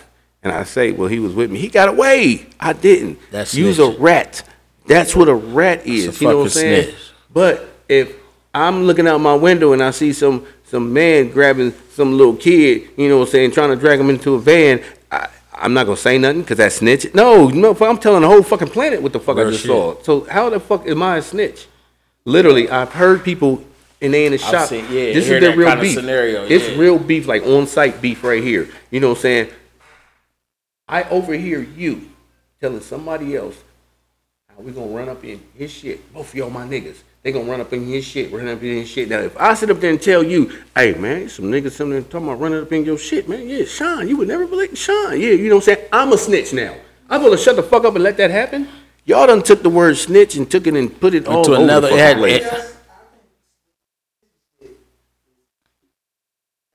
and 0.42 0.54
I 0.54 0.64
say, 0.64 0.92
well, 0.92 1.08
he 1.08 1.18
was 1.18 1.34
with 1.34 1.50
me. 1.50 1.58
He 1.58 1.68
got 1.68 1.90
away. 1.90 2.46
I 2.58 2.72
didn't. 2.72 3.18
That's 3.30 3.54
Use 3.54 3.78
a 3.78 3.90
rat. 3.90 4.42
That's 4.86 5.14
what 5.14 5.28
a 5.28 5.34
rat 5.34 5.86
is. 5.86 6.18
a 6.18 6.24
you 6.24 6.30
know 6.30 6.38
what 6.38 6.44
I'm 6.44 6.48
saying? 6.48 6.82
snitch. 6.84 6.96
But 7.30 7.68
if 7.86 8.14
I'm 8.54 8.84
looking 8.84 9.06
out 9.06 9.18
my 9.20 9.34
window 9.34 9.74
and 9.74 9.82
I 9.82 9.90
see 9.90 10.14
some 10.14 10.46
some 10.64 10.94
man 10.94 11.28
grabbing 11.28 11.74
some 11.92 12.16
little 12.16 12.34
kid, 12.36 12.88
you 12.96 13.10
know 13.10 13.18
what 13.18 13.26
I'm 13.26 13.32
saying, 13.32 13.50
trying 13.52 13.68
to 13.68 13.76
drag 13.76 14.00
him 14.00 14.08
into 14.08 14.34
a 14.34 14.38
van, 14.40 14.82
I'm 15.56 15.72
not 15.74 15.84
gonna 15.84 15.96
say 15.96 16.18
nothing 16.18 16.42
because 16.42 16.58
that's 16.58 16.76
snitch. 16.76 17.12
No, 17.14 17.48
no, 17.48 17.70
I'm 17.80 17.98
telling 17.98 18.22
the 18.22 18.28
whole 18.28 18.42
fucking 18.42 18.68
planet 18.68 19.00
what 19.02 19.12
the 19.12 19.20
fuck 19.20 19.36
I 19.38 19.42
Real 19.42 19.50
just 19.50 19.62
shit. 19.62 19.70
saw. 19.70 19.96
So 20.02 20.24
how 20.24 20.50
the 20.50 20.60
fuck 20.60 20.86
am 20.86 21.02
I 21.02 21.16
a 21.18 21.22
snitch? 21.22 21.66
Literally, 22.24 22.68
I've 22.68 22.92
heard 22.92 23.24
people 23.24 23.64
and 24.02 24.12
they 24.12 24.26
in 24.26 24.32
the 24.32 24.38
shop. 24.38 24.68
seen- 24.68 24.84
yeah, 24.86 25.12
this 25.14 25.28
is 25.28 25.40
their 25.40 25.56
real 25.56 25.74
beef. 25.80 25.94
scenario, 25.94 26.44
It's 26.44 26.68
yeah. 26.68 26.76
real 26.78 26.98
beef, 26.98 27.26
like 27.26 27.44
on 27.46 27.66
site 27.66 28.02
beef 28.02 28.22
right 28.22 28.42
here. 28.42 28.68
You 28.90 29.00
know 29.00 29.08
what 29.10 29.18
I'm 29.18 29.22
saying? 29.22 29.48
I 30.88 31.04
overhear 31.04 31.60
you 31.62 32.10
telling 32.60 32.80
somebody 32.80 33.34
else 33.36 33.56
how 34.54 34.62
we 34.62 34.72
gonna 34.72 34.86
run 34.86 35.08
up 35.08 35.24
in 35.24 35.40
his 35.54 35.70
shit. 35.70 36.12
Both 36.12 36.28
of 36.28 36.34
y'all 36.34 36.50
my 36.50 36.66
niggas. 36.66 36.96
They 37.26 37.32
gonna 37.32 37.50
run 37.50 37.60
up 37.60 37.72
in 37.72 37.84
his 37.88 38.04
shit, 38.04 38.30
run 38.30 38.46
up 38.46 38.62
in 38.62 38.76
his 38.76 38.88
shit. 38.88 39.08
Now 39.08 39.18
if 39.18 39.36
I 39.36 39.54
sit 39.54 39.68
up 39.68 39.80
there 39.80 39.90
and 39.90 40.00
tell 40.00 40.22
you, 40.22 40.62
hey 40.76 40.94
man, 40.94 41.28
some 41.28 41.46
niggas 41.46 41.72
something 41.72 42.04
talking 42.04 42.28
about 42.28 42.38
running 42.38 42.62
up 42.62 42.70
in 42.70 42.84
your 42.84 42.96
shit, 42.96 43.28
man. 43.28 43.48
Yeah, 43.48 43.64
Sean, 43.64 44.06
you 44.06 44.16
would 44.18 44.28
never 44.28 44.46
believe 44.46 44.78
Sean. 44.78 45.20
Yeah, 45.20 45.30
you 45.30 45.48
know 45.48 45.56
what 45.56 45.68
I'm 45.68 45.74
saying? 45.74 45.88
I'm 45.92 46.12
a 46.12 46.18
snitch 46.18 46.52
now. 46.52 46.76
I'm 47.10 47.20
gonna 47.20 47.36
shut 47.36 47.56
the 47.56 47.64
fuck 47.64 47.84
up 47.84 47.96
and 47.96 48.04
let 48.04 48.16
that 48.18 48.30
happen. 48.30 48.68
Y'all 49.06 49.26
done 49.26 49.42
took 49.42 49.64
the 49.64 49.68
word 49.68 49.96
snitch 49.96 50.36
and 50.36 50.48
took 50.48 50.68
it 50.68 50.74
and 50.76 51.00
put 51.00 51.14
it 51.14 51.26
all 51.26 51.42
To 51.46 51.54
over 51.54 51.62
another- 51.64 51.88
the 51.88 51.96
fucking 51.96 52.18
place. 52.18 52.44
it- 52.44 52.76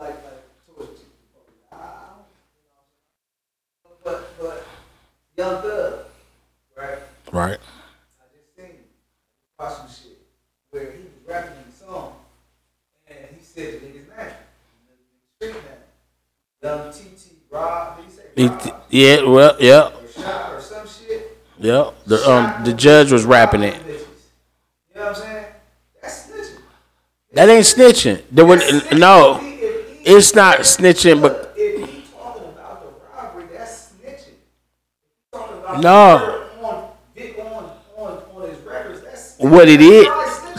like 0.01 0.09
like 0.21 0.65
towards 0.75 0.99
the 0.99 1.75
I 1.77 1.77
don't 3.85 4.03
but 4.03 4.37
but 4.37 4.65
Young 5.37 5.61
Thug, 5.61 5.99
right? 6.75 6.97
Right. 7.31 7.59
I 8.19 8.23
just 8.35 8.53
seen 8.57 8.65
him 8.65 8.83
watch 9.57 9.77
some 9.77 9.87
shit 9.87 10.17
where 10.71 10.83
he 10.91 10.99
was 10.99 11.11
rapping 11.27 11.51
in 11.57 11.69
the 11.69 11.85
song 11.85 12.13
and 13.09 13.17
he 13.37 13.40
said 13.53 13.81
the 13.81 13.87
nigga's 13.87 14.07
name, 14.17 14.33
the 15.39 15.45
street 15.47 15.63
name, 15.63 15.63
Young 16.63 16.91
TT 16.91 17.31
Rob. 17.49 17.97
Did 17.97 18.05
he 18.05 18.11
say 18.11 18.23
He- 18.35 18.47
Rob 18.47 18.81
Yeah, 18.89 19.21
well, 19.23 19.55
yeah, 19.59 19.89
or 19.89 20.07
Shot 20.21 20.53
or 20.53 20.61
some 20.61 20.87
shit? 20.87 21.37
yeah. 21.57 21.91
The 22.05 22.29
um 22.29 22.63
the 22.63 22.73
judge 22.73 23.11
was 23.11 23.25
rapping 23.25 23.63
it. 23.63 23.75
You 23.85 23.93
know 24.95 25.07
what 25.07 25.07
I'm 25.07 25.15
saying? 25.15 25.45
That's 26.01 26.27
snitching. 26.27 26.61
That 27.33 27.49
ain't 27.49 27.65
snitching. 27.65 28.21
There 28.31 28.45
was 28.45 28.59
That's 28.59 28.91
no. 28.93 29.35
If 29.37 29.41
he- 29.41 29.47
if 29.65 29.99
he- 30.05 30.15
It's 30.15 30.35
not 30.35 30.59
snitching, 30.59 31.21
but 31.21 31.53
if 31.55 31.89
he 31.89 32.03
talking 32.11 32.43
about 32.49 32.81
the 32.81 32.89
robbery, 33.15 33.45
that's 33.53 33.89
snitching. 33.93 34.35
If 34.35 35.31
he 35.31 35.37
talking 35.37 35.57
about 35.59 35.81
No. 35.81 36.47
on, 36.61 36.89
on, 37.39 37.71
on, 37.97 38.23
on 38.35 38.65
records, 38.65 39.35
what 39.39 39.67
it 39.69 39.81
is. 39.81 40.07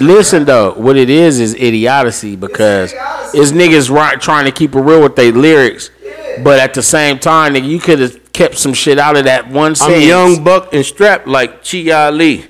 Probably 0.02 0.14
snitching. 0.14 0.16
Listen 0.16 0.44
though, 0.44 0.72
what 0.74 0.96
it 0.96 1.10
is 1.10 1.40
is 1.40 1.54
idiocy 1.54 2.36
because 2.36 2.92
idiocy. 2.92 3.38
it's 3.38 3.52
niggas 3.52 3.90
right 3.90 4.20
trying 4.20 4.44
to 4.44 4.52
keep 4.52 4.74
it 4.74 4.80
real 4.80 5.02
with 5.02 5.16
their 5.16 5.32
lyrics, 5.32 5.90
Yeah. 6.02 6.42
but 6.42 6.58
at 6.58 6.74
the 6.74 6.82
same 6.82 7.18
time, 7.18 7.54
nigga, 7.54 7.68
you 7.68 7.78
could 7.78 7.98
have 8.00 8.32
kept 8.32 8.56
some 8.58 8.72
shit 8.74 8.98
out 8.98 9.16
of 9.16 9.24
that 9.24 9.48
one 9.48 9.74
I'm 9.80 10.00
young 10.00 10.42
buck 10.44 10.72
and 10.72 10.84
strapped 10.84 11.26
like 11.26 11.64
Chi 11.64 11.90
Ali. 11.90 12.46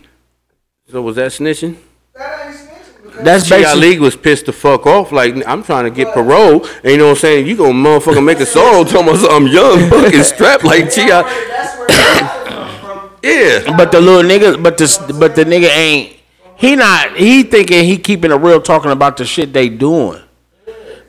So 0.90 1.02
was 1.02 1.16
that 1.16 1.32
snitching? 1.32 1.76
That 2.14 2.46
ain't 2.46 2.56
snitching. 2.56 3.24
That's 3.24 3.46
G.I. 3.46 3.58
basically 3.62 3.80
League 3.80 4.00
was 4.00 4.16
pissed 4.16 4.46
the 4.46 4.52
fuck 4.52 4.86
off. 4.86 5.10
Like 5.12 5.34
I'm 5.46 5.62
trying 5.62 5.84
to 5.84 5.90
get 5.90 6.12
parole, 6.14 6.64
and 6.82 6.92
you 6.92 6.96
know 6.98 7.04
what 7.06 7.10
I'm 7.10 7.16
saying? 7.16 7.46
You 7.46 7.56
gonna 7.56 7.72
motherfucker 7.72 8.24
make 8.24 8.40
a 8.40 8.46
song 8.46 8.84
talking 8.86 9.08
about 9.08 9.30
I'm 9.30 9.46
young, 9.46 9.88
fucking 9.90 10.22
strapped 10.22 10.64
like 10.64 10.84
That's 10.84 10.94
G.I. 10.96 11.22
where- 11.22 11.48
That's 11.48 11.78
where 11.78 11.86
it 11.86 12.48
comes 12.48 12.78
from. 12.80 13.10
Yeah. 13.22 13.76
But 13.76 13.92
the 13.92 14.00
little 14.00 14.22
nigga, 14.28 14.62
but 14.62 14.78
the 14.78 15.16
but 15.18 15.34
the 15.36 15.44
nigga 15.44 15.68
ain't. 15.76 16.16
He 16.56 16.76
not. 16.76 17.16
He 17.16 17.42
thinking 17.42 17.84
he 17.84 17.98
keeping 17.98 18.30
it 18.30 18.36
real, 18.36 18.60
talking 18.60 18.90
about 18.90 19.16
the 19.16 19.24
shit 19.24 19.52
they 19.52 19.68
doing. 19.68 20.22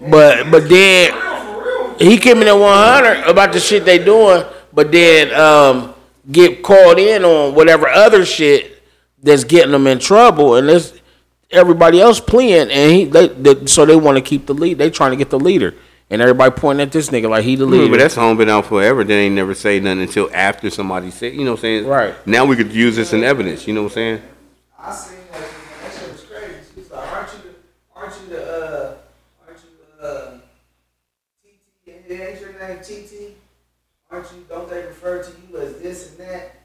But 0.02 0.50
but 0.52 0.68
then 0.68 1.14
he 2.00 2.18
keeping 2.18 2.44
it 2.48 2.58
one 2.58 2.76
hundred 2.76 3.24
about 3.30 3.54
the 3.54 3.60
shit 3.60 3.86
they 3.86 4.04
doing. 4.04 4.44
But 4.74 4.92
then 4.92 5.32
um, 5.40 5.94
get 6.32 6.64
caught 6.64 6.98
in 7.00 7.24
on 7.24 7.54
whatever 7.56 7.88
other 7.88 8.26
shit 8.26 8.82
that's 9.22 9.44
getting 9.44 9.72
them 9.72 9.88
in 9.88 10.00
trouble, 10.00 10.56
and 10.56 10.68
this 10.68 11.00
everybody 11.52 12.02
else 12.02 12.20
playing, 12.20 12.72
and 12.72 12.92
he 12.92 13.06
they, 13.06 13.28
they 13.28 13.66
so 13.68 13.86
they 13.86 13.96
want 13.96 14.18
to 14.18 14.22
keep 14.22 14.48
the 14.48 14.54
lead. 14.54 14.80
They 14.80 14.90
trying 14.90 15.12
to 15.12 15.18
get 15.18 15.30
the 15.30 15.40
leader, 15.40 15.76
and 16.10 16.22
everybody 16.22 16.52
pointing 16.56 16.82
at 16.82 16.92
this 16.92 17.10
nigga 17.10 17.30
like 17.30 17.44
he 17.46 17.56
the 17.56 17.66
leader. 17.68 17.90
But 17.90 18.00
that 18.00 18.12
song 18.12 18.36
been 18.36 18.50
out 18.50 18.66
forever. 18.66 19.04
They 19.04 19.26
ain't 19.28 19.36
never 19.36 19.54
say 19.54 19.80
nothing 19.80 20.02
until 20.02 20.30
after 20.34 20.70
somebody 20.72 21.12
said, 21.12 21.34
you 21.34 21.46
know 21.46 21.52
what 21.52 21.60
I'm 21.60 21.62
saying? 21.62 21.86
Right. 21.88 22.28
Now 22.28 22.44
we 22.46 22.56
could 22.56 22.74
use 22.74 22.96
this 22.96 23.14
in 23.14 23.24
evidence, 23.24 23.68
you 23.68 23.74
know 23.74 23.84
what 23.84 23.92
I'm 23.92 23.96
saying? 23.96 24.22
I 24.80 24.92
seen 24.94 25.18
that. 25.32 25.40
man, 25.40 25.50
That 25.84 25.94
shit 25.94 26.12
was 26.12 26.24
crazy. 26.24 26.54
She 26.74 26.80
was 26.82 26.92
like, 26.92 27.12
"Aren't 27.14 27.32
you 27.34 27.40
the, 27.40 27.56
aren't 27.96 28.16
you 28.20 28.30
the, 28.36 28.44
uh, 28.44 28.96
aren't 29.48 29.60
you 29.60 29.70
the, 30.02 30.08
uh, 30.08 30.38
Ain't 32.22 32.42
your 32.42 32.54
name 32.60 32.80
TT? 32.80 33.36
Aren't 34.12 34.32
you? 34.32 34.46
Don't 34.48 34.70
they 34.70 34.86
refer 34.86 35.24
to 35.24 35.32
you 35.50 35.58
as 35.58 35.80
this 35.80 36.10
and 36.10 36.18
that? 36.20 36.56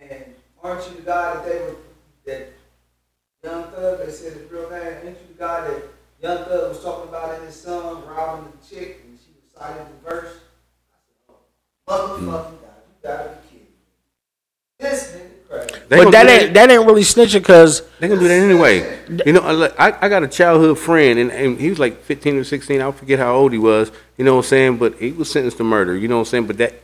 And 0.00 0.34
aren't 0.62 0.88
you 0.88 0.96
the 0.96 1.02
guy 1.02 1.34
that 1.34 1.44
they 1.44 1.58
were 1.58 1.76
that 2.26 2.48
Young 3.42 3.64
Thug? 3.64 3.98
They 3.98 4.10
said 4.10 4.32
his 4.34 4.50
real 4.50 4.70
name. 4.70 4.96
Ain't 5.04 5.18
you 5.20 5.28
the 5.28 5.38
guy 5.38 5.68
that 5.68 5.82
Young 6.22 6.44
Thug 6.44 6.68
was 6.70 6.82
talking 6.82 7.08
about 7.08 7.38
in 7.38 7.46
his 7.46 7.60
song, 7.60 8.04
robbing 8.06 8.50
the 8.50 8.74
chick, 8.74 9.02
and 9.04 9.18
she 9.18 9.32
recited 9.44 9.86
the 9.86 10.10
verse? 10.10 10.36
I 10.90 10.96
said, 11.06 11.36
"Oh, 11.88 12.18
motherfucking 12.18 12.60
God, 12.62 12.82
you 12.88 13.02
gotta 13.02 13.28
be 13.30 13.48
kidding 13.48 13.66
me! 13.66 13.72
This 14.78 15.12
nigga 15.12 15.18
crazy." 15.18 15.33
They 15.88 16.02
but 16.02 16.10
that 16.12 16.26
ain't 16.26 16.54
that 16.54 16.70
ain't 16.70 16.86
really 16.86 17.02
snitching 17.02 17.40
because 17.40 17.82
They 18.00 18.08
gonna 18.08 18.20
do 18.20 18.28
that 18.28 18.34
anyway. 18.34 18.98
You 19.26 19.34
know, 19.34 19.70
I, 19.78 20.04
I, 20.04 20.08
got 20.08 20.22
a 20.22 20.28
childhood 20.28 20.78
friend, 20.78 21.18
and, 21.18 21.30
and 21.30 21.60
he 21.60 21.68
was 21.68 21.78
like 21.78 22.02
15 22.02 22.36
or 22.38 22.44
16. 22.44 22.80
I 22.80 22.90
forget 22.90 23.18
how 23.18 23.34
old 23.34 23.52
he 23.52 23.58
was. 23.58 23.92
You 24.16 24.24
know 24.24 24.34
what 24.36 24.44
I'm 24.44 24.48
saying? 24.48 24.78
But 24.78 24.94
he 24.98 25.12
was 25.12 25.30
sentenced 25.30 25.58
to 25.58 25.64
murder. 25.64 25.96
You 25.96 26.08
know 26.08 26.16
what 26.16 26.22
I'm 26.22 26.26
saying? 26.26 26.46
But 26.46 26.58
that 26.58 26.74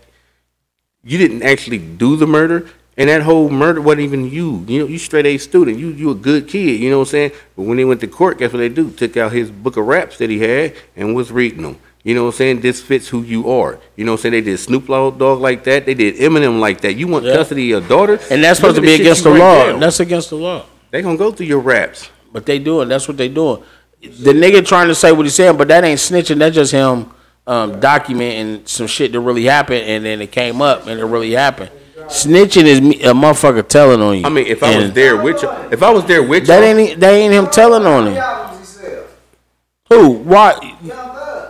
you 1.02 1.18
didn't 1.18 1.42
actually 1.42 1.78
do 1.78 2.16
the 2.16 2.26
murder, 2.26 2.68
and 2.96 3.08
that 3.08 3.22
whole 3.22 3.48
murder 3.48 3.80
wasn't 3.80 4.02
even 4.02 4.30
you. 4.30 4.64
You 4.68 4.80
know, 4.80 4.86
you 4.86 4.98
straight 4.98 5.26
A 5.26 5.38
student. 5.38 5.78
You 5.78 5.88
you 5.88 6.10
a 6.10 6.14
good 6.14 6.46
kid. 6.46 6.80
You 6.80 6.90
know 6.90 6.98
what 6.98 7.08
I'm 7.08 7.12
saying? 7.12 7.32
But 7.56 7.62
when 7.62 7.78
they 7.78 7.84
went 7.84 8.00
to 8.02 8.06
court, 8.06 8.38
guess 8.38 8.52
what 8.52 8.58
they 8.58 8.68
do? 8.68 8.90
Took 8.90 9.16
out 9.16 9.32
his 9.32 9.50
book 9.50 9.76
of 9.76 9.86
raps 9.86 10.18
that 10.18 10.30
he 10.30 10.40
had 10.40 10.74
and 10.94 11.14
was 11.14 11.32
reading 11.32 11.62
them. 11.62 11.78
You 12.02 12.14
know 12.14 12.22
what 12.24 12.28
I'm 12.30 12.36
saying? 12.36 12.60
This 12.60 12.80
fits 12.80 13.08
who 13.08 13.22
you 13.22 13.50
are. 13.50 13.78
You 13.94 14.04
know 14.04 14.12
what 14.12 14.20
I'm 14.20 14.22
saying? 14.22 14.32
They 14.32 14.40
did 14.40 14.58
Snoop 14.58 14.86
Dogg 14.86 15.20
like 15.20 15.64
that. 15.64 15.84
They 15.84 15.94
did 15.94 16.16
Eminem 16.16 16.58
like 16.58 16.80
that. 16.80 16.94
You 16.94 17.06
want 17.06 17.26
Yeah. 17.26 17.36
custody 17.36 17.72
of 17.72 17.82
your 17.82 17.88
daughter, 17.88 18.18
and 18.30 18.42
that's 18.42 18.58
supposed 18.58 18.76
to 18.76 18.82
be 18.82 18.94
against 18.94 19.24
the 19.24 19.30
law. 19.30 19.66
down. 19.66 19.80
That's 19.80 20.00
against 20.00 20.30
the 20.30 20.36
law. 20.36 20.64
They 20.90 21.02
gonna 21.02 21.18
go 21.18 21.30
through 21.30 21.46
your 21.46 21.60
raps. 21.60 22.08
But 22.32 22.46
they 22.46 22.58
doing. 22.58 22.88
That's 22.88 23.06
what 23.06 23.16
they 23.16 23.28
doing. 23.28 23.62
The 24.02 24.32
nigga 24.32 24.64
trying 24.66 24.88
to 24.88 24.94
say 24.94 25.12
what 25.12 25.26
he's 25.26 25.34
saying, 25.34 25.58
but 25.58 25.68
that 25.68 25.84
ain't 25.84 26.00
snitching. 26.00 26.38
That's 26.38 26.54
just 26.54 26.72
him 26.72 27.10
um, 27.46 27.80
documenting 27.80 28.66
some 28.66 28.86
shit 28.86 29.12
that 29.12 29.20
really 29.20 29.44
happened, 29.44 29.84
and 29.84 30.04
then 30.04 30.22
it 30.22 30.32
came 30.32 30.62
up, 30.62 30.86
and 30.86 30.98
it 30.98 31.04
really 31.04 31.32
happened. 31.32 31.70
Snitching 32.06 32.64
is 32.64 32.80
me, 32.80 33.02
a 33.02 33.12
motherfucker 33.12 33.66
telling 33.66 34.00
on 34.00 34.18
you. 34.18 34.24
I 34.24 34.30
mean, 34.30 34.46
if 34.46 34.62
I 34.62 34.76
was 34.76 34.92
there 34.92 35.16
with 35.16 35.42
you, 35.42 35.50
if 35.70 35.82
I 35.82 35.90
was 35.90 36.04
there 36.06 36.22
with 36.22 36.44
you, 36.44 36.46
that 36.46 36.62
ain't 36.64 36.98
that 36.98 37.12
ain't 37.12 37.32
him 37.32 37.46
telling 37.48 37.84
on 37.86 38.06
him. 38.08 38.16
albums 38.16 38.58
he 38.58 38.64
sell? 38.64 39.04
Who? 39.90 40.10
Why? 40.10 40.76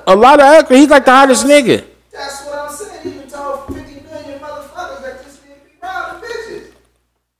Young 0.07 0.17
A 0.17 0.21
lot 0.21 0.41
of 0.41 0.47
actors. 0.47 0.77
He's 0.79 0.89
like 0.89 1.05
the 1.05 1.11
hottest 1.11 1.47
nigga. 1.47 1.85
That's 2.13 2.45
what 2.47 2.59
I'm 2.59 2.73
saying. 2.73 3.05
You 3.05 3.11
even 3.13 3.29
told 3.29 3.67
50 3.67 3.81
million 3.81 4.39
motherfuckers 4.41 5.03
that 5.03 5.25
this 5.25 5.39
nigga 5.39 5.65
be 5.65 5.71
robbing 5.83 6.29
bitches. 6.29 6.73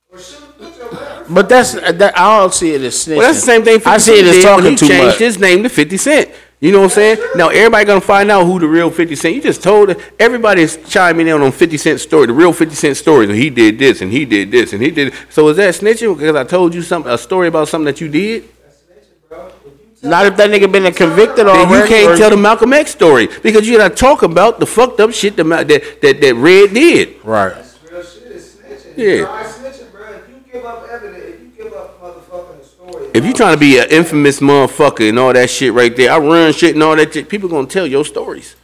Or 0.09 0.19
shooting 0.19 0.47
bitches 0.59 0.79
or 0.81 0.95
whatever. 0.95 1.33
But 1.33 1.49
that's 1.49 1.73
that. 1.73 2.17
I 2.17 2.39
don't 2.39 2.53
see 2.53 2.73
it 2.73 2.81
as 2.81 2.95
snitching. 2.95 3.17
well, 3.17 3.27
that's 3.27 3.41
the 3.41 3.45
same 3.45 3.63
thing. 3.63 3.75
50 3.79 3.89
I 3.89 3.97
see 3.97 4.19
it 4.19 4.25
as 4.25 4.35
did 4.35 4.45
when 4.45 4.55
talking 4.55 4.71
he 4.71 4.75
too 4.77 4.87
changed 4.87 5.19
his 5.19 5.39
name 5.39 5.63
to 5.63 5.69
50 5.69 5.97
Cent. 5.97 6.31
You 6.61 6.71
know 6.71 6.77
what 6.81 6.83
I'm 6.85 6.89
saying? 6.91 7.17
Now 7.35 7.49
everybody 7.49 7.85
gonna 7.85 8.01
find 8.01 8.29
out 8.29 8.45
who 8.45 8.59
the 8.59 8.67
real 8.67 8.91
50 8.91 9.15
Cent. 9.15 9.35
You 9.35 9.41
just 9.41 9.63
told 9.63 9.89
it 9.89 9.99
everybody's 10.19 10.77
chiming 10.87 11.27
in 11.27 11.41
on 11.41 11.51
50 11.51 11.75
Cent 11.77 11.99
story, 11.99 12.27
the 12.27 12.33
real 12.33 12.53
50 12.53 12.75
Cent 12.75 12.97
story. 12.97 13.25
So 13.25 13.33
he 13.33 13.49
did 13.49 13.79
this 13.79 14.01
and 14.01 14.11
he 14.11 14.25
did 14.25 14.51
this 14.51 14.71
and 14.71 14.81
he 14.81 14.91
did. 14.91 15.11
So 15.31 15.47
is 15.47 15.57
that 15.57 15.73
snitching? 15.73 16.15
Because 16.15 16.35
I 16.35 16.43
told 16.43 16.75
you 16.75 16.83
something, 16.83 17.11
a 17.11 17.17
story 17.17 17.47
about 17.47 17.67
something 17.67 17.85
that 17.85 17.99
you 17.99 18.09
did. 18.09 18.43
That's 18.63 18.83
snitching, 18.83 19.27
bro. 19.27 19.47
If 19.47 19.53
you 19.65 19.71
tell 19.71 19.90
Not 20.03 20.25
if 20.25 20.35
that 20.37 20.49
nigga 20.49 20.71
been 20.71 20.91
convicted 20.93 21.45
Then 21.45 21.47
already. 21.47 21.81
you 21.81 21.87
can't 21.87 22.17
tell 22.17 22.29
the 22.31 22.37
Malcolm 22.37 22.73
X 22.73 22.91
story 22.91 23.27
because 23.43 23.67
you 23.67 23.77
gotta 23.77 23.93
talk 23.93 24.23
about 24.23 24.59
the 24.59 24.65
fucked 24.65 24.99
up 24.99 25.11
shit 25.13 25.35
that 25.35 25.43
that 25.67 26.01
that, 26.01 26.21
that 26.21 26.35
Red 26.35 26.73
did. 26.73 27.23
Right. 27.23 27.53
That's 27.53 27.77
real 27.91 28.03
shit. 28.03 28.23
It's 28.31 28.55
snitching. 28.55 28.97
Yeah. 28.97 29.05
You 29.05 29.25
snitching, 29.25 29.91
bro. 29.91 30.01
If 30.13 30.29
you 30.29 30.51
give 30.51 30.65
up 30.65 30.87
evidence, 30.89 31.23
if 31.25 31.39
you 31.41 31.63
give 31.63 31.73
up 31.73 32.01
motherfucking 32.01 32.63
story. 32.65 33.11
If 33.13 33.25
you 33.25 33.33
trying 33.33 33.53
to 33.53 33.59
be 33.59 33.77
an 33.77 33.89
infamous 33.91 34.39
motherfucker 34.39 35.07
and 35.09 35.19
all 35.19 35.33
that 35.33 35.49
shit 35.51 35.71
right 35.73 35.95
there, 35.95 36.11
I 36.11 36.17
run 36.17 36.51
shit 36.53 36.73
and 36.73 36.81
all 36.81 36.95
that 36.95 37.13
shit, 37.13 37.29
people 37.29 37.47
gonna 37.47 37.67
tell 37.67 37.85
your 37.85 38.03
stories. 38.03 38.55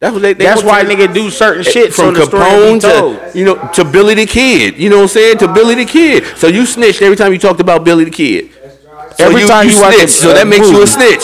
That's 0.00 0.12
what 0.14 0.22
they. 0.22 0.32
they 0.32 0.44
That's 0.44 0.62
why 0.62 0.84
tell- 0.84 0.96
nigga 0.96 1.12
do 1.12 1.28
certain 1.28 1.64
shit 1.64 1.92
from 1.92 2.14
so 2.14 2.20
the 2.20 2.26
story 2.26 2.44
can 2.44 2.78
be 2.78 2.86
Capone 2.86 3.30
to 3.32 3.38
you 3.38 3.44
know 3.44 3.68
to 3.74 3.84
Billy 3.84 4.14
the 4.14 4.26
Kid. 4.26 4.78
You 4.78 4.88
know 4.88 4.96
what 4.98 5.02
I'm 5.02 5.08
saying? 5.08 5.38
To 5.38 5.48
Billy 5.52 5.74
the 5.74 5.84
Kid. 5.84 6.24
So 6.38 6.46
you 6.46 6.64
snitched 6.64 7.02
every 7.02 7.16
time 7.16 7.32
you 7.32 7.38
talked 7.38 7.60
about 7.60 7.84
Billy 7.84 8.04
the 8.04 8.10
Kid. 8.12 8.50
So 9.18 9.24
Every 9.26 9.40
you, 9.40 9.48
time 9.48 9.66
you 9.66 9.74
you 9.74 9.82
watch 9.82 9.94
snitch. 9.96 10.10
So 10.10 10.30
a 10.30 10.34
that 10.34 10.46
makes 10.46 10.70
you 10.70 10.80
a 10.80 10.86
snitch. 10.86 11.22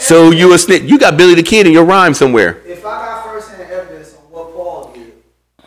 So 0.00 0.30
you 0.32 0.52
a 0.54 0.58
snitch. 0.58 0.82
You 0.82 0.98
got 0.98 1.16
Billy 1.16 1.36
the 1.36 1.42
Kid 1.44 1.68
in 1.68 1.72
your 1.72 1.84
rhyme 1.84 2.12
somewhere. 2.12 2.60
If 2.66 2.84
I 2.84 2.98
got 2.98 3.24
firsthand 3.26 3.70
evidence 3.70 4.16
on 4.16 4.22
what 4.32 4.52
Paul 4.54 4.92
did, 4.92 5.12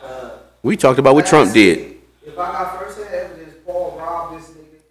uh, 0.03 0.31
We 0.63 0.75
talked 0.75 0.99
about 0.99 1.15
what 1.15 1.25
Trump 1.25 1.53
did. 1.53 1.95
If 2.25 2.37
I 2.37 2.51
got 2.51 2.77
firsthand 2.77 3.07
evidence, 3.13 3.53
Paul 3.65 3.97
robbed 3.97 4.37
this 4.37 4.49
nigga, 4.49 4.81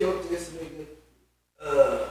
killed 0.00 0.28
this 0.28 0.50
nigga, 0.50 0.86
uh, 1.64 2.08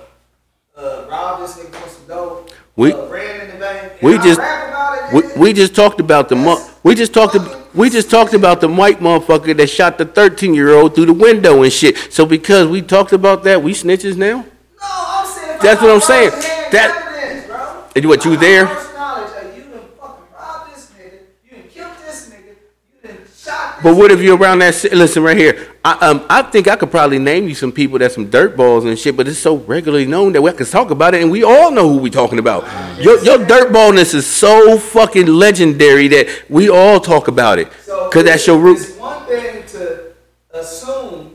uh, 0.79 1.05
robbed 1.09 1.43
this 1.43 1.57
nigga 1.57 1.75
for 1.75 1.89
some 1.89 2.07
dope, 2.07 2.51
We- 2.77 2.93
uh, 2.93 3.07
ran 3.07 3.41
in 3.41 3.47
the 3.51 3.57
bank. 3.57 4.01
We 4.01 4.17
just 4.19 4.39
about 4.39 5.13
it, 5.13 5.35
we, 5.35 5.41
we 5.41 5.53
just 5.53 5.75
talked 5.75 5.99
about 5.99 6.29
the 6.29 6.37
mo- 6.37 6.65
we 6.83 6.95
just 6.95 7.13
talked 7.13 7.35
ab- 7.35 7.64
we 7.75 7.89
just 7.89 8.09
talked 8.09 8.33
about 8.33 8.61
the 8.61 8.67
white 8.69 8.99
motherfucker 8.99 9.55
that 9.57 9.67
shot 9.67 9.97
the 9.97 10.05
13 10.05 10.53
year 10.53 10.73
old 10.73 10.95
through 10.95 11.07
the 11.07 11.13
window 11.13 11.63
and 11.63 11.71
shit. 11.71 11.97
So 12.11 12.25
because 12.25 12.67
we 12.67 12.81
talked 12.81 13.11
about 13.13 13.43
that, 13.43 13.61
we 13.61 13.73
snitches 13.73 14.15
now. 14.15 14.41
No, 14.41 14.45
I'm 14.81 15.27
saying. 15.27 15.59
That's 15.61 15.81
what 15.81 15.91
I'm 15.91 16.01
saying. 16.01 16.29
That- 16.71 17.03
evidence, 17.17 17.47
bro. 17.47 17.83
And 17.95 18.05
what, 18.05 18.25
you 18.25 18.31
got 18.31 18.39
there? 18.39 18.67
first 18.67 18.93
knowledge 18.93 19.31
that 19.33 19.55
you 19.57 19.63
done 19.63 19.81
fucking 19.99 20.25
robbed 20.33 20.75
this 20.75 20.91
nigga, 20.97 21.19
you 21.43 21.51
done 21.57 21.69
killed 21.69 21.97
this 22.05 22.29
nigga, 22.29 22.55
you 23.03 23.09
done 23.09 23.17
shot 23.35 23.74
this 23.74 23.74
But 23.85 23.97
what 23.97 24.09
if 24.09 24.19
you're 24.19 24.35
around 24.35 24.59
that? 24.59 24.83
Listen, 24.93 25.21
right 25.21 25.37
here. 25.37 25.75
I 25.85 25.91
um 26.09 26.25
I 26.27 26.41
think 26.41 26.67
I 26.67 26.75
could 26.75 26.89
probably 26.89 27.19
name 27.19 27.47
you 27.47 27.53
some 27.53 27.71
people 27.71 27.99
that's 27.99 28.15
some 28.15 28.31
dirt 28.31 28.57
balls 28.57 28.83
and 28.83 28.97
shit. 28.97 29.15
But 29.15 29.27
it's 29.27 29.37
so 29.37 29.57
regularly 29.57 30.07
known 30.07 30.33
that 30.33 30.41
we 30.41 30.51
can 30.53 30.65
talk 30.65 30.89
about 30.89 31.13
it, 31.13 31.21
and 31.21 31.29
we 31.29 31.43
all 31.43 31.69
know 31.69 31.87
who 31.93 31.99
we 31.99 32.09
talking 32.09 32.39
about. 32.39 32.63
Your 32.99 33.23
your 33.23 33.37
dirt 33.37 33.71
ballness 33.71 34.15
is 34.15 34.25
so 34.25 34.79
fucking 34.79 35.27
legendary 35.27 36.07
that 36.07 36.45
we 36.49 36.67
all 36.67 36.99
talk 36.99 37.27
about 37.27 37.59
it. 37.59 37.71
So 37.83 38.09
Cause 38.09 38.23
that's 38.23 38.47
your 38.47 38.57
root. 38.57 38.79
It's 38.79 38.97
one 38.97 39.23
thing 39.27 39.63
to 39.67 40.13
assume 40.49 41.34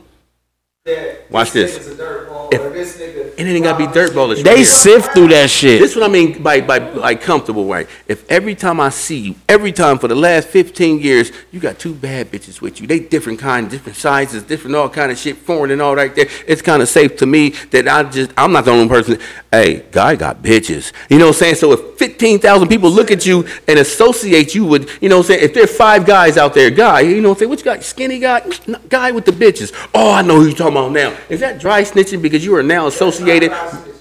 Watch 1.29 1.51
this, 1.51 1.77
this. 1.77 1.87
a 1.87 1.95
dirt 1.95 2.27
ball 2.27 2.49
If- 2.51 2.59
or 2.59 2.69
this. 2.71 2.99
And 3.37 3.47
it 3.47 3.53
ain't 3.53 3.63
gotta 3.63 3.77
be 3.77 3.83
robbed 3.85 3.93
dirt 3.95 4.07
this 4.07 4.15
ball. 4.15 4.27
They 4.27 4.55
right 4.55 4.65
sift 4.65 5.13
through 5.13 5.29
that 5.29 5.49
shit. 5.49 5.79
This 5.79 5.91
is 5.91 5.97
what 5.97 6.05
I 6.09 6.11
mean 6.11 6.43
by 6.43 6.61
by 6.61 6.79
like 6.79 7.21
comfortable, 7.21 7.65
right? 7.65 7.87
If 8.07 8.29
every 8.29 8.55
time 8.55 8.79
I 8.79 8.89
see 8.89 9.17
you, 9.17 9.35
every 9.47 9.71
time 9.71 9.97
for 9.97 10.07
the 10.07 10.15
last 10.15 10.47
15 10.49 10.99
years, 10.99 11.31
you 11.51 11.59
got 11.59 11.79
two 11.79 11.93
bad 11.93 12.31
bitches 12.31 12.61
with 12.61 12.81
you. 12.81 12.87
They 12.87 12.99
different 12.99 13.39
kind, 13.39 13.69
different 13.69 13.97
sizes, 13.97 14.43
different 14.43 14.75
all 14.75 14.89
kind 14.89 15.11
of 15.11 15.17
shit, 15.17 15.37
foreign 15.37 15.71
and 15.71 15.81
all 15.81 15.95
right 15.95 16.13
there. 16.15 16.27
It's 16.47 16.61
kind 16.61 16.81
of 16.81 16.89
safe 16.89 17.15
to 17.17 17.25
me 17.25 17.51
that 17.71 17.87
I 17.87 18.03
just 18.03 18.31
I'm 18.35 18.51
not 18.51 18.65
the 18.65 18.71
only 18.71 18.89
person. 18.89 19.17
Hey, 19.51 19.85
guy 19.91 20.15
got 20.15 20.41
bitches. 20.43 20.91
You 21.09 21.17
know 21.19 21.27
what 21.27 21.35
I'm 21.35 21.39
saying? 21.39 21.55
So 21.55 21.71
if 21.73 21.97
15,000 21.97 22.67
people 22.67 22.89
look 22.89 23.11
at 23.11 23.25
you 23.25 23.47
and 23.67 23.79
associate 23.79 24.53
you 24.55 24.65
with, 24.65 25.01
you 25.01 25.09
know 25.09 25.17
what 25.17 25.25
I'm 25.25 25.27
saying? 25.35 25.43
If 25.43 25.53
there 25.53 25.63
are 25.63 25.67
five 25.67 26.05
guys 26.05 26.37
out 26.37 26.53
there, 26.53 26.69
guy, 26.69 27.01
you 27.01 27.21
know 27.21 27.29
what 27.29 27.35
I'm 27.35 27.39
saying? 27.39 27.51
Which 27.51 27.63
guy? 27.63 27.79
Skinny 27.79 28.19
guy? 28.19 28.41
Guy 28.89 29.11
with 29.11 29.25
the 29.25 29.31
bitches. 29.31 29.71
Oh, 29.93 30.11
I 30.11 30.21
know 30.21 30.37
who 30.39 30.47
you're 30.47 30.55
talking 30.55 30.70
about 30.71 30.91
now. 30.91 31.15
Is 31.29 31.39
that 31.39 31.59
dry 31.59 31.83
snitching 31.83 32.21
because 32.21 32.43
you 32.45 32.55
are 32.55 32.63
now 32.63 32.87
associated 32.87 33.51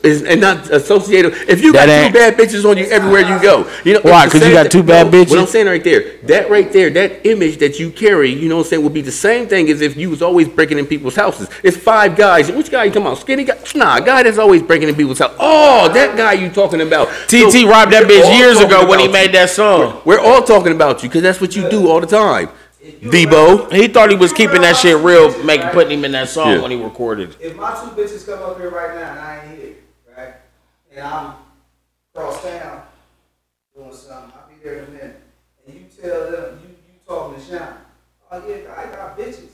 is, 0.02 0.22
and 0.22 0.40
not 0.40 0.70
associated? 0.70 1.34
If 1.48 1.62
you 1.62 1.72
got 1.72 1.86
two 1.86 2.12
bad 2.12 2.36
bitches 2.36 2.68
on 2.68 2.78
you 2.78 2.84
everywhere 2.84 3.20
you 3.20 3.40
go. 3.40 3.70
You 3.84 3.94
know 3.94 4.01
Why? 4.02 4.24
it's 4.24 4.32
the 4.32 4.38
'Cause 4.40 4.48
you 4.48 4.55
got 4.55 4.70
two 4.70 4.82
bad 4.82 5.12
no, 5.12 5.20
What? 5.20 5.38
I'm 5.38 5.47
saying 5.47 5.66
right 5.66 5.84
there, 5.84 6.05
that 6.24 6.51
right 6.51 6.72
there, 6.72 6.90
that 6.90 7.26
image 7.26 7.59
that 7.59 7.78
you 7.78 7.90
carry, 7.90 8.30
you 8.30 8.48
know 8.48 8.56
what 8.56 8.66
I'm 8.66 8.70
saying, 8.70 8.82
would 8.82 8.94
be 8.94 9.02
the 9.02 9.12
same 9.12 9.47
thing 9.47 9.70
as 9.70 9.80
if 9.80 9.97
you 9.97 10.10
was 10.10 10.22
always 10.22 10.48
breaking 10.48 10.78
in 10.78 10.86
people's 10.86 11.16
houses. 11.16 11.48
It's 11.62 11.76
five 11.76 12.16
guys. 12.16 12.51
Which 12.51 12.70
guy 12.70 12.84
you 12.84 12.90
talking 12.90 13.06
about? 13.06 13.18
Skinny 13.18 13.44
guy? 13.44 13.59
Nah, 13.74 14.01
guy 14.01 14.22
that's 14.22 14.38
always 14.38 14.62
breaking 14.62 14.88
in 14.88 14.94
people's 14.94 15.18
house. 15.18 15.34
Oh, 15.38 15.88
that 15.92 16.16
guy 16.16 16.32
you 16.32 16.48
talking 16.48 16.80
about. 16.80 17.09
TT 17.28 17.52
So, 17.52 17.68
robbed 17.68 17.92
that 17.92 18.05
bitch 18.05 18.36
years 18.38 18.60
ago 18.60 18.86
when 18.86 18.98
he 18.98 19.09
made 19.09 19.32
that 19.32 19.51
song. 19.51 20.01
We're 20.05 20.20
all 20.20 20.42
talking 20.42 20.72
about 20.72 21.02
you 21.02 21.09
because 21.09 21.22
that's 21.22 21.40
what 21.40 21.55
you 21.56 21.68
do 21.68 21.88
all 21.88 22.01
the 22.01 22.06
time. 22.06 22.48
If 22.82 23.02
you 23.02 23.11
Debo. 23.11 23.73
He 23.73 23.89
thought 23.89 24.11
he 24.11 24.16
was 24.16 24.32
keeping 24.32 24.62
that 24.62 24.77
shit 24.77 24.97
real, 24.98 25.31
making 25.44 25.69
putting 25.69 25.98
him 25.98 26.05
in 26.05 26.12
that 26.12 26.28
song 26.28 26.48
Yeah. 26.55 26.62
when 26.62 26.70
he 26.70 26.82
recorded. 26.82 27.31
it. 27.31 27.36
If 27.40 27.57
my 27.57 27.70
two 27.74 27.90
bitches 28.01 28.24
come 28.27 28.43
up 28.43 28.59
here 28.59 28.70
right 28.70 28.94
now 28.94 29.11
and 29.12 29.19
I 29.20 29.44
ain't 29.47 29.59
here, 29.61 29.74
right, 30.16 30.35
and 30.94 31.01
I'm 31.07 31.35
cross 32.15 32.43
town 32.43 32.82
doing 33.77 33.93
something, 33.93 34.32
I'll 34.35 34.48
be 34.48 34.55
there 34.62 34.78
in 34.78 34.85
a 34.85 34.90
minute, 34.90 35.20
and 35.66 35.74
you 35.77 35.85
tell 36.02 36.31
them 36.31 36.61
you 36.62 36.69
you 36.69 36.98
talking 37.07 37.40
to 37.40 37.47
Sean, 37.47 37.69
oh 38.32 38.43
yeah, 38.48 38.74
I 38.77 38.85
got 38.97 39.19
bitches, 39.19 39.51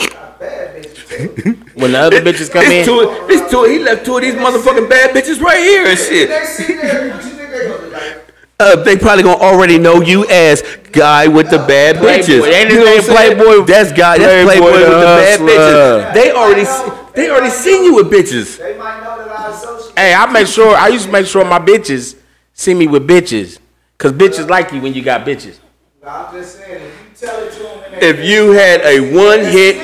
I 0.00 0.06
got 0.08 0.40
bad 0.40 0.82
bitches 0.84 1.08
too. 1.08 1.56
When 1.74 1.92
the 1.92 1.98
other 2.00 2.20
bitches 2.20 2.50
come 2.50 2.62
It's 2.66 2.72
in, 2.72 2.84
two, 2.84 3.00
it's 3.28 3.50
two, 3.50 3.64
he 3.64 3.78
left 3.78 4.04
two 4.04 4.16
of 4.16 4.22
these 4.22 4.34
motherfucking 4.34 4.90
bad 4.90 5.14
bitches 5.14 5.40
right 5.40 5.58
here 5.60 5.86
and 5.86 5.98
shit. 5.98 6.28
they 6.28 6.44
sit 6.44 6.66
there, 6.82 7.14
what 7.14 7.24
you 7.24 7.30
think 7.38 7.50
they 7.50 7.68
gonna 7.68 7.84
be 7.84 7.90
like? 7.90 8.24
Uh, 8.60 8.76
they 8.82 8.96
probably 8.96 9.22
gonna 9.22 9.40
already 9.40 9.78
know 9.78 10.00
you 10.02 10.26
as 10.28 10.62
guy 10.92 11.26
with 11.26 11.48
the 11.50 11.58
bad 11.58 11.96
Playboy. 11.96 12.22
bitches. 12.24 12.52
Ain't 12.52 12.68
his 12.68 12.78
You 12.78 12.84
know 12.84 12.90
what 12.90 12.98
I'm 12.98 13.02
saying? 13.04 13.36
Playboy? 13.38 13.64
That's 13.64 13.92
guy. 13.92 14.18
That's 14.18 14.44
Playboy 14.44 14.68
Playboy 14.68 14.78
with 14.78 14.86
the 14.86 14.90
bad 14.90 15.40
hustler. 15.40 15.46
bitches. 15.48 16.14
They 16.14 16.32
already, 16.32 17.12
they 17.14 17.30
already 17.30 17.50
seen 17.50 17.84
you 17.84 17.94
with 17.96 18.10
bitches. 18.10 18.58
They 18.58 18.76
might 18.76 19.00
know 19.02 19.16
that 19.24 19.30
I 19.40 19.50
associate. 19.50 19.98
hey, 19.98 20.14
I 20.14 20.26
make 20.30 20.46
sure 20.46 20.76
I 20.76 20.88
used 20.88 21.06
to 21.06 21.12
make 21.12 21.26
sure 21.26 21.44
my 21.44 21.58
bitches 21.58 22.16
see 22.52 22.74
me 22.74 22.86
with 22.86 23.08
bitches, 23.08 23.58
cause 23.96 24.12
bitches 24.12 24.48
like 24.48 24.72
you 24.72 24.80
when 24.82 24.92
you 24.92 25.02
got 25.02 25.26
bitches. 25.26 25.58
I'm 26.06 26.32
just 26.34 26.58
saying, 26.58 26.82
if 26.82 27.20
you 27.22 27.26
tell 27.26 27.42
it 27.42 27.52
to 27.52 27.58
them, 27.62 27.80
and 27.94 28.02
If 28.02 28.24
you 28.24 28.50
had 28.52 28.80
a 28.82 29.00
one 29.14 29.40
hit, 29.40 29.76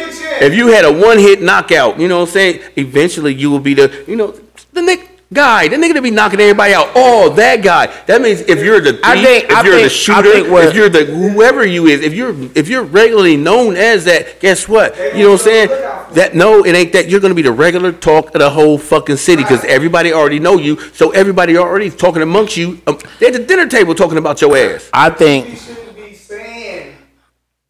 if 0.43 0.55
you 0.55 0.69
had 0.69 0.85
a 0.85 0.93
one 0.93 1.19
hit 1.19 1.40
knockout, 1.40 1.98
you 1.98 2.09
know 2.09 2.20
what 2.20 2.28
I'm 2.28 2.32
saying? 2.35 2.61
Eventually 2.77 3.32
you 3.35 3.51
will 3.51 3.61
be 3.61 3.74
the, 3.74 4.05
you 4.07 4.16
know, 4.16 4.35
the 4.73 4.82
Nick 4.82 5.15
guy, 5.32 5.69
Then 5.69 5.81
they're 5.81 5.90
gonna 5.90 6.03
be 6.03 6.11
knocking 6.11 6.40
everybody 6.40 6.73
out. 6.73 6.90
Oh, 6.94 7.31
that 7.31 7.62
guy. 7.62 7.86
That 8.07 8.23
means 8.23 8.40
if 8.43 8.62
you're 8.62 8.81
the 8.81 8.93
thief, 8.93 9.01
I 9.05 9.23
think- 9.23 9.44
if 9.44 9.51
I 9.57 9.62
you're 9.62 9.73
the 9.74 9.81
think- 9.81 9.85
I 9.85 9.94
shooter, 9.94 10.32
think 10.32 10.48
what- 10.51 10.65
if 10.66 10.74
you're 10.74 10.89
the 10.89 11.05
whoever 11.05 11.66
you 11.66 11.86
is, 11.86 12.01
if 12.01 12.15
you're 12.15 12.35
if 12.55 12.69
you're 12.69 12.85
regularly 12.85 13.36
known 13.36 13.77
as 13.77 14.05
that, 14.05 14.39
guess 14.40 14.69
what? 14.69 14.97
You 15.16 15.24
know 15.24 15.32
what 15.32 15.40
I'm 15.40 15.44
saying? 15.44 15.69
That 16.15 16.35
no, 16.35 16.65
it 16.65 16.74
ain't 16.74 16.93
that. 16.93 17.09
You're 17.11 17.20
gonna 17.20 17.35
be 17.35 17.43
the 17.43 17.53
regular 17.53 17.90
talk 17.93 18.35
of 18.35 18.40
the 18.40 18.51
whole 18.51 18.78
fucking 18.78 19.16
city 19.16 19.43
because 19.43 19.65
everybody 19.65 20.12
already 20.12 20.39
know 20.39 20.59
you. 20.59 20.78
So 20.94 21.11
everybody 21.11 21.57
already 21.59 21.90
talking 21.90 22.23
amongst 22.23 22.57
you. 22.57 22.78
Um, 22.86 22.98
they're 23.19 23.28
at 23.28 23.32
the 23.35 23.40
dinner 23.40 23.66
table 23.66 23.94
talking 23.94 24.19
about 24.19 24.40
your 24.40 24.57
ass. 24.57 24.89
I 24.93 25.11
think 25.11 25.48
You 25.51 25.57
shouldn't 25.57 25.97
be 25.97 26.15
saying 26.15 26.93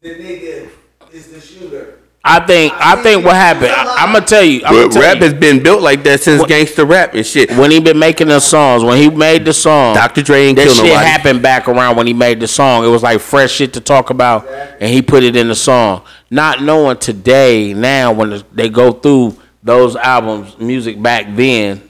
the 0.01 0.09
nigga 0.09 0.67
is 1.11 1.25
the 1.27 1.41
shooter. 1.41 1.96
I 2.29 2.45
think 2.45 2.73
I 2.73 3.01
think 3.01 3.23
what 3.23 3.35
happened. 3.35 3.71
I, 3.71 4.03
am 4.03 4.11
gonna 4.11 4.25
tell 4.25 4.43
you. 4.43 4.61
Gonna 4.61 4.99
rap 4.99 5.17
you. 5.17 5.23
has 5.23 5.33
been 5.33 5.63
built 5.63 5.81
like 5.81 6.03
that 6.03 6.21
since 6.21 6.45
gangster 6.45 6.85
rap 6.85 7.13
and 7.13 7.25
shit. 7.25 7.49
when 7.51 7.71
he 7.71 7.79
been 7.79 7.97
making 7.97 8.27
the 8.27 8.41
songs, 8.41 8.83
when 8.83 8.97
he 8.97 9.09
made 9.09 9.45
the 9.45 9.53
song, 9.53 9.95
Dr. 9.95 10.23
Dre 10.23 10.47
ain't 10.47 10.57
that 10.57 10.67
shit 10.67 10.83
nobody. 10.83 11.05
happened 11.05 11.41
back 11.41 11.69
around 11.69 11.95
when 11.95 12.05
he 12.05 12.13
made 12.13 12.41
the 12.41 12.47
song. 12.47 12.83
It 12.83 12.89
was 12.89 13.01
like 13.01 13.21
fresh 13.21 13.53
shit 13.53 13.73
to 13.73 13.81
talk 13.81 14.09
about, 14.09 14.45
and 14.47 14.93
he 14.93 15.01
put 15.01 15.23
it 15.23 15.37
in 15.37 15.47
the 15.47 15.55
song. 15.55 16.03
Not 16.29 16.61
knowing 16.61 16.97
today, 16.97 17.73
now 17.73 18.11
when 18.11 18.43
they 18.53 18.67
go 18.67 18.91
through 18.91 19.37
those 19.63 19.95
albums, 19.95 20.57
music 20.59 21.01
back 21.01 21.27
then, 21.29 21.87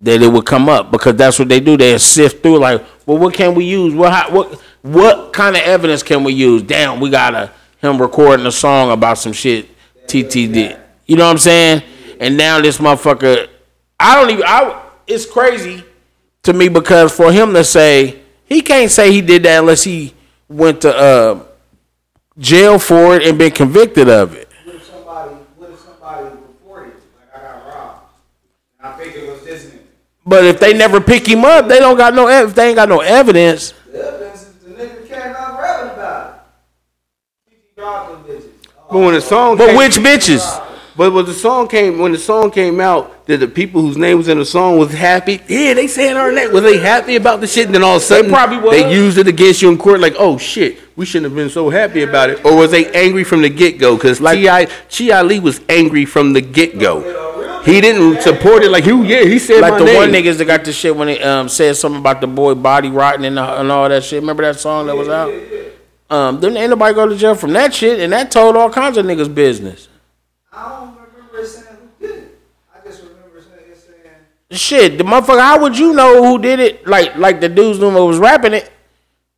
that 0.00 0.22
it 0.22 0.32
would 0.32 0.46
come 0.46 0.68
up 0.70 0.90
because 0.90 1.16
that's 1.16 1.38
what 1.38 1.48
they 1.48 1.60
do. 1.60 1.76
They 1.76 1.98
sift 1.98 2.42
through 2.42 2.58
like, 2.58 2.82
well, 3.04 3.18
what 3.18 3.34
can 3.34 3.54
we 3.54 3.66
use? 3.66 3.94
What 3.94 4.12
how, 4.12 4.30
what 4.30 4.60
what 4.82 5.32
kind 5.32 5.56
of 5.56 5.62
evidence 5.62 6.02
can 6.02 6.24
we 6.24 6.32
use? 6.32 6.62
Damn, 6.62 7.00
we 7.00 7.10
got 7.10 7.34
a 7.34 7.50
him 7.80 8.00
recording 8.00 8.46
a 8.46 8.52
song 8.52 8.90
about 8.90 9.18
some 9.18 9.32
shit 9.32 9.68
TT 10.06 10.32
did. 10.32 10.78
You 11.06 11.16
know 11.16 11.24
what 11.24 11.32
I'm 11.32 11.38
saying? 11.38 11.82
And 12.20 12.36
now 12.36 12.60
this 12.60 12.78
motherfucker, 12.78 13.48
I 13.98 14.14
don't 14.14 14.30
even. 14.30 14.44
I 14.46 14.84
it's 15.06 15.24
crazy 15.24 15.84
to 16.42 16.52
me 16.52 16.68
because 16.68 17.14
for 17.14 17.32
him 17.32 17.54
to 17.54 17.64
say 17.64 18.20
he 18.44 18.60
can't 18.60 18.90
say 18.90 19.12
he 19.12 19.20
did 19.20 19.42
that 19.44 19.60
unless 19.60 19.84
he 19.84 20.14
went 20.48 20.82
to 20.82 20.96
uh, 20.96 21.42
jail 22.38 22.78
for 22.78 23.16
it 23.16 23.26
and 23.26 23.38
been 23.38 23.52
convicted 23.52 24.08
of 24.08 24.34
it. 24.34 24.48
What 24.64 24.74
if 24.74 24.84
somebody, 24.84 25.34
what 25.56 25.70
if 25.70 25.78
somebody 25.80 26.24
reported, 26.24 26.94
like 27.16 27.36
I 27.36 27.40
got 27.40 27.66
robbed, 27.66 28.02
and 28.80 28.88
I 28.88 28.96
think 28.98 29.16
it 29.16 29.30
was 29.30 29.42
this 29.44 29.66
nigga? 29.66 29.78
But 30.26 30.44
if 30.44 30.60
they 30.60 30.74
never 30.74 31.00
pick 31.00 31.26
him 31.26 31.44
up, 31.44 31.68
they 31.68 31.78
don't 31.78 31.96
got 31.96 32.14
no. 32.14 32.28
If 32.28 32.54
they 32.54 32.68
ain't 32.68 32.76
got 32.76 32.88
no 32.88 33.00
evidence 33.00 33.72
is 34.48 34.54
the 34.56 34.70
nigga 34.70 35.08
came 35.08 35.36
out 35.36 35.58
rapping 35.58 35.90
about 35.92 36.34
it. 37.48 37.50
He 37.50 37.56
dropped 37.76 38.26
them 38.26 38.36
bitches. 38.36 38.68
But 38.90 38.98
when 39.00 39.14
the 39.14 39.20
song, 39.20 39.58
but 39.58 39.68
came, 39.68 39.76
which 39.76 39.96
bitches? 39.96 40.64
But 40.96 41.12
when 41.12 41.26
the 41.26 41.34
song 41.34 41.68
came, 41.68 41.98
when 41.98 42.10
the 42.12 42.18
song 42.18 42.50
came 42.50 42.80
out, 42.80 43.26
that 43.26 43.36
the 43.38 43.46
people 43.46 43.82
whose 43.82 43.96
names 43.96 44.26
in 44.26 44.38
the 44.38 44.44
song 44.44 44.78
was 44.78 44.92
happy. 44.92 45.40
Yeah, 45.46 45.74
they 45.74 45.86
saying 45.86 46.16
our 46.16 46.32
name. 46.32 46.52
Was 46.52 46.62
they 46.64 46.78
happy 46.78 47.14
about 47.16 47.40
the 47.40 47.46
shit? 47.46 47.66
And 47.66 47.74
then 47.74 47.84
all 47.84 47.96
of 47.96 48.02
a 48.02 48.04
sudden, 48.04 48.30
probably 48.30 48.58
was. 48.58 48.70
they 48.72 48.92
used 48.92 49.18
it 49.18 49.28
against 49.28 49.62
you 49.62 49.68
in 49.70 49.78
court. 49.78 50.00
Like, 50.00 50.14
oh 50.18 50.38
shit, 50.38 50.78
we 50.96 51.06
shouldn't 51.06 51.30
have 51.30 51.36
been 51.36 51.50
so 51.50 51.70
happy 51.70 52.02
about 52.02 52.30
it. 52.30 52.44
Or 52.44 52.56
was 52.56 52.70
they 52.70 52.90
angry 52.92 53.22
from 53.22 53.42
the 53.42 53.48
get 53.50 53.78
go? 53.78 53.94
Because 53.96 54.20
Like- 54.20 54.38
Ti 54.38 55.06
Chi 55.10 55.16
Ali 55.16 55.38
was 55.38 55.60
angry 55.68 56.04
from 56.04 56.32
the 56.32 56.40
get 56.40 56.78
go. 56.78 57.62
He 57.64 57.80
didn't 57.80 58.22
support 58.22 58.62
it. 58.62 58.70
Like, 58.70 58.84
who? 58.84 59.02
Yeah, 59.04 59.24
he 59.24 59.38
said 59.38 59.60
Like 59.60 59.78
the 59.78 59.84
name. 59.84 59.96
one 59.96 60.10
niggas 60.10 60.38
that 60.38 60.46
got 60.46 60.64
the 60.64 60.72
shit 60.72 60.96
when 60.96 61.08
they 61.08 61.20
um, 61.22 61.48
said 61.48 61.76
something 61.76 62.00
about 62.00 62.20
the 62.22 62.26
boy 62.26 62.54
body 62.54 62.88
rotting 62.88 63.26
and, 63.26 63.38
uh, 63.38 63.56
and 63.58 63.70
all 63.70 63.88
that 63.88 64.02
shit. 64.04 64.20
Remember 64.20 64.42
that 64.44 64.58
song 64.58 64.86
that 64.86 64.96
was 64.96 65.08
out? 65.08 65.30
Um, 66.10 66.40
didn't 66.40 66.56
ain't 66.56 66.70
nobody 66.70 66.94
go 66.94 67.06
to 67.06 67.16
jail 67.16 67.34
from 67.34 67.52
that 67.52 67.74
shit, 67.74 68.00
and 68.00 68.12
that 68.12 68.30
told 68.30 68.56
all 68.56 68.70
kinds 68.70 68.96
of 68.96 69.04
niggas 69.04 69.32
business. 69.32 69.88
I 70.50 70.68
don't 70.68 70.96
remember 70.96 71.44
saying 71.46 71.66
who 71.76 72.06
did 72.06 72.16
it. 72.16 72.40
I 72.74 72.86
just 72.86 73.02
remember 73.02 73.42
saying 73.42 73.70
it 73.70 73.76
saying. 73.76 74.58
Shit, 74.58 74.98
the 74.98 75.04
motherfucker, 75.04 75.40
how 75.40 75.60
would 75.60 75.78
you 75.78 75.92
know 75.92 76.24
who 76.24 76.38
did 76.38 76.60
it? 76.60 76.86
Like, 76.86 77.16
like 77.16 77.40
the 77.40 77.48
dudes 77.48 77.78
who 77.78 77.90
was 77.90 78.18
rapping 78.18 78.54
it. 78.54 78.72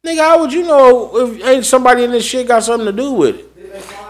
Nigga, 0.06 0.18
how 0.18 0.40
would 0.40 0.52
you 0.52 0.62
know 0.62 1.16
if 1.16 1.44
ain't 1.44 1.66
somebody 1.66 2.04
in 2.04 2.12
this 2.12 2.24
shit 2.24 2.46
got 2.48 2.62
something 2.62 2.86
to 2.86 2.92
do 2.92 3.12
with 3.12 3.38
it? 3.40 3.49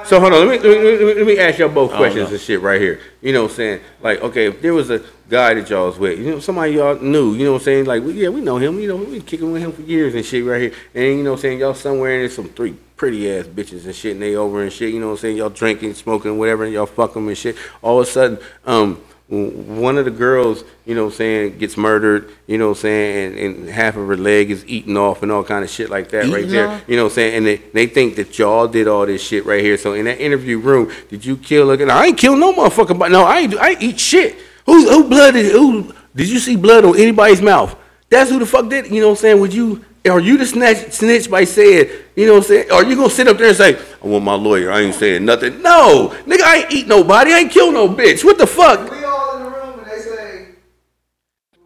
So 0.04 0.18
hold 0.18 0.32
on, 0.32 0.48
let 0.48 0.62
me 0.62 0.68
let 0.68 0.82
me, 0.82 1.14
let 1.14 1.26
me 1.26 1.38
ask 1.38 1.58
y'all 1.58 1.68
both 1.68 1.92
questions 1.92 2.28
know. 2.28 2.34
and 2.34 2.40
shit 2.40 2.60
right 2.60 2.80
here. 2.80 3.00
You 3.20 3.32
know 3.32 3.42
what 3.42 3.50
I'm 3.52 3.56
saying? 3.56 3.80
Like, 4.00 4.20
okay, 4.22 4.46
if 4.46 4.60
there 4.62 4.74
was 4.74 4.90
a 4.90 5.02
guy 5.28 5.54
that 5.54 5.68
y'all 5.70 5.86
was 5.86 5.98
with, 5.98 6.18
you 6.18 6.30
know, 6.30 6.40
somebody 6.40 6.72
y'all 6.72 6.98
knew, 7.00 7.34
you 7.34 7.44
know 7.44 7.52
what 7.52 7.58
I'm 7.58 7.64
saying? 7.64 7.84
Like, 7.84 8.02
well, 8.02 8.12
yeah, 8.12 8.28
we 8.28 8.40
know 8.40 8.56
him, 8.56 8.80
you 8.80 8.88
know, 8.88 8.96
we 8.96 9.06
been 9.06 9.22
kicking 9.22 9.52
with 9.52 9.62
him 9.62 9.72
for 9.72 9.82
years 9.82 10.14
and 10.14 10.24
shit 10.24 10.44
right 10.44 10.60
here. 10.60 10.72
And 10.94 11.04
you 11.18 11.22
know 11.22 11.32
what 11.32 11.36
I'm 11.36 11.42
saying? 11.42 11.60
Y'all 11.60 11.74
somewhere 11.74 12.14
and 12.14 12.22
there's 12.22 12.34
some 12.34 12.48
three 12.48 12.76
pretty 12.96 13.30
ass 13.30 13.46
bitches 13.46 13.84
and 13.84 13.94
shit 13.94 14.12
and 14.12 14.22
they 14.22 14.34
over 14.34 14.62
and 14.62 14.72
shit, 14.72 14.92
you 14.92 15.00
know 15.00 15.06
what 15.06 15.12
I'm 15.12 15.18
saying? 15.18 15.36
Y'all 15.36 15.50
drinking, 15.50 15.94
smoking, 15.94 16.38
whatever, 16.38 16.64
and 16.64 16.72
y'all 16.72 16.86
fuck 16.86 17.14
them 17.14 17.28
and 17.28 17.38
shit. 17.38 17.56
All 17.82 18.00
of 18.00 18.08
a 18.08 18.10
sudden, 18.10 18.38
um, 18.66 19.00
one 19.30 19.96
of 19.96 20.04
the 20.04 20.10
girls, 20.10 20.64
you 20.84 20.94
know 20.94 21.08
saying, 21.08 21.58
gets 21.58 21.76
murdered, 21.76 22.30
you 22.48 22.58
know 22.58 22.74
saying, 22.74 23.38
and, 23.38 23.56
and 23.58 23.68
half 23.68 23.96
of 23.96 24.08
her 24.08 24.16
leg 24.16 24.50
is 24.50 24.64
eaten 24.66 24.96
off 24.96 25.22
and 25.22 25.30
all 25.30 25.44
kind 25.44 25.62
of 25.62 25.70
shit 25.70 25.88
like 25.88 26.08
that 26.10 26.26
right 26.32 26.48
there. 26.48 26.68
off? 26.68 26.82
You 26.88 26.96
know 26.96 27.08
saying? 27.08 27.36
And 27.36 27.46
they, 27.46 27.56
they 27.56 27.86
think 27.86 28.16
that 28.16 28.36
y'all 28.38 28.66
did 28.66 28.88
all 28.88 29.06
this 29.06 29.22
shit 29.22 29.46
right 29.46 29.62
here. 29.62 29.76
So 29.76 29.92
in 29.92 30.06
that 30.06 30.20
interview 30.20 30.58
room, 30.58 30.90
did 31.08 31.24
you 31.24 31.36
kill 31.36 31.74
her? 31.76 31.90
I 31.90 32.06
ain't 32.06 32.18
kill 32.18 32.36
no 32.36 32.52
motherfucker, 32.52 32.98
but 32.98 33.12
no, 33.12 33.22
I 33.24 33.38
ain't, 33.40 33.56
I 33.56 33.70
ain't 33.70 33.82
eat 33.82 34.00
shit. 34.00 34.36
Who, 34.66 34.88
who 34.90 35.08
blood 35.08 35.34
did, 35.34 35.52
who, 35.52 35.94
did 36.14 36.28
you 36.28 36.40
see 36.40 36.56
blood 36.56 36.84
on 36.84 36.98
anybody's 36.98 37.40
mouth? 37.40 37.76
That's 38.08 38.30
who 38.30 38.40
the 38.40 38.46
fuck 38.46 38.68
did. 38.68 38.90
You 38.90 39.00
know 39.00 39.08
what 39.10 39.18
I'm 39.18 39.22
saying? 39.22 39.40
Would 39.40 39.54
you, 39.54 39.84
are 40.08 40.18
you 40.18 40.38
the 40.38 40.46
snatch, 40.46 40.90
snitch 40.92 41.30
by 41.30 41.44
saying, 41.44 41.90
you 42.16 42.26
know 42.26 42.32
what 42.34 42.38
I'm 42.38 42.44
saying? 42.44 42.70
Are 42.72 42.84
you 42.84 42.96
gonna 42.96 43.10
sit 43.10 43.28
up 43.28 43.36
there 43.38 43.48
and 43.48 43.56
say, 43.56 43.78
I 44.02 44.06
want 44.06 44.24
my 44.24 44.34
lawyer, 44.34 44.72
I 44.72 44.80
ain't 44.80 44.94
saying 44.94 45.24
nothing? 45.24 45.60
No, 45.62 46.08
nigga, 46.26 46.42
I 46.42 46.56
ain't 46.62 46.72
eat 46.72 46.86
nobody, 46.88 47.32
I 47.32 47.38
ain't 47.40 47.52
kill 47.52 47.70
no 47.70 47.86
bitch. 47.88 48.24
What 48.24 48.38
the 48.38 48.46
fuck? 48.46 48.90
We 48.90 49.04
all 49.04 49.36
in 49.36 49.44
the 49.44 49.50
room 49.50 49.78
and 49.78 49.86
they 49.90 49.98
say. 49.98 50.46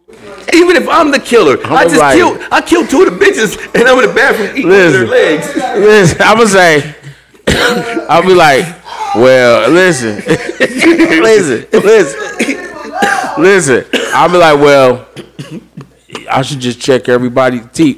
we 0.07 0.15
gonna- 0.15 0.44
Even 0.61 0.75
if 0.77 0.87
I'm 0.89 1.11
the 1.11 1.19
killer, 1.19 1.57
I 1.65 1.83
I'm 1.83 1.87
just 1.89 1.99
like- 1.99 2.15
killed, 2.17 2.39
I 2.51 2.61
killed 2.61 2.89
two 2.89 3.03
of 3.03 3.11
the 3.19 3.25
bitches 3.25 3.57
and 3.75 3.87
I'm 3.87 3.99
in 3.99 4.07
the 4.09 4.13
bathroom 4.15 4.51
eating 4.55 4.67
with 4.69 4.93
their 4.93 5.07
legs. 5.07 5.47
Listen, 5.55 6.21
I'm 6.21 6.37
gonna 6.37 6.49
say, 6.49 6.95
I'll 8.09 8.21
be 8.23 8.33
like, 8.33 8.65
well, 9.15 9.69
listen, 9.69 10.15
listen, 10.27 11.67
listen, 11.71 13.41
listen. 13.41 13.85
I'll 14.13 14.29
be 14.29 14.37
like, 14.37 14.59
well, 14.59 15.07
I 16.29 16.41
should 16.41 16.59
just 16.59 16.79
check 16.79 17.09
everybody's 17.09 17.65
teeth. 17.73 17.97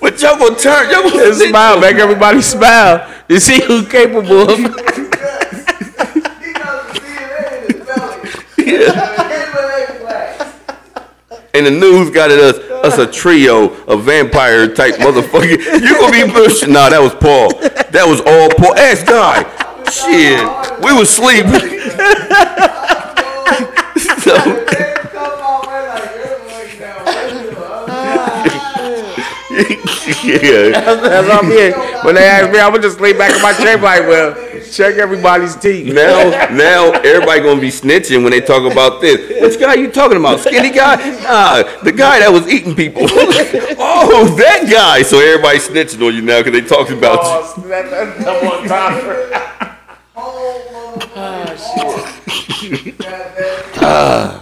But 0.00 0.20
y'all 0.22 0.38
gonna 0.38 0.56
turn, 0.56 0.90
y'all 0.90 1.10
gonna 1.10 1.34
smile, 1.34 1.78
make 1.80 1.96
everybody 1.96 2.40
smile 2.40 3.06
to 3.28 3.38
see 3.40 3.60
who's 3.62 3.86
capable 3.88 4.48
of. 4.50 4.58
He 6.40 6.52
knows 6.52 6.92
the 6.92 7.00
DNA 7.00 7.52
in 7.56 7.74
his 7.74 7.86
belly. 7.86 8.18
Yeah. 8.58 8.59
flags. 8.59 8.59
And 11.52 11.66
the 11.66 11.70
news 11.72 12.10
got 12.10 12.30
at 12.30 12.38
us, 12.38 12.56
us 12.84 12.98
a 12.98 13.10
trio 13.10 13.70
of 13.86 14.04
vampire 14.04 14.72
type 14.72 14.94
motherfucker. 14.94 15.58
You 15.82 15.98
gonna 15.98 16.26
be 16.26 16.32
pushing? 16.32 16.72
Nah, 16.72 16.90
that 16.90 17.00
was 17.02 17.12
Paul. 17.14 17.50
That 17.90 18.06
was 18.06 18.20
all 18.20 18.48
Paul. 18.50 18.78
Ask 18.78 19.04
guy. 19.04 19.42
Shit, 19.90 20.46
we 20.84 20.92
was 20.92 21.10
sleeping. 21.10 21.50
so, 24.22 24.38
They 24.38 24.94
come 25.10 25.42
out 25.42 25.66
right 25.66 25.90
like, 25.98 26.14
"You're 26.14 26.38
like 26.46 26.78
now, 26.78 27.02
yeah. 30.22 30.70
That's 30.70 31.28
I'm. 31.28 31.50
When 32.04 32.14
they 32.14 32.24
ask 32.28 32.52
me, 32.52 32.60
I 32.60 32.68
would 32.68 32.82
just 32.82 33.00
lay 33.00 33.12
back 33.12 33.34
in 33.34 33.42
my 33.42 33.52
chair 33.52 33.76
like, 33.76 34.06
well, 34.06 34.34
Check 34.70 34.96
everybody's 34.96 35.56
teeth. 35.56 35.92
Now, 35.92 36.48
now 36.50 36.92
everybody 36.92 37.40
gonna 37.40 37.60
be 37.60 37.70
snitching 37.70 38.22
when 38.22 38.30
they 38.30 38.40
talk 38.40 38.70
about 38.70 39.00
this. 39.00 39.40
Which 39.40 39.58
guy 39.58 39.74
you 39.74 39.90
talking 39.90 40.16
about? 40.16 40.40
Skinny 40.40 40.70
guy? 40.70 40.96
Nah, 41.22 41.82
the 41.82 41.92
guy 41.92 42.20
that 42.20 42.30
was 42.32 42.48
eating 42.48 42.76
people. 42.76 43.02
oh, 43.08 44.34
that 44.38 44.68
guy. 44.70 45.02
So 45.02 45.18
everybody 45.18 45.58
snitching 45.58 46.06
on 46.06 46.14
you 46.14 46.22
now 46.22 46.42
because 46.42 46.52
they 46.52 46.66
talking 46.66 46.98
about 46.98 47.18
oh, 47.20 47.40
you. 47.40 47.44
Oh, 47.44 47.66
snap 47.66 47.90
that 47.90 48.24
double 48.24 48.52
entendre. 48.58 49.76
Oh, 50.16 51.46
shit. 51.56 52.20
Shit, 52.60 53.00
I 53.00 54.40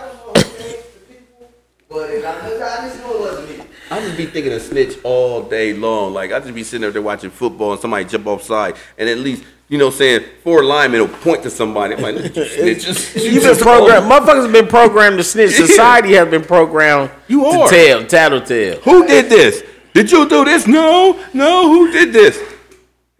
don't 0.00 0.16
know 0.16 0.32
who 0.32 0.42
made 0.58 0.82
the 0.82 1.00
people, 1.08 1.50
but 1.88 2.10
I, 2.10 2.26
I 2.26 2.88
just 2.88 2.98
know 3.00 3.14
it 3.14 3.20
wasn't 3.20 3.58
me. 3.58 3.64
I 3.90 4.00
just 4.00 4.16
be 4.16 4.26
thinking 4.26 4.52
of 4.52 4.62
snitch 4.62 4.98
all 5.02 5.42
day 5.42 5.72
long. 5.72 6.12
Like 6.14 6.32
I 6.32 6.40
just 6.40 6.54
be 6.54 6.62
sitting 6.64 6.86
up 6.86 6.92
there 6.92 7.02
watching 7.02 7.30
football 7.30 7.72
and 7.72 7.80
somebody 7.80 8.04
jump 8.04 8.26
offside, 8.26 8.76
and 8.98 9.08
at 9.08 9.18
least 9.18 9.44
you 9.68 9.76
know, 9.76 9.88
I'm 9.88 9.92
saying 9.92 10.24
four 10.42 10.64
linemen 10.64 11.00
will 11.02 11.08
point 11.08 11.42
to 11.42 11.50
somebody. 11.50 11.94
I'm 11.94 12.00
like, 12.00 12.14
look 12.14 12.24
at 12.24 12.36
you 12.36 12.42
snitches. 12.44 13.22
You've 13.32 13.42
been 13.42 13.56
programmed. 13.58 14.10
Motherfuckers 14.10 14.42
have 14.44 14.52
been 14.52 14.66
programmed 14.66 15.18
to 15.18 15.24
snitch. 15.24 15.50
Yeah. 15.58 15.66
Society 15.66 16.14
has 16.14 16.28
been 16.28 16.42
programmed 16.42 17.10
You 17.28 17.40
to 17.42 17.46
are. 17.46 17.68
tell, 17.68 18.04
tattletale. 18.06 18.80
Who 18.80 19.06
did 19.06 19.28
this? 19.28 19.62
Did 19.92 20.10
you 20.10 20.26
do 20.28 20.44
this? 20.46 20.66
No, 20.66 21.22
no. 21.34 21.68
Who 21.68 21.92
did 21.92 22.12
this? 22.14 22.38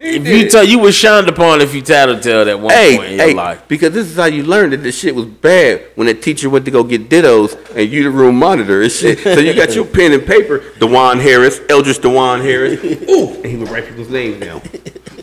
He 0.01 0.15
If 0.15 0.23
did. 0.23 0.41
you 0.43 0.49
tell 0.49 0.63
you 0.63 0.79
was 0.79 0.95
shunned 0.95 1.27
upon 1.27 1.59
if 1.59 1.75
you 1.75 1.81
tattletale 1.81 2.47
at 2.47 2.57
one 2.57 2.73
Hey, 2.73 2.95
point 2.97 3.09
in 3.11 3.17
your 3.19 3.33
life. 3.33 3.67
because 3.67 3.91
this 3.93 4.07
is 4.07 4.15
how 4.15 4.25
you 4.27 4.43
learned 4.43 4.71
that 4.71 4.77
this 4.77 4.97
shit 4.97 5.13
was 5.13 5.25
bad 5.25 5.87
when 5.95 6.07
the 6.07 6.13
teacher 6.13 6.49
went 6.49 6.63
to 6.65 6.71
go 6.71 6.83
get 6.85 7.09
dittos 7.09 7.57
and 7.75 7.91
you 7.91 8.03
the 8.03 8.09
room 8.09 8.37
monitor 8.39 8.81
and 8.81 8.89
shit. 8.91 9.19
So 9.23 9.39
you 9.39 9.53
got 9.53 9.75
your 9.75 9.83
pen 9.85 10.13
and 10.13 10.25
paper, 10.25 10.63
Dewan 10.79 11.19
Harris, 11.19 11.59
Eldridge 11.69 11.99
Dewan 11.99 12.39
Harris. 12.39 12.81
Ooh, 13.09 13.33
and 13.35 13.45
he 13.45 13.57
would 13.57 13.67
write 13.69 13.87
people's 13.87 14.09
names 14.09 14.39
down. 14.39 14.61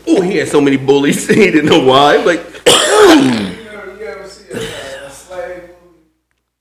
Ooh, 0.09 0.21
he 0.21 0.37
had 0.37 0.47
so 0.47 0.61
many 0.61 0.77
bullies, 0.77 1.27
he 1.41 1.49
didn't 1.49 1.65
know 1.65 1.83
why. 1.83 2.17
Like, 2.17 2.39
You 2.67 2.73
ever, 2.75 3.97
you 3.99 4.05
ever 4.05 4.27
see 4.29 4.51
a, 4.53 5.07
a 5.07 5.09
slave 5.09 5.63
movie 5.83 6.05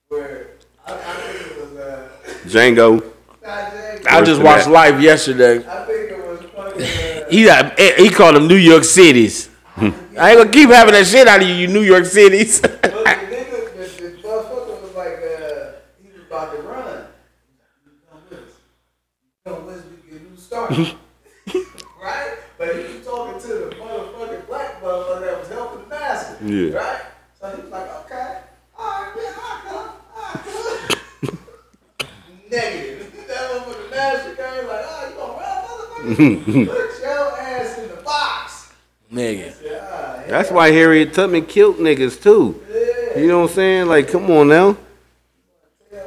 where 0.09 0.47
I, 0.86 0.94
I 0.94 0.97
think 0.97 1.51
it 1.51 1.60
was 1.60 1.76
uh, 1.78 2.09
Django. 2.47 3.12
not 3.43 4.06
I 4.10 4.22
just 4.24 4.40
watched 4.40 4.64
that. 4.64 4.70
live 4.72 5.02
yesterday. 5.02 5.59
I 5.68 5.84
think 5.84 6.12
it 6.12 6.26
was 6.26 6.40
fucking. 6.56 7.05
He 7.30 7.44
got, 7.44 7.78
he 7.78 8.10
called 8.10 8.36
them 8.36 8.46
New 8.48 8.56
York 8.56 8.84
cities. 8.84 9.50
I 9.76 10.30
ain't 10.30 10.38
gonna 10.38 10.50
keep 10.50 10.70
having 10.70 10.94
that 10.94 11.06
shit 11.06 11.28
out 11.28 11.42
of 11.42 11.48
you, 11.48 11.54
you 11.54 11.66
New 11.68 11.82
York 11.82 12.06
cities. 12.06 12.60
The 12.62 12.68
nigga, 12.68 13.76
the, 13.76 14.02
the 14.02 14.16
motherfucker 14.22 14.80
was 14.80 14.94
like, 14.94 15.18
uh, 15.18 15.72
he 16.02 16.08
was 16.08 16.26
about 16.26 16.56
to 16.56 16.62
run. 16.62 17.06
Come 18.10 18.20
with 18.30 18.38
us. 18.38 18.52
Come 19.44 19.66
with 19.66 19.76
us, 19.76 19.84
we 19.84 20.10
get 20.10 20.22
a 20.22 20.24
new 20.24 20.36
start. 20.38 20.70
right? 22.02 22.38
But 22.56 22.74
he 22.74 22.94
was 22.94 23.04
talking 23.04 23.40
to 23.42 23.48
the 23.48 23.76
motherfucking 23.76 24.46
black 24.46 24.80
motherfucker 24.80 25.20
that 25.20 25.38
was 25.40 25.48
helping 25.48 25.82
the 25.82 25.88
master. 25.88 26.44
Yeah. 26.46 26.78
Right? 26.78 27.02
So 27.38 27.54
he 27.54 27.60
was 27.60 27.70
like, 27.70 28.04
okay, 28.06 28.38
all 28.78 29.02
right, 29.02 29.14
man, 29.14 29.34
I'll 29.36 29.60
come. 29.60 29.90
I'll 30.16 30.32
come. 31.28 31.38
Negative. 32.50 33.26
That 33.28 33.50
motherfucking 33.50 33.90
master 33.90 34.34
came 34.36 34.66
like, 34.66 34.84
oh, 34.88 35.08
you 35.10 35.16
gonna 35.16 35.36
run, 35.36 35.56
motherfucker? 36.16 36.66
Put 36.66 37.02
your 37.02 37.40
ass 37.40 37.78
in 37.78 37.88
the 37.90 37.96
box. 37.96 38.72
Nigga. 39.12 39.52
That's 40.28 40.50
why 40.50 40.70
Harriet 40.70 41.14
Tubman 41.14 41.46
killed 41.46 41.76
niggas 41.76 42.20
too. 42.22 42.60
You 43.16 43.28
know 43.28 43.42
what 43.42 43.50
I'm 43.50 43.54
saying? 43.54 43.86
Like, 43.86 44.08
come 44.08 44.30
on 44.30 44.48
now. 44.48 44.76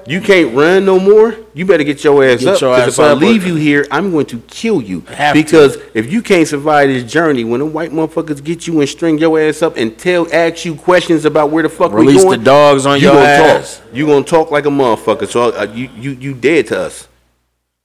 You 0.07 0.21
can't 0.21 0.55
run 0.55 0.85
no 0.85 0.99
more. 0.99 1.35
You 1.53 1.65
better 1.65 1.83
get 1.83 2.03
your 2.03 2.23
ass 2.23 2.39
Get 2.39 2.55
up. 2.55 2.61
your 2.61 2.75
'cause 2.75 2.87
ass 2.87 2.93
if 2.93 2.99
I 2.99 3.13
leave 3.13 3.45
you 3.45 3.55
here, 3.55 3.85
I'm 3.91 4.11
going 4.11 4.25
to 4.27 4.39
kill 4.47 4.81
you. 4.81 5.01
Have 5.01 5.35
to. 5.35 5.43
because 5.43 5.77
if 5.93 6.11
you 6.11 6.21
can't 6.21 6.47
survive 6.47 6.89
this 6.89 7.03
journey, 7.11 7.43
when 7.43 7.59
the 7.59 7.65
white 7.65 7.91
motherfuckers 7.91 8.43
get 8.43 8.65
you 8.65 8.79
and 8.79 8.89
string 8.89 9.17
your 9.19 9.39
ass 9.39 9.61
up 9.61 9.77
and 9.77 9.97
tell, 9.97 10.27
ask 10.33 10.65
you 10.65 10.75
questions 10.75 11.25
about 11.25 11.51
where 11.51 11.63
the 11.63 11.69
fuck 11.69 11.91
we 11.91 12.01
Release 12.01 12.23
going, 12.23 12.39
the 12.39 12.45
dogs 12.45 12.85
on 12.85 12.97
you 12.99 13.05
your 13.07 13.13
gonna 13.15 13.25
ass. 13.27 13.77
talk. 13.79 13.87
You 13.95 14.05
gonna 14.07 14.23
talk 14.25 14.51
like 14.51 14.65
a 14.65 14.69
motherfucker. 14.69 15.27
So 15.27 15.51
uh, 15.51 15.67
you 15.73 15.89
you 15.99 16.11
you 16.11 16.33
dead 16.33 16.67
to 16.67 16.79
us. 16.79 17.07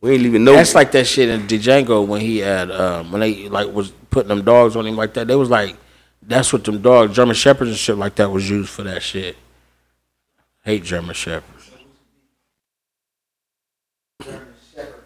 We 0.05 0.13
ain't 0.13 0.23
leaving 0.23 0.45
no. 0.45 0.53
That's 0.53 0.75
like 0.75 0.93
that 0.93 1.07
shit 1.07 1.31
in 1.31 1.47
Django 1.47 2.07
when 2.07 2.21
he 2.21 2.37
had 2.37 2.71
um, 2.71 3.11
when 3.11 3.23
they 3.23 3.49
like 3.49 3.73
was 3.73 3.91
putting 4.11 4.29
them 4.29 4.45
dogs 4.45 4.77
on 4.77 4.87
him 4.87 4.97
like 4.97 5.15
that. 5.15 5.29
They 5.29 5.35
was 5.35 5.49
like, 5.49 5.79
that's 6.21 6.53
what 6.53 6.63
them 6.63 6.83
dogs, 6.83 7.17
German 7.17 7.35
shepherds 7.35 7.71
and 7.71 7.79
shit 7.79 7.97
like 7.97 8.17
that 8.17 8.31
was 8.31 8.51
used 8.51 8.69
for 8.69 8.83
that 8.83 9.03
shit. 9.03 9.35
Hate 10.63 10.85
German 10.85 11.15
shepherds. 11.15 11.71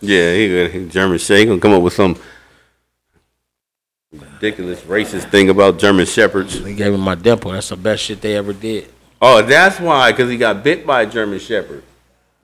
Yeah, 0.00 0.34
he, 0.34 0.68
he 0.68 0.88
German 0.88 1.18
Shepherd. 1.18 1.38
He 1.38 1.44
gonna 1.44 1.60
come 1.60 1.74
up 1.74 1.82
with 1.82 1.92
some 1.92 2.16
ridiculous 4.10 4.80
racist 4.80 5.30
thing 5.30 5.48
about 5.48 5.78
German 5.78 6.06
Shepherds. 6.06 6.60
They 6.60 6.74
gave 6.74 6.92
him 6.92 7.02
my 7.02 7.14
dimple. 7.14 7.52
That's 7.52 7.68
the 7.68 7.76
best 7.76 8.02
shit 8.02 8.20
they 8.20 8.34
ever 8.34 8.52
did. 8.52 8.88
Oh, 9.22 9.42
that's 9.42 9.78
why, 9.78 10.10
because 10.10 10.28
he 10.28 10.36
got 10.36 10.64
bit 10.64 10.84
by 10.84 11.02
a 11.02 11.06
German 11.06 11.38
Shepherd. 11.38 11.84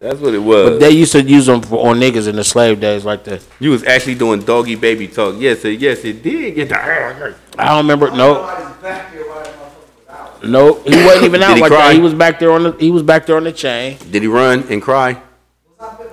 That's 0.05 0.21
what 0.21 0.35
it 0.35 0.39
was. 0.39 0.73
But 0.73 0.81
they 0.81 0.91
used 0.91 1.13
to 1.13 1.23
use 1.23 1.47
them 1.47 1.63
for, 1.63 1.89
on 1.89 1.99
niggas 1.99 2.29
in 2.29 2.37
the 2.37 2.45
slave 2.45 2.79
days 2.79 3.07
like 3.07 3.25
that. 3.25 3.43
you 3.59 3.71
was 3.71 3.85
actually 3.85 4.17
doing 4.17 4.41
doggy 4.43 4.75
baby 4.75 5.09
talk. 5.09 5.37
Yes, 5.39 5.65
it, 5.65 5.81
yes, 5.81 6.05
it 6.05 6.23
did 6.23 6.55
get 6.55 6.69
the. 6.69 6.79
I 6.79 7.65
don't 7.69 7.79
remember. 7.79 8.11
No, 8.11 8.35
Somebody's 8.35 8.83
back 8.83 9.13
there 9.13 9.23
while 9.25 9.43
that 9.43 9.55
motherfucker 9.55 10.07
was 10.07 10.43
out. 10.43 10.45
no, 10.45 10.75
he 10.83 11.05
wasn't 11.07 11.25
even 11.25 11.41
Did 11.41 11.43
out 11.43 11.55
he 11.57 11.63
like 11.63 11.71
cry? 11.71 11.89
that. 11.89 11.95
He 11.95 12.01
was 12.03 12.13
back 12.13 12.39
there 12.39 12.53
on 12.53 12.63
the. 12.65 12.73
He 12.73 12.91
was 12.91 13.03
back 13.03 13.25
there 13.25 13.39
on 13.39 13.45
the 13.45 13.53
chain. 13.53 13.97
Did 14.11 14.21
he 14.21 14.29
run 14.29 14.65
and 14.71 14.83
cry? 14.83 15.23
I, 15.81 15.85
was 15.85 15.95
I 15.95 15.97
there? 15.97 16.13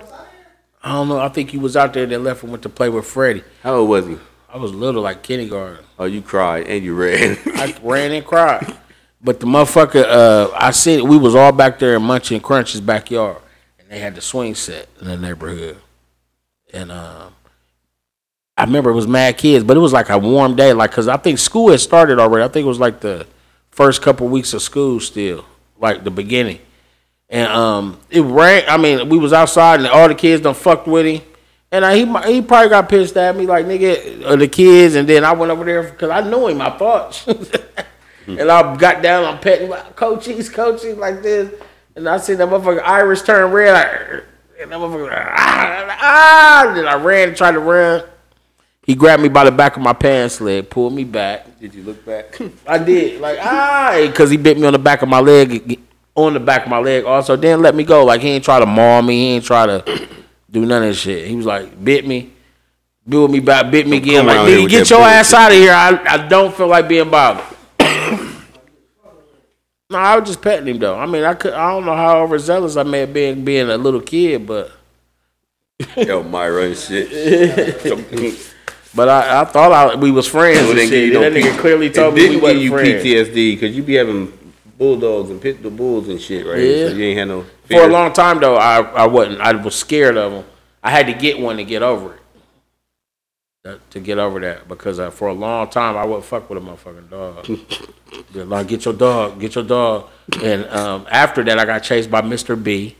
I 0.83 0.91
don't 0.93 1.09
know. 1.09 1.19
I 1.19 1.27
think 1.27 1.49
he 1.49 1.57
was 1.57 1.75
out 1.75 1.91
there. 1.93 2.05
They 2.05 2.15
left 2.15 2.43
and 2.43 2.51
went 2.51 2.63
to 2.63 2.69
play 2.69 2.87
with 2.87 3.05
Freddie. 3.05 3.43
How 3.61 3.75
old 3.75 3.89
was 3.89 4.07
he? 4.07 4.17
I 4.47 4.57
was 4.57 4.73
little, 4.73 5.01
like 5.01 5.21
kindergarten. 5.21 5.83
Oh, 5.99 6.05
you 6.05 6.21
cried 6.21 6.67
and 6.67 6.81
you 6.83 6.95
ran. 6.95 7.37
I 7.45 7.75
ran 7.83 8.13
and 8.13 8.25
cried. 8.25 8.77
But 9.21 9.41
the 9.41 9.45
motherfucker, 9.47 10.03
uh, 10.07 10.49
I 10.55 10.71
seen 10.71 11.07
we 11.09 11.17
was 11.17 11.35
all 11.35 11.51
back 11.51 11.77
there 11.77 11.95
in 11.97 12.01
Munchie 12.01 12.35
and 12.35 12.43
Crunch's 12.43 12.81
backyard, 12.81 13.37
and 13.37 13.43
they 13.91 13.99
had 13.99 14.15
the 14.15 14.21
swing 14.21 14.55
set 14.55 14.87
in 15.01 15.07
the 15.07 15.17
neighborhood. 15.17 15.77
And 16.73 16.93
um, 16.93 17.35
I 18.55 18.63
remember 18.63 18.89
it 18.89 18.93
was 18.93 19.05
mad 19.05 19.37
kids, 19.37 19.65
but 19.65 19.75
it 19.75 19.81
was 19.81 19.91
like 19.91 20.09
a 20.09 20.17
warm 20.17 20.55
day, 20.55 20.71
like 20.71 20.91
because 20.91 21.09
I 21.09 21.17
think 21.17 21.39
school 21.39 21.71
had 21.71 21.81
started 21.81 22.17
already. 22.17 22.45
I 22.45 22.47
think 22.47 22.63
it 22.63 22.69
was 22.69 22.79
like 22.79 23.01
the 23.01 23.27
first 23.69 24.01
couple 24.01 24.29
weeks 24.29 24.53
of 24.53 24.61
school 24.61 25.01
still, 25.01 25.43
like 25.77 26.05
the 26.05 26.09
beginning. 26.09 26.59
And 27.29 27.51
um, 27.51 27.99
it 28.09 28.21
rained. 28.21 28.67
I 28.69 28.77
mean, 28.77 29.09
we 29.09 29.17
was 29.17 29.33
outside, 29.33 29.81
and 29.81 29.89
all 29.89 30.07
the 30.07 30.15
kids 30.15 30.41
done 30.41 30.53
fucked 30.53 30.87
with 30.87 31.05
him. 31.05 31.21
And 31.73 31.83
I, 31.83 31.97
he 31.97 32.05
he 32.33 32.41
probably 32.41 32.69
got 32.69 32.87
pissed 32.87 33.17
at 33.17 33.35
me, 33.35 33.45
like 33.45 33.65
nigga, 33.65 34.23
uh, 34.23 34.35
the 34.37 34.47
kids. 34.47 34.95
And 34.95 35.07
then 35.07 35.25
I 35.25 35.33
went 35.33 35.51
over 35.51 35.65
there 35.65 35.83
because 35.83 36.09
I 36.09 36.21
knew 36.21 36.47
him. 36.47 36.61
I 36.61 36.77
thought, 36.77 37.27
and 38.27 38.49
I 38.49 38.75
got 38.77 39.03
down. 39.03 39.25
I'm 39.25 39.39
petting, 39.39 39.69
like, 39.69 39.97
coachies, 39.97 40.49
coachies, 40.49 40.97
like 40.97 41.21
this. 41.21 41.51
And 41.95 42.07
I 42.07 42.17
seen 42.17 42.37
that 42.37 42.47
motherfucker 42.47 42.81
Irish 42.83 43.21
turn 43.23 43.51
red, 43.51 43.73
like, 43.73 44.23
and 44.61 44.71
that 44.71 44.79
motherfucker, 44.79 45.11
ah, 45.11 45.97
ah. 45.99 46.67
And 46.67 46.77
then 46.77 46.87
I 46.87 46.95
ran 46.95 47.29
and 47.29 47.37
tried 47.37 47.53
to 47.53 47.59
run. 47.59 48.03
He 48.83 48.95
grabbed 48.95 49.21
me 49.21 49.29
by 49.29 49.43
the 49.43 49.51
back 49.51 49.75
of 49.75 49.83
my 49.83 49.93
pants 49.93 50.41
leg, 50.41 50.69
pulled 50.69 50.93
me 50.93 51.03
back. 51.03 51.59
Did 51.59 51.75
you 51.75 51.83
look 51.83 52.03
back? 52.05 52.39
I 52.67 52.77
did, 52.77 53.21
like 53.21 53.37
ah, 53.41 53.97
because 54.07 54.31
he 54.31 54.37
bit 54.37 54.57
me 54.57 54.65
on 54.65 54.73
the 54.73 54.79
back 54.79 55.01
of 55.01 55.09
my 55.09 55.19
leg, 55.19 55.79
on 56.15 56.33
the 56.33 56.39
back 56.39 56.63
of 56.63 56.69
my 56.69 56.79
leg. 56.79 57.05
Also, 57.05 57.35
didn't 57.35 57.61
let 57.61 57.75
me 57.75 57.83
go. 57.83 58.05
Like 58.05 58.21
he 58.21 58.29
ain't 58.29 58.43
try 58.43 58.59
to 58.59 58.65
maul 58.65 59.01
me. 59.01 59.15
He 59.15 59.27
ain't 59.35 59.45
try 59.45 59.65
to 59.65 60.07
do 60.49 60.65
none 60.65 60.83
of 60.83 60.89
this 60.89 60.99
shit. 60.99 61.27
He 61.27 61.35
was 61.35 61.45
like 61.45 61.83
bit 61.83 62.07
me, 62.07 62.31
bit 63.07 63.29
me 63.29 63.39
back, 63.39 63.69
bit 63.69 63.87
me 63.87 63.97
again. 63.97 64.25
Like 64.25 64.39
nigga, 64.39 64.69
get 64.69 64.79
that 64.79 64.89
your 64.89 65.01
ass 65.01 65.33
out 65.33 65.51
of 65.51 65.57
here. 65.57 65.73
I 65.73 66.01
I 66.05 66.27
don't 66.27 66.53
feel 66.55 66.67
like 66.67 66.87
being 66.87 67.09
bothered. 67.09 67.50
No, 69.91 69.97
I 69.97 70.17
was 70.17 70.27
just 70.27 70.41
petting 70.41 70.67
him 70.67 70.79
though. 70.79 70.97
I 70.97 71.05
mean, 71.05 71.23
I 71.23 71.33
could. 71.33 71.53
I 71.53 71.71
don't 71.71 71.85
know 71.85 71.95
how 71.95 72.21
overzealous 72.21 72.77
I 72.77 72.83
may 72.83 73.01
have 73.01 73.13
been 73.13 73.43
being 73.43 73.69
a 73.69 73.77
little 73.77 74.01
kid, 74.01 74.47
but 74.47 74.71
Yo, 75.97 76.23
Myra 76.23 76.65
and 76.65 76.77
shit. 76.77 77.09
but 78.95 79.09
I, 79.09 79.41
I 79.41 79.45
thought 79.45 79.71
I, 79.71 79.95
we 79.95 80.11
was 80.11 80.27
friends. 80.27 80.69
And 80.69 80.77
shit. 80.79 81.07
you 81.07 81.13
no 81.13 81.21
that 81.21 81.33
nigga 81.33 81.51
P- 81.53 81.57
clearly 81.59 81.89
told 81.89 82.15
me 82.15 82.35
we 82.35 82.39
give 82.39 82.57
you 82.57 82.69
friends. 82.71 83.03
PTSD 83.03 83.33
because 83.33 83.75
you 83.75 83.83
be 83.83 83.95
having 83.95 84.31
bulldogs 84.77 85.29
and 85.29 85.41
pit 85.41 85.61
the 85.61 85.69
bulls 85.69 86.07
and 86.09 86.19
shit, 86.19 86.45
right? 86.45 86.59
Yeah. 86.59 86.89
So 86.89 86.93
you 86.95 87.05
ain't 87.05 87.19
had 87.19 87.27
no. 87.27 87.45
For 87.65 87.83
a 87.83 87.87
long 87.87 88.13
time 88.13 88.39
though, 88.39 88.55
I, 88.55 88.81
I 88.81 89.05
wasn't. 89.07 89.41
I 89.41 89.53
was 89.53 89.75
scared 89.75 90.17
of 90.17 90.31
them. 90.31 90.45
I 90.83 90.91
had 90.91 91.07
to 91.07 91.13
get 91.13 91.39
one 91.39 91.57
to 91.57 91.63
get 91.63 91.83
over 91.83 92.15
it. 92.15 92.20
To 93.63 93.99
get 93.99 94.17
over 94.17 94.39
that, 94.39 94.67
because 94.67 94.97
uh, 94.97 95.11
for 95.11 95.27
a 95.27 95.33
long 95.33 95.69
time 95.69 95.95
I 95.95 96.03
wouldn't 96.03 96.25
fuck 96.25 96.49
with 96.49 96.57
a 96.57 96.65
motherfucking 96.65 97.11
dog. 97.11 97.45
Be 98.33 98.43
like, 98.43 98.67
get 98.67 98.85
your 98.85 98.93
dog, 98.95 99.39
get 99.39 99.53
your 99.53 99.63
dog. 99.63 100.09
And 100.41 100.65
um, 100.65 101.05
after 101.11 101.43
that, 101.43 101.59
I 101.59 101.65
got 101.65 101.83
chased 101.83 102.09
by 102.09 102.23
Mr. 102.23 102.61
B, 102.61 102.95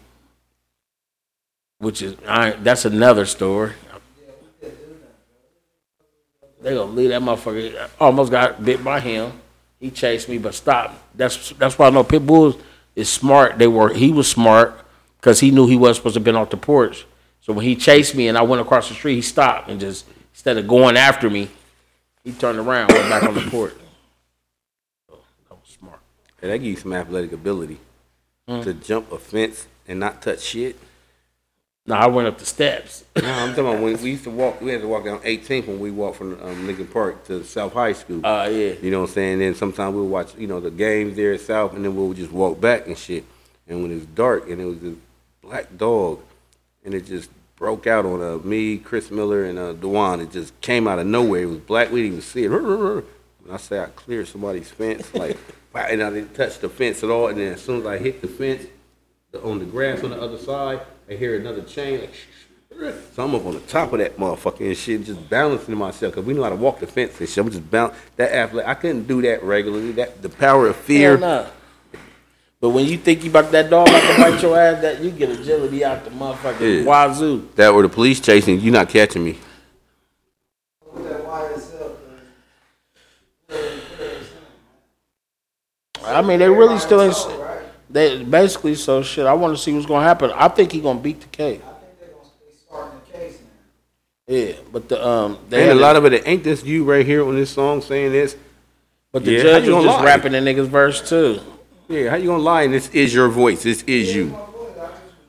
which 1.80 2.04
is 2.04 2.16
I, 2.28 2.52
that's 2.52 2.86
another 2.86 3.26
story. 3.26 3.74
They 6.62 6.76
gonna 6.76 6.92
leave 6.92 7.10
that 7.10 7.24
motherfucker. 7.24 7.76
I 7.76 7.90
almost 8.00 8.32
got 8.32 8.64
bit 8.64 8.84
by 8.84 9.00
him. 9.00 9.32
He 9.80 9.90
chased 9.90 10.30
me, 10.30 10.38
but 10.38 10.54
stopped. 10.54 10.94
That's 11.18 11.50
that's 11.54 11.80
why 11.80 11.88
I 11.88 11.90
know 11.90 12.04
pit 12.04 12.24
bulls 12.24 12.56
is 12.96 13.10
smart. 13.10 13.58
They 13.58 13.68
were 13.68 13.92
he 13.92 14.12
was 14.12 14.30
smart 14.30 14.80
because 15.20 15.40
he 15.40 15.50
knew 15.50 15.66
he 15.66 15.76
wasn't 15.76 15.98
supposed 15.98 16.14
to 16.14 16.20
have 16.20 16.26
been 16.26 16.36
off 16.36 16.52
the 16.52 16.58
porch. 16.58 17.08
So 17.42 17.52
when 17.52 17.66
he 17.66 17.76
chased 17.76 18.14
me 18.14 18.28
and 18.28 18.38
I 18.38 18.44
went 18.44 18.62
across 18.62 18.90
the 18.90 18.94
street, 18.94 19.16
he 19.16 19.22
stopped 19.24 19.68
and 19.68 19.80
just 19.80 20.06
instead 20.34 20.58
of 20.58 20.68
going 20.68 20.98
after 20.98 21.30
me, 21.30 21.50
He 22.24 22.32
turned 22.32 22.60
around, 22.60 22.92
went 22.92 23.10
back 23.10 23.24
on 23.24 23.34
the 23.36 23.42
court. 23.50 23.76
So, 25.10 25.18
that 25.50 25.56
was 25.60 25.70
smart. 25.80 26.00
Yeah, 26.42 26.50
that 26.50 26.58
give 26.60 26.68
you 26.68 26.76
some 26.76 26.94
athletic 26.94 27.32
ability 27.32 27.80
Mm. 28.50 28.64
to 28.64 28.74
jump 28.74 29.12
a 29.12 29.20
fence 29.20 29.68
and 29.88 30.00
not 30.00 30.22
touch 30.22 30.42
shit. 30.42 30.76
No, 31.86 31.96
I 31.96 32.08
went 32.08 32.28
up 32.28 32.38
the 32.40 32.46
steps. 32.46 33.04
No, 33.16 33.22
I'm 33.32 33.50
talking 33.50 33.66
about 33.68 33.82
when 33.82 34.02
we 34.02 34.12
used 34.12 34.24
to 34.26 34.30
walk. 34.32 34.60
We 34.62 34.72
had 34.72 34.82
to 34.82 34.88
walk 34.88 35.06
down 35.06 35.20
18th 35.20 35.68
when 35.68 35.80
we 35.80 35.90
walked 35.92 36.18
from 36.18 36.42
um, 36.42 36.66
Lincoln 36.68 36.88
Park 36.88 37.24
to 37.26 37.44
South 37.44 37.74
High 37.74 37.94
School. 37.94 38.26
Uh, 38.26 38.48
yeah. 38.52 38.74
You 38.82 38.92
know 38.92 39.02
what 39.02 39.10
I'm 39.10 39.14
saying? 39.14 39.40
Then 39.40 39.56
sometimes 39.56 39.96
we'll 39.96 40.08
watch, 40.08 40.36
you 40.38 40.48
know, 40.48 40.60
the 40.60 40.72
games 40.72 41.16
there 41.16 41.34
at 41.34 41.42
South, 41.42 41.74
and 41.76 41.86
then 41.86 41.96
we'll 41.96 42.14
just 42.14 42.32
walk 42.32 42.60
back 42.60 42.88
and 42.88 42.98
shit. 42.98 43.24
And 43.68 43.82
when 43.84 43.92
it's 43.96 44.06
dark, 44.08 44.50
and 44.50 44.60
it 44.60 44.66
was 44.66 44.80
this 44.80 44.96
black 45.42 45.76
dog, 45.78 46.20
and 46.84 46.94
it 46.94 47.06
just 47.06 47.30
broke 47.62 47.86
out 47.86 48.08
on 48.08 48.24
uh, 48.24 48.38
me, 48.40 48.80
Chris 48.80 49.12
Miller, 49.12 49.46
and 49.46 49.60
uh, 49.60 49.74
Dewan. 49.74 50.20
It 50.20 50.32
just 50.32 50.60
came 50.62 50.88
out 50.88 50.98
of 50.98 51.06
nowhere. 51.06 51.44
It 51.44 51.46
was 51.46 51.60
black. 51.60 51.92
We 51.92 52.02
didn't 52.02 52.14
even 52.14 52.22
see 52.24 52.46
it. 52.46 52.50
When 53.44 53.56
I 53.56 53.58
say 53.58 53.80
I 53.80 53.88
cleared 53.88 54.28
somebody's 54.28 54.70
fence, 54.70 55.12
like, 55.16 55.36
and 55.74 56.04
I 56.04 56.10
didn't 56.12 56.36
touch 56.36 56.60
the 56.60 56.70
fence 56.70 57.04
at 57.04 57.10
all. 57.10 57.28
And 57.28 57.40
then 57.40 57.54
as 57.54 57.62
soon 57.62 57.82
as 57.82 57.88
I 57.88 57.98
hit 57.98 58.22
the 58.22 58.28
fence, 58.28 58.68
on 59.44 59.60
the 59.60 59.66
grass 59.66 60.04
on 60.04 60.12
the 60.12 60.22
other 60.22 60.38
side, 60.38 60.82
I 61.10 61.14
hear 61.14 61.40
another 61.40 61.62
chain 61.62 62.02
like. 62.02 62.14
So 63.14 63.26
I'm 63.26 63.36
up 63.36 63.46
on 63.46 63.54
the 63.54 63.60
top 63.60 63.94
of 63.94 64.00
that 64.00 64.18
motherfucker 64.18 64.66
and 64.66 64.78
shit, 64.78 65.04
just 65.04 65.30
balancing 65.30 65.76
myself 65.76 66.14
because 66.14 66.26
we 66.26 66.34
know 66.34 66.44
how 66.44 66.50
to 66.50 66.56
walk 66.56 66.80
the 66.80 66.88
fence 66.88 67.20
and 67.20 67.30
shit. 67.30 67.38
I'm 67.38 67.52
just 67.52 67.70
bounce 67.70 67.96
that 68.16 68.34
athlete. 68.34 68.66
I 68.66 68.74
couldn't 68.74 69.08
do 69.08 69.22
that 69.24 69.44
regularly. 69.44 69.92
That 69.92 70.22
the 70.22 70.30
power 70.30 70.68
of 70.68 70.78
fear. 70.78 71.18
Hell. 71.18 71.52
But 72.62 72.70
when 72.70 72.86
you 72.86 72.96
think 72.98 73.24
you 73.24 73.32
about 73.32 73.52
that 73.54 73.72
dog 73.72 73.88
about 73.90 74.02
to 74.14 74.18
bite 74.20 74.42
your 74.44 74.58
ass, 74.58 74.82
that 74.84 75.02
you 75.02 75.10
get 75.10 75.32
agility 75.32 75.84
out 75.84 76.06
the 76.06 76.12
motherfucking 76.12 76.86
Yeah. 76.86 76.86
wazoo. 76.86 77.48
That 77.56 77.74
were 77.74 77.82
the 77.82 77.90
police 77.90 78.20
chasing 78.20 78.62
you, 78.62 78.70
not 78.70 78.88
catching 78.88 79.24
me. 79.24 79.40
With 80.94 81.10
that 81.10 81.26
YSL, 81.26 81.92
I 86.06 86.22
mean, 86.22 86.38
they 86.40 86.50
really 86.50 86.78
still 86.78 87.02
ain't. 87.02 87.16
right? 87.40 87.62
They 87.90 88.24
basically 88.24 88.76
so 88.76 89.02
shit. 89.02 89.26
I 89.26 89.34
want 89.34 89.58
to 89.58 89.62
see 89.62 89.74
what's 89.74 89.88
gonna 89.88 90.06
happen. 90.06 90.32
I 90.36 90.48
think 90.48 90.72
he 90.72 90.82
gonna 90.82 91.00
beat 91.00 91.20
the 91.22 91.28
case. 91.28 91.62
I 91.66 91.74
think 91.74 92.00
they're 92.00 92.10
gonna 92.72 92.92
be 92.92 93.12
the 93.12 93.18
case 93.18 93.40
now. 94.28 94.36
Yeah, 94.36 94.54
but 94.72 94.88
the 94.88 95.06
um, 95.06 95.38
they 95.50 95.64
And 95.64 95.72
a 95.72 95.82
lot 95.82 95.96
of 95.96 96.06
it 96.06 96.22
ain't 96.28 96.44
this 96.44 96.64
you 96.64 96.84
right 96.84 97.06
here 97.06 97.26
on 97.26 97.36
this 97.36 97.50
song 97.50 97.82
saying 97.82 98.12
this. 98.12 98.36
but 99.12 99.26
the 99.26 99.32
Yeah, 99.32 99.42
judge 99.42 99.68
was 99.68 99.84
just 99.84 99.98
lie? 99.98 100.04
rapping 100.06 100.32
the 100.34 100.38
nigga's 100.38 100.68
verse 100.68 101.02
too. 101.08 101.40
Yeah, 101.92 102.10
how 102.10 102.16
you 102.16 102.28
gonna 102.28 102.42
lie? 102.42 102.64
And 102.64 102.74
this 102.74 102.88
is 102.90 103.14
your 103.14 103.28
voice. 103.28 103.64
This 103.64 103.84
is 103.84 104.16
you. 104.16 104.28
I 104.28 104.30
just 104.30 104.54
was 104.54 104.76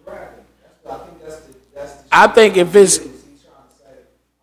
rapping. 0.06 0.44
That's 0.62 0.84
what 0.84 0.94
I 0.94 0.98
think 1.04 1.22
that's 1.22 1.40
the 1.40 1.54
that's 1.74 1.94
the 1.94 2.04
I 2.12 2.26
think 2.28 2.56
if 2.56 2.76
it's 2.76 2.98
shit 2.98 3.06
is 3.06 3.12
he 3.12 3.44
trying 3.44 3.68
to 3.68 3.74
say. 3.74 3.84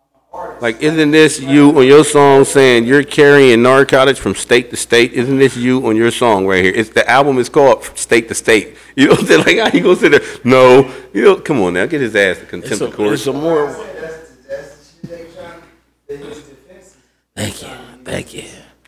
I'm 0.02 0.10
an 0.10 0.48
artist. 0.48 0.62
Like, 0.62 0.82
isn't 0.82 1.10
this 1.12 1.40
you 1.40 1.78
on 1.78 1.86
your 1.86 2.04
song 2.04 2.44
saying 2.44 2.84
you're 2.84 3.04
carrying 3.04 3.62
narcotics 3.62 4.18
from 4.18 4.34
state 4.34 4.68
to 4.68 4.76
state? 4.76 5.14
Isn't 5.14 5.38
this 5.38 5.56
you 5.56 5.86
on 5.86 5.96
your 5.96 6.10
song 6.10 6.46
right 6.46 6.62
here? 6.62 6.74
It's 6.74 6.90
the 6.90 7.08
album 7.08 7.38
is 7.38 7.48
called 7.48 7.84
State 7.96 8.28
to 8.28 8.34
State. 8.34 8.76
You 8.96 9.06
know 9.06 9.12
what 9.12 9.20
I'm 9.20 9.26
saying? 9.28 9.44
Like, 9.46 9.72
how 9.72 9.78
you 9.78 9.82
gonna 9.82 9.96
sit 9.96 10.10
there? 10.10 10.40
No, 10.44 10.92
you 11.14 11.22
know, 11.22 11.36
come 11.36 11.62
on 11.62 11.72
now, 11.72 11.86
get 11.86 12.02
his 12.02 12.14
ass 12.14 12.36
to 12.36 12.42
it's 12.42 12.50
contempt 12.50 12.82
of 12.82 12.92
a, 12.92 12.96
court. 12.96 13.14
it's 13.14 13.26
a 13.26 13.32
more. 13.32 13.68
I 13.68 13.72
said 13.72 13.96
that's 13.96 14.30
the, 14.30 14.48
that's 14.48 14.76
the 14.76 15.08
shit 15.08 15.32
they 15.32 15.40
trying 15.40 15.62
to 16.08 16.26
his 16.28 16.42
defense. 16.42 16.96
Thank 17.34 17.62
you, 17.62 17.68
thank 18.04 18.34
you. 18.34 18.44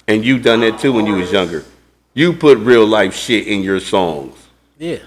And 0.07 0.23
you 0.23 0.39
done 0.39 0.61
that 0.61 0.81
too 0.81 0.93
when 0.93 1.07
you 1.07 1.15
was 1.15 1.33
younger. 1.33 1.65
You 2.14 2.32
put 2.34 2.59
real 2.59 2.86
life 2.86 3.14
shit 3.14 3.47
in 3.47 3.62
your 3.62 3.80
songs. 3.80 4.34
Yeah, 4.78 4.98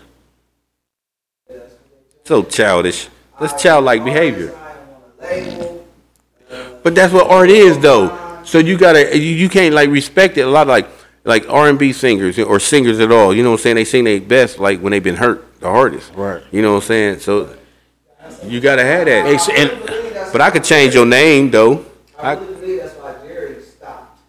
So 2.24 2.44
childish. 2.44 3.10
That's 3.40 3.62
childlike 3.62 4.04
behavior. 4.06 4.56
I 4.56 4.74
don't 4.74 4.88
want 4.88 5.04
a 5.20 5.24
label. 5.26 5.88
But 6.82 6.96
that's 6.96 7.14
what 7.14 7.30
art 7.30 7.50
is, 7.50 7.78
though. 7.80 8.42
So 8.46 8.60
you 8.60 8.78
gotta, 8.78 9.18
you, 9.18 9.36
you 9.36 9.50
can't 9.50 9.76
like 9.76 9.90
respect 9.90 10.38
it. 10.38 10.42
A 10.42 10.50
lot 10.50 10.62
of 10.64 10.68
like, 10.70 10.88
like 11.26 11.50
R 11.50 11.68
and 11.70 11.78
B 11.78 11.92
singers 11.92 12.40
or 12.40 12.60
singers 12.60 13.00
at 13.00 13.12
all. 13.12 13.34
You 13.34 13.44
know 13.44 13.52
what 13.52 13.60
I'm 13.60 13.64
saying? 13.64 13.76
They 13.76 13.86
sing 13.86 14.04
their 14.06 14.22
best 14.22 14.60
like 14.60 14.80
when 14.80 14.92
they've 14.92 15.04
been 15.04 15.16
hurt 15.18 15.60
the 15.60 15.70
hardest. 15.70 16.14
Right. 16.16 16.42
You 16.52 16.62
know 16.62 16.76
what 16.76 16.84
I'm 16.84 16.88
saying? 16.88 17.20
So 17.20 17.56
you 18.44 18.62
gotta 18.62 18.84
have 18.84 19.06
that. 19.06 19.26
It's- 19.28 19.50
and 19.50 20.32
But 20.32 20.42
I 20.42 20.50
could 20.52 20.64
change 20.64 20.94
your 20.96 21.06
name 21.06 21.52
though. 21.52 21.86
I 22.18 22.32
I, 22.32 22.34
really 22.36 22.54
believe 22.56 22.80
that's 22.82 22.94
why 22.96 23.14
Jerry 23.28 23.62
stopped. 23.62 24.20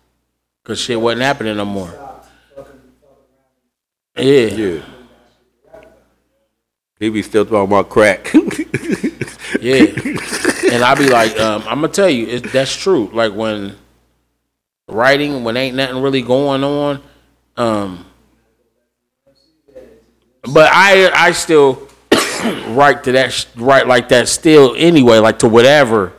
cause 0.64 0.80
shit 0.80 1.00
wasn't 1.00 1.22
happening 1.22 1.56
no 1.56 1.64
more. 1.64 1.88
Stopped 1.90 2.28
fucking 2.56 2.64
fucking 2.64 2.72
around. 2.72 4.05
Yeah, 4.16 4.46
yeah. 4.46 4.82
He 6.98 7.10
be 7.10 7.22
still 7.22 7.44
talking 7.44 7.64
about 7.64 7.90
crack. 7.90 8.32
yeah. 9.60 9.84
and 10.72 10.82
I 10.82 10.94
be 10.96 11.08
like, 11.08 11.38
um, 11.38 11.62
I'm 11.66 11.82
gonna 11.82 11.88
tell 11.88 12.08
you, 12.08 12.26
it, 12.26 12.52
that's 12.52 12.74
true. 12.74 13.10
Like 13.12 13.34
when 13.34 13.76
writing, 14.88 15.44
when 15.44 15.58
ain't 15.58 15.76
nothing 15.76 16.00
really 16.00 16.22
going 16.22 16.64
on, 16.64 17.02
um, 17.58 18.06
but 20.44 20.70
I 20.72 21.10
I 21.12 21.32
still 21.32 21.86
write 22.68 23.04
to 23.04 23.12
that 23.12 23.46
write 23.56 23.86
like 23.86 24.08
that 24.08 24.28
still 24.28 24.74
anyway, 24.78 25.18
like 25.18 25.40
to 25.40 25.48
whatever, 25.48 26.14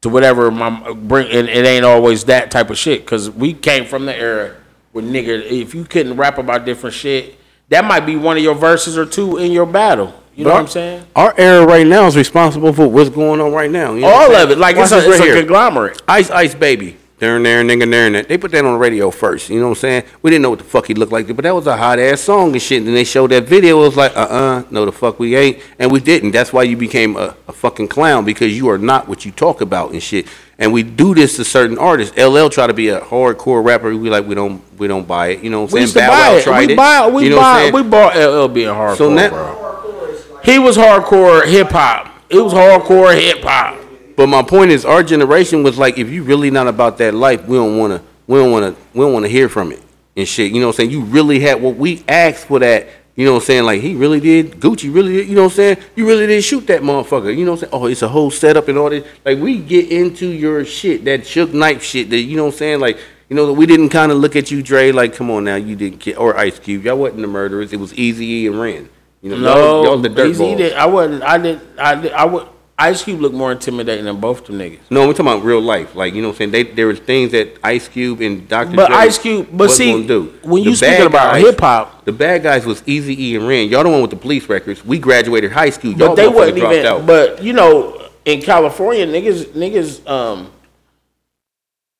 to 0.00 0.08
whatever 0.08 0.50
my 0.50 0.92
bring. 0.92 1.28
And 1.28 1.48
it 1.48 1.64
ain't 1.64 1.84
always 1.84 2.24
that 2.24 2.50
type 2.50 2.70
of 2.70 2.78
shit 2.78 3.02
because 3.02 3.30
we 3.30 3.54
came 3.54 3.84
from 3.84 4.06
the 4.06 4.16
era 4.16 4.56
where 4.96 5.04
nigga, 5.04 5.42
if 5.44 5.74
you 5.74 5.84
couldn't 5.84 6.16
rap 6.16 6.38
about 6.38 6.64
different 6.64 6.94
shit, 6.94 7.36
that 7.68 7.84
might 7.84 8.06
be 8.06 8.16
one 8.16 8.38
of 8.38 8.42
your 8.42 8.54
verses 8.54 8.96
or 8.96 9.04
two 9.04 9.36
in 9.36 9.52
your 9.52 9.66
battle. 9.66 10.14
You 10.34 10.44
know 10.44 10.52
what 10.52 10.60
I'm 10.60 10.68
saying? 10.68 11.06
Our 11.14 11.34
era 11.36 11.66
right 11.66 11.86
now 11.86 12.06
is 12.06 12.16
responsible 12.16 12.72
for 12.72 12.88
what's 12.88 13.10
going 13.10 13.38
on 13.42 13.52
right 13.52 13.70
now. 13.70 13.92
You 13.92 14.00
know 14.00 14.08
All 14.08 14.34
of 14.34 14.50
it, 14.50 14.56
like 14.56 14.76
Watch 14.76 14.84
it's 14.84 14.92
a, 14.92 15.06
this 15.06 15.20
it's 15.20 15.34
a 15.34 15.38
conglomerate. 15.40 16.00
Ice 16.08 16.30
Ice 16.30 16.54
Baby. 16.54 16.96
There, 17.18 17.36
and 17.36 17.44
there, 17.44 17.62
nigga, 17.62 17.90
there, 17.90 18.10
there. 18.10 18.22
They 18.22 18.38
put 18.38 18.52
that 18.52 18.64
on 18.64 18.72
the 18.72 18.78
radio 18.78 19.10
first. 19.10 19.50
You 19.50 19.56
know 19.56 19.68
what 19.68 19.70
I'm 19.70 19.80
saying? 19.80 20.04
We 20.22 20.30
didn't 20.30 20.42
know 20.42 20.50
what 20.50 20.58
the 20.60 20.66
fuck 20.66 20.86
he 20.86 20.94
looked 20.94 21.12
like, 21.12 21.26
but 21.26 21.42
that 21.42 21.54
was 21.54 21.66
a 21.66 21.76
hot 21.76 21.98
ass 21.98 22.22
song 22.22 22.52
and 22.52 22.60
shit. 22.60 22.82
And 22.82 22.94
they 22.94 23.04
showed 23.04 23.30
that 23.30 23.44
video. 23.44 23.82
It 23.82 23.86
was 23.86 23.96
like, 23.96 24.16
uh, 24.16 24.20
uh 24.20 24.62
no, 24.70 24.86
the 24.86 24.92
fuck 24.92 25.18
we 25.18 25.36
ain't, 25.36 25.62
and 25.78 25.92
we 25.92 26.00
didn't. 26.00 26.32
That's 26.32 26.54
why 26.54 26.62
you 26.62 26.76
became 26.76 27.16
a, 27.16 27.34
a 27.48 27.52
fucking 27.52 27.88
clown 27.88 28.24
because 28.24 28.56
you 28.56 28.68
are 28.68 28.78
not 28.78 29.08
what 29.08 29.26
you 29.26 29.32
talk 29.32 29.60
about 29.60 29.92
and 29.92 30.02
shit. 30.02 30.26
And 30.58 30.72
we 30.72 30.82
do 30.82 31.14
this 31.14 31.36
to 31.36 31.44
certain 31.44 31.76
artists. 31.76 32.16
LL 32.16 32.48
try 32.48 32.66
to 32.66 32.72
be 32.72 32.88
a 32.88 33.00
hardcore 33.00 33.62
rapper. 33.62 33.94
We 33.94 34.08
like 34.08 34.26
we 34.26 34.34
don't 34.34 34.62
we 34.78 34.88
don't 34.88 35.06
buy 35.06 35.28
it. 35.28 35.44
You 35.44 35.50
know 35.50 35.62
what 35.62 35.72
We 35.72 35.80
I'm 35.80 35.82
used 35.82 35.94
saying? 35.94 36.08
Bow 36.08 36.12
buy 36.14 36.28
Wow 36.30 36.36
it. 36.36 36.42
tried 36.44 36.66
We 36.68 36.72
it. 36.72 36.76
buy. 36.76 37.08
We 37.08 37.24
you 37.24 37.30
know 37.30 37.36
buy. 37.36 37.70
We 37.74 37.82
bought 37.82 38.16
LL 38.16 38.48
being 38.48 38.68
hardcore, 38.68 38.96
So 38.96 39.10
now- 39.10 39.28
bro. 39.28 39.38
Hardcore 39.38 40.14
is 40.14 40.30
like 40.30 40.44
He 40.44 40.58
was 40.58 40.76
hardcore 40.78 41.46
hip 41.46 41.68
hop. 41.70 42.08
It 42.30 42.40
was 42.40 42.54
hardcore 42.54 43.14
hip 43.20 43.42
hop. 43.42 43.78
But 44.16 44.28
my 44.28 44.42
point 44.42 44.70
is, 44.70 44.86
our 44.86 45.02
generation 45.02 45.62
was 45.62 45.76
like, 45.76 45.98
if 45.98 46.08
you 46.08 46.22
really 46.22 46.50
not 46.50 46.68
about 46.68 46.96
that 46.98 47.12
life, 47.12 47.46
we 47.46 47.56
don't 47.58 47.76
want 47.76 47.92
to, 47.92 48.02
we 48.26 48.38
don't 48.38 48.50
want 48.50 48.64
to, 48.74 48.82
we 48.94 49.04
don't 49.04 49.12
want 49.12 49.26
to 49.26 49.28
hear 49.28 49.50
from 49.50 49.72
it 49.72 49.82
and 50.16 50.26
shit. 50.26 50.52
You 50.52 50.60
know 50.60 50.68
what 50.68 50.76
I'm 50.76 50.76
saying? 50.78 50.90
You 50.90 51.02
really 51.02 51.38
had 51.40 51.60
what 51.60 51.76
we 51.76 52.02
asked 52.08 52.46
for 52.46 52.58
that. 52.60 52.88
You 53.16 53.24
know 53.24 53.32
what 53.32 53.40
I'm 53.42 53.46
saying? 53.46 53.64
Like 53.64 53.80
he 53.80 53.94
really 53.94 54.20
did. 54.20 54.52
Gucci 54.60 54.92
really 54.94 55.14
did. 55.14 55.28
You 55.28 55.34
know 55.36 55.44
what 55.44 55.52
I'm 55.52 55.56
saying? 55.56 55.76
You 55.96 56.06
really 56.06 56.26
did 56.26 56.44
shoot 56.44 56.66
that 56.66 56.82
motherfucker. 56.82 57.34
You 57.36 57.44
know 57.46 57.52
what 57.52 57.62
I'm 57.64 57.70
saying? 57.70 57.82
Oh, 57.82 57.86
it's 57.86 58.02
a 58.02 58.08
whole 58.08 58.30
setup 58.30 58.68
and 58.68 58.76
all 58.76 58.90
this. 58.90 59.06
Like 59.24 59.38
we 59.38 59.58
get 59.58 59.90
into 59.90 60.28
your 60.28 60.64
shit, 60.66 61.04
that 61.06 61.26
shook 61.26 61.54
knife 61.54 61.82
shit. 61.82 62.10
That 62.10 62.18
you 62.18 62.36
know 62.36 62.44
what 62.44 62.52
I'm 62.54 62.58
saying? 62.58 62.80
Like 62.80 62.98
you 63.28 63.34
know, 63.34 63.52
we 63.52 63.66
didn't 63.66 63.88
kind 63.88 64.12
of 64.12 64.18
look 64.18 64.36
at 64.36 64.50
you, 64.52 64.62
Dre. 64.62 64.92
Like, 64.92 65.14
come 65.14 65.30
on 65.32 65.42
now, 65.44 65.56
you 65.56 65.74
didn't 65.74 65.98
get 65.98 66.16
or 66.16 66.36
Ice 66.38 66.60
Cube. 66.60 66.84
Y'all 66.84 66.96
wasn't 66.96 67.22
the 67.22 67.26
murderers. 67.26 67.72
It 67.72 67.80
was 67.80 67.92
Eazy 67.94 68.46
and 68.46 68.60
Ren. 68.60 68.88
You 69.22 69.30
know, 69.30 69.36
y'all, 69.36 69.42
No, 69.42 69.84
y'all 69.84 69.98
the 69.98 70.08
dirt 70.10 70.32
he 70.32 70.38
balls. 70.38 70.56
did- 70.58 70.72
I 70.74 70.86
wasn't. 70.86 71.22
I 71.24 71.38
did. 71.38 71.60
I 71.78 71.94
did. 72.00 72.12
I 72.12 72.24
would. 72.26 72.46
Ice 72.78 73.04
Cube 73.04 73.20
looked 73.22 73.34
more 73.34 73.52
intimidating 73.52 74.04
than 74.04 74.20
both 74.20 74.44
them 74.44 74.58
niggas. 74.58 74.80
No, 74.90 75.06
we're 75.06 75.14
talking 75.14 75.28
about 75.28 75.44
real 75.44 75.62
life. 75.62 75.94
Like, 75.94 76.12
you 76.12 76.20
know 76.20 76.28
what 76.28 76.34
I'm 76.34 76.38
saying? 76.38 76.50
They, 76.50 76.62
there 76.64 76.86
was 76.86 76.98
things 76.98 77.32
that 77.32 77.58
Ice 77.64 77.88
Cube 77.88 78.20
and 78.20 78.46
Dr. 78.46 78.76
But 78.76 78.88
Dre 78.88 78.96
Ice 78.96 79.18
Cube. 79.18 79.48
But 79.50 79.68
was 79.68 79.76
see, 79.76 80.06
do. 80.06 80.34
when 80.42 80.62
The 80.62 80.70
you 80.70 80.76
speaking 80.76 81.06
about 81.06 81.38
hip 81.38 81.58
hop, 81.58 82.04
The 82.04 82.12
bad 82.12 82.42
guys 82.42 82.66
was 82.66 82.82
Eazy 82.82 83.16
E 83.18 83.36
and 83.36 83.48
Ren. 83.48 83.68
Y'all 83.68 83.82
the 83.82 83.88
one 83.88 84.02
with 84.02 84.10
the 84.10 84.16
police 84.16 84.46
records. 84.48 84.84
We 84.84 84.98
graduated 84.98 85.52
high 85.52 85.70
school. 85.70 85.92
Y'all 85.92 86.08
but 86.08 86.16
they 86.16 86.28
wasn't 86.28 86.58
even. 86.58 86.84
out. 86.84 87.06
But 87.06 87.42
you 87.42 87.54
know, 87.54 88.10
in 88.26 88.42
California, 88.42 89.06
niggas, 89.06 89.46
niggas, 89.52 90.06
um, 90.06 90.52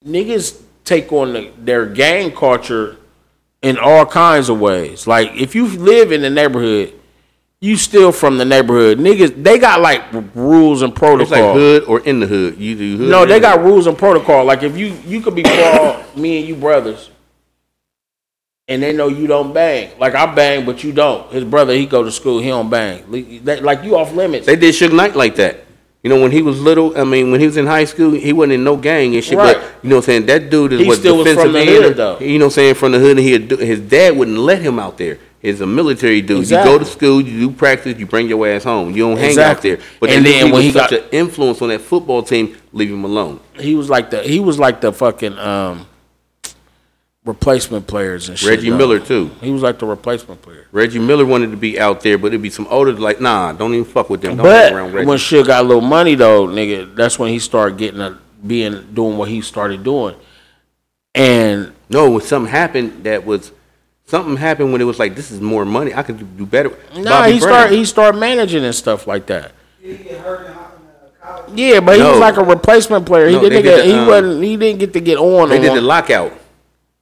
niggas 0.05 0.61
take 0.85 1.11
on 1.11 1.33
the, 1.33 1.53
their 1.59 1.87
gang 1.87 2.33
culture 2.33 2.99
in 3.63 3.79
all 3.79 4.05
kinds 4.05 4.51
of 4.51 4.61
ways. 4.61 5.07
Like 5.07 5.33
if 5.35 5.55
you 5.55 5.69
live 5.69 6.13
in 6.13 6.21
the 6.21 6.31
neighborhood, 6.31 6.93
you 7.61 7.77
still 7.77 8.13
from 8.13 8.39
the 8.39 8.45
neighborhood. 8.45 8.99
Niggas, 8.99 9.43
they 9.43 9.59
got 9.59 9.81
like 9.81 10.03
rules 10.35 10.83
and 10.83 10.95
protocol. 10.95 11.23
it's 11.23 11.31
like 11.31 11.55
hood 11.55 11.85
or 11.85 12.01
in 12.01 12.21
the 12.21 12.27
hood. 12.27 12.59
You 12.59 12.77
do 12.77 12.97
hood. 12.99 13.11
No, 13.11 13.25
they 13.25 13.41
got 13.41 13.59
hood. 13.59 13.67
rules 13.67 13.87
and 13.87 13.97
protocol. 13.97 14.45
Like 14.45 14.63
if 14.63 14.77
you 14.77 14.97
you 15.07 15.21
could 15.21 15.35
be 15.35 15.43
called 15.43 16.05
me 16.17 16.39
and 16.39 16.49
you 16.49 16.55
brothers, 16.55 17.11
and 18.69 18.83
they 18.83 18.93
know 18.93 19.09
you 19.09 19.27
don't 19.27 19.53
bang. 19.55 19.99
Like 19.99 20.15
I 20.15 20.33
bang, 20.35 20.67
but 20.67 20.85
you 20.85 20.93
don't. 20.93 21.31
His 21.33 21.45
brother, 21.45 21.73
he 21.73 21.87
go 21.87 22.03
to 22.03 22.13
school, 22.13 22.41
he 22.41 22.49
don't 22.49 22.69
bang. 22.69 23.05
Like 23.45 23.85
you 23.85 23.97
off 23.97 24.13
limits. 24.13 24.47
They 24.47 24.57
did 24.57 24.75
Suge 24.75 24.95
Knight 24.95 25.17
like 25.17 25.37
that. 25.37 25.63
You 26.03 26.11
know, 26.11 26.21
when 26.21 26.31
he 26.31 26.41
was 26.41 26.61
little, 26.61 26.97
I 26.97 27.03
mean, 27.03 27.33
when 27.33 27.41
he 27.41 27.47
was 27.47 27.57
in 27.57 27.67
high 27.67 27.85
school, 27.85 28.13
he 28.13 28.33
wasn't 28.33 28.53
in 28.53 28.63
no 28.63 28.77
gang 28.77 29.17
and 29.17 29.25
shit. 29.25 29.37
Right. 29.37 29.57
But 29.57 29.83
you 29.83 29.91
know, 29.91 29.97
what 29.97 30.05
I'm 30.05 30.07
saying 30.07 30.27
that 30.27 30.51
dude 30.51 30.75
is 30.75 30.81
He 30.81 30.87
what 30.87 30.99
still 30.99 31.17
was 31.17 31.35
from 31.35 31.53
the 31.53 31.65
hood, 31.65 31.97
though. 31.97 32.19
You 32.21 32.39
know, 32.39 32.45
what 32.45 32.51
I'm 32.51 32.55
saying 32.55 32.75
from 32.75 32.93
the 32.93 33.01
hood, 33.01 33.19
and 33.19 33.27
he 33.27 33.67
his 33.67 33.81
dad 33.81 34.17
wouldn't 34.17 34.39
let 34.39 34.61
him 34.63 34.79
out 34.79 34.99
there. 34.99 35.19
Is 35.47 35.61
a 35.61 35.67
military 35.67 36.21
dude. 36.21 36.41
Exactly. 36.41 36.73
You 36.73 36.79
go 36.79 36.85
to 36.85 36.91
school, 36.91 37.21
you 37.21 37.49
do 37.49 37.51
practice, 37.55 37.99
you 37.99 38.07
bring 38.07 38.29
your 38.29 38.47
ass 38.49 38.65
home. 38.65 38.91
You 38.91 39.05
don't 39.05 39.17
hang 39.17 39.31
Exactly. 39.31 39.73
out 39.73 39.79
there. 39.79 39.87
But 40.01 40.11
And 40.11 40.27
then 40.27 40.47
he 40.47 40.53
when 40.53 40.63
he 40.63 40.73
such 40.73 40.91
got- 40.91 41.01
an 41.01 41.09
influence 41.13 41.63
on 41.63 41.69
that 41.69 41.81
football 41.81 42.23
team, 42.23 42.57
leave 42.73 42.91
him 42.91 43.05
alone. 43.05 43.41
He 43.59 43.75
was 43.75 43.89
like 43.89 44.11
the 44.11 44.23
he 44.23 44.41
was 44.41 44.59
like 44.59 44.81
the 44.81 44.93
fucking 44.93 45.39
um, 45.39 45.87
replacement 47.25 47.87
players 47.87 48.29
and 48.29 48.39
shit. 48.39 48.49
Reggie 48.51 48.71
though. 48.71 48.77
Miller 48.79 49.01
too. 49.01 49.31
He 49.41 49.51
was 49.51 49.63
like 49.63 49.79
the 49.79 49.87
replacement 49.87 50.43
player. 50.43 50.67
Reggie 50.73 50.99
Miller 50.99 51.25
wanted 51.27 51.51
to 51.51 51.57
be 51.57 51.79
out 51.79 52.01
there, 52.03 52.19
but 52.19 52.29
it'd 52.29 52.43
be 52.43 52.51
some 52.51 52.67
older 52.69 52.93
like, 52.93 53.21
nah, 53.21 53.53
don't 53.53 53.73
even 53.75 53.85
fuck 53.85 54.11
with 54.11 54.21
them. 54.23 54.37
Don't 54.37 54.45
But 54.93 55.07
when 55.07 55.19
shit 55.19 55.47
got 55.47 55.65
a 55.65 55.69
little 55.69 55.81
money 55.83 56.15
though, 56.15 56.47
nigga, 56.47 56.95
that's 56.95 57.19
when 57.19 57.31
he 57.33 57.39
started 57.39 57.79
getting 57.79 58.01
a 58.01 58.19
being 58.47 58.87
doing 58.95 59.17
what 59.17 59.29
he 59.29 59.41
started 59.41 59.83
doing. 59.83 60.15
And 61.15 61.73
no, 61.89 62.11
when 62.11 62.21
something 62.21 62.51
happened 62.51 63.05
that 63.05 63.25
was 63.25 63.51
something 64.07 64.37
happened 64.37 64.73
when 64.73 64.81
it 64.81 64.85
was 64.85 64.99
like, 64.99 65.15
this 65.15 65.31
is 65.31 65.41
more 65.41 65.65
money. 65.65 65.95
I 65.95 66.03
could 66.03 66.19
do- 66.19 66.25
do 66.25 66.47
better. 66.47 66.71
nah, 66.97 67.03
Bobby 67.05 67.33
he 67.33 67.39
Brown. 67.41 67.53
started 67.53 67.77
he 67.77 67.85
started 67.85 68.19
managing 68.19 68.65
and 68.65 68.75
stuff 68.75 69.07
like 69.07 69.27
that. 69.27 69.53
Did 69.83 69.97
he 69.99 70.05
get 70.05 70.19
hurt 70.21 70.47
in, 70.47 70.53
hi- 70.53 70.61
in 71.05 71.11
college? 71.23 71.53
Yeah, 71.55 71.81
but 71.81 71.97
he 71.97 72.03
No. 72.03 72.11
was 72.13 72.21
like 72.21 72.37
a 72.37 72.45
replacement 72.45 73.07
player. 73.07 73.29
He 73.29 73.39
didn't 73.39 73.63
get 73.63 73.77
did 73.77 73.81
the, 73.81 73.85
he 73.93 73.93
um, 73.99 74.07
wasn't 74.07 74.43
he 74.45 74.57
didn't 74.57 74.79
get 74.81 74.93
to 74.95 75.01
get 75.01 75.19
on. 75.19 75.49
They 75.49 75.57
on 75.57 75.63
did 75.63 75.69
one. 75.69 75.77
the 75.77 75.83
lockout. 75.83 76.33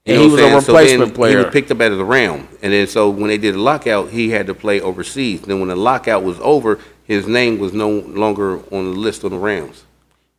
And 0.06 0.20
he 0.20 0.28
was 0.28 0.34
I'm 0.34 0.38
a 0.38 0.50
saying? 0.50 0.60
So 0.60 0.72
replacement 0.74 1.14
player. 1.14 1.38
He 1.38 1.44
was 1.44 1.52
picked 1.52 1.70
up 1.70 1.80
out 1.80 1.90
of 1.92 1.96
the 1.96 2.04
round, 2.04 2.46
and 2.62 2.72
then 2.74 2.86
so 2.86 3.08
when 3.08 3.28
they 3.28 3.38
did 3.38 3.54
the 3.54 3.58
lockout, 3.58 4.10
he 4.10 4.28
had 4.30 4.46
to 4.48 4.54
play 4.54 4.78
overseas. 4.82 5.40
Then 5.42 5.60
when 5.60 5.70
the 5.70 5.76
lockout 5.76 6.22
was 6.22 6.38
over, 6.40 6.78
his 7.04 7.26
name 7.26 7.58
was 7.58 7.72
no 7.72 7.88
longer 7.88 8.56
on 8.70 8.92
the 8.92 8.98
list 8.98 9.24
on 9.24 9.30
the 9.30 9.38
Rams. 9.38 9.84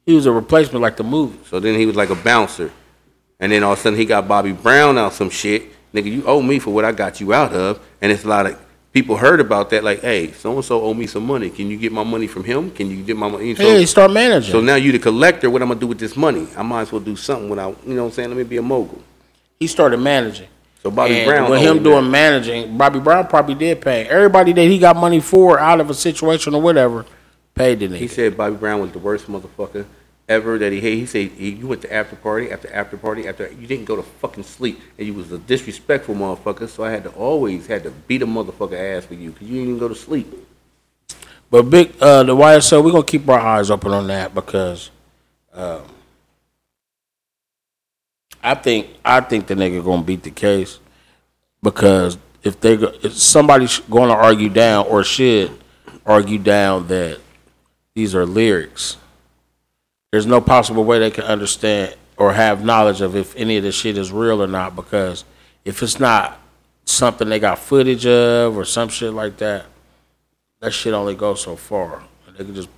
he 0.05 0.13
was 0.13 0.27
a 0.27 0.31
replacement 0.31 0.83
like 0.83 0.97
the 0.97 1.03
movie. 1.03 1.39
So 1.49 1.59
then 1.59 1.79
he 1.79 1.87
was 1.87 1.95
like 1.95 2.11
a 2.11 2.15
bouncer, 2.15 2.71
and 3.39 3.51
then 3.51 3.63
all 3.63 3.73
of 3.73 3.79
a 3.79 3.81
sudden 3.81 3.97
he 3.97 4.05
got 4.05 4.27
Bobby 4.27 4.51
Brown 4.51 4.99
out 4.99 5.13
some 5.13 5.31
shit. 5.31 5.63
Nigga, 5.95 6.11
you 6.11 6.25
owe 6.25 6.41
me 6.41 6.59
for 6.59 6.71
what 6.73 6.83
I 6.83 6.91
got 6.91 7.21
you 7.21 7.33
out 7.33 7.53
of, 7.53 7.79
and 8.01 8.11
it's 8.11 8.25
a 8.25 8.27
lot 8.27 8.45
of 8.45 8.59
people 8.91 9.15
heard 9.15 9.39
about 9.39 9.69
that. 9.69 9.81
Like, 9.81 10.01
hey, 10.01 10.33
so 10.33 10.53
and 10.53 10.65
so 10.65 10.81
owe 10.81 10.93
me 10.93 11.07
some 11.07 11.25
money. 11.25 11.49
Can 11.49 11.69
you 11.69 11.77
get 11.77 11.93
my 11.93 12.03
money 12.03 12.27
from 12.27 12.43
him? 12.43 12.69
Can 12.69 12.89
you 12.91 13.01
get 13.01 13.15
my 13.15 13.29
money? 13.29 13.55
So, 13.55 13.63
yeah, 13.63 13.77
he 13.77 13.85
started 13.85 14.13
managing. 14.13 14.51
so 14.51 14.59
now 14.59 14.75
you 14.75 14.91
the 14.91 14.99
collector. 14.99 15.49
What 15.49 15.61
I'm 15.61 15.69
gonna 15.69 15.79
do 15.79 15.87
with 15.87 15.99
this 15.99 16.17
money? 16.17 16.49
I 16.57 16.63
might 16.63 16.81
as 16.81 16.91
well 16.91 16.99
do 16.99 17.15
something 17.15 17.49
without, 17.49 17.77
you 17.87 17.93
know 17.93 18.03
what 18.03 18.09
I'm 18.09 18.13
saying? 18.13 18.29
Let 18.29 18.37
me 18.37 18.43
be 18.43 18.57
a 18.57 18.61
mogul. 18.61 19.01
he 19.57 19.67
started 19.67 19.97
managing. 19.97 20.49
So 20.83 20.91
Bobby 20.91 21.19
and 21.19 21.27
Brown 21.27 21.49
with 21.49 21.61
him 21.61 21.77
him 21.77 21.83
doing 21.83 22.03
that. 22.03 22.11
managing, 22.11 22.77
Bobby 22.77 22.99
Brown 22.99 23.25
probably 23.27 23.55
did 23.55 23.79
pay 23.81 24.05
everybody 24.05 24.51
that 24.51 24.65
he 24.65 24.77
got 24.77 24.97
money 24.97 25.21
for 25.21 25.57
out 25.57 25.79
of 25.79 25.89
a 25.89 25.93
situation 25.93 26.53
or 26.53 26.61
whatever. 26.61 27.05
Paid 27.55 27.79
the 27.79 27.87
nigga. 27.87 27.97
He 27.97 28.07
said 28.09 28.35
Bobby 28.35 28.57
Brown 28.57 28.81
was 28.81 28.91
the 28.91 28.99
worst 28.99 29.27
motherfucker 29.27 29.85
ever 30.27 30.57
that 30.57 30.71
he 30.71 30.79
hated. 30.81 30.99
He 30.99 31.05
said 31.05 31.31
he, 31.31 31.49
you 31.51 31.67
went 31.67 31.81
to 31.83 31.93
after 31.93 32.15
party 32.15 32.51
after 32.51 32.71
after 32.73 32.97
party 32.97 33.27
after 33.27 33.51
you 33.51 33.67
didn't 33.67 33.85
go 33.85 33.95
to 33.95 34.03
fucking 34.03 34.43
sleep 34.43 34.79
and 34.97 35.07
you 35.07 35.13
was 35.13 35.31
a 35.31 35.37
disrespectful 35.37 36.15
motherfucker. 36.15 36.67
So 36.67 36.83
I 36.83 36.91
had 36.91 37.03
to 37.03 37.11
always 37.11 37.67
had 37.67 37.83
to 37.83 37.91
beat 37.91 38.21
a 38.21 38.27
motherfucker 38.27 38.97
ass 38.97 39.05
for 39.05 39.13
you 39.13 39.31
because 39.31 39.47
you 39.47 39.55
didn't 39.55 39.69
even 39.69 39.79
go 39.79 39.87
to 39.87 39.95
sleep. 39.95 40.27
But 41.51 41.63
big 41.63 41.93
uh, 42.01 42.23
the 42.23 42.35
YSL, 42.35 42.83
we're 42.83 42.91
gonna 42.91 43.03
keep 43.03 43.27
our 43.29 43.39
eyes 43.39 43.69
open 43.69 43.91
on 43.91 44.07
that 44.07 44.33
because 44.33 44.89
um, 45.53 45.83
I 48.43 48.55
think 48.55 48.87
I 49.03 49.21
think 49.21 49.47
the 49.47 49.55
nigga 49.55 49.83
gonna 49.83 50.03
beat 50.03 50.23
the 50.23 50.31
case 50.31 50.79
because 51.61 52.17
if 52.43 52.59
they 52.59 52.77
go, 52.77 52.93
if 53.01 53.13
somebody's 53.13 53.79
to 53.79 53.95
argue 53.95 54.49
down 54.49 54.85
or 54.87 55.03
should 55.03 55.51
argue 56.05 56.37
down 56.37 56.87
that 56.87 57.19
these 57.95 58.13
are 58.13 58.25
lyrics, 58.25 58.97
there's 60.15 60.25
no 60.25 60.39
possible 60.39 60.85
way 60.85 60.97
they 60.97 61.11
can 61.11 61.25
understand 61.25 61.95
or 62.17 62.33
have 62.33 62.63
knowledge 62.63 63.01
of 63.01 63.15
if 63.15 63.35
any 63.35 63.57
of 63.57 63.63
this 63.63 63.75
shit 63.75 63.97
is 63.97 64.11
real 64.11 64.41
or 64.41 64.47
not 64.47 64.75
because 64.75 65.25
if 65.65 65.83
it's 65.83 65.99
not 65.99 66.39
something 66.85 67.27
they 67.27 67.39
got 67.39 67.59
footage 67.59 68.05
of 68.05 68.55
or 68.55 68.63
some 68.63 68.87
shit 68.87 69.11
like 69.11 69.35
that 69.37 69.65
that 70.61 70.71
shit 70.71 70.93
only 70.93 71.15
goes 71.15 71.41
so 71.41 71.55
far. 71.55 72.03
They 72.37 72.43
can 72.43 72.55
just 72.55 72.69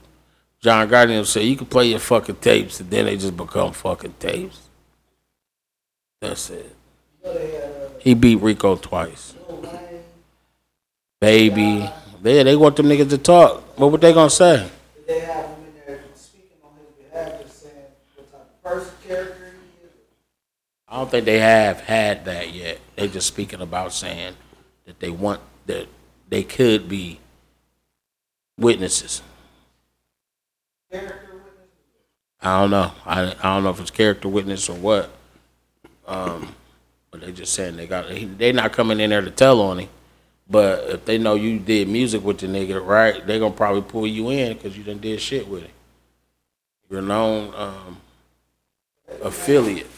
John 0.59 0.89
Gotti 0.89 1.25
said 1.25 1.43
you 1.43 1.55
can 1.55 1.67
play 1.67 1.87
your 1.87 1.99
fucking 1.99 2.37
tapes 2.37 2.79
and 2.79 2.89
then 2.89 3.05
they 3.05 3.15
just 3.15 3.37
become 3.37 3.71
fucking 3.71 4.15
tapes. 4.19 4.67
That's 6.19 6.49
it. 6.49 6.75
He 7.99 8.13
beat 8.13 8.41
RICO 8.41 8.75
twice. 8.75 9.35
Baby. 11.21 11.89
They 12.21 12.43
they 12.43 12.55
want 12.55 12.75
them 12.75 12.87
niggas 12.87 13.09
to 13.11 13.17
talk. 13.17 13.63
What 13.77 13.91
were 13.91 13.97
they 13.99 14.11
gonna 14.13 14.29
say? 14.29 14.69
Did 14.95 15.07
they 15.07 15.19
have 15.21 15.45
him 15.45 15.55
in 15.65 15.73
there 15.85 15.99
speaking 16.15 16.57
on 16.63 16.71
his 16.77 17.05
behalf, 17.05 17.41
just 17.41 17.61
saying 17.61 17.73
what 18.15 18.31
type 18.31 18.41
of 18.41 18.63
person, 18.63 18.93
character 19.07 19.53
he 19.53 19.85
is? 19.85 19.93
I 20.97 21.01
don't 21.01 21.11
think 21.11 21.25
they 21.25 21.37
have 21.37 21.81
had 21.81 22.25
that 22.25 22.55
yet. 22.55 22.79
They're 22.95 23.07
just 23.07 23.27
speaking 23.27 23.61
about 23.61 23.93
saying 23.93 24.33
that 24.87 24.99
they 24.99 25.11
want 25.11 25.41
that 25.67 25.87
they 26.27 26.41
could 26.41 26.89
be 26.89 27.19
witnesses. 28.57 29.21
Character 30.91 31.33
witness? 31.33 31.69
I 32.41 32.59
don't 32.59 32.71
know. 32.71 32.91
I, 33.05 33.35
I 33.43 33.53
don't 33.53 33.63
know 33.63 33.69
if 33.69 33.79
it's 33.79 33.91
character 33.91 34.27
witness 34.27 34.69
or 34.69 34.75
what. 34.75 35.11
Um, 36.07 36.55
but 37.11 37.21
they 37.21 37.31
just 37.31 37.53
saying 37.53 37.77
they 37.77 37.85
got. 37.85 38.07
They 38.07 38.25
they 38.25 38.51
not 38.51 38.73
coming 38.73 38.99
in 38.99 39.11
there 39.11 39.21
to 39.21 39.29
tell 39.29 39.61
on 39.61 39.77
him. 39.77 39.89
But 40.49 40.89
if 40.89 41.05
they 41.05 41.19
know 41.19 41.35
you 41.35 41.59
did 41.59 41.87
music 41.87 42.23
with 42.23 42.39
the 42.39 42.47
nigga, 42.47 42.83
right? 42.83 43.23
They're 43.27 43.37
gonna 43.37 43.53
probably 43.53 43.83
pull 43.83 44.07
you 44.07 44.31
in 44.31 44.53
because 44.53 44.75
you 44.75 44.83
done 44.83 44.97
did 44.97 45.21
shit 45.21 45.47
with 45.47 45.61
him. 45.61 45.71
You're 46.89 47.03
known 47.03 47.53
um, 47.53 47.97
affiliate. 49.21 49.91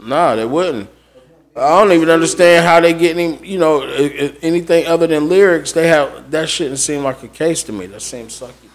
Nah, 0.00 0.34
they 0.34 0.44
wouldn't. 0.44 0.88
I 1.54 1.80
don't 1.80 1.92
even 1.92 2.08
understand 2.08 2.64
how 2.64 2.80
they 2.80 2.94
getting 2.94 3.34
him. 3.34 3.44
You 3.44 3.58
know, 3.58 3.82
anything 3.82 4.86
other 4.86 5.06
than 5.06 5.28
lyrics, 5.28 5.72
they 5.72 5.88
have 5.88 6.30
that 6.30 6.48
shouldn't 6.48 6.78
seem 6.78 7.02
like 7.02 7.22
a 7.22 7.28
case 7.28 7.62
to 7.64 7.72
me. 7.72 7.86
That 7.86 8.00
seems 8.00 8.40
sucky. 8.40 8.70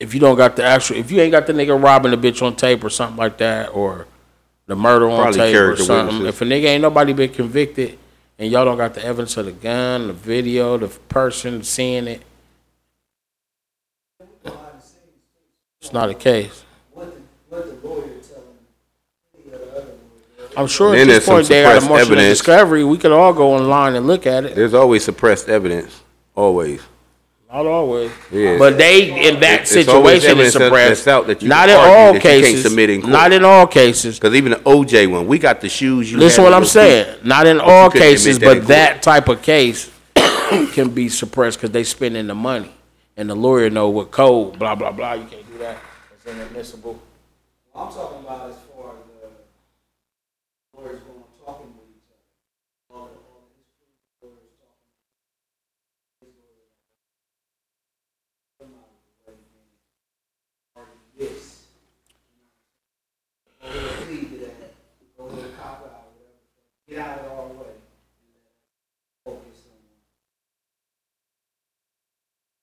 If 0.00 0.14
you 0.14 0.20
don't 0.20 0.36
got 0.36 0.56
the 0.56 0.64
actual, 0.64 0.96
if 0.96 1.10
you 1.10 1.20
ain't 1.20 1.32
got 1.32 1.46
the 1.46 1.52
nigga 1.52 1.80
robbing 1.80 2.10
the 2.10 2.16
bitch 2.16 2.42
on 2.42 2.56
tape 2.56 2.82
or 2.82 2.90
something 2.90 3.16
like 3.16 3.38
that, 3.38 3.74
or 3.74 4.06
the 4.66 4.74
murder 4.74 5.08
on 5.10 5.22
Probably 5.22 5.38
tape 5.38 5.56
or 5.56 5.76
something, 5.76 6.18
witnesses. 6.18 6.40
if 6.40 6.40
a 6.40 6.44
nigga 6.44 6.64
ain't 6.64 6.82
nobody 6.82 7.12
been 7.12 7.32
convicted 7.32 7.98
and 8.38 8.50
y'all 8.50 8.64
don't 8.64 8.78
got 8.78 8.94
the 8.94 9.04
evidence 9.04 9.36
of 9.36 9.46
the 9.46 9.52
gun, 9.52 10.08
the 10.08 10.12
video, 10.12 10.76
the 10.78 10.88
person 10.88 11.62
seeing 11.62 12.08
it, 12.08 12.22
it's 15.84 15.92
not 15.92 16.08
a 16.08 16.14
case. 16.14 16.64
What 16.92 17.12
the, 17.14 17.20
what 17.54 17.82
the 17.82 17.86
lawyer 17.88 18.00
telling 18.00 18.42
any 19.44 19.52
of 19.54 19.60
the 19.60 19.70
other 19.72 19.80
lawyers? 20.38 20.52
I'm 20.56 20.66
sure 20.66 20.92
Then 20.92 21.02
at 21.02 21.06
there's 21.08 21.18
this 21.18 21.24
some 21.26 21.34
point 21.36 21.48
they 21.48 21.62
got 21.62 21.76
a 21.76 21.80
suppressed 21.82 21.88
motion 21.90 22.12
of 22.12 22.18
evidence. 22.18 22.38
discovery. 22.38 22.84
We 22.84 22.96
could 22.98 23.12
all 23.12 23.32
go 23.34 23.54
online 23.54 23.94
and 23.96 24.06
look 24.06 24.26
at 24.26 24.44
it. 24.44 24.54
There's 24.54 24.72
always 24.74 25.04
suppressed 25.04 25.48
evidence. 25.50 26.00
Always. 26.34 26.80
Not 27.52 27.66
always. 27.66 28.10
Yeah. 28.32 28.58
But 28.58 28.78
they 28.78 29.28
in 29.28 29.38
that 29.40 29.70
It's 29.70 29.86
always 29.88 30.22
situation 30.22 30.40
is 30.40 30.46
evidence 30.46 30.52
suppressed. 30.54 31.04
that's 31.04 31.08
out 31.08 31.26
that 31.28 31.42
you 31.42 31.48
not 31.48 31.68
can 31.68 31.70
in 31.70 31.76
argue 31.76 31.94
all 31.94 32.06
that 32.06 32.14
you 32.14 32.20
can't 32.20 32.42
cases. 32.44 32.62
submit 32.62 32.90
in 32.90 33.00
court. 33.02 33.12
Not 33.12 33.32
in 33.32 33.44
all 33.44 33.66
cases. 33.66 34.18
Because 34.18 34.34
even 34.34 34.52
the 34.52 34.58
OJ 34.60 35.08
one, 35.10 35.26
we 35.28 35.38
got 35.38 35.60
the 35.60 35.68
shoes 35.68 36.10
you 36.10 36.16
Listen 36.18 36.42
had 36.44 36.50
what 36.50 36.56
I'm 36.56 36.64
saying. 36.64 37.18
Not 37.24 37.46
in 37.46 37.60
all 37.60 37.90
couldn't 37.90 38.08
cases, 38.08 38.36
admit 38.38 38.48
that 38.48 38.52
in 38.56 38.58
but 38.60 38.66
court. 38.66 38.68
that 38.68 39.02
type 39.02 39.28
of 39.28 39.42
case 39.42 39.90
can 40.74 40.90
be 40.90 41.08
suppressed 41.08 41.58
because 41.58 41.70
they 41.70 41.84
spending 41.84 42.26
the 42.26 42.34
money, 42.34 42.72
and 43.16 43.30
the 43.30 43.34
lawyer 43.34 43.70
know 43.70 43.88
what 43.88 44.10
code. 44.10 44.58
Blah 44.58 44.74
blah 44.74 44.92
blah. 44.92 45.12
You 45.14 45.24
can't 45.24 45.46
do 45.50 45.58
that. 45.58 45.78
It's 46.14 46.26
inadmissible. 46.26 47.00
I'm 47.74 47.92
talking 47.92 48.20
about 48.20 48.54
far 48.74 48.92
as 48.92 49.02
the 49.10 50.78
lawyers 50.80 51.00
going 51.00 51.24
talking 51.44 51.74
with 51.74 51.90
each 51.90 52.06
other. 52.10 52.22
All 52.90 53.06
the, 53.06 53.18
all 53.18 53.42
the 54.20 54.26
lawyers 54.26 54.54
talking. 54.58 54.78
This. 61.18 61.66
Go 63.60 63.68
ahead 63.68 63.82
and 63.82 64.06
plead 64.06 64.30
to 64.30 64.36
that. 64.46 64.74
Go 65.16 65.22
ahead 65.26 65.44
and 65.44 65.56
cop 65.56 65.78
out, 65.82 66.10
whatever. 66.14 66.42
Get 66.88 66.98
out 66.98 67.18
of 67.20 67.32
our 67.32 67.46
way. 67.46 67.74
Focus 69.24 69.60
on 69.70 69.78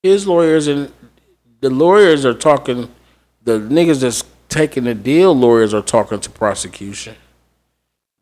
His 0.04 0.28
lawyers 0.28 0.68
and 0.68 0.92
the 1.60 1.70
lawyers 1.70 2.26
are 2.26 2.34
talking. 2.34 2.90
The 3.44 3.60
niggas 3.60 4.02
that's 4.02 4.24
taking 4.50 4.84
the 4.84 4.94
deal, 4.94 5.36
lawyers 5.36 5.74
are 5.74 5.82
talking 5.82 6.20
to 6.20 6.30
prosecution. 6.30 7.16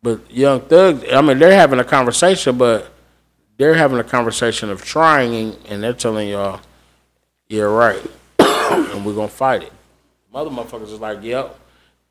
But 0.02 0.32
Young 0.32 0.62
Thug, 0.62 1.06
I 1.12 1.22
mean, 1.22 1.40
they're 1.40 1.54
having 1.54 1.80
a 1.80 1.84
conversation, 1.84 2.58
but 2.58 2.92
they're 3.58 3.74
having 3.74 4.00
a 4.00 4.04
conversation 4.04 4.70
of 4.70 4.82
trying, 4.84 5.56
and 5.68 5.84
they're 5.84 5.92
telling 5.94 6.30
y'all, 6.30 6.62
"You're 7.50 7.70
right," 7.74 8.02
and 8.40 9.06
we're 9.06 9.16
gonna 9.16 9.28
fight 9.28 9.64
it. 9.64 9.74
Mother 10.32 10.50
motherfuckers 10.50 10.94
is 10.94 11.00
like, 11.00 11.22
"Yep." 11.22 11.60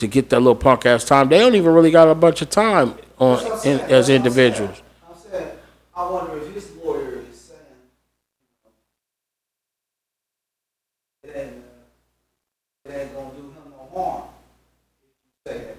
To 0.01 0.07
get 0.07 0.31
that 0.31 0.39
little 0.39 0.55
punk 0.55 0.87
ass 0.87 1.05
time, 1.05 1.29
they 1.29 1.39
don't 1.41 1.57
even 1.57 1.73
really 1.73 1.91
got 1.91 2.07
a 2.09 2.15
bunch 2.15 2.41
of 2.41 2.51
time 2.51 2.95
on 3.19 3.45
in, 3.67 3.81
as 3.81 4.09
individuals. 4.09 4.81
I 5.97 6.09
wonder 6.09 6.37
if 6.39 6.55
his 6.55 6.71
lawyer 6.77 7.19
is 7.29 7.37
saying, 7.37 7.61
it 11.25 11.33
ain't, 11.35 11.55
uh, 11.55 11.59
it 12.89 12.97
ain't 13.03 13.15
gonna 13.15 13.31
do 13.31 13.43
him 13.43 13.55
no 13.71 13.89
harm. 14.01 14.25
if 15.47 15.53
you 15.53 15.53
Say 15.53 15.59
that. 15.59 15.77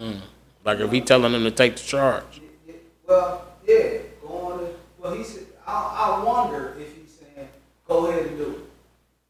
Mm. 0.00 0.20
Like 0.64 0.80
if 0.80 0.90
he 0.90 1.00
telling 1.00 1.32
them 1.32 1.44
to 1.44 1.50
take 1.50 1.76
the 1.76 1.82
charge. 1.82 2.40
Well, 3.06 3.46
yeah, 3.66 3.98
going 4.26 4.58
to, 4.60 4.66
well, 4.98 5.14
he 5.14 5.22
said, 5.22 5.44
I, 5.66 6.18
I 6.20 6.24
wonder 6.24 6.74
if 6.78 6.96
he's 6.96 7.12
saying, 7.12 7.48
go 7.86 8.06
ahead 8.06 8.26
and 8.26 8.38
do 8.38 8.50
it. 8.50 8.58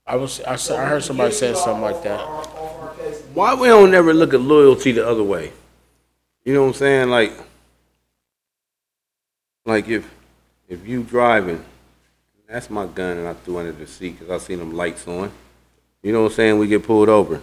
I 0.06 0.16
was 0.16 0.40
I, 0.42 0.56
saw, 0.56 0.76
I 0.76 0.84
heard 0.86 1.02
somebody 1.02 1.32
say 1.32 1.54
something 1.54 1.82
like 1.82 2.02
that. 2.04 2.20
Off 2.20 2.56
our- 2.56 2.88
our. 2.88 2.94
Why 3.34 3.54
we 3.54 3.68
don't 3.68 3.90
never 3.90 4.14
look 4.14 4.32
at 4.32 4.40
loyalty 4.40 4.92
the 4.92 5.06
other 5.06 5.22
way? 5.24 5.52
You 6.44 6.54
know 6.54 6.62
what 6.62 6.68
I'm 6.68 6.74
saying? 6.74 7.08
Like, 7.10 7.32
like 9.66 9.88
if 9.88 10.08
if 10.68 10.86
you 10.86 11.02
driving, 11.02 11.64
that's 12.48 12.70
my 12.70 12.86
gun, 12.86 13.18
and 13.18 13.28
I 13.28 13.32
threw 13.34 13.58
under 13.58 13.72
the 13.72 13.86
seat 13.86 14.18
because 14.18 14.30
I 14.30 14.44
seen 14.44 14.58
them 14.58 14.74
lights 14.74 15.06
on. 15.08 15.30
You 16.02 16.12
know 16.12 16.22
what 16.22 16.32
I'm 16.32 16.34
saying? 16.36 16.58
We 16.58 16.66
get 16.66 16.84
pulled 16.84 17.08
over, 17.08 17.40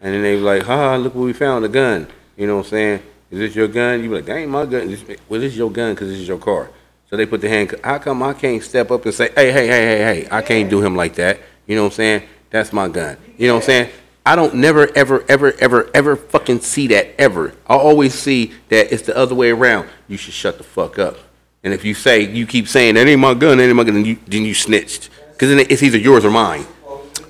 and 0.00 0.14
then 0.14 0.22
they 0.22 0.34
be 0.34 0.40
like, 0.40 0.62
"Ha, 0.62 0.96
look 0.96 1.14
what 1.14 1.24
we 1.24 1.32
found, 1.32 1.64
a 1.64 1.68
gun." 1.68 2.08
You 2.36 2.46
know 2.46 2.56
what 2.56 2.66
I'm 2.66 2.70
saying? 2.70 3.02
Is 3.30 3.38
this 3.38 3.54
your 3.54 3.68
gun? 3.68 4.02
You 4.02 4.08
be 4.08 4.16
like, 4.16 4.26
"That 4.26 4.36
ain't 4.36 4.50
my 4.50 4.66
gun." 4.66 4.88
Well, 5.28 5.40
this 5.40 5.52
is 5.52 5.56
your 5.56 5.70
gun 5.70 5.94
because 5.94 6.08
this 6.08 6.18
is 6.18 6.28
your 6.28 6.38
car. 6.38 6.70
So 7.08 7.16
they 7.16 7.26
put 7.26 7.40
the 7.40 7.48
hand. 7.48 7.74
How 7.84 7.98
come 7.98 8.22
I 8.22 8.32
can't 8.32 8.62
step 8.62 8.90
up 8.90 9.04
and 9.04 9.14
say, 9.14 9.30
"Hey, 9.34 9.52
hey, 9.52 9.66
hey, 9.66 9.86
hey, 9.86 9.98
hey"? 10.22 10.28
I 10.30 10.42
can't 10.42 10.68
do 10.68 10.82
him 10.82 10.96
like 10.96 11.14
that. 11.16 11.38
You 11.66 11.76
know 11.76 11.84
what 11.84 11.92
I'm 11.92 11.96
saying? 11.96 12.22
That's 12.50 12.72
my 12.72 12.88
gun. 12.88 13.16
You 13.38 13.48
know 13.48 13.54
what 13.54 13.62
I'm 13.62 13.66
saying? 13.66 13.90
I 14.24 14.36
don't 14.36 14.54
never, 14.54 14.88
ever, 14.96 15.24
ever, 15.28 15.52
ever, 15.58 15.90
ever 15.94 16.16
fucking 16.16 16.60
see 16.60 16.86
that 16.88 17.20
ever. 17.20 17.54
I 17.66 17.74
always 17.74 18.14
see 18.14 18.52
that 18.68 18.92
it's 18.92 19.02
the 19.02 19.16
other 19.16 19.34
way 19.34 19.50
around. 19.50 19.88
You 20.08 20.16
should 20.16 20.34
shut 20.34 20.58
the 20.58 20.64
fuck 20.64 20.98
up. 20.98 21.16
And 21.64 21.72
if 21.72 21.84
you 21.84 21.94
say, 21.94 22.22
you 22.22 22.46
keep 22.46 22.66
saying, 22.66 22.94
that 22.94 23.06
ain't 23.06 23.20
my 23.20 23.34
gun, 23.34 23.58
that 23.58 23.64
ain't 23.64 23.76
my 23.76 23.84
gun, 23.84 23.94
then 23.94 24.04
you, 24.04 24.18
then 24.26 24.44
you 24.44 24.54
snitched. 24.54 25.10
Because 25.32 25.48
then 25.48 25.64
it's 25.70 25.82
either 25.82 25.98
yours 25.98 26.24
or 26.24 26.30
mine. 26.30 26.64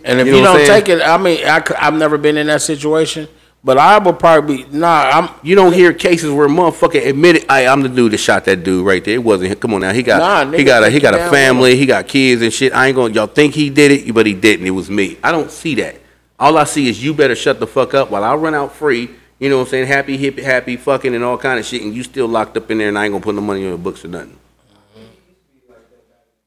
And 0.04 0.20
if 0.20 0.26
You 0.26 0.36
you, 0.36 0.42
know 0.42 0.52
I'm 0.52 0.58
don't 0.58 0.66
take 0.66 0.88
it, 0.88 1.02
I 1.02 1.18
mean, 1.18 1.44
I, 1.44 1.62
have 1.78 1.94
never 1.94 2.16
been 2.16 2.36
in 2.36 2.46
that 2.46 2.62
situation, 2.62 3.28
but 3.62 3.76
I 3.78 3.98
would 3.98 4.18
probably 4.18 4.64
be, 4.64 4.76
nah, 4.76 5.10
I'm, 5.12 5.28
You 5.42 5.54
don't 5.54 5.72
hear 5.72 5.92
cases 5.92 6.30
where 6.30 6.46
a 6.46 6.48
motherfucker 6.48 7.06
admitted, 7.06 7.44
I, 7.48 7.66
I'm 7.66 7.82
the 7.82 7.88
dude 7.88 8.12
that 8.12 8.18
shot 8.18 8.46
that 8.46 8.64
dude 8.64 8.86
right 8.86 9.04
there. 9.04 9.14
It 9.14 9.22
wasn't 9.22 9.52
him. 9.52 9.58
Come 9.58 9.74
on 9.74 9.82
now. 9.82 9.92
He 9.92 10.02
got, 10.02 10.18
Nah, 10.18 10.56
he 10.56 10.64
got 10.64 10.82
a, 10.82 10.90
he 10.90 10.98
got 10.98 11.14
a 11.14 11.30
family. 11.30 11.76
He 11.76 11.86
got 11.86 12.08
kids 12.08 12.42
and 12.42 12.52
shit. 12.52 12.72
I 12.72 12.86
ain't 12.88 12.96
gonna, 12.96 13.12
y'all 13.14 13.26
think 13.26 13.54
he 13.54 13.68
did 13.70 13.92
it, 13.92 14.14
but 14.14 14.26
he 14.26 14.34
didn't. 14.34 14.66
It 14.66 14.70
was 14.70 14.90
me. 14.90 15.18
I 15.22 15.30
don't 15.30 15.50
see 15.50 15.74
that. 15.76 15.96
All 16.38 16.56
I 16.56 16.64
see 16.64 16.88
is 16.88 17.02
you 17.04 17.14
better 17.14 17.36
shut 17.36 17.60
the 17.60 17.66
fuck 17.66 17.94
up 17.94 18.10
while 18.10 18.24
I 18.24 18.34
run 18.34 18.54
out 18.54 18.72
free. 18.72 19.10
You 19.42 19.48
know 19.48 19.56
what 19.56 19.64
I'm 19.64 19.70
saying? 19.70 19.86
Happy, 19.88 20.16
hippie, 20.16 20.40
happy, 20.40 20.76
fucking, 20.76 21.16
and 21.16 21.24
all 21.24 21.36
kind 21.36 21.58
of 21.58 21.66
shit. 21.66 21.82
And 21.82 21.92
you 21.92 22.04
still 22.04 22.28
locked 22.28 22.56
up 22.56 22.70
in 22.70 22.78
there, 22.78 22.86
and 22.86 22.96
I 22.96 23.06
ain't 23.06 23.12
gonna 23.12 23.24
put 23.24 23.34
no 23.34 23.40
money 23.40 23.64
on 23.64 23.70
your 23.70 23.76
books 23.76 24.04
or 24.04 24.08
nothing. 24.08 24.38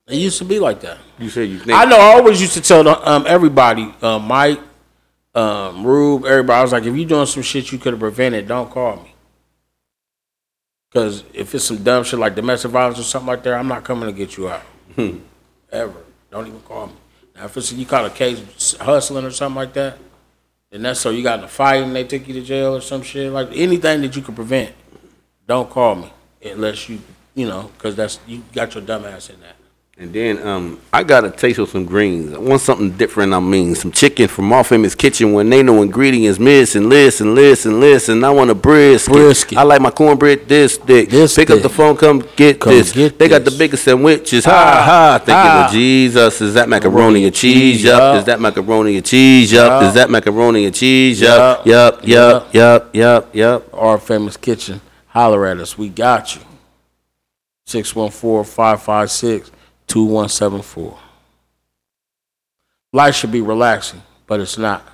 it 0.08 0.16
used 0.16 0.38
to 0.38 0.46
be 0.46 0.60
like 0.60 0.80
that. 0.80 1.00
You 1.20 1.28
said 1.28 1.50
you 1.50 1.60
think. 1.60 1.78
I 1.78 1.84
know. 1.84 1.98
I 1.98 2.14
always 2.14 2.40
used 2.40 2.54
to 2.54 2.62
tell 2.62 2.86
the, 2.86 3.12
um, 3.12 3.26
everybody, 3.28 3.94
uh, 4.02 4.18
Mike, 4.20 4.62
um, 5.34 5.86
Rube, 5.86 6.24
everybody. 6.24 6.58
I 6.58 6.62
was 6.62 6.72
like, 6.72 6.86
if 6.86 6.96
you 6.96 7.04
doing 7.04 7.26
some 7.26 7.44
shit 7.44 7.70
you 7.70 7.80
could 7.80 7.92
have 7.92 8.00
prevented, 8.00 8.48
don't 8.48 8.72
call 8.72 8.96
me. 8.96 9.14
Because 10.90 11.26
if 11.34 11.54
it's 11.54 11.66
some 11.66 11.84
dumb 11.84 12.06
shit 12.06 12.18
like 12.18 12.34
domestic 12.34 12.72
violence 12.72 12.98
or 12.98 13.04
something 13.04 13.28
like 13.28 13.44
that, 13.44 13.56
I'm 13.56 13.68
not 13.68 13.84
coming 13.84 14.06
to 14.08 14.14
get 14.14 14.38
you 14.38 14.48
out. 14.48 14.64
Ever. 15.70 16.02
Don't 16.32 16.48
even 16.48 16.62
call 16.62 16.88
me. 16.88 16.94
Now, 17.36 17.44
if 17.44 17.58
it's 17.58 17.74
you 17.74 17.86
caught 17.86 18.06
a 18.06 18.10
case 18.10 18.78
hustling 18.80 19.26
or 19.26 19.32
something 19.32 19.58
like 19.58 19.74
that, 19.74 19.98
then 20.72 20.82
that's 20.82 21.00
so 21.00 21.10
you 21.10 21.24
got 21.24 21.40
in 21.40 21.46
a 21.46 21.48
fight 21.48 21.84
and 21.84 21.96
they 21.96 22.04
took 22.04 22.28
you 22.28 22.34
to 22.34 22.42
jail 22.42 22.76
or 22.76 22.82
some 22.82 23.02
shit 23.02 23.32
like 23.32 23.50
anything 23.54 24.02
that 24.02 24.16
you 24.16 24.22
could 24.22 24.36
prevent. 24.36 24.74
Don't 25.48 25.70
call 25.70 25.96
me 25.96 26.12
unless 26.44 26.90
you, 26.90 27.00
you 27.34 27.48
know, 27.48 27.72
because 27.78 27.96
that's 27.96 28.20
you 28.28 28.44
got 28.54 28.74
your 28.74 28.84
dumb 28.84 29.06
ass 29.06 29.30
in 29.30 29.40
that. 29.42 29.56
And 29.98 30.12
then 30.12 30.46
um, 30.46 30.78
I 30.92 31.04
got 31.04 31.24
a 31.24 31.32
taste 31.32 31.58
of 31.58 31.70
some 31.70 31.86
greens. 31.86 32.34
I 32.34 32.38
want 32.38 32.60
something 32.60 32.92
different. 32.92 33.34
I 33.34 33.40
mean, 33.40 33.76
some 33.76 33.94
chicken 33.94 34.28
from 34.28 34.52
Off 34.52 34.68
Famous 34.68 34.94
Kitchen 34.94 35.32
when 35.32 35.50
they 35.50 35.64
know 35.64 35.82
ingredients 35.82 36.38
miss 36.38 36.76
and 36.76 36.90
list 36.90 37.22
and 37.22 37.34
list 37.34 37.66
and 37.66 37.80
list. 37.80 38.10
And 38.10 38.26
I 38.26 38.30
want 38.32 38.50
a 38.50 38.56
brisket. 38.56 39.14
Brisket. 39.14 39.58
I 39.58 39.64
like 39.64 39.80
my 39.80 39.92
cornbread 39.92 40.50
this 40.50 40.76
thick. 40.76 41.08
This 41.10 41.38
Pick 41.38 41.50
up 41.50 41.62
the 41.62 41.70
phone, 41.70 41.96
come 41.96 42.28
get 42.36 42.60
Come 42.60 42.74
this. 42.74 42.92
get 42.92 43.18
they 43.18 43.30
got 43.30 43.46
the 43.46 43.52
biggest 43.52 43.86
sandwiches. 43.86 44.44
Ha 44.44 44.52
Ha, 44.52 44.84
ha. 44.84 45.18
Thinking 45.20 45.34
ha. 45.34 45.66
of 45.68 45.72
Jesus. 45.72 46.42
Is 46.42 46.54
that 46.56 46.68
macaroni 46.68 47.24
and 47.24 47.34
cheese? 47.34 47.82
Yup. 47.82 48.18
Is 48.18 48.26
that 48.26 48.42
macaroni 48.42 48.98
and 48.98 49.06
cheese? 49.06 49.54
Yup. 49.54 49.82
Is 49.84 49.94
that 49.94 50.10
macaroni 50.10 50.66
and 50.66 50.76
cheese? 50.76 51.22
Yup. 51.22 51.66
Yup. 51.66 52.06
Yup. 52.06 52.54
Yup. 52.54 52.94
Yup. 52.94 53.34
Yup. 53.34 53.74
Our 53.74 53.98
famous 53.98 54.36
kitchen. 54.36 54.82
Holler 55.08 55.46
at 55.46 55.58
us. 55.60 55.78
We 55.78 55.88
got 55.88 56.36
you. 56.36 56.42
614-556-2174. 59.88 60.98
Life 62.94 63.16
should 63.16 63.32
be 63.32 63.42
relaxing, 63.42 64.02
but 64.28 64.40
it's 64.40 64.58
not. 64.58 64.88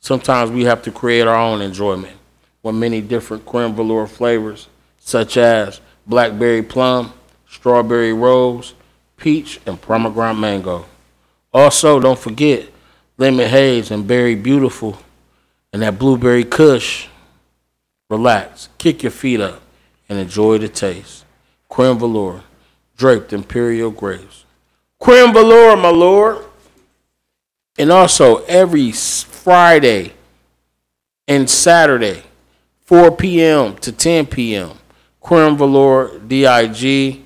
Sometimes 0.00 0.50
we 0.50 0.64
have 0.64 0.82
to 0.82 0.90
create 0.90 1.26
our 1.26 1.36
own 1.36 1.60
enjoyment 1.60 2.16
with 2.62 2.74
many 2.74 3.00
different 3.00 3.44
creme 3.44 3.74
velour 3.74 4.06
flavors, 4.06 4.68
such 4.98 5.36
as 5.36 5.80
blackberry 6.06 6.62
plum, 6.62 7.12
strawberry 7.48 8.12
rose, 8.12 8.74
peach, 9.16 9.60
and 9.66 9.80
pomegranate 9.80 10.38
mango. 10.38 10.86
Also, 11.52 12.00
don't 12.00 12.18
forget 12.18 12.68
lemon 13.18 13.48
haze 13.48 13.90
and 13.90 14.06
berry 14.06 14.34
beautiful 14.34 14.98
and 15.72 15.82
that 15.82 15.98
blueberry 15.98 16.44
kush. 16.44 17.08
Relax, 18.10 18.68
kick 18.78 19.02
your 19.02 19.12
feet 19.12 19.40
up, 19.40 19.62
and 20.08 20.18
enjoy 20.18 20.58
the 20.58 20.68
taste. 20.68 21.24
Creme 21.68 21.98
velour, 21.98 22.42
draped 23.02 23.32
imperial 23.32 23.90
grapes. 23.90 24.44
Creme 25.00 25.32
velour, 25.32 25.76
my 25.76 25.88
lord. 25.88 26.38
And 27.76 27.90
also 27.90 28.44
every 28.44 28.92
Friday 28.92 30.12
and 31.26 31.50
Saturday, 31.50 32.22
4 32.84 33.16
p.m. 33.16 33.74
to 33.78 33.90
10 33.90 34.26
p.m. 34.26 34.78
Creme 35.20 35.56
velour, 35.56 36.16
DIG, 36.20 37.24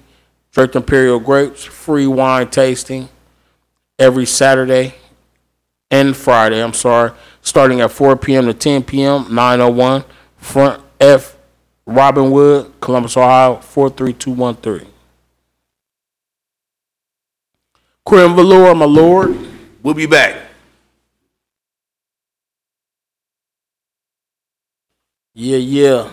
draped 0.50 0.76
imperial 0.76 1.20
grapes, 1.20 1.62
free 1.62 2.06
wine 2.06 2.48
tasting 2.48 3.10
every 3.98 4.24
Saturday 4.24 4.94
and 5.90 6.16
Friday, 6.16 6.64
I'm 6.64 6.72
sorry, 6.72 7.12
starting 7.42 7.82
at 7.82 7.90
4 7.90 8.16
p.m. 8.16 8.46
to 8.46 8.54
10 8.54 8.84
p.m., 8.84 9.26
901 9.28 10.04
Front 10.38 10.82
F 10.98 11.36
Robinwood, 11.86 12.72
Columbus, 12.80 13.14
Ohio, 13.18 13.56
43213. 13.56 14.95
Creme 18.06 18.36
Velour, 18.36 18.74
my 18.76 18.84
lord. 18.84 19.36
We'll 19.82 19.94
be 19.94 20.06
back. 20.06 20.36
Yeah, 25.34 25.56
yeah. 25.56 26.10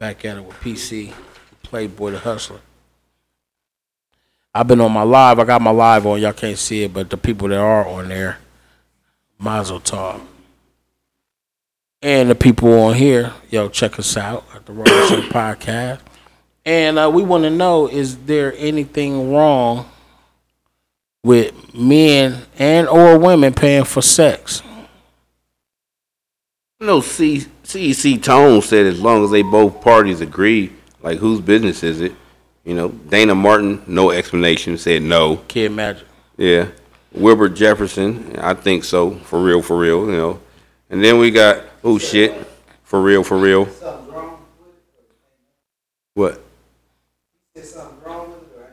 Back 0.00 0.24
at 0.24 0.38
it 0.38 0.44
with 0.44 0.56
PC, 0.56 1.14
Playboy 1.62 2.10
the 2.10 2.18
Hustler. 2.18 2.60
I've 4.52 4.66
been 4.66 4.80
on 4.80 4.90
my 4.90 5.02
live. 5.02 5.38
I 5.38 5.44
got 5.44 5.62
my 5.62 5.70
live 5.70 6.04
on. 6.04 6.20
Y'all 6.20 6.32
can't 6.32 6.58
see 6.58 6.82
it, 6.82 6.92
but 6.92 7.08
the 7.08 7.16
people 7.16 7.46
that 7.48 7.58
are 7.58 7.86
on 7.86 8.08
there, 8.08 8.38
Mazel 9.38 9.78
Tov. 9.78 10.20
And 12.02 12.28
the 12.28 12.34
people 12.34 12.72
on 12.72 12.94
here, 12.94 13.34
yo, 13.50 13.68
check 13.68 14.00
us 14.00 14.16
out 14.16 14.44
at 14.52 14.66
the 14.66 14.72
Raw 14.72 14.84
Podcast. 15.30 16.00
And 16.70 17.00
uh, 17.00 17.10
we 17.12 17.24
want 17.24 17.42
to 17.42 17.50
know: 17.50 17.88
Is 17.88 18.16
there 18.16 18.54
anything 18.56 19.34
wrong 19.34 19.90
with 21.24 21.74
men 21.74 22.42
and 22.60 22.86
or 22.86 23.18
women 23.18 23.52
paying 23.54 23.82
for 23.82 24.00
sex? 24.00 24.62
No, 26.78 27.00
C, 27.00 27.46
CEC 27.64 28.22
Tone 28.22 28.62
said 28.62 28.86
as 28.86 29.00
long 29.00 29.24
as 29.24 29.32
they 29.32 29.42
both 29.42 29.80
parties 29.80 30.20
agree, 30.20 30.72
like 31.02 31.18
whose 31.18 31.40
business 31.40 31.82
is 31.82 32.00
it? 32.00 32.12
You 32.62 32.74
know, 32.74 32.90
Dana 32.90 33.34
Martin, 33.34 33.82
no 33.88 34.12
explanation, 34.12 34.78
said 34.78 35.02
no. 35.02 35.38
Kid 35.48 35.72
Magic. 35.72 36.06
Yeah. 36.36 36.68
Wilbur 37.12 37.48
Jefferson, 37.48 38.36
I 38.38 38.54
think 38.54 38.84
so, 38.84 39.10
for 39.10 39.42
real, 39.42 39.60
for 39.60 39.76
real, 39.76 40.06
you 40.06 40.12
know. 40.12 40.40
And 40.88 41.02
then 41.02 41.18
we 41.18 41.32
got, 41.32 41.64
oh 41.82 41.98
shit, 41.98 42.32
for 42.84 43.02
real, 43.02 43.24
for 43.24 43.38
real. 43.38 43.66
Something 43.66 44.14
wrong 44.14 44.38
with 44.60 44.68
it? 44.68 45.16
What? 46.14 46.40
Is 47.60 47.74
something 47.74 48.00
wrong 48.04 48.30
with 48.30 48.42
it? 48.42 48.56
Or 48.56 48.62
ain't 48.62 48.72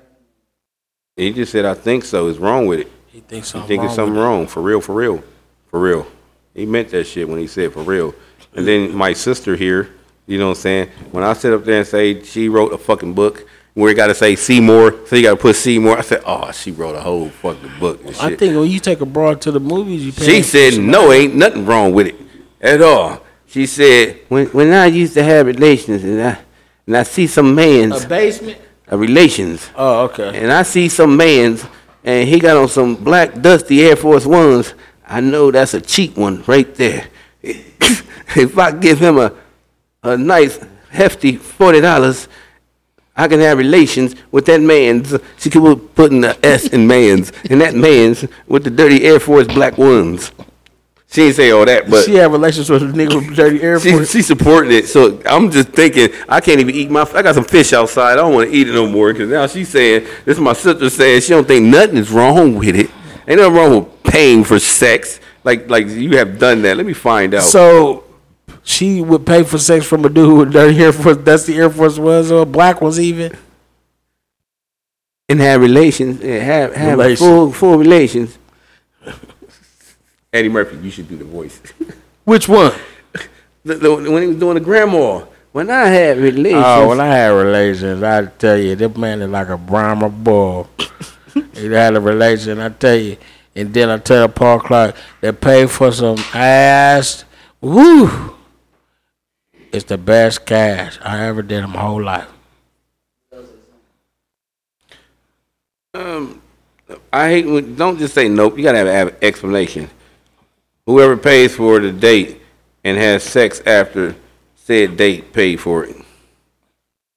He 1.18 1.34
just 1.34 1.52
said, 1.52 1.66
I 1.66 1.74
think 1.74 2.06
so. 2.06 2.28
It's 2.30 2.38
wrong 2.38 2.68
with 2.68 2.80
it. 2.80 2.92
He 3.08 3.20
thinks 3.22 3.48
He 3.48 3.54
something 3.54 3.68
thinking 3.68 3.88
wrong 3.88 3.96
something 3.96 4.16
wrong, 4.16 4.48
for 4.48 4.62
real, 4.62 4.80
for 4.80 4.94
real, 4.94 5.24
for 5.72 5.80
real. 5.80 6.08
He 6.54 6.66
meant 6.66 6.90
that 6.90 7.06
shit 7.06 7.28
when 7.28 7.40
he 7.40 7.48
said 7.48 7.74
for 7.74 7.82
real. 7.82 8.14
And 8.54 8.68
then 8.68 8.96
my 8.96 9.14
sister 9.14 9.56
here, 9.56 9.90
you 10.28 10.38
know 10.38 10.50
what 10.50 10.58
I'm 10.58 10.62
saying? 10.62 10.90
When 11.12 11.24
I 11.24 11.34
sit 11.34 11.54
up 11.54 11.66
there 11.66 11.80
and 11.80 11.88
say 11.88 12.24
she 12.24 12.50
wrote 12.50 12.72
a 12.72 12.78
fucking 12.78 13.14
book 13.14 13.48
where 13.74 13.90
you 13.90 13.96
got 13.96 14.08
to 14.08 14.16
say 14.16 14.36
Seymour, 14.36 15.08
so 15.08 15.16
you 15.16 15.24
got 15.24 15.32
to 15.32 15.38
put 15.38 15.56
Seymour. 15.56 15.98
I 15.98 16.02
said, 16.02 16.24
oh, 16.26 16.52
she 16.52 16.72
wrote 16.72 16.96
a 16.96 17.02
whole 17.02 17.30
fucking 17.30 17.80
book 17.80 18.04
and 18.04 18.16
shit. 18.16 18.24
I 18.24 18.36
think 18.36 18.56
when 18.56 18.70
you 18.70 18.80
take 18.80 19.02
a 19.02 19.06
broad 19.06 19.42
to 19.42 19.52
the 19.52 19.60
movies, 19.60 20.06
you 20.06 20.12
pay 20.12 20.26
She 20.26 20.44
said, 20.44 20.80
no, 20.80 21.12
ain't 21.12 21.36
nothing 21.36 21.66
wrong 21.66 21.94
with 21.94 22.08
it 22.08 22.16
at 22.62 22.82
all. 22.82 23.22
She 23.46 23.66
said, 23.66 24.20
when, 24.30 24.48
when 24.48 24.74
I 24.74 24.88
used 24.88 25.14
to 25.14 25.24
have 25.24 25.46
relations 25.46 26.04
and 26.04 26.22
I, 26.22 26.40
and 26.86 26.98
I 26.98 27.04
see 27.04 27.28
some 27.28 27.56
man's 27.56 28.04
a 28.04 28.08
basement. 28.08 28.60
Uh, 28.92 28.98
relations, 28.98 29.70
Oh, 29.76 30.06
okay. 30.06 30.38
and 30.42 30.52
I 30.52 30.64
see 30.64 30.90
some 30.90 31.18
man's 31.18 31.66
and 32.04 32.28
he 32.30 32.40
got 32.40 32.56
on 32.56 32.70
some 32.70 32.96
black 32.96 33.42
dusty 33.42 33.84
Air 33.84 33.96
Force 33.98 34.26
Ones, 34.26 34.74
I 35.06 35.20
know 35.20 35.52
that's 35.52 35.74
a 35.74 35.82
cheap 35.82 36.16
one 36.18 36.44
right 36.48 36.74
there. 36.76 37.08
if 37.42 38.58
I 38.58 38.72
give 38.72 39.00
him 39.00 39.18
a 39.18 39.34
a 40.04 40.16
nice 40.18 40.60
hefty 40.90 41.36
forty 41.36 41.82
dollars, 41.82 42.28
I 43.16 43.28
can 43.28 43.40
have 43.42 43.58
relations 43.58 44.16
with 44.32 44.46
that 44.46 44.62
man's. 44.62 45.14
She 45.38 45.50
could 45.50 45.96
put 45.96 46.12
in 46.12 46.22
the 46.22 46.38
S 46.46 46.68
in 46.68 46.88
man's, 46.88 47.32
and 47.50 47.60
that 47.62 47.76
man's 47.76 48.26
with 48.48 48.64
the 48.64 48.70
dirty 48.70 49.04
Air 49.04 49.20
Force 49.20 49.48
black 49.48 49.78
ones. 49.78 50.32
She 51.10 51.22
didn't 51.22 51.36
say 51.38 51.52
all 51.52 51.64
that, 51.66 51.90
but 51.90 52.04
she 52.04 52.16
had 52.16 52.32
relations 52.32 52.70
with 52.70 52.84
a 52.84 52.86
nigga 52.88 53.16
with 53.16 53.34
dirty 53.36 53.62
Air 53.62 53.80
she, 53.80 53.92
Force. 53.92 54.12
she 54.12 54.22
supporting 54.22 54.74
it. 54.74 54.88
So 54.88 55.22
I'm 55.26 55.50
just 55.50 55.70
thinking, 55.70 56.10
I 56.28 56.42
can't 56.42 56.60
even 56.60 56.76
eat 56.76 56.92
my. 56.92 57.02
I 57.14 57.22
got 57.22 57.34
some 57.36 57.46
fish 57.46 57.72
outside. 57.72 58.14
I 58.14 58.16
don't 58.16 58.34
want 58.34 58.50
to 58.50 58.56
eat 58.56 58.68
it 58.68 58.74
no 58.74 58.88
more 58.90 59.14
because 59.14 59.30
now 59.30 59.48
she's 59.48 59.70
saying 59.70 60.04
this 60.26 60.36
is 60.38 60.40
my 60.42 60.52
sister 60.54 60.90
saying 60.90 61.22
she 61.22 61.30
don't 61.30 61.48
think 61.48 61.66
nothing 61.66 61.96
is 61.98 62.12
wrong 62.12 62.56
with 62.56 62.76
it. 62.76 62.90
Ain't 63.26 63.40
nothing 63.40 63.54
wrong 63.56 63.76
with 63.86 64.04
paying 64.04 64.44
for 64.44 64.60
sex. 64.60 65.22
Like 65.46 65.70
like 65.70 65.88
you 65.88 66.18
have 66.18 66.38
done 66.40 66.62
that. 66.64 66.76
Let 66.76 66.86
me 66.86 66.94
find 66.94 67.34
out. 67.34 67.44
So 67.44 68.04
she 68.64 69.00
would 69.02 69.26
pay 69.26 69.44
for 69.44 69.58
sex 69.58 69.86
from 69.86 70.04
a 70.04 70.10
dude 70.10 70.38
with 70.38 70.52
dirty 70.52 70.78
Air 70.78 70.92
Force. 70.92 71.18
That's 71.18 71.46
the 71.46 71.56
Air 71.58 71.70
Force 71.70 71.98
was 71.98 72.34
or 72.34 72.46
black 72.46 72.82
ones 72.82 73.00
even. 73.00 73.38
and 75.30 75.40
have 75.40 75.62
relations, 75.62 76.20
and 76.22 76.44
have 76.44 76.74
have 76.76 76.98
Relations. 77.00 77.20
full 77.20 77.52
full 77.54 77.78
relations. 77.78 78.38
Eddie 80.34 80.50
Murphy, 80.50 80.78
you 80.78 80.92
should 80.92 81.08
do 81.08 81.18
the 81.18 81.24
voice. 81.24 81.62
Which 82.26 82.48
one? 82.50 82.74
the, 83.64 83.76
the, 83.76 83.94
when 83.94 84.22
he 84.22 84.28
was 84.28 84.38
doing 84.38 84.56
the 84.56 84.60
grandma, 84.60 85.26
when 85.52 85.70
I 85.70 85.86
had 85.88 86.18
relations, 86.18 86.64
Oh, 86.66 86.90
when 86.90 87.00
I 87.00 87.08
had 87.08 87.30
relations, 87.30 88.04
I 88.04 88.26
tell 88.26 88.58
you, 88.58 88.76
this 88.76 88.96
man 88.98 89.22
is 89.22 89.30
like 89.30 89.50
a 89.50 89.58
Brahma 89.58 90.10
bull. 90.10 90.70
he 91.54 91.66
had 91.66 91.96
a 91.96 92.02
relation, 92.02 92.60
I 92.60 92.70
tell 92.70 92.96
you. 92.96 93.18
And 93.56 93.74
then 93.74 93.90
I 93.90 93.98
tell 93.98 94.28
Paul 94.30 94.60
Clark, 94.60 94.96
they 95.22 95.32
paid 95.32 95.72
for 95.72 95.92
some 95.92 96.20
ass. 96.34 97.26
Woo! 97.60 98.36
It's 99.72 99.86
the 99.86 99.98
best 99.98 100.46
cash 100.46 101.00
I 101.02 101.26
ever 101.26 101.42
did 101.42 101.64
in 101.64 101.72
my 101.72 101.80
whole 101.80 102.04
life. 102.04 102.28
Um, 105.94 106.42
I 107.12 107.30
hate 107.30 107.48
when, 107.48 107.76
don't 107.76 107.98
just 107.98 108.14
say 108.14 108.30
nope. 108.30 108.58
You 108.58 108.64
gotta 108.64 108.78
have, 108.78 108.88
have 108.88 109.08
an 109.08 109.16
explanation. 109.22 109.90
Whoever 110.88 111.18
pays 111.18 111.56
for 111.56 111.80
the 111.80 111.92
date 111.92 112.42
and 112.84 112.98
has 112.98 113.22
sex 113.22 113.62
after 113.66 114.16
said 114.56 114.98
date 114.98 115.34
paid 115.34 115.58
for 115.58 115.84
it. 115.84 115.96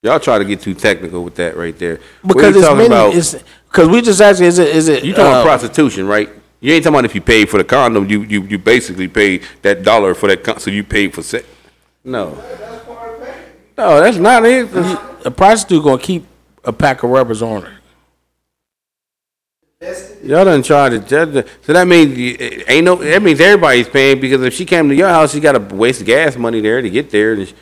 Y'all 0.03 0.19
try 0.19 0.39
to 0.39 0.45
get 0.45 0.61
too 0.61 0.75
technical 0.75 1.23
with 1.23 1.37
that 1.37 1.57
right 1.57 1.79
there. 1.79 2.01
What 2.23 2.35
Because 2.37 2.55
you 2.55 2.61
it's 2.61 2.69
talking 2.69 2.77
many. 2.79 2.87
about? 2.87 3.45
Because 3.71 3.89
we 3.89 4.03
just 4.03 4.21
asked, 4.21 4.41
is 4.41 4.59
it? 4.59 4.75
Is 4.75 4.89
it? 4.89 5.05
You 5.05 5.13
talking 5.13 5.27
uh, 5.27 5.31
about 5.41 5.45
prostitution, 5.47 6.07
right? 6.07 6.29
You 6.61 6.73
ain't 6.75 6.83
talking 6.83 6.97
about 6.97 7.05
if 7.05 7.15
you 7.15 7.21
paid 7.21 7.49
for 7.49 7.59
the 7.59 7.65
condom. 7.65 8.09
You 8.11 8.23
you 8.23 8.43
you 8.43 8.59
basically 8.59 9.09
paid 9.09 9.45
that 9.63 9.83
dollar 9.85 10.15
for 10.15 10.27
that. 10.27 10.43
Con- 10.43 10.59
so 10.59 10.71
you 10.71 10.83
paid 10.83 11.15
for 11.15 11.23
sex. 11.23 11.47
No, 12.03 12.31
no, 13.79 14.01
that's 14.01 14.17
not 14.17 14.45
it. 14.45 14.69
a 15.25 15.31
prostitute 15.31 15.85
gonna 15.85 16.03
keep 16.03 16.27
a 16.65 16.73
pack 16.73 17.03
of 17.03 17.11
rubbers 17.11 17.41
on 17.43 17.63
her. 17.63 17.80
Y'all 20.31 20.45
done 20.45 20.63
tried 20.63 20.91
to 20.91 20.99
judge. 21.01 21.45
So 21.63 21.73
that 21.73 21.89
means 21.89 22.17
you- 22.17 22.63
ain't 22.69 22.85
no. 22.85 22.95
That 22.97 23.21
means 23.21 23.41
everybody's 23.41 23.89
paying 23.89 24.21
because 24.21 24.43
if 24.43 24.55
she 24.55 24.65
came 24.65 24.89
to 24.89 24.95
your 24.95 25.09
house, 25.09 25.33
she 25.33 25.41
got 25.41 25.53
to 25.53 25.75
waste 25.75 26.05
gas 26.05 26.37
money 26.37 26.61
there 26.61 26.81
to 26.81 26.89
get 26.89 27.11
there 27.11 27.33
and 27.33 27.49
sh- 27.49 27.53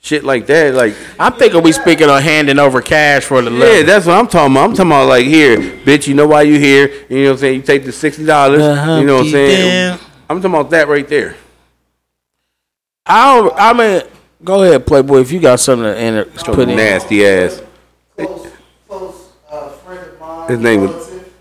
shit 0.00 0.24
like 0.24 0.46
that. 0.46 0.72
Like, 0.74 0.94
I'm 1.20 1.34
thinking 1.34 1.62
we 1.62 1.72
speaking 1.72 2.08
on 2.08 2.22
handing 2.22 2.58
over 2.58 2.80
cash 2.80 3.24
for 3.24 3.42
the 3.42 3.50
yeah, 3.50 3.58
level. 3.58 3.84
that's 3.84 4.06
what 4.06 4.16
I'm 4.16 4.26
talking 4.26 4.54
about. 4.54 4.64
I'm 4.64 4.74
talking 4.74 4.90
about 4.90 5.08
like 5.08 5.26
here, 5.26 5.58
bitch. 5.58 6.06
You 6.08 6.14
know 6.14 6.26
why 6.26 6.42
you 6.42 6.58
here? 6.58 6.90
You 7.10 7.18
know 7.18 7.24
what 7.24 7.30
I'm 7.32 7.38
saying? 7.38 7.56
You 7.56 7.62
take 7.62 7.84
the 7.84 7.92
sixty 7.92 8.24
dollars. 8.24 8.62
Uh-huh, 8.62 8.96
you 9.00 9.04
know 9.06 9.16
what 9.16 9.26
I'm 9.26 9.30
saying? 9.30 9.68
them. 9.98 9.98
I'm 10.30 10.38
talking 10.40 10.54
about 10.58 10.70
that 10.70 10.88
right 10.88 11.06
there. 11.06 11.36
I 13.06 13.36
don't. 13.38 13.52
I 13.56 13.72
mean, 13.74 14.02
go 14.42 14.62
ahead, 14.62 14.86
Playboy. 14.86 15.20
If 15.20 15.30
you 15.30 15.40
got 15.40 15.60
something 15.60 15.84
to 15.84 15.96
enter, 15.98 16.24
put 16.24 16.68
in. 16.70 16.76
Nasty 16.76 17.26
ass. 17.26 17.60
Close, 18.16 18.48
close 18.88 19.28
uh, 19.50 19.68
friend 19.68 20.00
of 20.00 20.18
mine. 20.20 20.48
His 20.50 20.58
name 20.60 20.80
was- 20.82 20.90
relative, 20.90 21.32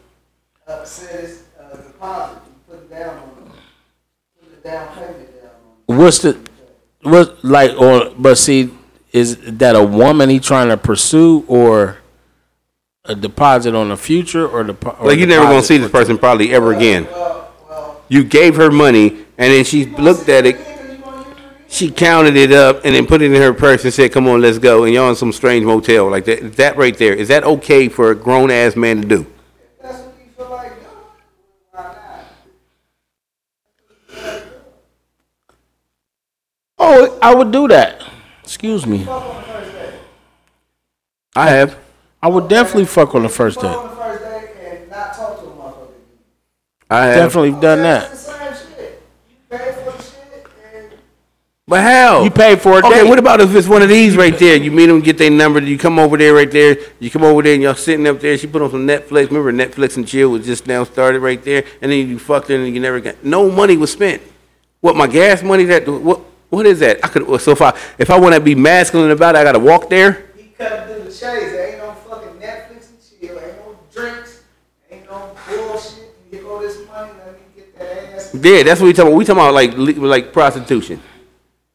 uh, 0.67 0.83
says 0.83 1.43
uh, 1.59 1.75
deposit. 1.77 2.37
You 2.45 2.53
put 2.75 2.83
it 2.83 2.89
down 2.89 3.17
on 3.17 3.23
it. 3.47 3.51
Put 4.41 4.63
the 4.63 4.69
down 4.69 4.87
payment 4.95 5.41
down 5.41 5.51
on 5.87 5.92
What's 6.03 6.19
the 6.19 6.37
what 7.01 7.45
like 7.45 7.79
or 7.79 8.11
But 8.17 8.35
see, 8.35 8.71
is 9.13 9.37
that 9.37 9.77
a 9.77 9.83
woman 9.83 10.29
he 10.29 10.41
trying 10.41 10.67
to 10.67 10.75
pursue 10.75 11.45
or 11.47 11.99
a 13.05 13.15
deposit 13.15 13.73
on 13.73 13.87
the 13.87 13.95
future 13.95 14.45
or 14.45 14.65
the 14.65 14.75
Like 15.01 15.17
you 15.17 15.25
never 15.25 15.45
gonna 15.45 15.63
see 15.63 15.77
this 15.77 15.89
person 15.89 16.17
probably 16.17 16.53
ever 16.53 16.73
again. 16.73 17.07
You 18.09 18.25
gave 18.25 18.57
her 18.57 18.69
money 18.69 19.25
and 19.37 19.53
then 19.53 19.63
she 19.63 19.85
looked 19.85 20.27
at 20.27 20.45
it. 20.45 20.57
She 21.69 21.89
counted 21.89 22.35
it 22.35 22.51
up 22.51 22.83
and 22.83 22.93
then 22.93 23.05
put 23.05 23.21
it 23.21 23.31
in 23.31 23.41
her 23.41 23.53
purse 23.53 23.85
and 23.85 23.93
said, 23.93 24.11
"Come 24.11 24.27
on, 24.27 24.41
let's 24.41 24.59
go." 24.59 24.83
And 24.83 24.93
you're 24.93 25.09
in 25.09 25.15
some 25.15 25.31
strange 25.31 25.65
motel 25.65 26.09
like 26.09 26.25
that. 26.25 26.57
That 26.57 26.75
right 26.75 26.97
there 26.97 27.13
is 27.13 27.29
that 27.29 27.45
okay 27.45 27.87
for 27.87 28.11
a 28.11 28.15
grown 28.15 28.51
ass 28.51 28.75
man 28.75 29.01
to 29.01 29.07
do? 29.07 29.21
it. 29.21 29.27
That's 29.81 29.99
what 29.99 30.13
you 30.19 30.31
feel 30.35 30.49
like 30.49 30.75
doing. 30.81 30.91
Why 31.71 31.83
not? 31.83 32.03
Oh, 36.85 37.17
I 37.21 37.33
would 37.33 37.51
do 37.51 37.67
that. 37.69 38.03
Excuse 38.43 38.85
me. 38.85 39.07
I 41.35 41.49
have. 41.49 41.77
I 42.21 42.27
would 42.27 42.47
definitely 42.49 42.85
fuck 42.85 43.15
on 43.15 43.23
the 43.23 43.29
first 43.29 43.59
date. 43.61 43.67
on 43.67 43.89
the 43.89 43.95
first 43.95 44.21
day 44.23 44.79
and 44.81 44.89
not 44.89 45.13
talk 45.15 45.39
to 45.39 45.45
a 45.45 45.49
motherfucker. 45.49 45.87
I 46.89 47.05
have. 47.05 47.15
Definitely 47.15 47.51
done 47.61 47.79
that. 47.83 48.11
the 48.11 48.17
same 48.17 48.53
shit. 48.53 49.01
You 49.29 49.57
pay 49.57 49.71
for 49.71 49.91
the 49.91 50.03
shit 50.03 50.47
and 50.75 50.91
But 51.67 51.81
how? 51.81 52.23
You 52.23 52.29
paid 52.29 52.61
for 52.61 52.73
a 52.73 52.85
Okay, 52.85 53.01
date. 53.01 53.09
what 53.09 53.17
about 53.17 53.39
if 53.41 53.55
it's 53.55 53.67
one 53.67 53.81
of 53.81 53.89
these 53.89 54.15
right 54.15 54.37
there? 54.37 54.57
You 54.57 54.69
meet 54.71 54.87
them, 54.87 54.99
get 54.99 55.17
their 55.17 55.31
number. 55.31 55.61
You 55.61 55.77
come 55.77 55.97
over 55.97 56.17
there 56.17 56.33
right 56.33 56.51
there. 56.51 56.77
You 56.99 57.09
come 57.09 57.23
over 57.23 57.41
there 57.41 57.53
and 57.53 57.63
y'all 57.63 57.75
sitting 57.75 58.05
up 58.07 58.19
there. 58.19 58.37
She 58.37 58.45
put 58.47 58.61
on 58.61 58.69
some 58.71 58.85
Netflix. 58.85 59.31
Remember 59.31 59.51
Netflix 59.53 59.95
and 59.97 60.05
chill 60.07 60.29
was 60.31 60.45
just 60.45 60.67
now 60.67 60.83
started 60.83 61.21
right 61.21 61.41
there. 61.43 61.63
And 61.81 61.91
then 61.91 62.07
you 62.09 62.19
fucked 62.19 62.49
her 62.49 62.55
and 62.55 62.73
you 62.73 62.79
never 62.81 62.99
got 62.99 63.23
no 63.23 63.49
money 63.49 63.77
was 63.77 63.91
spent. 63.91 64.21
What 64.81 64.95
my 64.97 65.07
gas 65.07 65.41
money? 65.41 65.63
That 65.63 65.87
what? 65.87 66.19
What 66.53 66.67
is 66.67 66.81
that? 66.81 67.03
I 67.03 67.07
could. 67.07 67.41
So 67.41 67.49
if 67.49 67.63
I 67.63 67.75
if 67.97 68.11
I 68.11 68.19
want 68.19 68.35
to 68.35 68.39
be 68.39 68.53
masculine 68.53 69.09
about 69.09 69.33
it, 69.33 69.39
I 69.39 69.43
got 69.43 69.53
to 69.53 69.59
walk 69.59 69.89
there. 69.89 70.27
he 70.37 70.49
cut 70.55 70.85
through 70.85 70.99
the 70.99 71.05
chase. 71.05 71.17
There 71.17 71.69
ain't 71.69 71.79
no 71.79 71.93
fucking 71.93 72.39
Netflix 72.39 72.91
and 72.91 72.99
chill. 73.01 73.39
Ain't 73.39 73.57
no 73.57 73.79
drinks. 73.91 74.43
Ain't 74.91 75.09
no 75.09 75.35
bullshit. 75.47 76.15
You 76.31 76.37
get 76.37 76.45
all 76.45 76.59
this 76.59 76.77
money, 76.87 77.11
let 77.25 77.33
me 77.33 77.39
get 77.55 77.79
that 77.79 78.13
ass. 78.13 78.35
Yeah, 78.35 78.61
that's 78.61 78.79
what 78.79 78.85
we 78.85 78.93
talking 78.93 79.07
about. 79.07 79.17
We 79.17 79.25
talking 79.25 79.41
about 79.41 79.53
like 79.55 79.73
like 79.97 80.31
prostitution. 80.31 81.01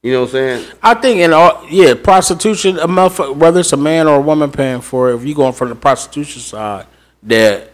You 0.00 0.12
know 0.12 0.20
what 0.20 0.26
I'm 0.28 0.32
saying? 0.32 0.72
I 0.80 0.94
think 0.94 1.18
in 1.22 1.32
all 1.32 1.66
yeah, 1.68 1.94
prostitution, 1.94 2.78
a 2.78 2.86
motherfucker, 2.86 3.34
whether 3.34 3.58
it's 3.58 3.72
a 3.72 3.76
man 3.76 4.06
or 4.06 4.18
a 4.18 4.20
woman 4.20 4.52
paying 4.52 4.80
for 4.80 5.10
it, 5.10 5.16
if 5.16 5.24
you 5.24 5.34
going 5.34 5.54
from 5.54 5.70
the 5.70 5.74
prostitution 5.74 6.40
side, 6.40 6.86
that 7.24 7.72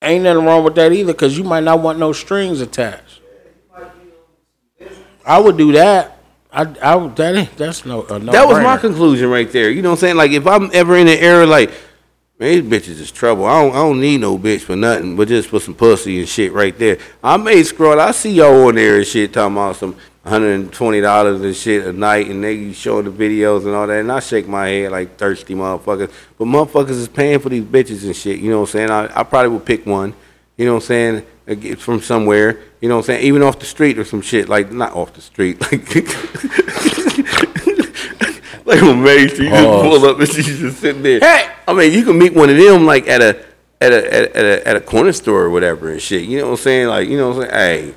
ain't 0.00 0.24
nothing 0.24 0.46
wrong 0.46 0.64
with 0.64 0.74
that 0.76 0.90
either, 0.90 1.12
because 1.12 1.36
you 1.36 1.44
might 1.44 1.64
not 1.64 1.80
want 1.80 1.98
no 1.98 2.14
strings 2.14 2.62
attached. 2.62 3.11
I 5.24 5.38
would 5.38 5.56
do 5.56 5.72
that. 5.72 6.18
I, 6.52 6.62
I 6.62 7.06
that 7.08 7.34
ain't, 7.34 7.56
that's 7.56 7.84
no, 7.86 8.04
a 8.04 8.18
no 8.18 8.32
That 8.32 8.46
was 8.46 8.58
my 8.58 8.76
conclusion 8.76 9.30
right 9.30 9.50
there. 9.50 9.70
You 9.70 9.80
know 9.82 9.90
what 9.90 9.96
I'm 9.96 10.00
saying? 10.00 10.16
Like 10.16 10.32
if 10.32 10.46
I'm 10.46 10.70
ever 10.74 10.96
in 10.96 11.08
an 11.08 11.18
era 11.18 11.46
like, 11.46 11.70
man, 12.38 12.68
these 12.68 12.80
bitches 12.80 13.00
is 13.00 13.10
trouble. 13.10 13.46
I 13.46 13.62
don't, 13.62 13.72
I 13.72 13.76
don't 13.78 14.00
need 14.00 14.20
no 14.20 14.38
bitch 14.38 14.60
for 14.60 14.76
nothing, 14.76 15.16
but 15.16 15.28
just 15.28 15.48
for 15.48 15.60
some 15.60 15.74
pussy 15.74 16.18
and 16.18 16.28
shit 16.28 16.52
right 16.52 16.76
there. 16.78 16.98
I 17.24 17.38
may 17.38 17.62
scroll. 17.62 17.98
I 18.00 18.10
see 18.10 18.32
y'all 18.32 18.68
on 18.68 18.74
there 18.74 18.98
and 18.98 19.06
shit 19.06 19.32
talking 19.32 19.56
about 19.56 19.76
some 19.76 19.96
$120 20.26 21.44
and 21.44 21.56
shit 21.56 21.86
a 21.86 21.92
night, 21.92 22.28
and 22.28 22.44
they 22.44 22.72
showing 22.72 23.06
the 23.06 23.10
videos 23.10 23.64
and 23.64 23.74
all 23.74 23.86
that, 23.86 24.00
and 24.00 24.12
I 24.12 24.20
shake 24.20 24.46
my 24.46 24.68
head 24.68 24.92
like 24.92 25.16
thirsty 25.16 25.54
motherfuckers. 25.54 26.12
But 26.38 26.44
motherfuckers 26.44 26.90
is 26.90 27.08
paying 27.08 27.38
for 27.40 27.48
these 27.48 27.64
bitches 27.64 28.04
and 28.04 28.14
shit. 28.14 28.40
You 28.40 28.50
know 28.50 28.60
what 28.60 28.68
I'm 28.68 28.72
saying? 28.72 28.90
I, 28.90 29.20
I 29.20 29.22
probably 29.22 29.50
would 29.50 29.64
pick 29.64 29.86
one. 29.86 30.14
You 30.56 30.66
know 30.66 30.74
what 30.74 30.82
I'm 30.82 30.86
saying? 30.86 31.26
uh, 31.48 31.76
From 31.76 32.00
somewhere. 32.00 32.60
You 32.82 32.88
know 32.88 32.96
what 32.96 33.02
I'm 33.04 33.06
saying? 33.06 33.24
Even 33.24 33.42
off 33.42 33.58
the 33.58 33.64
street 33.64 33.96
or 33.98 34.04
some 34.04 34.20
shit. 34.20 34.48
Like, 34.50 34.70
not 34.72 34.92
off 34.94 35.14
the 35.14 35.22
street. 35.22 35.58
Like, 38.64 38.80
like 38.80 38.82
on 38.84 39.02
Main 39.02 39.28
Street, 39.28 39.46
you 39.46 39.50
just 39.50 39.64
Pause. 39.64 39.82
pull 39.82 40.04
up 40.08 40.18
and 40.20 40.28
she's 40.28 40.58
just 40.58 40.78
sitting 40.80 41.02
there. 41.02 41.18
Hey! 41.20 41.50
I 41.66 41.72
mean, 41.72 41.92
you 41.92 42.04
can 42.04 42.16
meet 42.16 42.32
one 42.32 42.48
of 42.48 42.56
them 42.56 42.86
like 42.86 43.08
at 43.08 43.20
a 43.20 43.44
at 43.80 43.92
a 43.92 44.14
at 44.14 44.24
a, 44.24 44.36
at 44.36 44.44
a, 44.44 44.68
at 44.68 44.76
a 44.76 44.80
corner 44.80 45.12
store 45.12 45.42
or 45.42 45.50
whatever 45.50 45.90
and 45.90 46.00
shit. 46.00 46.22
You 46.22 46.38
know 46.38 46.44
what 46.46 46.50
I'm 46.52 46.56
saying? 46.58 46.86
Like, 46.88 47.08
you 47.08 47.16
know 47.18 47.30
what 47.30 47.44
I'm 47.48 47.50
saying? 47.50 47.94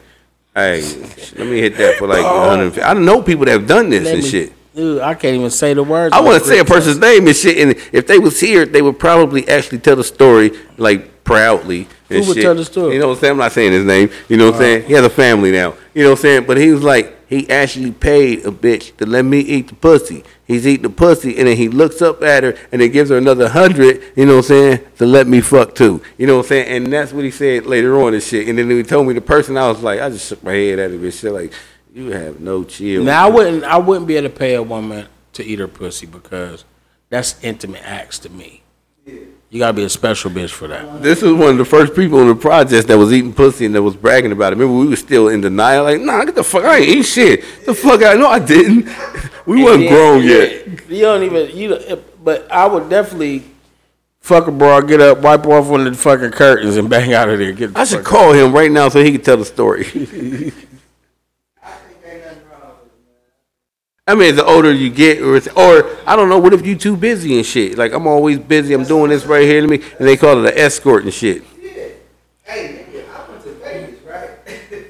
Hey, 0.56 0.82
hey, 0.82 1.38
let 1.38 1.48
me 1.48 1.60
hit 1.62 1.78
that 1.78 1.98
for 1.98 2.07
like 2.07 2.24
150. 2.24 2.82
I 2.82 2.94
know 2.94 3.22
people 3.22 3.45
that 3.45 3.52
have 3.52 3.68
done 3.68 3.90
this 3.90 4.06
Let 4.06 4.16
and 4.16 4.24
me- 4.24 4.30
shit. 4.30 4.53
Dude, 4.76 5.02
I 5.02 5.14
can't 5.14 5.38
even 5.38 5.52
say 5.52 5.74
the 5.74 5.84
words. 5.84 6.14
I 6.14 6.20
want 6.20 6.41
to 6.44 6.49
say 6.49 6.60
a 6.60 6.66
person's 6.66 6.98
name 6.98 7.28
and 7.28 7.36
shit, 7.36 7.57
and 7.60 7.72
if 7.94 8.07
they 8.07 8.20
was 8.20 8.40
here, 8.41 8.66
they 8.66 8.82
would 8.82 8.99
probably 8.99 9.48
actually 9.48 9.80
tell 9.80 9.95
the 9.95 10.03
story 10.03 10.52
like 10.78 11.10
proudly. 11.26 11.88
And 12.10 12.19
Who 12.22 12.30
would 12.30 12.35
shit. 12.35 12.43
tell 12.43 12.56
the 12.56 12.64
story? 12.64 12.93
You 12.93 12.99
know 13.02 13.10
what 13.10 13.15
I'm 13.15 13.19
saying? 13.19 13.31
I'm 13.31 13.38
not 13.38 13.52
saying 13.52 13.73
his 13.73 13.84
name. 13.84 14.10
You 14.30 14.38
know 14.38 14.45
what 14.45 14.56
I'm 14.56 14.61
saying? 14.61 14.80
Uh-huh. 14.80 14.88
He 14.88 14.93
has 14.93 15.06
a 15.06 15.10
family 15.10 15.52
now. 15.52 15.73
You 15.93 16.03
know 16.03 16.11
what 16.11 16.19
I'm 16.19 16.22
saying? 16.22 16.45
But 16.45 16.57
he 16.57 16.72
was 16.72 16.84
like, 16.84 17.27
he 17.27 17.49
actually 17.49 17.91
paid 17.91 18.45
a 18.45 18.52
bitch 18.52 18.95
to 18.97 19.06
let 19.06 19.26
me 19.26 19.39
eat 19.39 19.68
the 19.68 19.76
pussy. 19.76 20.23
He's 20.45 20.65
eating 20.65 20.84
the 20.84 20.89
pussy, 20.91 21.38
and 21.38 21.47
then 21.47 21.57
he 21.57 21.68
looks 21.68 22.02
up 22.02 22.22
at 22.22 22.43
her, 22.43 22.56
and 22.72 22.80
then 22.80 22.91
gives 22.91 23.10
her 23.10 23.18
another 23.18 23.49
hundred. 23.49 24.03
You 24.15 24.27
know 24.27 24.34
what 24.34 24.45
I'm 24.45 24.49
saying? 24.49 24.80
To 24.97 25.06
let 25.07 25.27
me 25.27 25.41
fuck 25.41 25.73
too. 25.73 26.02
You 26.18 26.27
know 26.27 26.38
what 26.38 26.45
I'm 26.45 26.49
saying? 26.49 26.68
And 26.68 26.93
that's 26.93 27.11
what 27.11 27.26
he 27.26 27.31
said 27.31 27.65
later 27.65 27.99
on 27.99 28.14
and 28.14 28.22
shit. 28.22 28.47
And 28.47 28.57
then 28.57 28.69
he 28.69 28.84
told 28.84 29.07
me 29.07 29.14
the 29.14 29.22
person, 29.22 29.57
I 29.57 29.68
was 29.68 29.81
like, 29.81 29.99
I 29.99 30.10
just 30.10 30.30
shook 30.30 30.43
my 30.43 30.53
head 30.53 30.80
at 30.80 30.91
him 30.91 31.03
and 31.03 31.14
shit 31.14 31.34
like. 31.34 31.52
You 31.95 32.11
have 32.11 32.41
no 32.41 32.65
chill. 32.65 33.06
Now 33.06 33.26
I 33.26 33.30
wouldn't 33.30 33.64
I 33.64 33.77
wouldn't 33.77 34.06
be 34.06 34.18
able 34.18 34.27
to 34.27 34.35
pay 34.35 34.56
a 34.56 34.61
woman 34.61 35.07
to 35.31 35.45
eat 35.45 35.60
her 35.60 35.68
pussy 35.69 36.06
because 36.06 36.65
that's 37.10 37.41
intimate 37.41 37.84
acts 37.85 38.19
to 38.19 38.30
me. 38.30 38.64
You 39.52 39.60
gotta 39.60 39.74
be 39.74 39.84
a 39.84 39.90
special 39.90 40.32
bitch 40.32 40.50
for 40.50 40.68
that. 40.68 41.02
This 41.02 41.24
is 41.24 41.32
one 41.32 41.50
of 41.52 41.58
the 41.58 41.66
first 41.66 41.96
people 41.96 42.20
in 42.22 42.28
the 42.28 42.36
project 42.36 42.88
that 42.88 42.98
was 42.98 43.14
eating 43.14 43.32
pussy 43.34 43.66
and 43.66 43.76
that 43.76 43.82
was 43.84 43.96
bragging 43.96 44.32
about 44.34 44.52
it. 44.52 44.58
Remember, 44.58 44.78
we 44.78 44.88
were 44.88 44.96
still 44.98 45.30
in 45.30 45.40
denial, 45.42 45.84
like, 45.84 46.02
nah, 46.02 46.18
I 46.22 46.26
get 46.26 46.36
the 46.36 46.44
fuck, 46.44 46.66
I 46.66 46.78
ain't 46.80 46.90
eat 46.90 47.04
shit. 47.04 47.44
The 47.66 47.74
fuck, 47.74 48.04
I 48.04 48.16
know 48.16 48.28
I 48.28 48.40
didn't. 48.40 48.88
We 49.46 49.64
wasn't 49.64 49.90
grown 49.90 50.24
yet. 50.24 50.90
You 50.90 51.02
don't 51.02 51.22
even 51.22 51.56
you. 51.56 51.70
don't- 51.70 52.24
But 52.26 52.52
I 52.52 52.66
would 52.66 52.90
definitely 52.90 53.44
fuck 54.22 54.48
a 54.48 54.52
bra, 54.52 54.82
get 54.82 55.00
up, 55.02 55.20
wipe 55.20 55.46
off 55.46 55.68
one 55.68 55.86
of 55.86 55.94
the 55.94 56.00
fucking 56.00 56.32
curtains, 56.32 56.78
and 56.78 56.90
bang 56.90 57.14
out 57.14 57.30
of 57.30 57.38
there. 57.38 57.52
Get 57.52 57.76
the 57.76 57.80
I 57.80 57.84
should 57.84 58.04
call 58.04 58.34
him 58.34 58.52
right 58.54 58.72
now 58.72 58.90
so 58.90 59.04
he 59.04 59.12
can 59.12 59.22
tell 59.22 59.38
the 59.38 59.46
story. 59.46 59.82
I 59.86 59.90
think 59.92 59.94
ain't 59.94 60.56
nothing 62.26 62.42
wrong 62.50 62.74
with 62.82 62.90
it, 62.90 63.06
man. 63.06 63.30
I 64.07 64.14
mean, 64.14 64.36
the 64.36 64.45
older 64.45 64.72
you 64.72 64.91
get, 64.91 65.19
or, 65.19 65.38
or 65.57 65.98
I 66.06 66.15
don't 66.15 66.30
know, 66.30 66.38
what 66.38 66.53
if 66.53 66.64
you 66.64 66.76
too 66.76 66.95
busy 66.95 67.38
and 67.38 67.45
shit? 67.45 67.76
Like, 67.76 67.91
I'm 67.91 68.06
always 68.06 68.38
busy, 68.38 68.76
I'm 68.76 68.84
doing 68.84 69.10
this 69.10 69.26
right 69.26 69.41
here 69.41 69.61
to 69.61 69.68
me, 69.68 69.82
and 69.98 70.07
they 70.07 70.15
call 70.15 70.45
it 70.45 70.53
an 70.53 70.60
escort 70.60 71.06
and 71.06 71.14
shit. 71.14 71.44
Yeah. 71.60 71.88
Hey, 72.44 72.86
nigga, 72.88 73.03
I 73.10 73.30
went 73.32 73.44
to 73.44 73.49
Vegas, 73.53 73.99
right? 74.03 74.30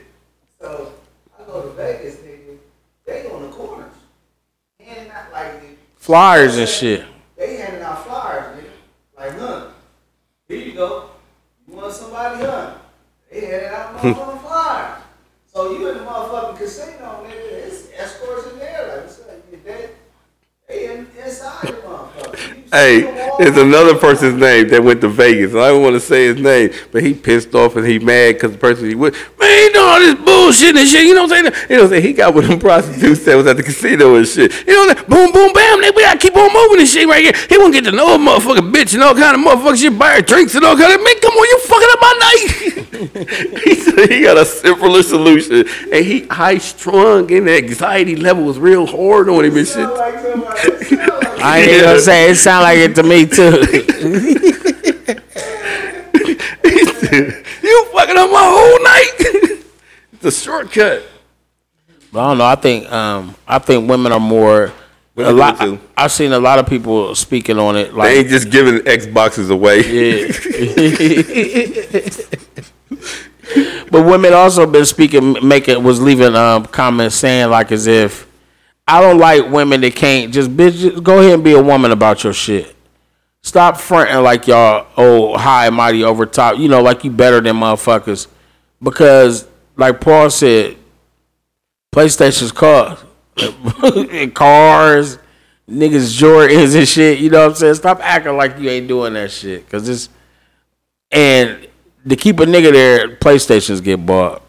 so 0.59 0.91
I 1.39 1.43
go 1.45 1.61
to 1.61 1.69
Vegas, 1.75 2.17
nigga. 2.17 2.57
They 3.05 3.31
on 3.31 3.43
the 3.43 3.47
corners, 3.49 3.93
handing 4.81 5.09
out 5.09 5.31
like 5.31 5.77
flyers 5.95 6.57
and 6.57 6.67
shit. 6.67 7.05
They 7.37 7.55
handing 7.55 7.83
out 7.83 8.05
flyers, 8.05 8.57
nigga. 8.57 8.69
Like, 9.17 9.39
huh? 9.39 9.67
Here 10.49 10.57
you 10.57 10.73
go. 10.73 11.11
You 11.69 11.75
want 11.75 11.93
somebody, 11.93 12.43
huh? 12.43 12.75
They 13.31 13.45
handing 13.45 13.69
out 13.69 13.95
motherfucking 13.95 14.41
flyers. 14.41 15.01
So 15.53 15.71
you 15.71 15.87
in 15.87 15.99
the 15.99 16.03
motherfucking 16.03 16.57
casino, 16.57 17.25
nigga. 17.25 17.31
It's 17.31 17.87
escorts 17.95 18.51
in 18.51 18.59
there. 18.59 18.87
Like, 18.89 19.05
what's 19.05 19.21
up? 19.21 19.27
You 19.49 19.57
dead? 19.57 19.89
They 20.67 20.93
in, 20.93 21.07
inside 21.23 21.61
the 21.61 21.71
motherfucker. 21.73 22.57
You 22.57 22.64
Hey, 22.75 22.99
see 22.99 23.05
them 23.05 23.19
all 23.29 23.37
there's 23.37 23.57
around. 23.57 23.67
another 23.67 23.95
person's 23.95 24.39
name 24.39 24.67
that 24.69 24.83
went 24.83 24.99
to 25.01 25.07
Vegas. 25.07 25.51
I 25.55 25.69
don't 25.69 25.81
want 25.81 25.93
to 25.93 25.99
say 26.01 26.25
his 26.25 26.41
name, 26.41 26.71
but 26.91 27.03
he 27.03 27.13
pissed 27.13 27.55
off 27.55 27.77
and 27.77 27.87
he 27.87 27.99
mad 27.99 28.35
because 28.35 28.51
the 28.51 28.57
person 28.57 28.89
he 28.89 28.95
with, 28.95 29.15
man, 29.39 29.73
he 29.73 29.79
all 29.79 29.99
this 29.99 30.15
bullshit 30.15 30.75
and 30.75 30.87
shit. 30.87 31.05
You 31.05 31.15
know 31.15 31.23
what 31.23 31.31
I'm 31.31 31.45
saying? 31.45 31.69
You 31.69 31.75
know 31.77 31.83
what 31.83 31.85
I'm 31.85 31.89
saying? 31.89 32.03
He 32.03 32.13
got 32.13 32.33
with 32.33 32.47
them 32.47 32.59
prostitutes 32.59 33.23
that 33.25 33.35
was 33.35 33.47
at 33.47 33.57
the 33.57 33.63
casino 33.63 34.15
and 34.15 34.27
shit. 34.27 34.51
You 34.67 34.73
know 34.73 34.87
what 34.87 34.97
I'm 34.97 35.07
saying? 35.07 35.09
Boom, 35.09 35.31
boom, 35.31 35.53
bam. 35.53 35.81
They, 35.81 35.91
we 35.91 36.03
gotta 36.03 36.19
keep 36.19 36.35
on 36.35 36.51
moving 36.51 36.79
and 36.79 36.89
shit 36.89 37.07
right 37.07 37.23
here. 37.23 37.33
He 37.47 37.57
won't 37.57 37.73
get 37.73 37.85
to 37.85 37.91
know 37.91 38.15
a 38.15 38.17
motherfucking 38.17 38.71
bitch 38.73 38.93
and 38.93 39.03
all 39.03 39.15
kind 39.15 39.35
of 39.35 39.41
motherfucking 39.41 39.79
shit, 39.79 39.97
buy 39.97 40.15
her 40.15 40.21
drinks 40.21 40.55
and 40.55 40.65
all 40.65 40.75
kind 40.75 40.91
of, 40.91 40.99
man, 41.03 41.15
come 41.21 41.33
on, 41.33 41.47
you 41.47 41.59
fucking 41.63 41.91
up 41.91 42.01
my 42.01 42.13
night. 42.19 42.65
he 43.63 43.75
said 43.75 44.09
he 44.09 44.23
got 44.23 44.37
a 44.37 44.45
simpler 44.45 45.03
solution. 45.03 45.65
And 45.91 46.05
he 46.05 46.27
high 46.27 46.57
strung 46.57 47.31
and 47.31 47.47
the 47.47 47.57
anxiety 47.57 48.15
level 48.15 48.43
was 48.43 48.59
real 48.59 48.85
hard 48.85 49.29
on 49.29 49.45
him 49.45 49.55
and 49.55 49.67
shit. 49.67 49.89
Sound 51.45 51.61
like 51.61 51.63
somebody. 51.63 51.71
I 51.71 51.75
ain't 51.75 51.83
gonna 51.83 51.99
say 51.99 52.29
it 52.29 52.35
sound 52.35 52.63
like 52.63 52.77
it 52.77 52.95
to 52.95 53.03
me 53.03 53.25
too. 53.25 53.51
you 57.63 57.85
fucking 57.93 58.17
up 58.17 58.29
my 58.31 58.43
whole 58.43 58.83
night. 58.83 59.11
it's 60.13 60.25
a 60.25 60.31
shortcut. 60.31 61.03
But 62.11 62.19
I 62.19 62.27
don't 62.29 62.37
know. 62.37 62.45
I 62.45 62.55
think 62.55 62.91
um, 62.91 63.35
I 63.47 63.59
think 63.59 63.89
women 63.89 64.11
are 64.11 64.19
more. 64.19 64.71
What 65.13 65.23
a 65.23 65.27
they 65.27 65.33
lot. 65.33 65.59
do 65.59 65.77
too. 65.77 65.81
I've 65.95 66.11
seen 66.11 66.33
a 66.33 66.39
lot 66.39 66.59
of 66.59 66.67
people 66.67 67.15
speaking 67.15 67.57
on 67.57 67.77
it. 67.77 67.93
Like, 67.93 68.09
They 68.09 68.19
ain't 68.19 68.27
just 68.29 68.49
giving 68.51 68.79
Xboxes 68.83 69.49
away. 69.49 69.79
yeah. 69.85 70.27
but 73.91 74.03
women 74.05 74.33
also 74.33 74.65
been 74.65 74.85
speaking, 74.85 75.37
making 75.47 75.81
was 75.83 76.01
leaving 76.01 76.35
um, 76.35 76.65
comments 76.65 77.15
saying 77.15 77.49
like 77.49 77.71
as 77.71 77.87
if 77.87 78.27
I 78.87 79.01
don't 79.01 79.17
like 79.17 79.49
women 79.49 79.81
that 79.81 79.95
can't 79.95 80.33
just 80.33 80.55
bitch. 80.55 80.77
Just 80.77 81.03
go 81.03 81.19
ahead 81.19 81.33
and 81.33 81.43
be 81.43 81.53
a 81.53 81.61
woman 81.61 81.91
about 81.91 82.23
your 82.23 82.33
shit. 82.33 82.75
Stop 83.41 83.77
fronting 83.77 84.23
like 84.23 84.47
y'all 84.47 84.87
oh 84.97 85.37
high 85.37 85.67
and 85.67 85.75
mighty 85.75 86.03
over 86.03 86.25
top. 86.25 86.57
You 86.57 86.67
know, 86.67 86.81
like 86.81 87.03
you 87.03 87.11
better 87.11 87.41
than 87.41 87.55
motherfuckers. 87.55 88.27
Because 88.81 89.47
like 89.75 90.01
Paul 90.01 90.29
said, 90.29 90.77
PlayStation's 91.93 92.51
cars, 92.51 92.99
cars, 94.33 95.17
niggas 95.69 96.19
Jordans 96.19 96.77
and 96.77 96.87
shit. 96.87 97.19
You 97.19 97.29
know 97.29 97.41
what 97.41 97.49
I'm 97.51 97.55
saying? 97.55 97.75
Stop 97.75 97.99
acting 98.01 98.37
like 98.37 98.59
you 98.59 98.69
ain't 98.69 98.87
doing 98.87 99.13
that 99.13 99.31
shit. 99.31 99.67
Cause 99.69 99.87
it's 99.89 100.09
and 101.11 101.67
to 102.07 102.15
keep 102.15 102.39
a 102.39 102.45
nigga 102.45 102.71
there, 102.71 103.15
PlayStations 103.17 103.83
get 103.83 104.05
bought. 104.05 104.43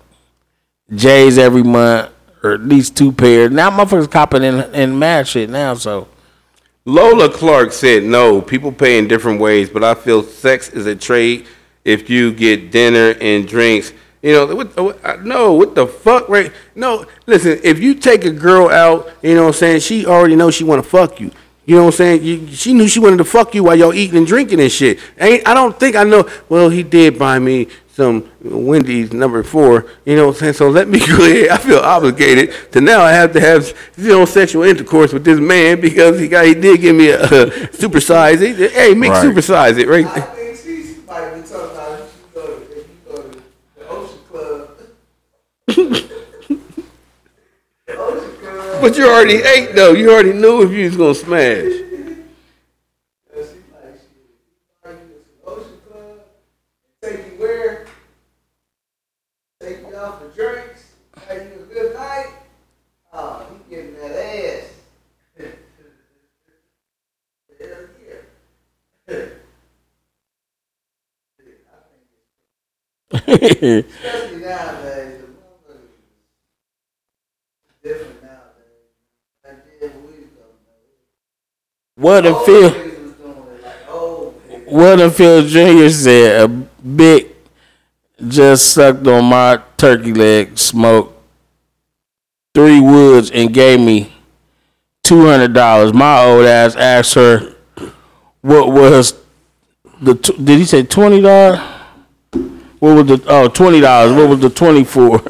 J's 0.95 1.39
every 1.39 1.63
month, 1.63 2.13
or 2.47 2.55
at 2.55 2.63
least 2.63 2.97
two 2.97 3.13
pairs. 3.13 3.51
Now 3.51 3.71
motherfuckers 3.71 4.11
copping 4.11 4.43
in 4.43 4.61
in 4.75 4.99
mad 4.99 5.27
shit 5.29 5.51
now. 5.51 5.75
So 5.75 6.09
Lola 6.85 7.31
Clark 7.31 7.73
said 7.73 8.05
no. 8.05 8.41
People 8.41 8.73
pay 8.73 8.99
in 8.99 9.09
different 9.09 9.41
ways, 9.41 9.69
but 9.69 9.83
I 9.83 9.95
feel 9.95 10.23
sex 10.23 10.69
is 10.71 10.87
a 10.87 10.95
trade. 10.95 11.47
If 11.85 12.09
you 12.09 12.33
get 12.33 12.71
dinner 12.71 13.15
and 13.21 13.47
drinks, 13.47 13.93
you 14.23 14.33
know 14.33 14.55
what? 14.55 14.77
what 14.77 15.25
no, 15.25 15.53
what 15.53 15.75
the 15.75 15.87
fuck, 15.87 16.29
right? 16.29 16.53
No, 16.75 17.07
listen. 17.27 17.61
If 17.63 17.81
you 17.81 17.95
take 17.95 18.25
a 18.25 18.31
girl 18.31 18.69
out, 18.69 19.11
you 19.23 19.35
know 19.35 19.43
what 19.43 19.49
I'm 19.49 19.55
saying. 19.55 19.81
She 19.81 20.07
already 20.07 20.37
knows 20.37 20.55
she 20.55 20.65
want 20.65 20.83
to 20.83 20.89
fuck 20.89 21.21
you. 21.21 21.31
You 21.65 21.75
know 21.75 21.87
what 21.87 21.95
I'm 21.95 21.97
saying? 21.97 22.23
You, 22.23 22.47
she 22.49 22.73
knew 22.73 22.87
she 22.87 23.01
wanted 23.01 23.17
to 23.17 23.25
fuck 23.25 23.53
you 23.55 23.65
while 23.65 23.75
y'all 23.75 23.93
eating 23.93 24.19
and 24.19 24.27
drinking 24.27 24.61
and 24.61 24.71
shit. 24.71 25.01
Ain't 25.19 25.47
I 25.47 25.53
don't 25.53 25.79
think 25.79 25.97
I 25.97 26.05
know. 26.05 26.29
Well, 26.49 26.69
he 26.69 26.85
did 26.85 27.19
buy 27.19 27.41
me 27.41 27.67
some 27.97 28.31
Wendy's 28.43 29.13
number 29.15 29.43
four. 29.43 29.87
You 30.05 30.17
know 30.17 30.27
what 30.27 30.35
I'm 30.37 30.41
saying? 30.41 30.53
So 30.55 30.69
let 30.69 30.87
me 30.87 30.99
go 31.07 31.25
ahead. 31.25 31.49
I 31.49 31.57
feel 31.57 31.79
obligated 31.79 32.53
to 32.73 32.81
now. 32.83 33.01
I 33.01 33.13
have 33.13 33.33
to 33.33 33.41
have 33.41 33.67
you 33.97 34.11
know 34.11 34.25
sexual 34.27 34.63
intercourse 34.65 35.13
with 35.15 35.25
this 35.25 35.41
man 35.41 35.81
because 35.81 36.21
he 36.21 36.29
got 36.29 36.45
he 36.45 36.55
did 36.55 36.81
give 36.83 36.95
me 36.95 37.09
a, 37.09 37.21
uh 37.23 37.51
super 37.73 38.01
size. 38.01 38.41
He, 38.41 38.53
hey, 38.53 38.95
make 38.95 39.11
Right. 39.13 39.23
super 39.23 39.41
size 39.43 39.79
it 39.79 39.89
right. 39.89 40.05
I 40.07 40.21
there. 40.21 40.27
think 40.35 40.57
see 40.59 40.83
somebody 40.83 41.41
been 41.41 41.49
talking 41.49 41.71
about 41.71 42.01
if 42.01 42.15
you 42.19 42.29
go 42.35 42.47
to, 42.47 42.53
if 42.63 42.77
you 42.77 42.99
go 43.09 43.23
to 43.23 43.43
the 43.79 43.89
Ocean 43.89 44.21
Club. 44.31 44.71
the 47.87 47.97
Ocean 47.97 48.33
Club. 48.41 48.81
But 48.83 48.99
you 48.99 49.07
already 49.09 49.37
ate 49.43 49.75
though. 49.75 49.93
You 49.93 50.11
already 50.13 50.33
knew 50.35 50.63
if 50.63 50.71
you 50.71 50.85
was 50.85 50.97
gonna 50.99 51.15
smash. 51.15 51.65
uh, 51.65 51.69
She 51.69 53.41
like, 53.73 53.97
shit, 53.97 54.85
buy 54.85 54.91
you 54.91 54.97
to 54.97 55.03
the 55.45 55.51
Ocean 55.51 55.79
Club, 55.89 56.19
take 57.03 57.17
you 57.33 57.33
where? 57.41 57.87
Take 59.61 59.79
you 59.89 59.97
out 59.97 60.21
for 60.21 60.29
drinks, 60.37 60.93
have 61.29 61.39
you 61.39 61.63
a 61.63 61.75
good 61.75 61.95
night. 61.95 62.29
Oh, 63.13 63.47
you 63.51 63.59
getting 63.77 63.95
that 63.95 64.13
ass. 64.13 64.69
Hell 65.39 65.49
yeah. 68.07 68.23
Especially 69.09 69.37
nowadays, 74.41 75.21
the 75.21 75.27
motherfuckers 75.29 75.93
different 77.83 78.23
nowadays. 78.23 78.91
Like, 79.45 79.65
yeah, 79.81 79.89
we 79.89 79.93
was 80.03 80.11
going, 80.35 80.59
what 81.95 82.27
if 82.27 82.37
Phil 82.45 82.71
niggas 82.71 83.05
was 83.05 83.13
doing 83.13 83.37
it, 83.55 83.63
like 83.65 83.89
old 83.89 84.35
what 84.67 84.99
if 85.01 85.15
Phil 85.17 85.43
Jr. 85.47 85.89
said 85.89 86.43
a 86.43 86.49
big 86.49 87.29
just 88.27 88.73
sucked 88.73 89.07
on 89.07 89.25
my 89.27 89.63
turkey 89.77 90.13
leg, 90.13 90.59
smoked 90.59 91.13
three 92.55 92.81
woods, 92.81 93.31
and 93.31 93.55
gave 93.55 93.79
me 93.79 94.13
two 95.05 95.27
hundred 95.27 95.53
dollars. 95.55 95.93
My 95.93 96.25
old 96.25 96.45
ass 96.45 96.75
asked 96.75 97.15
her 97.15 97.55
what 98.47 98.73
was 98.73 99.15
the 100.01 100.15
t- 100.15 100.37
did 100.37 100.59
he 100.59 100.65
say 100.65 100.85
twenty 100.85 101.21
dollars? 101.21 101.59
What 102.79 102.95
was 102.95 103.07
the 103.07 103.25
oh 103.27 103.49
twenty 103.49 103.81
dollars? 103.81 104.13
What 104.13 104.29
was 104.29 104.39
the 104.41 104.51
twenty 104.51 104.85
for? 104.85 105.21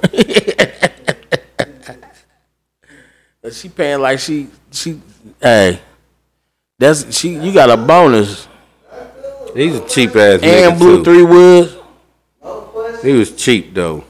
she 3.53 3.69
paying 3.69 4.01
like 4.01 4.19
she 4.19 4.49
she 4.73 5.01
hey 5.41 5.81
that's 6.79 7.17
she 7.17 7.39
you 7.39 7.53
got 7.53 7.71
a 7.71 7.77
bonus 7.77 8.49
He's 9.55 9.77
a 9.77 9.89
cheap 9.89 10.11
ass 10.11 10.41
and 10.43 10.75
nigga 10.75 10.79
blue 10.79 10.99
too. 10.99 11.05
three 11.05 11.23
woods. 11.23 11.75
He 13.03 13.13
was 13.13 13.35
cheap 13.35 13.73
though. 13.73 14.05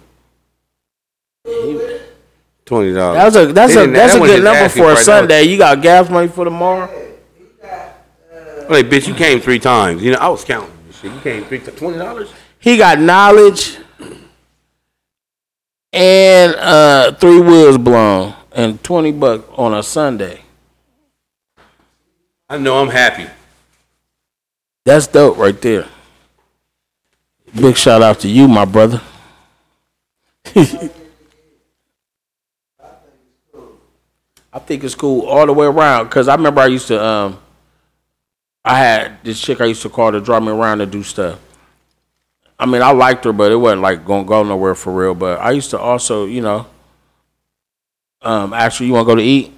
Twenty 2.64 2.92
dollars. 2.92 3.34
That's 3.34 3.36
a 3.36 3.52
that's 3.52 3.76
a 3.76 3.86
that's 3.86 4.14
that 4.14 4.22
a 4.22 4.26
good 4.26 4.42
number 4.42 4.68
for 4.68 4.90
a 4.90 4.96
Sunday. 4.96 5.44
You 5.44 5.58
got 5.58 5.80
gas 5.80 6.10
money 6.10 6.26
for 6.26 6.44
tomorrow. 6.44 6.95
Like, 8.68 8.86
bitch, 8.86 9.06
you 9.06 9.14
came 9.14 9.40
three 9.40 9.60
times. 9.60 10.02
You 10.02 10.12
know, 10.12 10.18
I 10.18 10.28
was 10.28 10.44
counting. 10.44 10.72
Shit, 10.90 11.12
you 11.12 11.20
came 11.20 11.44
three 11.44 11.60
times. 11.60 11.78
Twenty 11.78 11.98
dollars. 11.98 12.32
He 12.58 12.76
got 12.76 12.98
knowledge 12.98 13.78
and 15.92 16.54
uh 16.56 17.12
three 17.12 17.40
woods 17.40 17.78
blown 17.78 18.34
and 18.52 18.82
twenty 18.82 19.12
bucks 19.12 19.44
on 19.52 19.74
a 19.74 19.82
Sunday. 19.82 20.42
I 22.48 22.58
know. 22.58 22.80
I'm 22.80 22.88
happy. 22.88 23.26
That's 24.84 25.06
dope 25.06 25.36
right 25.36 25.60
there. 25.60 25.86
Big 27.54 27.76
shout 27.76 28.02
out 28.02 28.20
to 28.20 28.28
you, 28.28 28.48
my 28.48 28.64
brother. 28.64 29.00
I 30.56 30.90
think 34.60 34.84
it's 34.84 34.94
cool 34.94 35.26
all 35.26 35.46
the 35.46 35.52
way 35.52 35.66
around. 35.66 36.08
Cause 36.08 36.28
I 36.28 36.34
remember 36.34 36.60
I 36.60 36.66
used 36.66 36.88
to 36.88 37.04
um, 37.04 37.38
I 38.66 38.78
had 38.78 39.22
this 39.22 39.40
chick 39.40 39.60
I 39.60 39.66
used 39.66 39.82
to 39.82 39.88
call 39.88 40.10
to 40.10 40.20
drive 40.20 40.42
me 40.42 40.48
around 40.50 40.78
to 40.78 40.86
do 40.86 41.04
stuff. 41.04 41.38
I 42.58 42.66
mean, 42.66 42.82
I 42.82 42.90
liked 42.90 43.24
her, 43.24 43.32
but 43.32 43.52
it 43.52 43.56
wasn't 43.56 43.82
like 43.82 44.04
going 44.04 44.24
to 44.24 44.28
go 44.28 44.42
nowhere 44.42 44.74
for 44.74 44.92
real. 44.92 45.14
But 45.14 45.40
I 45.40 45.52
used 45.52 45.70
to 45.70 45.78
also, 45.78 46.24
you 46.24 46.40
know, 46.40 46.66
um, 48.22 48.52
actually, 48.52 48.86
you 48.88 48.94
want 48.94 49.06
to 49.06 49.12
go 49.12 49.14
to 49.14 49.22
eat? 49.22 49.52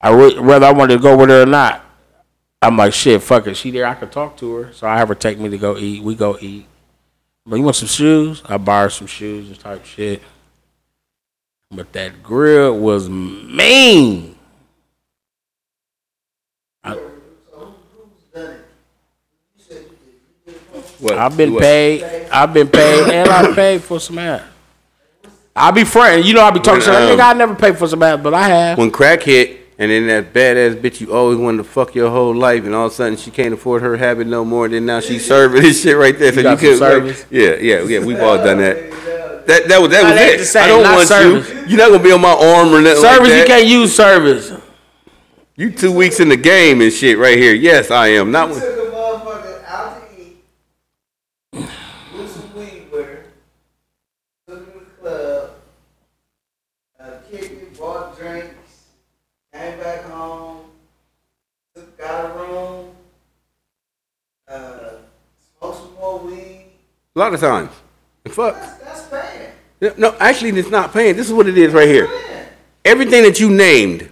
I 0.00 0.14
would 0.14 0.40
whether 0.40 0.64
I 0.64 0.72
wanted 0.72 0.96
to 0.96 1.02
go 1.02 1.14
with 1.16 1.28
her 1.28 1.42
or 1.42 1.46
not. 1.46 1.84
I'm 2.62 2.76
like, 2.76 2.94
shit, 2.94 3.22
fuck 3.22 3.46
it. 3.46 3.56
She 3.56 3.70
there, 3.70 3.86
I 3.86 3.94
could 3.94 4.12
talk 4.12 4.38
to 4.38 4.54
her. 4.54 4.72
So 4.72 4.86
I 4.86 4.96
have 4.96 5.08
her 5.08 5.14
take 5.14 5.38
me 5.38 5.50
to 5.50 5.58
go 5.58 5.76
eat. 5.76 6.02
We 6.02 6.14
go 6.14 6.38
eat. 6.40 6.66
But 7.44 7.56
you 7.56 7.62
want 7.62 7.76
some 7.76 7.88
shoes? 7.88 8.42
I 8.46 8.56
buy 8.56 8.82
her 8.82 8.90
some 8.90 9.06
shoes 9.06 9.48
and 9.48 9.58
type 9.58 9.84
shit. 9.84 10.22
But 11.70 11.92
that 11.92 12.22
grill 12.22 12.78
was 12.78 13.10
mean. 13.10 14.36
What? 21.00 21.18
I've 21.18 21.36
been 21.36 21.52
what? 21.54 21.62
paid. 21.62 22.02
I've 22.30 22.52
been 22.52 22.68
paid, 22.68 23.10
and 23.14 23.28
I 23.28 23.54
paid 23.54 23.82
for 23.82 24.00
some 24.00 24.18
ass. 24.18 24.42
I 25.54 25.70
be 25.70 25.84
friend. 25.84 26.24
You 26.24 26.34
know, 26.34 26.42
I 26.42 26.50
be 26.50 26.60
talking 26.60 26.74
When, 26.74 26.82
shit. 26.82 26.94
Um, 26.94 27.18
nigga, 27.18 27.30
I 27.30 27.32
never 27.34 27.54
paid 27.54 27.78
for 27.78 27.88
some 27.88 28.02
ass, 28.02 28.20
but 28.22 28.34
I 28.34 28.48
have. 28.48 28.78
When 28.78 28.90
crack 28.90 29.22
hit, 29.22 29.60
and 29.78 29.90
then 29.90 30.06
that 30.08 30.32
badass 30.32 30.80
bitch 30.80 31.00
you 31.00 31.12
always 31.12 31.38
wanted 31.38 31.58
to 31.58 31.64
fuck 31.64 31.94
your 31.94 32.10
whole 32.10 32.34
life, 32.34 32.64
and 32.64 32.74
all 32.74 32.86
of 32.86 32.92
a 32.92 32.94
sudden 32.94 33.16
she 33.16 33.30
can't 33.30 33.54
afford 33.54 33.82
her 33.82 33.96
habit 33.96 34.26
no 34.26 34.44
more, 34.44 34.64
and 34.66 34.74
then 34.74 34.86
now 34.86 35.00
she's 35.00 35.26
serving 35.26 35.62
this 35.62 35.82
shit 35.82 35.96
right 35.96 36.18
there. 36.18 36.32
So 36.32 36.42
got 36.42 36.60
you, 36.62 36.76
some 36.76 36.90
could, 36.90 37.04
like, 37.04 37.14
service? 37.16 37.26
yeah, 37.30 37.54
yeah, 37.56 37.82
yeah. 37.82 38.04
We've 38.04 38.20
all 38.20 38.36
done 38.36 38.58
that. 38.58 38.90
That 39.46 39.66
that 39.68 39.80
was 39.80 39.90
that 39.90 40.02
Nah, 40.02 40.10
was 40.10 40.18
they 40.18 40.34
it. 40.34 40.38
the 40.38 40.44
same, 40.44 40.62
I 40.64 40.66
don't 40.66 40.82
want 40.82 41.08
service. 41.08 41.48
you. 41.48 41.66
You're 41.68 41.78
not 41.78 41.90
gonna 41.90 42.02
be 42.02 42.12
on 42.12 42.20
my 42.20 42.28
arm 42.34 42.68
or 42.68 42.82
nothing. 42.82 43.00
Service, 43.00 43.30
like 43.30 43.38
you 43.38 43.44
can't 43.46 43.66
use 43.66 43.94
service. 43.96 44.52
You 45.56 45.72
two 45.72 45.90
weeks 45.90 46.20
in 46.20 46.28
the 46.28 46.36
game 46.36 46.82
and 46.82 46.92
shit 46.92 47.18
right 47.18 47.36
here. 47.38 47.54
Yes, 47.54 47.90
I 47.90 48.08
am. 48.08 48.30
Not 48.30 48.50
Took 48.50 48.62
when, 48.62 48.72
a 48.72 48.90
motherfucker 48.92 49.64
out 49.64 49.96
to 50.10 50.22
eat 50.22 50.36
with 52.14 52.30
some 52.30 52.54
weed 52.54 52.88
with 52.92 53.06
her. 53.06 53.24
Took 54.46 54.58
him 54.58 54.72
to 54.72 54.78
the 54.80 54.90
club. 55.00 55.50
Uh, 57.00 57.10
kicked 57.30 57.44
it, 57.44 57.78
bought 57.78 58.18
drinks. 58.18 58.84
Came 59.54 59.78
back 59.80 60.04
home. 60.04 60.66
Took, 61.74 61.96
got 61.98 62.24
a 62.26 62.38
room. 62.38 62.90
Uh, 64.46 64.90
smoked 65.58 65.78
some 65.78 65.94
more 65.94 66.18
weed. 66.20 66.66
A 67.18 67.20
lot 67.20 67.34
of 67.34 67.40
times. 67.40 67.70
And 68.24 68.32
fuck. 68.32 68.54
That's, 68.54 69.02
that's. 69.02 69.52
No, 69.80 69.92
No, 69.98 70.16
actually, 70.20 70.50
it's 70.58 70.70
not 70.70 70.92
paying. 70.92 71.16
This 71.16 71.26
is 71.26 71.32
what 71.32 71.48
it 71.48 71.58
is 71.58 71.72
right 71.72 71.88
here. 71.88 72.08
Everything 72.84 73.24
that 73.24 73.40
you 73.40 73.50
named, 73.50 74.10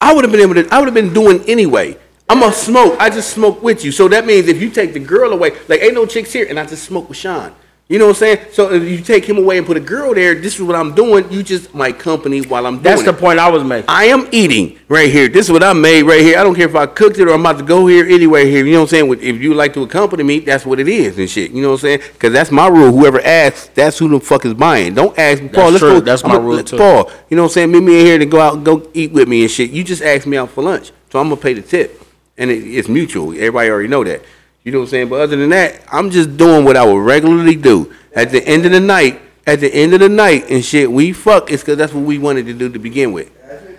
I 0.00 0.12
would 0.12 0.24
have 0.24 0.32
been 0.32 0.42
able 0.42 0.54
to. 0.54 0.68
I 0.70 0.78
would 0.78 0.86
have 0.86 0.94
been 0.94 1.14
doing 1.14 1.42
anyway. 1.48 1.96
I'm 2.28 2.42
a 2.42 2.52
smoke. 2.52 2.96
I 3.00 3.10
just 3.10 3.30
smoke 3.30 3.62
with 3.62 3.84
you. 3.84 3.92
So 3.92 4.08
that 4.08 4.26
means 4.26 4.46
if 4.48 4.60
you 4.60 4.70
take 4.70 4.92
the 4.92 5.00
girl 5.00 5.32
away, 5.32 5.52
like 5.68 5.80
ain't 5.82 5.94
no 5.94 6.06
chicks 6.06 6.32
here, 6.32 6.46
and 6.48 6.60
I 6.60 6.66
just 6.66 6.84
smoke 6.84 7.08
with 7.08 7.18
Sean. 7.18 7.54
You 7.86 7.98
know 7.98 8.06
what 8.06 8.16
I'm 8.16 8.36
saying? 8.36 8.46
So 8.52 8.72
if 8.72 8.82
you 8.82 9.02
take 9.02 9.26
him 9.26 9.36
away 9.36 9.58
and 9.58 9.66
put 9.66 9.76
a 9.76 9.80
girl 9.80 10.14
there, 10.14 10.34
this 10.34 10.54
is 10.54 10.62
what 10.62 10.74
I'm 10.74 10.94
doing. 10.94 11.30
You 11.30 11.42
just 11.42 11.74
my 11.74 11.92
company 11.92 12.40
while 12.40 12.66
I'm 12.66 12.76
doing 12.76 12.82
That's 12.82 13.02
the 13.02 13.10
it. 13.10 13.18
point 13.18 13.38
I 13.38 13.50
was 13.50 13.62
making. 13.62 13.90
I 13.90 14.04
am 14.06 14.26
eating 14.32 14.78
right 14.88 15.12
here. 15.12 15.28
This 15.28 15.46
is 15.46 15.52
what 15.52 15.62
I 15.62 15.74
made 15.74 16.04
right 16.04 16.22
here. 16.22 16.38
I 16.38 16.44
don't 16.44 16.54
care 16.54 16.66
if 16.66 16.74
I 16.74 16.86
cooked 16.86 17.18
it 17.18 17.28
or 17.28 17.34
I'm 17.34 17.40
about 17.40 17.58
to 17.58 17.64
go 17.64 17.86
here 17.86 18.06
anyway. 18.06 18.48
Here, 18.48 18.64
you 18.64 18.72
know 18.72 18.80
what 18.80 18.94
I'm 18.94 19.10
saying? 19.10 19.12
If 19.20 19.42
you 19.42 19.52
like 19.52 19.74
to 19.74 19.82
accompany 19.82 20.22
me, 20.22 20.38
that's 20.40 20.64
what 20.64 20.80
it 20.80 20.88
is 20.88 21.18
and 21.18 21.28
shit. 21.28 21.50
You 21.50 21.60
know 21.60 21.72
what 21.72 21.74
I'm 21.74 21.80
saying? 21.80 22.00
Because 22.14 22.32
that's 22.32 22.50
my 22.50 22.68
rule. 22.68 22.90
Whoever 22.90 23.20
asks, 23.20 23.68
that's 23.74 23.98
who 23.98 24.08
the 24.08 24.18
fuck 24.18 24.46
is 24.46 24.54
buying. 24.54 24.94
Don't 24.94 25.16
ask 25.18 25.42
me, 25.42 25.50
Paul. 25.50 25.66
let's 25.68 25.80
true. 25.80 25.92
go. 25.92 26.00
That's 26.00 26.24
I'm 26.24 26.30
my 26.30 26.36
rule, 26.38 26.64
too. 26.64 26.78
Paul, 26.78 27.10
you 27.28 27.36
know 27.36 27.42
what 27.42 27.48
I'm 27.50 27.52
saying? 27.52 27.70
Meet 27.70 27.82
me 27.82 28.00
in 28.00 28.06
here 28.06 28.18
to 28.18 28.26
go 28.26 28.40
out 28.40 28.54
and 28.54 28.64
go 28.64 28.88
eat 28.94 29.12
with 29.12 29.28
me 29.28 29.42
and 29.42 29.50
shit. 29.50 29.70
You 29.70 29.84
just 29.84 30.00
asked 30.00 30.26
me 30.26 30.38
out 30.38 30.48
for 30.48 30.64
lunch, 30.64 30.90
so 31.12 31.20
I'm 31.20 31.28
gonna 31.28 31.38
pay 31.38 31.52
the 31.52 31.60
tip, 31.60 32.02
and 32.38 32.50
it, 32.50 32.64
it's 32.64 32.88
mutual. 32.88 33.32
Everybody 33.32 33.68
already 33.68 33.88
know 33.88 34.04
that. 34.04 34.22
You 34.64 34.72
know 34.72 34.78
what 34.78 34.84
I'm 34.84 34.90
saying? 34.90 35.08
But 35.10 35.20
other 35.20 35.36
than 35.36 35.50
that, 35.50 35.82
I'm 35.92 36.10
just 36.10 36.36
doing 36.38 36.64
what 36.64 36.76
I 36.76 36.84
would 36.84 36.98
regularly 37.00 37.54
do. 37.54 37.92
At 38.14 38.30
the 38.30 38.42
end 38.46 38.64
of 38.64 38.72
the 38.72 38.80
night, 38.80 39.20
at 39.46 39.60
the 39.60 39.72
end 39.74 39.92
of 39.92 40.00
the 40.00 40.08
night 40.08 40.48
and 40.50 40.64
shit, 40.64 40.90
we 40.90 41.12
fuck. 41.12 41.50
It's 41.52 41.62
because 41.62 41.76
that's 41.76 41.92
what 41.92 42.04
we 42.04 42.16
wanted 42.18 42.46
to 42.46 42.54
do 42.54 42.70
to 42.70 42.78
begin 42.78 43.12
with. 43.12 43.30
You 43.30 43.40
wanted 43.44 43.60
to 43.60 43.76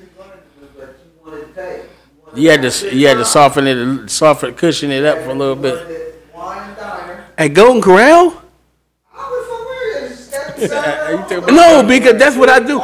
do, 0.59 0.67
but 0.77 0.95
you 0.99 1.31
wanted 1.31 1.47
to 1.47 1.53
take. 1.55 1.81
wanted 2.23 2.39
You 2.41 2.49
had 2.51 2.61
to 2.61 2.95
you 2.95 3.07
had 3.07 3.17
to 3.17 3.25
soften 3.25 3.65
it, 3.65 4.09
soften, 4.11 4.53
cushion 4.53 4.91
it 4.91 5.03
up 5.03 5.17
for 5.23 5.31
a 5.31 5.33
little 5.33 5.55
bit. 5.55 5.73
wanted 5.73 6.71
it 6.71 6.75
and. 6.75 7.23
At 7.37 7.47
Golden 7.53 7.81
Corral? 7.81 8.41
I 9.11 9.29
was 9.29 9.47
for 9.47 10.01
real. 10.01 10.09
Just 10.09 10.31
got 10.31 10.44
the 10.44 10.44
sound 10.44 10.44
You 10.44 10.44
took- 10.44 10.44
on. 10.44 10.44
No, 10.57 11.83
because 11.87 12.17
that's 12.17 12.35
what 12.37 12.49
I 12.49 12.59
do. 12.59 12.79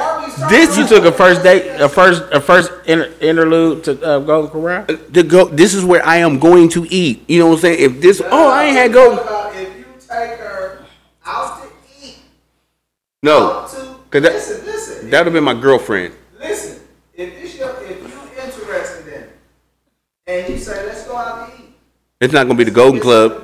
This 0.50 0.78
You 0.78 0.88
took 0.88 1.06
a 1.06 1.12
first 1.12 1.44
date, 1.44 1.68
a 1.80 1.88
first 1.90 2.24
a 2.32 2.40
first 2.42 2.72
inter, 2.86 3.12
interlude 3.22 3.84
to 3.86 4.02
uh, 4.04 4.20
Golden 4.20 4.50
Corral. 4.52 4.86
the 5.10 5.24
go. 5.24 5.46
This 5.46 5.74
is 5.74 5.84
where 5.86 6.06
I 6.06 6.18
am 6.18 6.40
going 6.40 6.70
to 6.70 6.86
eat. 6.90 7.24
You 7.28 7.40
know 7.40 7.48
what 7.48 7.56
I'm 7.56 7.60
saying? 7.62 7.80
If 7.80 8.02
this, 8.02 8.22
oh, 8.26 8.50
I 8.50 8.66
ain't 8.66 8.78
had 8.78 8.92
Talk 8.94 9.28
Golden. 9.28 9.62
If 9.62 9.78
you 9.78 9.86
take 10.00 10.40
her 10.40 10.86
out 11.26 11.62
to 11.64 11.70
eat, 12.06 12.18
No, 13.24 13.52
out 13.52 13.70
to 13.72 13.76
'cause 14.10 14.22
that- 14.24 14.34
listen, 14.34 14.66
listen, 14.66 15.10
that 15.10 15.20
would 15.20 15.26
have 15.28 15.34
been 15.34 15.44
my 15.44 15.54
girlfriend. 15.60 16.14
listen. 16.40 16.80
If 17.14 17.42
this 17.42 17.58
your, 17.58 17.70
if 17.84 18.00
you 18.02 18.44
interested 18.44 19.08
in, 19.08 19.14
it, 19.14 19.30
and 20.28 20.50
you 20.54 20.58
say 20.60 20.86
let's 20.88 21.06
go 21.08 21.16
out 21.16 21.50
to 21.56 21.62
eat, 21.62 21.70
It's 22.20 22.34
not 22.34 22.44
gonna 22.48 22.58
be 22.58 22.64
the 22.64 22.72
Golden 22.72 23.00
Club, 23.00 23.44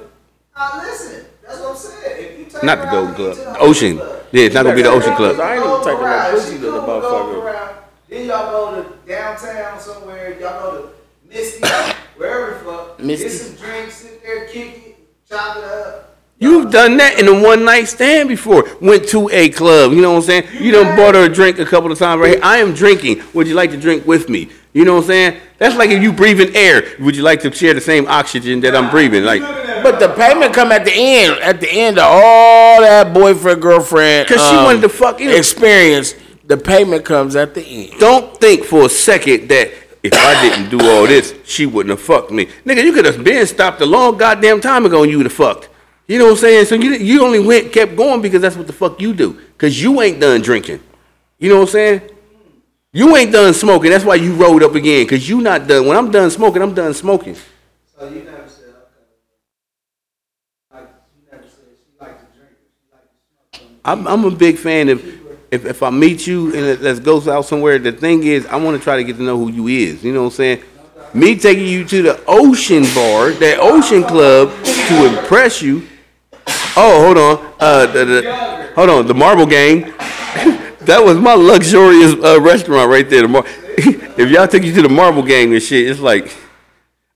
Now 0.56 0.82
listen, 0.82 1.26
that's 1.46 1.60
what 1.60 1.72
I'm 1.72 1.76
saying. 1.78 2.16
If 2.18 2.40
you 2.40 2.46
take 2.46 2.47
not 2.64 2.80
the 2.80 2.88
out 2.88 2.92
Golden 2.92 3.16
Club, 3.16 3.36
the 3.36 3.60
Ocean. 3.60 3.98
Yeah, 3.98 4.46
it's 4.46 4.56
not 4.56 4.64
gonna 4.64 4.76
be 4.76 4.82
the 4.82 4.90
Ocean 4.90 5.16
Club. 5.16 5.40
I 5.40 5.56
ain't 5.56 5.66
even 5.66 5.70
Golden 5.70 5.86
taking 5.86 6.04
no 6.04 6.32
pussy 6.32 6.56
to 6.56 6.60
the 6.60 6.72
cool 6.72 6.80
with 6.80 7.04
motherfucker. 7.04 7.74
Then 8.10 8.26
y'all 8.26 8.52
go 8.52 8.82
to 8.82 9.08
downtown 9.08 9.80
somewhere. 9.80 10.40
Y'all 10.40 10.72
go 10.72 10.82
to 10.82 10.90
Misty, 11.28 11.68
wherever 12.16 12.54
the 12.54 12.60
fuck. 12.60 13.00
Misty. 13.00 13.26
Get 13.26 13.32
some 13.34 13.56
drinks, 13.56 13.96
sit 13.96 14.24
there, 14.24 14.48
kick 14.48 14.88
it, 14.88 15.28
chop 15.30 15.58
it 15.58 15.64
up. 15.64 16.18
You've 16.40 16.72
done 16.72 16.98
that 16.98 17.20
in 17.20 17.28
a 17.28 17.42
one 17.42 17.66
night 17.66 17.86
stand 17.86 18.30
before. 18.30 18.64
Went 18.80 19.08
to 19.10 19.28
a 19.32 19.50
club. 19.50 19.92
You 19.92 20.02
know 20.02 20.12
what 20.12 20.18
I'm 20.18 20.24
saying? 20.24 20.48
You 20.62 20.72
done 20.72 20.96
bought 20.96 21.16
her 21.16 21.26
a 21.26 21.30
drink 21.30 21.58
a 21.58 21.66
couple 21.66 21.92
of 21.92 21.98
times 21.98 22.22
right 22.22 22.34
here. 22.34 22.40
I 22.44 22.58
am 22.58 22.76
drinking. 22.76 23.24
Would 23.34 23.48
you 23.48 23.56
like 23.56 23.72
to 23.72 23.78
drink 23.78 24.06
with 24.06 24.30
me? 24.30 24.50
You 24.72 24.86
know 24.86 24.94
what 24.94 25.02
I'm 25.02 25.08
saying? 25.08 25.42
That's 25.58 25.76
like 25.76 25.90
if 25.90 26.04
you 26.04 26.14
breathing 26.14 26.56
air. 26.56 26.84
Would 27.00 27.16
you 27.16 27.24
like 27.24 27.42
to 27.42 27.52
share 27.52 27.74
the 27.74 27.82
same 27.82 28.08
oxygen 28.08 28.60
that 28.62 28.76
I'm 28.76 28.92
breathing? 28.92 29.24
Like, 29.24 29.42
But 29.88 30.00
the 30.00 30.10
payment 30.10 30.54
come 30.54 30.72
at 30.72 30.84
the 30.86 30.92
end, 30.94 31.40
at 31.40 31.62
the 31.62 31.70
end 31.72 31.98
of 31.98 32.06
all 32.06 32.82
that 32.82 33.14
boyfriend 33.14 33.62
girlfriend. 33.62 34.28
Cause 34.28 34.40
she 34.50 34.56
um, 34.56 34.66
wanted 34.66 34.82
to 34.82 34.90
fuck 34.90 35.20
you. 35.20 35.32
experience. 35.32 36.14
The 36.46 36.58
payment 36.58 37.06
comes 37.06 37.36
at 37.36 37.54
the 37.54 37.62
end. 37.62 38.00
don't 38.00 38.38
think 38.40 38.64
for 38.64 38.86
a 38.86 38.90
second 38.90 39.50
that 39.50 39.72
if 40.04 40.14
I 40.14 40.42
didn't 40.42 40.70
do 40.70 40.80
all 40.90 41.06
this, 41.08 41.34
she 41.44 41.66
wouldn't 41.66 41.92
have 41.92 42.02
fucked 42.02 42.32
me. 42.32 42.46
Nigga, 42.66 42.84
you 42.84 42.94
could 42.94 43.06
have 43.06 43.24
been 43.24 43.46
stopped 43.48 43.82
a 43.82 43.86
long 43.86 44.18
goddamn 44.18 44.62
time 44.62 44.86
ago 44.86 45.04
and 45.04 45.12
you 45.12 45.18
would 45.18 45.26
have 45.26 45.34
fucked. 45.34 45.70
You 46.08 46.20
know 46.20 46.26
what 46.26 46.32
I'm 46.32 46.38
saying? 46.38 46.66
So 46.66 46.76
you 46.76 46.92
you 46.94 47.24
only 47.24 47.40
went 47.40 47.74
kept 47.74 47.96
going 47.96 48.22
because 48.22 48.42
that's 48.42 48.56
what 48.56 48.68
the 48.68 48.74
fuck 48.74 49.02
you 49.02 49.14
do. 49.14 49.40
Cause 49.58 49.82
you 49.82 50.02
ain't 50.02 50.20
done 50.20 50.42
drinking. 50.42 50.80
You 51.38 51.50
know 51.50 51.56
what 51.56 51.70
I'm 51.70 51.72
saying? 51.72 52.02
You 52.94 53.16
ain't 53.18 53.32
done 53.32 53.54
smoking. 53.54 53.92
That's 53.92 54.06
why 54.06 54.16
you 54.16 54.34
rolled 54.34 54.64
up 54.64 54.76
again. 54.76 55.06
Cause 55.08 55.28
you 55.28 55.42
not 55.42 55.68
done. 55.68 55.86
When 55.86 55.98
I'm 55.98 56.10
done 56.10 56.32
smoking, 56.32 56.62
I'm 56.62 56.74
done 56.74 56.94
smoking. 56.94 57.36
So 57.98 58.08
you 58.10 58.24
never 58.24 58.48
said 58.48 58.70
okay. 58.70 59.04
Like 60.72 60.90
you 61.16 61.32
never 61.32 61.44
said 61.44 61.66
she 61.76 62.00
liked 62.00 62.20
to 62.22 62.38
drink. 62.38 62.54
She 62.56 62.94
liked 62.94 63.54
to 63.54 63.60
smoke. 63.60 63.72
I'm, 63.88 64.06
I'm 64.06 64.26
a 64.26 64.32
big 64.32 64.58
fan 64.58 64.90
of 64.90 65.04
if, 65.50 65.66
if 65.66 65.82
I 65.82 65.90
meet 65.90 66.28
you 66.28 66.54
and 66.54 66.66
let- 66.68 66.82
let's 66.82 67.00
go 67.00 67.18
out 67.32 67.46
somewhere. 67.46 67.80
The 67.80 67.94
thing 67.94 68.24
is, 68.24 68.46
I 68.48 68.58
want 68.58 68.78
to 68.78 68.84
try 68.84 68.98
to 68.98 69.04
get 69.04 69.16
to 69.16 69.24
know 69.24 69.38
who 69.38 69.50
you 69.50 69.68
is. 69.68 70.04
You 70.04 70.14
know 70.14 70.24
what 70.24 70.34
I'm 70.34 70.36
saying? 70.36 70.64
Me 71.14 71.38
taking 71.38 71.66
you 71.66 71.86
to 71.86 72.02
the 72.02 72.24
Ocean 72.28 72.84
Bar, 72.94 73.32
that 73.32 73.60
Ocean 73.60 74.04
Club, 74.04 74.52
to 74.64 75.06
impress 75.20 75.62
you. 75.62 75.88
Oh, 76.76 77.02
hold 77.06 77.18
on. 77.18 77.56
Uh, 77.60 77.86
the, 77.88 78.06
the, 78.06 78.72
hold 78.76 78.90
on. 78.90 79.08
The 79.08 79.14
Marble 79.14 79.46
Game. 79.46 79.82
that 80.82 81.02
was 81.02 81.18
my 81.18 81.34
luxurious 81.34 82.14
uh, 82.24 82.42
restaurant 82.42 82.90
right 82.90 83.10
there. 83.10 83.22
The 83.22 83.28
Mar- 83.30 83.46
if 83.78 84.30
y'all 84.30 84.48
took 84.48 84.64
you 84.64 84.74
to 84.74 84.82
the 84.82 84.90
Marble 84.90 85.24
Game 85.24 85.54
and 85.54 85.64
shit, 85.64 85.90
it's 85.90 86.02
like 86.02 86.36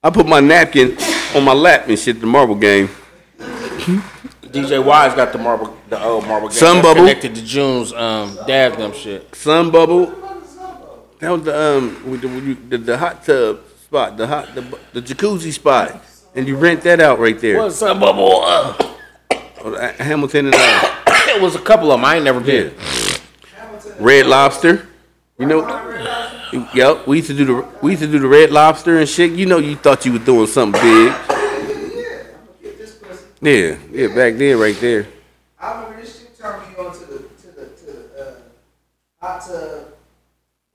I 0.01 0.09
put 0.09 0.25
my 0.25 0.39
napkin 0.39 0.97
on 1.35 1.43
my 1.43 1.53
lap 1.53 1.89
and 1.89 1.99
shit. 1.99 2.21
The 2.21 2.27
Marble 2.27 2.55
Game. 2.55 2.89
DJ 4.51 4.83
Wise 4.83 5.13
got 5.15 5.31
the 5.31 5.37
marble, 5.37 5.77
the 5.91 6.03
old 6.03 6.25
marble. 6.25 6.47
game. 6.47 6.57
Sun 6.57 6.81
Bubble. 6.81 7.01
connected 7.01 7.35
to 7.35 7.43
June's 7.43 7.93
um, 7.93 8.37
dad 8.47 8.77
them 8.77 8.93
shit. 8.93 9.33
Sun 9.35 9.69
Bubble. 9.71 10.07
That 11.19 11.29
was 11.29 11.43
the 11.43 11.55
um 11.77 12.09
with 12.09 12.21
the, 12.21 12.27
with 12.27 12.43
you- 12.45 12.57
the 12.69 12.77
the 12.79 12.97
hot 12.97 13.23
tub 13.23 13.59
spot, 13.85 14.17
the 14.17 14.25
hot 14.25 14.55
the, 14.55 14.61
the 14.93 15.01
jacuzzi 15.01 15.51
spot, 15.53 16.03
and 16.33 16.47
you 16.47 16.55
rent 16.57 16.81
that 16.81 16.99
out 16.99 17.19
right 17.19 17.39
there. 17.39 17.57
What's 17.59 17.75
Sun 17.75 17.99
Bubble? 17.99 18.41
Uh, 18.43 18.87
Oh, 19.63 19.75
uh, 19.75 19.93
Hamilton 19.93 20.47
and 20.47 20.55
uh, 20.57 20.95
it 21.35 21.39
was 21.39 21.53
a 21.53 21.59
couple 21.61 21.91
of 21.91 21.99
them. 21.99 22.05
I 22.05 22.15
ain't 22.15 22.25
never 22.25 22.39
been. 22.39 22.73
Red 23.99 24.25
Lobster. 24.25 24.87
You 25.37 25.45
know, 25.45 25.61
yep. 26.73 27.05
We 27.05 27.17
used 27.17 27.29
to 27.29 27.35
do 27.37 27.45
the 27.45 27.67
we 27.83 27.91
used 27.91 28.01
to 28.01 28.11
do 28.11 28.17
the 28.17 28.27
Red 28.27 28.49
Lobster 28.49 28.97
and 28.97 29.07
shit. 29.07 29.33
You 29.33 29.45
know, 29.45 29.59
you 29.59 29.75
thought 29.75 30.03
you 30.03 30.13
were 30.13 30.17
doing 30.25 30.47
something 30.47 30.81
big. 30.81 31.11
Yeah, 31.11 31.13
I'm 31.29 31.29
gonna 31.29 32.27
get 32.63 32.77
this 32.79 32.95
pussy. 32.95 33.23
Yeah, 33.41 33.77
yeah. 33.91 34.07
Back 34.15 34.37
there, 34.37 34.57
right 34.57 34.75
there. 34.81 35.05
I 35.61 35.73
remember 35.83 36.01
this 36.01 36.19
shit 36.19 36.37
turned 36.37 36.67
me 36.69 36.75
on 36.83 36.91
to 36.93 36.99
the 37.05 37.17
to 37.17 37.47
the 37.55 37.65
to 37.65 37.85
the 37.85 38.27
uh, 38.27 38.33
hot 39.19 39.41
tub 39.45 39.93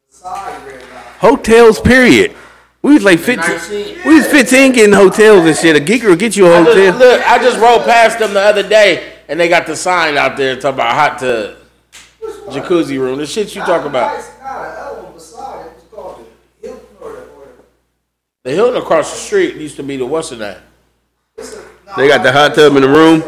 side 0.09 0.65
red 0.67 0.81
line. 0.83 1.03
Hotels, 1.19 1.81
period. 1.81 2.35
We 2.83 2.95
was 2.95 3.03
like 3.03 3.19
15. 3.19 4.05
We 4.07 4.15
was 4.15 4.27
15 4.29 4.73
getting 4.73 4.95
hotels 4.95 5.45
and 5.45 5.57
shit. 5.57 5.75
A 5.75 5.81
geeker 5.85 6.09
will 6.09 6.15
get 6.17 6.37
you 6.37 6.47
a 6.47 6.61
I 6.61 6.65
just, 6.65 6.77
hotel. 6.77 6.99
look, 6.99 7.27
I 7.27 7.39
just 7.39 7.59
rode 7.59 7.85
past 7.85 8.21
them 8.21 8.33
the 8.33 8.41
other 8.41 8.63
day, 8.69 9.15
and 9.27 9.41
they 9.41 9.49
got 9.49 9.67
the 9.67 9.75
sign 9.75 10.17
out 10.17 10.37
there 10.37 10.55
talking 10.55 10.75
about 10.75 10.95
hot 10.95 11.19
tub, 11.19 11.57
jacuzzi 12.51 12.97
room. 13.01 13.19
The 13.19 13.27
shit 13.27 13.57
you 13.57 13.63
talk 13.63 13.85
about. 13.85 14.17
It's 14.17 14.31
not 14.41 14.63
the 14.63 14.81
other 14.81 15.13
beside 15.13 15.67
it. 15.67 15.73
It's 15.79 15.85
called 15.93 16.25
the 16.63 16.69
Hilton 16.69 16.87
or 17.01 17.13
the, 17.13 17.23
or 17.23 17.49
The 18.45 18.53
Hilton 18.53 18.81
across 18.81 19.11
the 19.11 19.19
street 19.19 19.57
used 19.57 19.75
to 19.77 19.83
be 19.83 19.97
the 19.97 20.07
what's 20.07 20.31
the 20.31 20.37
name? 20.37 20.59
it's 21.37 21.55
a, 21.57 21.65
no, 21.87 21.97
They 21.97 22.07
got 22.07 22.23
the 22.23 22.31
hot 22.31 22.55
tub 22.55 22.77
in 22.77 22.83
the 22.83 22.89
room. 22.89 23.25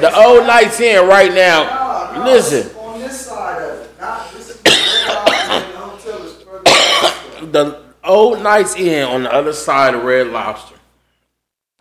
The 0.00 0.16
old 0.16 0.46
Knights 0.46 0.80
Inn 0.80 1.06
right 1.06 1.32
now. 1.32 2.12
No, 2.14 2.24
no, 2.24 2.32
Listen, 2.32 2.76
on 2.76 3.00
this 3.00 3.26
side 3.26 3.62
of 3.62 3.80
it. 3.80 4.00
Not 4.00 4.32
this 4.32 4.50
is 4.50 4.56
the 4.56 4.70
red 4.70 5.26
line 5.26 5.62
and 5.62 5.74
the 5.74 5.78
hotel 5.78 6.22
is 6.22 6.42
further 6.42 6.64
down. 6.64 7.52
the 7.52 7.82
old 8.02 8.42
Knights 8.42 8.76
Inn 8.76 9.04
on 9.04 9.22
the 9.24 9.32
other 9.32 9.52
side 9.52 9.94
of 9.94 10.04
Red 10.04 10.28
Lobster, 10.28 10.76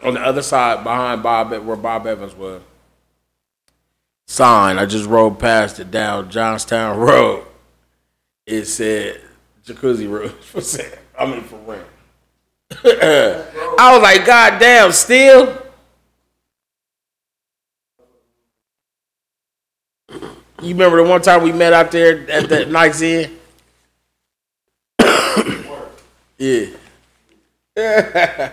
on 0.03 0.15
the 0.15 0.19
other 0.19 0.41
side 0.41 0.83
behind 0.83 1.23
Bob 1.23 1.51
where 1.51 1.75
Bob 1.77 2.05
Evans 2.05 2.35
was. 2.35 2.61
Sign. 4.27 4.77
I 4.77 4.85
just 4.85 5.07
rode 5.07 5.39
past 5.39 5.79
it 5.79 5.89
down 5.89 6.29
Johnstown 6.29 6.97
Road. 6.99 7.45
It 8.45 8.65
said 8.65 9.21
jacuzzi 9.65 10.09
room 10.09 10.29
for 10.41 10.61
sale. 10.61 10.97
I 11.17 11.25
mean 11.25 11.41
for 11.41 11.57
rent. 11.59 11.85
I 13.79 13.93
was 13.93 14.01
like, 14.01 14.25
God 14.25 14.59
damn, 14.59 14.91
still. 14.91 15.68
You 20.61 20.69
remember 20.73 21.01
the 21.03 21.09
one 21.09 21.21
time 21.21 21.41
we 21.43 21.51
met 21.51 21.73
out 21.73 21.91
there 21.91 22.29
at 22.29 22.49
that 22.49 22.69
Knights 22.71 23.01
Inn? 23.01 23.37
Yeah. 26.37 26.67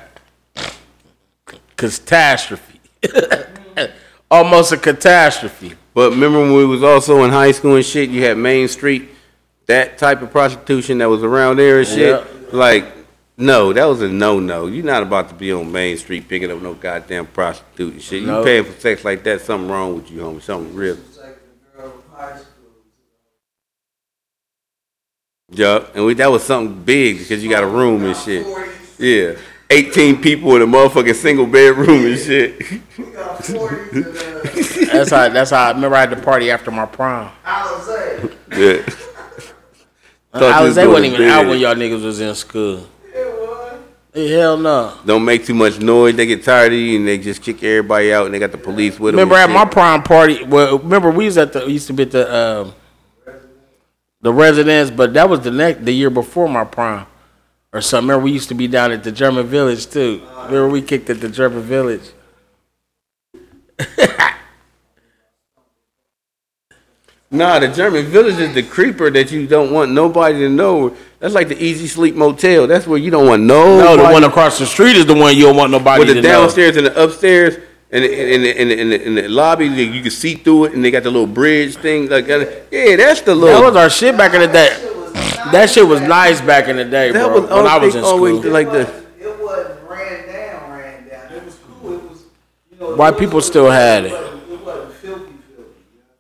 catastrophe. 1.77 2.81
Almost 4.31 4.73
a 4.73 4.77
catastrophe. 4.77 5.75
But 5.95 6.11
remember 6.11 6.41
when 6.41 6.55
we 6.55 6.65
was 6.67 6.83
also 6.83 7.23
in 7.25 7.31
high 7.31 7.53
school 7.53 7.77
and 7.77 7.85
shit, 7.85 8.11
you 8.11 8.25
had 8.25 8.37
Main 8.37 8.69
Street, 8.69 9.09
that 9.67 9.99
type 9.99 10.21
of 10.23 10.31
prostitution 10.31 10.99
that 10.99 11.09
was 11.09 11.23
around 11.23 11.57
there 11.59 11.79
and 11.79 11.87
shit. 11.89 12.21
Yeah. 12.21 12.25
Like, 12.53 12.87
no, 13.37 13.73
that 13.73 13.85
was 13.85 14.03
a 14.03 14.09
no-no. 14.09 14.67
You're 14.67 14.85
not 14.85 15.03
about 15.03 15.29
to 15.29 15.35
be 15.35 15.53
on 15.53 15.71
Main 15.71 15.97
Street 15.97 16.29
picking 16.29 16.51
up 16.51 16.61
no 16.61 16.75
goddamn 16.75 17.27
prostitute 17.27 17.93
and 17.95 18.03
shit. 18.03 18.23
You 18.23 18.27
No. 18.29 18.45
paying 18.45 18.65
for 18.65 18.73
sex 18.81 19.05
like 19.05 19.23
that, 19.25 19.41
something 19.43 19.71
wrong 19.71 19.95
with 19.97 20.11
you, 20.11 20.21
homie. 20.21 20.43
Something 20.43 20.75
real. 20.75 20.95
It's 20.95 21.19
like 21.19 21.39
the 21.77 21.83
girl 21.83 21.91
from 21.93 22.03
high 22.17 22.37
school. 22.37 22.47
Yup. 25.53 25.95
And 25.95 26.05
we, 26.05 26.15
that 26.15 26.31
was 26.31 26.43
something 26.43 26.83
big 26.83 27.19
because 27.19 27.45
you 27.45 27.51
got 27.51 27.63
a 27.63 27.69
room 27.69 28.05
and 28.05 28.17
shit. 28.17 28.47
Yeah. 28.99 29.39
18 29.69 30.23
people 30.23 30.55
in 30.57 30.63
a 30.63 30.67
motherfucking 30.67 31.15
single 31.15 31.47
bedroom 31.47 32.07
and 32.07 32.19
shit. 32.19 32.59
We 32.99 33.05
got 33.13 33.39
40s 33.39 33.93
and 33.93 34.89
uh, 34.89 34.93
That's 34.93 35.11
how. 35.11 35.29
That's 35.29 35.51
how. 35.51 35.67
I 35.67 35.71
remember 35.73 35.97
I 35.97 36.01
had 36.01 36.11
the 36.11 36.17
party 36.23 36.51
after 36.51 36.71
my 36.71 36.87
prom. 36.87 37.31
Alizé. 37.45 38.33
yeah. 38.51 38.95
Thought 40.33 40.41
you 40.41 40.47
I 40.47 40.61
was 40.61 40.69
was 40.69 40.75
they 40.77 40.83
going 40.83 40.95
wasn't 40.95 41.17
to 41.17 41.23
even 41.23 41.29
out 41.35 41.47
when 41.47 41.59
y'all 41.59 41.75
niggas 41.75 42.05
was 42.05 42.21
in 42.21 42.35
school. 42.35 42.87
It 44.17 44.23
was. 44.23 44.29
Hey, 44.31 44.35
hell 44.37 44.57
no. 44.57 44.99
Don't 45.05 45.25
make 45.25 45.45
too 45.45 45.55
much 45.55 45.79
noise. 45.79 46.17
They 46.17 46.27
get 46.27 46.43
tired 46.43 46.73
of 46.73 46.79
you 46.79 46.99
and 46.99 47.07
they 47.07 47.19
just 47.19 47.43
kick 47.43 47.63
everybody 47.63 48.13
out 48.13 48.27
and 48.27 48.35
they 48.35 48.39
got 48.39 48.53
the 48.53 48.59
police 48.59 48.99
with 48.99 49.13
them. 49.15 49.21
Remember 49.21 49.37
at 49.37 49.45
and 49.45 49.55
my 49.55 49.65
shit. 49.65 49.73
prom 49.73 50.03
party? 50.03 50.45
Well, 50.45 50.79
remember 50.79 51.11
we 51.11 51.27
was 51.27 51.39
at 51.39 51.53
the 51.53 51.67
used 51.67 51.87
to 51.89 51.93
be 51.93 52.05
at 52.05 52.11
the 52.11 52.35
um, 52.35 52.75
the 54.23 54.33
residence, 54.33 54.91
but 54.91 55.15
that 55.15 55.29
was 55.29 55.41
the 55.41 55.51
next 55.51 55.85
the 55.85 55.93
year 55.93 56.11
before 56.11 56.49
my 56.49 56.65
prom 56.65 57.07
or 57.73 57.81
something. 57.81 58.09
Remember 58.09 58.25
we 58.25 58.33
used 58.33 58.49
to 58.49 58.55
be 58.55 58.67
down 58.69 58.93
at 58.93 59.05
the 59.05 59.13
German 59.13 59.47
Village 59.47 59.87
too. 59.89 60.23
Remember 60.47 60.69
we 60.69 60.83
kicked 60.83 61.11
at 61.11 61.21
the 61.21 61.29
German 61.29 61.63
Village. 61.63 62.11
Nah, 67.37 67.59
the 67.59 67.69
German 67.69 68.07
village 68.07 68.39
is 68.39 68.55
the 68.55 68.63
creeper 68.63 69.11
that 69.11 69.31
you 69.31 69.47
don't 69.47 69.73
want 69.73 69.93
nobody 69.93 70.39
to 70.41 70.49
know. 70.49 70.97
That's 71.19 71.35
like 71.35 71.49
the 71.49 71.63
Easy 71.63 71.87
Sleep 71.87 72.15
Motel. 72.15 72.67
That's 72.67 72.87
where 72.87 72.99
you 72.99 73.11
don't 73.11 73.27
want 73.27 73.43
No, 73.43 73.79
nobody. 73.79 74.03
the 74.09 74.13
one 74.13 74.25
across 74.25 74.59
the 74.59 74.67
street 74.67 74.97
is 74.97 75.07
the 75.07 75.15
one 75.15 75.37
you 75.37 75.45
don't 75.45 75.57
want 75.57 75.71
nobody 75.71 76.01
with 76.01 76.09
to 76.09 76.15
the 76.15 76.23
know. 76.23 76.29
downstairs 76.43 76.77
and 76.77 76.87
the 76.87 77.03
upstairs 77.03 77.57
and 77.91 78.03
the, 78.05 78.35
in, 78.35 78.43
the, 78.43 78.61
in, 78.63 78.69
the, 78.69 78.81
in, 78.81 78.91
the, 78.91 79.07
in 79.07 79.15
the 79.17 79.29
lobby 79.29 79.67
you 79.67 80.03
can 80.03 80.11
see 80.11 80.35
through 80.35 80.67
it 80.67 80.73
and 80.75 80.85
they 80.85 80.91
got 80.91 81.03
the 81.03 81.11
little 81.11 81.27
bridge 81.27 81.77
thing 81.77 82.09
like. 82.09 82.27
Yeah, 82.27 82.97
that's 82.97 83.21
the 83.23 83.35
little. 83.35 83.61
That 83.61 83.67
was 83.67 83.77
our 83.77 83.91
shit 83.91 84.17
back 84.17 84.35
in 84.35 84.41
the 84.41 84.49
day. 84.49 84.71
That 85.53 85.71
shit 85.71 85.87
was 85.87 86.01
nice 86.01 86.41
back 86.41 86.69
in 86.69 86.77
the 86.77 86.85
day, 86.85 87.13
that 87.13 87.27
bro. 87.27 87.41
was 87.41 87.51
when 87.51 87.67
I 87.67 87.79
was 87.79 87.95
always- 87.95 87.95
in 87.95 88.05
always 88.05 88.39
school. 88.41 88.51
like 88.53 88.71
the. 88.73 88.81
It 89.21 89.41
wasn't 89.43 89.79
ran 89.89 90.27
down, 90.27 90.71
ran 90.71 91.09
down. 91.09 91.33
It 91.37 91.45
was 91.45 91.57
cool. 91.81 91.93
It 91.95 92.03
was, 92.11 92.23
you 92.73 92.79
know. 92.81 92.97
White 92.97 93.17
people 93.19 93.37
was- 93.37 93.47
still 93.47 93.71
had 93.71 94.07
it. 94.07 94.13
wasn't- 94.13 94.27
It 94.51 94.65
wasn't 94.65 94.93
filthy, 94.95 95.33
filthy. 95.55 95.71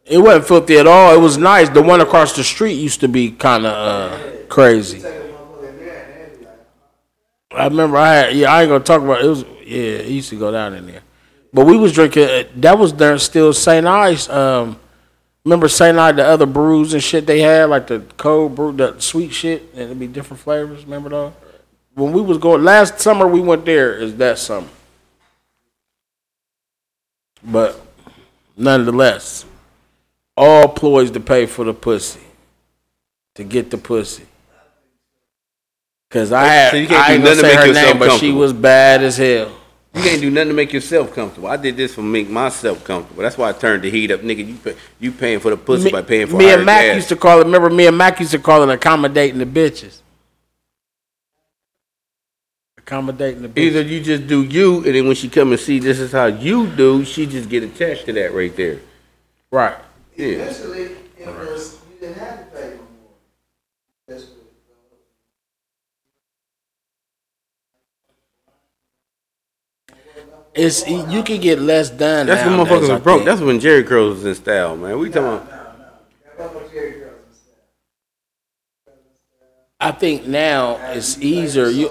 It 0.09 0.19
wasn't 0.19 0.47
filthy 0.47 0.78
at 0.78 0.87
all. 0.87 1.15
It 1.15 1.20
was 1.20 1.37
nice. 1.37 1.69
The 1.69 1.83
one 1.83 2.01
across 2.01 2.35
the 2.37 2.45
street 2.45 2.74
used 2.74 3.01
to 3.01 3.09
be 3.09 3.33
kind 3.33 3.66
of 3.66 3.73
uh, 3.73 4.47
crazy. 4.49 5.03
I 7.53 7.65
remember 7.65 7.97
I 7.97 8.15
had. 8.15 8.37
Yeah, 8.37 8.53
I 8.53 8.62
ain't 8.62 8.69
gonna 8.70 8.85
talk 8.85 9.03
about 9.03 9.20
it. 9.20 9.24
it 9.24 9.28
was 9.28 9.43
yeah. 9.65 9.83
It 10.05 10.09
used 10.09 10.28
to 10.31 10.39
go 10.39 10.53
down 10.53 10.74
in 10.74 10.87
there, 10.87 11.01
but 11.53 11.66
we 11.66 11.77
was 11.77 11.93
drinking. 11.93 12.24
uh, 12.24 12.45
That 12.57 12.78
was 12.78 12.93
there 12.93 13.19
still 13.19 13.53
Saint 13.53 13.87
Ides. 13.87 14.28
Um, 14.28 14.78
remember 15.45 15.66
Saint 15.69 15.99
Ides, 15.99 16.16
the 16.19 16.24
other 16.24 16.47
brews 16.47 16.93
and 16.95 17.03
shit 17.03 17.27
they 17.27 17.41
had, 17.41 17.65
like 17.70 17.87
the 17.89 18.01
cold 18.19 18.55
brew, 18.55 18.73
the 18.73 19.01
sweet 19.01 19.33
shit, 19.33 19.62
and 19.73 19.83
it'd 19.83 19.99
be 19.99 20.07
different 20.07 20.41
flavors. 20.41 20.85
Remember 20.85 21.09
though? 21.09 21.33
When 21.95 22.12
we 22.12 22.20
was 22.20 22.37
going 22.39 22.62
last 22.62 23.01
summer, 23.01 23.27
we 23.27 23.41
went 23.41 23.65
there. 23.65 23.95
Is 23.97 24.15
that 24.16 24.39
summer? 24.39 24.69
But 27.43 27.81
nonetheless, 28.57 29.47
all 30.37 30.69
ploys 30.69 31.11
to 31.13 31.21
pay 31.21 31.47
for 31.47 31.65
the 31.65 31.75
pussy, 31.75 32.21
to 33.35 33.45
get 33.45 33.71
the 33.71 33.79
pussy. 33.79 34.25
Cause 36.11 36.33
I 36.33 36.45
had, 36.45 36.71
So 36.71 36.77
you 36.77 36.87
can't 36.87 37.01
I 37.01 37.09
do 37.09 37.15
ain't 37.15 37.25
gonna 37.25 37.35
to 37.35 37.41
say 37.41 37.49
make 37.49 37.59
her 37.59 37.67
yourself 37.67 37.87
name, 37.89 37.99
but 37.99 38.19
she 38.19 38.33
was 38.33 38.53
bad 38.53 39.03
as 39.03 39.17
hell. 39.17 39.51
You 39.97 40.03
can't 40.03 40.21
do 40.21 40.31
nothing 40.31 40.49
to 40.49 40.55
make 40.55 40.73
yourself 40.75 41.15
comfortable. 41.15 41.49
I 41.49 41.57
did 41.57 41.77
this 41.77 41.95
for 41.95 42.03
make 42.03 42.29
myself 42.29 42.85
comfortable. 42.85 43.23
That's 43.23 43.39
why 43.39 43.49
I 43.49 43.53
turned 43.53 43.83
the 43.83 43.91
heat 43.91 44.11
up, 44.11 44.21
nigga. 44.21 44.47
You 44.47 44.55
pay, 44.57 44.77
you 45.01 45.11
paying 45.11 45.41
for 45.41 45.51
the 45.51 45.57
pussy 45.57 45.85
Me, 45.85 45.91
by 45.91 46.03
paying 46.03 46.27
for 46.27 46.37
me 46.37 46.53
and 46.53 46.67
Mac 46.67 46.83
gas. 46.83 46.97
used 46.97 47.09
to 47.09 47.17
call 47.17 47.41
it. 47.41 47.45
Remember, 47.45 47.71
me 47.71 47.87
and 47.87 47.97
Mac 47.97 48.21
used 48.21 48.33
to 48.33 48.39
call 48.39 48.63
it 48.63 48.69
accommodating 48.69 49.39
the 49.39 49.47
bitches. 49.47 50.01
Accommodating 52.77 53.41
the 53.43 53.49
bitches. 53.49 53.59
Either 53.59 53.83
you 53.83 54.03
just 54.03 54.27
do 54.27 54.43
you, 54.45 54.85
and 54.85 54.95
then 54.95 55.07
when 55.07 55.17
she 55.17 55.31
come 55.31 55.51
and 55.53 55.61
see 55.61 55.79
this 55.79 55.99
is 55.99 56.13
how 56.13 56.27
you 56.27 56.67
do, 56.67 57.03
she 57.05 57.25
just 57.27 57.49
get 57.49 57.63
attached 57.63 58.05
to 58.05 58.13
that 58.13 58.35
right 58.35 58.55
there. 58.55 58.79
Right. 59.51 59.77
Yeah. 60.17 60.27
Eventually, 60.27 60.83
it 61.19 61.27
was, 61.27 61.79
you 61.93 62.01
didn't 62.01 62.19
have 62.19 62.39
to 62.51 62.57
pay 62.57 62.69
no 62.71 62.77
more. 62.77 62.85
That's 64.09 64.25
what, 64.25 64.33
It's 70.55 70.89
you 70.89 71.23
can 71.23 71.41
get 71.41 71.59
less 71.61 71.91
done. 71.91 72.27
That's 72.27 72.43
when 72.47 72.57
nowadays, 72.57 72.73
motherfuckers 72.73 72.93
was 72.95 73.03
broke. 73.03 73.25
That's 73.27 73.41
when 73.43 73.61
Jheri 73.61 73.87
Curls 73.87 74.15
was 74.17 74.25
in 74.25 74.35
style, 74.35 74.75
man. 74.75 74.99
We 74.99 75.11
talking 75.11 75.47
about 75.47 75.51
that 76.39 76.55
wasn't 76.55 76.73
Jerry 76.73 76.93
Girls 76.93 77.13
and 77.27 77.37
stuff. 77.37 78.95
I 79.79 79.91
think 79.93 80.27
now 80.27 80.77
it's 80.93 81.21
easier. 81.21 81.69
You 81.69 81.91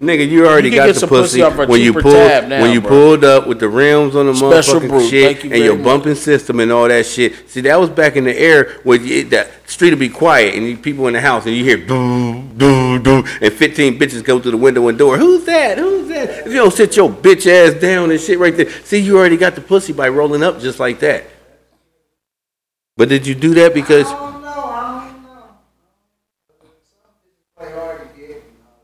nigga. 0.00 0.28
You 0.28 0.46
already 0.46 0.68
You 0.68 0.72
can 0.72 0.78
got 0.80 0.86
get 0.86 0.94
the 0.94 1.00
some 1.00 1.08
pussy, 1.08 1.40
pussy 1.40 1.42
off 1.42 1.58
a 1.58 1.66
when 1.66 1.80
you 1.80 1.90
cheaper 1.92 2.02
pulled 2.02 2.14
tab 2.14 2.48
now, 2.48 2.62
when 2.62 2.72
you 2.72 2.80
bro. 2.80 2.90
pulled 2.90 3.24
up 3.24 3.46
with 3.46 3.58
the 3.60 3.68
rims 3.68 4.14
on 4.16 4.26
the 4.26 4.34
Special 4.34 4.80
motherfucking 4.80 4.88
brew. 4.88 5.08
shit 5.08 5.24
Thank 5.40 5.44
you 5.44 5.52
and 5.52 5.64
your 5.64 5.76
much. 5.76 5.84
bumping 5.84 6.14
system 6.14 6.60
and 6.60 6.70
all 6.72 6.86
that 6.88 7.04
shit. 7.06 7.48
See, 7.50 7.60
that 7.62 7.78
was 7.80 7.90
back 7.90 8.16
in 8.16 8.24
the 8.24 8.36
air 8.38 8.78
where 8.84 9.00
you, 9.00 9.24
that 9.24 9.48
street 9.68 9.90
would 9.90 9.98
be 9.98 10.08
quiet 10.08 10.54
and 10.54 10.66
you 10.66 10.76
people 10.76 11.06
in 11.08 11.14
the 11.14 11.20
house 11.20 11.46
and 11.46 11.54
you 11.56 11.64
hear 11.64 11.78
boom, 11.78 12.56
boom, 12.56 13.02
boom, 13.02 13.24
and 13.40 13.52
fifteen 13.52 13.98
bitches 13.98 14.22
go 14.24 14.38
through 14.40 14.52
the 14.52 14.56
window 14.56 14.86
and 14.88 14.96
door. 14.98 15.18
Who's 15.18 15.44
that? 15.46 15.78
Who's 15.78 16.08
that? 16.08 16.46
If 16.46 16.46
you 16.48 16.54
don't 16.54 16.72
sit 16.72 16.96
your 16.96 17.10
bitch 17.10 17.46
ass 17.46 17.74
down 17.80 18.10
and 18.10 18.20
shit 18.20 18.38
right 18.38 18.56
there, 18.56 18.70
see, 18.84 18.98
you 18.98 19.18
already 19.18 19.36
got 19.36 19.54
the 19.54 19.60
pussy 19.60 19.92
by 19.92 20.08
rolling 20.08 20.42
up 20.42 20.60
just 20.60 20.78
like 20.80 21.00
that. 21.00 21.24
But 22.96 23.08
did 23.08 23.26
you 23.26 23.34
do 23.36 23.54
that 23.54 23.74
because? 23.74 24.06
I 24.06 24.10
don't 24.10 24.42
know, 24.42 24.48
I 24.48 25.08
don't 25.12 25.22
know. 25.22 25.44
Some 26.90 27.10
people 27.22 27.46
play 27.56 27.72
hard 27.72 28.00
to 28.00 28.06
get, 28.18 28.28
you 28.28 28.34
know. 28.34 28.74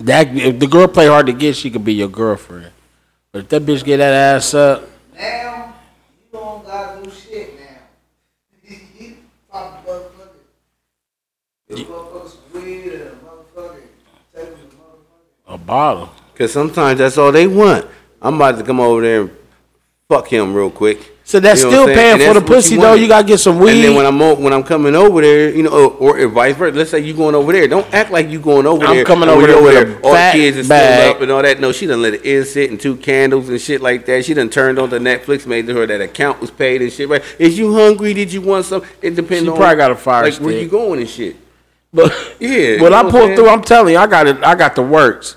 That 0.00 0.36
if 0.36 0.58
the 0.58 0.66
girl 0.66 0.88
play 0.88 1.06
hard 1.06 1.26
to 1.26 1.32
get, 1.32 1.56
she 1.56 1.70
could 1.70 1.84
be 1.84 1.94
your 1.94 2.08
girlfriend. 2.08 2.72
But 3.32 3.40
if 3.40 3.48
that 3.50 3.62
bitch 3.62 3.84
get 3.84 3.98
that 3.98 4.12
ass 4.36 4.54
up, 4.54 4.88
Now, 5.14 5.74
you 6.18 6.38
don't 6.38 6.64
gotta 6.64 7.02
do 7.02 7.10
shit 7.10 7.54
now. 7.60 8.70
you 8.98 9.16
pop 9.50 9.86
a 9.86 9.90
motherfucker. 9.90 11.76
Give 11.76 11.90
a 11.90 12.58
weed 12.58 12.92
and 12.92 13.02
a 13.02 13.14
motherfucker. 13.14 13.82
Take 14.34 14.48
him 14.48 14.54
to 14.70 14.76
motherfucker. 14.76 15.54
a 15.54 15.58
bottle. 15.58 16.10
Cause 16.34 16.52
sometimes 16.52 16.98
that's 16.98 17.18
all 17.18 17.30
they 17.32 17.46
want. 17.46 17.86
I'm 18.22 18.36
about 18.36 18.58
to 18.58 18.64
come 18.64 18.80
over 18.80 19.02
there 19.02 19.20
and 19.22 19.30
fuck 20.08 20.26
him 20.28 20.54
real 20.54 20.70
quick. 20.70 21.19
So 21.24 21.38
that's 21.38 21.60
You 21.60 21.66
know 21.66 21.70
still 21.70 21.88
I'm 21.88 21.94
paying 21.94 22.20
And 22.20 22.34
for 22.34 22.40
the 22.40 22.44
pussy 22.44 22.76
though. 22.76 22.94
You 22.94 23.06
gotta 23.06 23.26
get 23.26 23.38
some 23.38 23.58
weed. 23.58 23.72
And 23.72 23.84
then 23.84 23.94
when 23.94 24.06
I'm 24.06 24.20
o- 24.20 24.34
when 24.34 24.52
I'm 24.52 24.64
coming 24.64 24.96
over 24.96 25.20
there, 25.20 25.54
you 25.54 25.62
know, 25.62 25.90
or, 25.90 26.18
or 26.18 26.28
vice 26.28 26.56
versa. 26.56 26.76
Let's 26.76 26.90
say 26.90 27.00
you 27.00 27.14
going 27.14 27.36
over 27.36 27.52
there. 27.52 27.68
Don't 27.68 27.86
act 27.94 28.10
like 28.10 28.28
you 28.28 28.40
going 28.40 28.66
over 28.66 28.84
there. 28.84 29.00
I'm 29.00 29.04
coming 29.04 29.28
over 29.28 29.46
there 29.46 29.62
with 29.62 29.76
a 29.76 30.00
all 30.02 30.10
the 30.10 30.16
fat 30.16 30.32
kids 30.32 30.56
is 30.56 30.68
bag. 30.68 31.00
still 31.00 31.10
up 31.10 31.22
and 31.22 31.30
all 31.30 31.42
that. 31.42 31.60
No, 31.60 31.70
she 31.70 31.86
done 31.86 32.02
let 32.02 32.14
it 32.14 32.24
in 32.24 32.44
sit 32.44 32.70
and 32.70 32.80
two 32.80 32.96
candles 32.96 33.48
and 33.48 33.60
shit 33.60 33.80
like 33.80 34.06
that. 34.06 34.24
She 34.24 34.34
done 34.34 34.50
turned 34.50 34.78
on 34.80 34.90
the 34.90 34.98
Netflix, 34.98 35.46
made 35.46 35.66
sure 35.66 35.86
that 35.86 36.00
account 36.00 36.40
was 36.40 36.50
paid 36.50 36.82
and 36.82 36.92
shit. 36.92 37.08
Right? 37.08 37.22
Is 37.38 37.56
you 37.56 37.74
hungry? 37.74 38.12
Did 38.12 38.32
you 38.32 38.40
want 38.40 38.66
some? 38.66 38.82
It 39.00 39.14
depends 39.14 39.44
She 39.44 39.48
on 39.50 39.56
probably 39.56 39.76
got 39.76 39.92
a 39.92 39.96
fire 39.96 40.24
like 40.24 40.34
where 40.40 40.58
you 40.58 40.68
going 40.68 41.00
and 41.00 41.08
shit. 41.08 41.36
But 41.92 42.12
Yeah, 42.40 42.80
when 42.82 42.92
I 42.92 43.02
pull 43.02 43.34
through, 43.34 43.48
I'm 43.48 43.62
telling 43.62 43.94
you, 43.94 44.00
I 44.00 44.06
got 44.06 44.26
it. 44.26 44.42
I 44.42 44.54
got 44.54 44.74
the 44.74 44.82
works. 44.82 45.36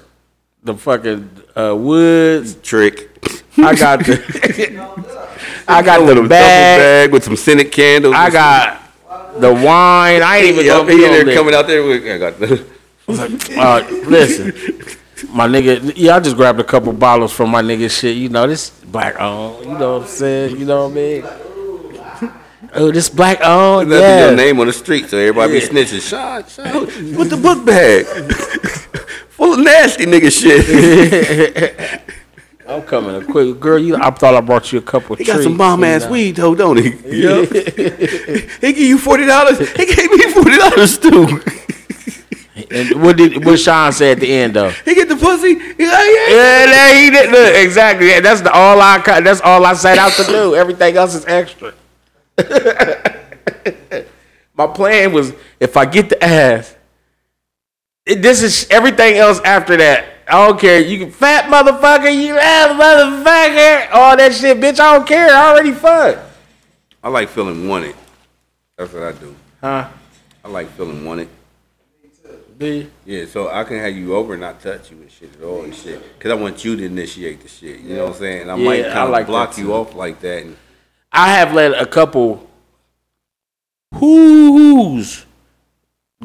The 0.64 0.76
fucking 0.76 1.30
uh, 1.56 1.76
woods. 1.76 2.56
Trick. 2.56 3.10
I 3.58 3.76
got 3.76 4.00
the. 4.00 5.30
I 5.68 5.81
got 5.81 6.02
A 6.02 6.03
little 6.03 6.27
bag. 6.27 6.80
bag 6.80 7.11
with 7.14 7.23
some 7.23 7.35
scented 7.35 7.72
candles. 7.72 8.14
I 8.15 8.30
got 8.30 8.81
the 9.40 9.52
wine. 9.53 10.22
I 10.22 10.38
ain't 10.38 10.48
even 10.53 10.65
yeah, 10.65 10.77
gonna 10.77 10.91
he 10.91 10.98
be 10.98 11.03
in 11.03 11.10
on 11.10 11.15
there 11.15 11.26
there. 11.26 11.35
coming 11.35 11.53
out 11.56 11.68
there 11.68 11.84
with. 11.84 12.06
I 12.07 12.18
got 12.18 12.40
the. 12.40 12.65
Uh, 13.07 13.84
listen, 14.07 14.53
my 15.30 15.48
nigga. 15.48 15.94
Yeah, 15.95 16.15
I 16.15 16.19
just 16.19 16.35
grabbed 16.35 16.60
a 16.60 16.64
couple 16.64 16.94
bottles 16.94 17.31
from 17.34 17.49
my 17.49 17.61
nigga 17.61 17.90
shit. 17.91 18.15
You 18.18 18.30
know 18.30 18.48
this 18.48 18.69
black 18.69 19.19
on. 19.19 19.61
You 19.64 19.77
know 19.77 19.94
what 19.99 20.02
I'm 20.03 20.07
saying? 20.07 20.57
You 20.57 20.65
know 20.65 20.88
what 20.88 20.91
I 20.91 20.95
mean? 20.95 21.26
Oh, 22.76 22.90
this 22.91 23.07
black 23.07 23.40
on. 23.45 23.88
That's 23.90 24.02
Yeah. 24.02 24.26
your 24.30 24.35
name 24.35 24.60
on 24.60 24.65
the 24.65 24.73
street, 24.73 25.07
so 25.07 25.15
everybody 25.15 25.53
Yeah. 25.53 25.60
be 25.60 25.65
snitching. 25.68 26.02
Shot, 26.02 26.49
shot. 26.49 26.73
With 26.73 27.30
the 27.30 27.38
book 27.38 27.64
bag. 27.64 28.06
Full 29.30 29.53
of 29.53 29.60
nasty 29.60 30.06
nigga 30.07 30.31
shit. 30.31 32.02
I'm 32.68 32.81
coming 32.84 33.15
up 33.15 33.27
quick, 33.27 33.60
girl. 33.60 33.77
You, 33.77 33.95
I 33.98 34.10
thought 34.11 34.35
I 34.35 34.41
brought 34.41 34.72
you 34.72 34.80
a 34.80 34.81
couple. 34.81 35.15
He 35.15 35.23
got 35.26 35.44
some 35.44 35.57
bomb 35.57 35.84
ass 35.84 36.07
weed 36.07 36.35
though, 36.35 36.56
don't 36.56 36.77
he? 36.77 36.91
Yeah. 37.23 37.45
he 38.61 38.73
give 38.73 38.77
you 38.77 38.98
forty 38.98 39.26
dollars. 39.26 39.60
He 39.60 39.85
gave 39.85 40.11
me 40.11 40.31
forty 40.31 40.57
dollars 40.57 40.98
too. 40.98 41.41
And 42.69 43.02
what 43.02 43.18
did 43.18 43.44
what 43.45 43.60
Sean 43.60 43.91
say 43.91 44.11
at 44.11 44.19
the 44.19 44.31
end 44.31 44.56
though? 44.56 44.69
He 44.69 44.94
get 44.95 45.10
the 45.10 45.15
pussy. 45.15 45.56
He 45.56 45.60
like, 45.60 45.77
yeah. 45.77 45.88
Yeah, 45.88 46.65
that 46.68 47.02
he 47.02 47.10
did. 47.10 47.31
Look, 47.31 47.56
exactly. 47.56 48.10
Yeah, 48.10 48.19
That's 48.19 48.41
the 48.41 48.52
all 48.52 48.80
I. 48.80 48.99
That's 48.99 49.41
all 49.41 49.65
I 49.65 49.73
set 49.73 49.98
out 49.98 50.11
to 50.14 50.23
do. 50.23 50.56
Everything 50.56 50.95
else 50.95 51.15
is 51.15 51.26
extra. 51.26 51.73
My 54.56 54.68
plan 54.68 55.14
was 55.14 55.34
if 55.60 55.76
I 55.77 55.85
get 55.85 56.10
the 56.10 56.23
ass, 56.23 56.76
it, 58.06 58.22
this 58.22 58.44
is 58.44 58.68
everything 58.69 59.18
else 59.18 59.40
after 59.41 59.77
that. 59.77 60.12
I 60.28 60.48
don't 60.48 60.60
care. 60.60 60.82
You 60.82 61.00
can 61.00 61.12
fat 61.12 61.45
motherfucker. 61.45 62.14
You 62.14 62.38
ass 62.38 62.70
motherfucker. 62.72 63.94
All 63.94 64.18
that 64.18 64.34
shit, 64.34 64.58
bitch. 64.58 64.80
I 64.80 64.98
don't 64.98 65.08
care. 65.08 65.30
I 65.30 65.52
already 65.52 65.72
fucked. 65.72 66.20
I 67.04 67.10
like 67.10 67.30
feeling 67.30 67.68
wanted. 67.68 67.95
That's 68.78 68.94
what 68.94 69.04
I 69.04 69.12
do. 69.12 69.36
Huh? 69.62 69.88
I 70.44 70.48
like 70.48 70.70
feeling 70.72 71.06
wanted. 71.06 71.30
You? 72.60 72.90
Yeah, 73.06 73.26
so 73.26 73.50
I 73.50 73.66
can 73.66 73.78
have 73.80 73.95
you 73.95 74.16
over 74.16 74.34
and 74.34 74.41
not 74.41 74.62
touch 74.62 74.90
you 74.91 74.98
and 74.98 75.12
shit 75.12 75.36
at 75.36 75.44
all 75.44 75.64
and 75.64 75.76
shit. 75.76 76.02
Cause 76.20 76.32
I 76.32 76.36
want 76.36 76.64
you 76.64 76.78
to 76.78 76.86
initiate 76.86 77.41
the 77.41 77.50
shit. 77.50 77.82
You 77.82 77.95
know 77.95 78.06
what 78.06 78.14
I'm 78.14 78.20
saying? 78.20 78.41
And 78.44 78.52
I 78.52 78.56
Yeah, 78.56 78.66
might 78.66 78.86
I 78.86 78.94
kind 78.94 79.00
of 79.00 79.10
like 79.10 79.28
block 79.28 79.58
you 79.58 79.74
off 79.74 79.95
like 79.95 80.22
that. 80.22 80.44
And 80.44 80.56
I 81.12 81.34
have 81.34 81.54
let 81.54 81.82
a 81.82 81.86
couple 81.86 82.50
who's 83.95 85.26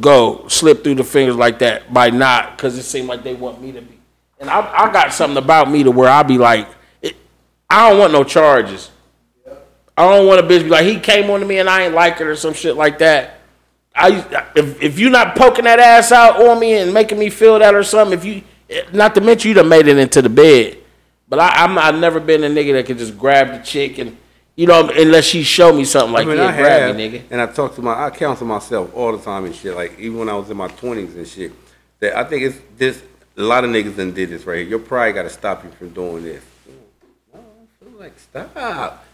go 0.00 0.46
slip 0.48 0.84
through 0.84 0.96
the 0.96 1.04
fingers 1.04 1.36
like 1.36 1.58
that 1.60 1.92
by 1.92 2.10
not 2.10 2.56
because 2.56 2.76
it 2.78 2.82
seemed 2.82 3.08
like 3.08 3.22
they 3.22 3.34
want 3.34 3.60
me 3.60 3.72
to 3.72 3.82
be. 3.82 3.98
And 4.40 4.48
I, 4.48 4.60
I 4.60 4.92
got 4.92 5.12
something 5.12 5.36
about 5.36 5.70
me 5.70 5.82
to 5.82 5.90
where 5.90 6.08
I 6.08 6.22
be 6.22 6.38
like, 6.38 6.68
it, 7.02 7.16
I 7.68 7.88
don't 7.88 7.98
want 7.98 8.12
no 8.12 8.24
charges. 8.24 8.90
I 9.96 10.08
don't 10.08 10.28
want 10.28 10.38
a 10.38 10.44
bitch 10.44 10.62
be 10.62 10.68
like 10.68 10.84
he 10.84 11.00
came 11.00 11.28
on 11.28 11.40
to 11.40 11.46
me 11.46 11.58
and 11.58 11.68
I 11.68 11.82
ain't 11.82 11.94
like 11.94 12.20
it 12.20 12.26
or 12.26 12.36
some 12.36 12.54
shit 12.54 12.76
like 12.76 12.98
that. 13.00 13.40
I 13.94 14.48
if 14.54 14.80
if 14.80 14.98
you 14.98 15.10
not 15.10 15.34
poking 15.34 15.64
that 15.64 15.80
ass 15.80 16.12
out 16.12 16.40
on 16.40 16.60
me 16.60 16.74
and 16.74 16.94
making 16.94 17.18
me 17.18 17.30
feel 17.30 17.58
that 17.58 17.74
or 17.74 17.82
something, 17.82 18.16
if 18.16 18.24
you 18.24 18.42
not 18.92 19.16
to 19.16 19.20
mention 19.20 19.48
you 19.48 19.54
done 19.54 19.68
made 19.68 19.88
it 19.88 19.98
into 19.98 20.22
the 20.22 20.28
bed. 20.28 20.78
But 21.28 21.40
I, 21.40 21.64
I'm 21.64 21.76
I've 21.76 21.98
never 21.98 22.20
been 22.20 22.44
a 22.44 22.48
nigga 22.48 22.74
that 22.74 22.86
could 22.86 22.98
just 22.98 23.18
grab 23.18 23.48
the 23.48 23.58
chick 23.58 23.98
and 23.98 24.16
you 24.58 24.66
know 24.66 24.88
unless 24.88 25.24
she 25.24 25.44
show 25.44 25.72
me 25.72 25.84
something 25.84 26.12
like 26.12 26.26
I 26.26 26.30
mean, 26.30 26.38
yeah 26.38 26.48
I 26.48 26.56
grab 26.56 26.80
have, 26.82 26.96
me 26.96 27.10
nigga. 27.10 27.22
and 27.30 27.40
I 27.40 27.46
talk 27.46 27.76
to 27.76 27.80
my, 27.82 28.06
I 28.06 28.10
counsel 28.10 28.44
myself 28.44 28.92
all 28.92 29.16
the 29.16 29.22
time 29.22 29.44
and 29.44 29.54
shit. 29.54 29.72
Like 29.74 29.96
even 30.00 30.18
when 30.18 30.28
I 30.28 30.34
was 30.34 30.50
in 30.50 30.56
my 30.56 30.66
twenties 30.66 31.14
and 31.14 31.26
shit, 31.26 31.52
that 32.00 32.16
I 32.18 32.24
think 32.24 32.42
it's 32.42 32.58
this. 32.76 33.02
A 33.36 33.42
lot 33.42 33.62
of 33.62 33.70
niggas 33.70 33.96
done 33.96 34.12
did 34.12 34.30
this 34.30 34.44
right 34.44 34.58
here. 34.58 34.66
Your 34.66 34.80
pride 34.80 35.12
got 35.12 35.22
to 35.22 35.30
stop 35.30 35.62
you 35.62 35.70
from 35.70 35.90
doing 35.90 36.24
this. 36.24 36.42
No, 37.32 37.38
I 37.38 37.84
feel 37.84 37.98
like 38.00 38.18
stop. 38.18 39.04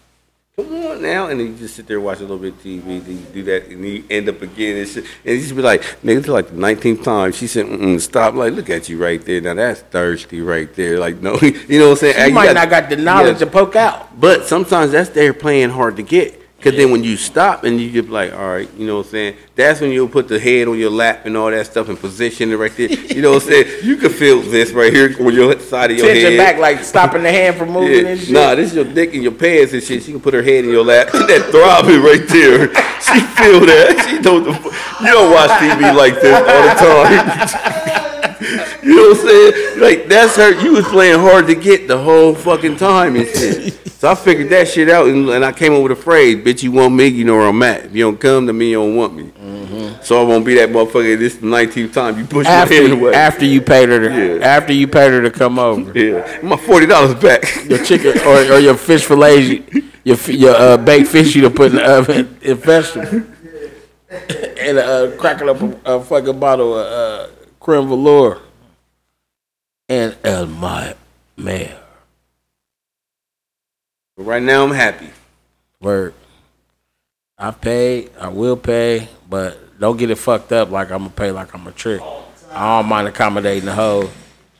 Come 0.56 0.72
on 0.86 1.02
now, 1.02 1.26
and 1.26 1.40
then 1.40 1.48
you 1.48 1.54
just 1.56 1.74
sit 1.74 1.88
there 1.88 2.00
watch 2.00 2.18
a 2.18 2.20
little 2.20 2.38
bit 2.38 2.52
of 2.52 2.62
TV, 2.62 3.04
then 3.04 3.18
you 3.18 3.24
do 3.32 3.42
that, 3.42 3.66
and 3.66 3.84
you 3.84 4.04
end 4.08 4.28
up 4.28 4.40
again 4.40 4.76
and 4.76 4.88
shit. 4.88 5.04
And 5.24 5.34
you 5.34 5.40
just 5.40 5.56
be 5.56 5.62
like, 5.62 5.82
nigga, 6.04 6.18
it's 6.18 6.28
like 6.28 6.46
the 6.50 6.54
nineteenth 6.54 7.02
time. 7.02 7.32
She 7.32 7.48
said, 7.48 7.66
Mm-mm, 7.66 8.00
"Stop!" 8.00 8.34
Like, 8.34 8.52
look 8.52 8.70
at 8.70 8.88
you 8.88 8.96
right 9.02 9.20
there. 9.24 9.40
Now 9.40 9.54
that's 9.54 9.80
thirsty 9.80 10.40
right 10.42 10.72
there. 10.76 11.00
Like, 11.00 11.20
no, 11.20 11.34
you 11.42 11.80
know 11.80 11.86
what 11.86 12.02
I'm 12.04 12.14
saying? 12.14 12.28
You 12.28 12.34
might 12.34 12.44
got- 12.46 12.54
not 12.54 12.70
got 12.70 12.88
the 12.88 12.94
knowledge 12.96 13.40
got- 13.40 13.46
to 13.46 13.50
poke 13.50 13.74
out. 13.74 14.20
but 14.20 14.44
sometimes 14.46 14.92
that's 14.92 15.10
there 15.10 15.34
playing 15.34 15.70
hard 15.70 15.96
to 15.96 16.04
get. 16.04 16.40
Cause 16.64 16.74
then 16.76 16.90
when 16.90 17.04
you 17.04 17.18
stop 17.18 17.64
and 17.64 17.78
you 17.78 17.90
just 17.92 18.08
like, 18.08 18.32
all 18.32 18.48
right, 18.48 18.70
you 18.78 18.86
know 18.86 18.96
what 18.96 19.04
I'm 19.06 19.10
saying? 19.12 19.36
That's 19.54 19.82
when 19.82 19.90
you'll 19.90 20.08
put 20.08 20.28
the 20.28 20.40
head 20.40 20.66
on 20.66 20.78
your 20.78 20.88
lap 20.88 21.26
and 21.26 21.36
all 21.36 21.50
that 21.50 21.66
stuff 21.66 21.90
and 21.90 21.98
position 22.00 22.50
it 22.50 22.56
right 22.56 22.74
there. 22.74 22.88
You 22.88 23.20
know 23.20 23.32
what 23.34 23.42
I'm 23.42 23.48
saying? 23.50 23.84
You 23.84 23.96
can 23.98 24.08
feel 24.08 24.40
this 24.40 24.72
right 24.72 24.90
here 24.90 25.14
on 25.20 25.34
your 25.34 25.60
side 25.60 25.90
of 25.90 25.98
your 25.98 26.06
head 26.06 26.14
Tension 26.14 26.30
head. 26.32 26.38
back 26.38 26.58
like 26.58 26.82
stopping 26.82 27.22
the 27.22 27.30
hand 27.30 27.56
from 27.56 27.68
moving 27.70 28.06
Yeah. 28.06 28.12
and 28.12 28.20
shit. 28.20 28.30
Nah, 28.30 28.54
this 28.54 28.70
is 28.70 28.76
your 28.76 28.86
dick 28.86 29.12
and 29.12 29.22
your 29.22 29.32
pants 29.32 29.74
and 29.74 29.82
shit. 29.82 30.02
She 30.04 30.12
can 30.12 30.22
put 30.22 30.32
her 30.32 30.42
head 30.42 30.64
in 30.64 30.70
your 30.70 30.84
lap. 30.84 31.08
that 31.12 31.48
throbbing 31.50 32.02
right 32.02 32.26
there. 32.28 32.68
She 33.04 33.20
feel 33.36 33.60
that. 33.66 34.06
She 34.08 34.16
fu- 34.22 35.04
You 35.04 35.12
don't 35.12 35.32
watch 35.32 35.50
TV 35.60 35.94
like 35.94 36.14
this 36.20 36.34
all 36.34 36.62
the 36.62 37.60
time. 37.60 38.00
You 38.84 38.96
know 38.96 39.08
what 39.10 39.18
I'm 39.20 39.26
saying? 39.26 39.80
Like 39.80 40.08
that's 40.08 40.36
her. 40.36 40.60
You 40.62 40.72
was 40.74 40.84
playing 40.86 41.18
hard 41.18 41.46
to 41.46 41.54
get 41.54 41.88
the 41.88 41.98
whole 41.98 42.34
fucking 42.34 42.76
time 42.76 43.16
and 43.16 43.26
shit. 43.26 43.72
So 43.94 44.10
I 44.10 44.14
figured 44.14 44.50
that 44.50 44.68
shit 44.68 44.90
out, 44.90 45.06
and, 45.08 45.28
and 45.30 45.42
I 45.44 45.52
came 45.52 45.72
up 45.72 45.82
with 45.82 45.92
a 45.92 45.96
phrase: 45.96 46.36
"Bitch, 46.44 46.62
you 46.62 46.72
want 46.72 46.94
me? 46.94 47.06
You 47.06 47.24
know 47.24 47.36
where 47.36 47.48
I'm 47.48 47.62
at. 47.62 47.86
If 47.86 47.96
you 47.96 48.04
don't 48.04 48.20
come 48.20 48.46
to 48.46 48.52
me, 48.52 48.70
you 48.70 48.76
don't 48.76 48.94
want 48.96 49.14
me." 49.14 49.32
So 50.02 50.20
I 50.20 50.24
won't 50.24 50.44
be 50.44 50.54
that 50.56 50.68
motherfucker. 50.68 51.18
This 51.18 51.34
is 51.34 51.40
the 51.40 51.46
19th 51.46 51.92
time 51.94 52.18
you 52.18 52.26
push 52.26 52.46
after 52.46 52.74
my 52.74 52.80
hand 52.80 52.88
you, 53.00 53.06
away. 53.08 53.14
after 53.14 53.44
you 53.46 53.62
paid 53.62 53.88
her 53.88 54.00
to, 54.00 54.36
Yeah. 54.38 54.44
after 54.46 54.74
you 54.74 54.86
paid 54.86 55.10
her 55.12 55.22
to 55.22 55.30
come 55.30 55.58
over. 55.58 55.98
yeah, 55.98 56.40
my 56.42 56.56
forty 56.58 56.84
dollars 56.86 57.14
back. 57.14 57.42
Your 57.64 57.82
chicken 57.82 58.18
or, 58.26 58.36
or 58.52 58.58
your 58.58 58.74
fish 58.76 59.04
fillets, 59.06 59.48
you- 59.48 59.64
your 60.04 60.16
your 60.28 60.54
uh, 60.54 60.76
baked 60.76 61.08
fish 61.08 61.34
you 61.34 61.40
to 61.42 61.50
put 61.50 61.70
in 61.70 61.76
the 61.76 61.84
oven 61.90 62.38
in 62.42 62.56
vegetable, 62.58 63.22
and 64.60 64.78
uh, 64.78 65.10
cracking 65.16 65.48
up 65.48 65.60
a, 65.62 65.94
a 65.96 66.00
fucking 66.04 66.38
bottle 66.38 66.78
of 66.78 66.86
uh, 66.86 67.32
creme 67.58 67.88
velour 67.88 68.40
and 69.88 70.16
El 70.24 70.46
My 70.46 70.94
Mayor. 71.36 71.80
But 74.16 74.24
right 74.24 74.42
now 74.42 74.64
I'm 74.64 74.70
happy. 74.70 75.10
Word. 75.80 76.14
I 77.36 77.50
paid. 77.50 78.10
I 78.18 78.28
will 78.28 78.56
pay, 78.56 79.08
but 79.28 79.78
don't 79.78 79.96
get 79.96 80.10
it 80.10 80.16
fucked 80.16 80.52
up 80.52 80.70
like 80.70 80.90
I'm 80.90 80.98
gonna 80.98 81.10
pay 81.10 81.30
like 81.32 81.52
I'm 81.54 81.66
a 81.66 81.72
trick. 81.72 82.00
I 82.52 82.80
don't 82.80 82.88
mind 82.88 83.08
accommodating 83.08 83.64
the 83.66 83.74
hoe. 83.74 84.08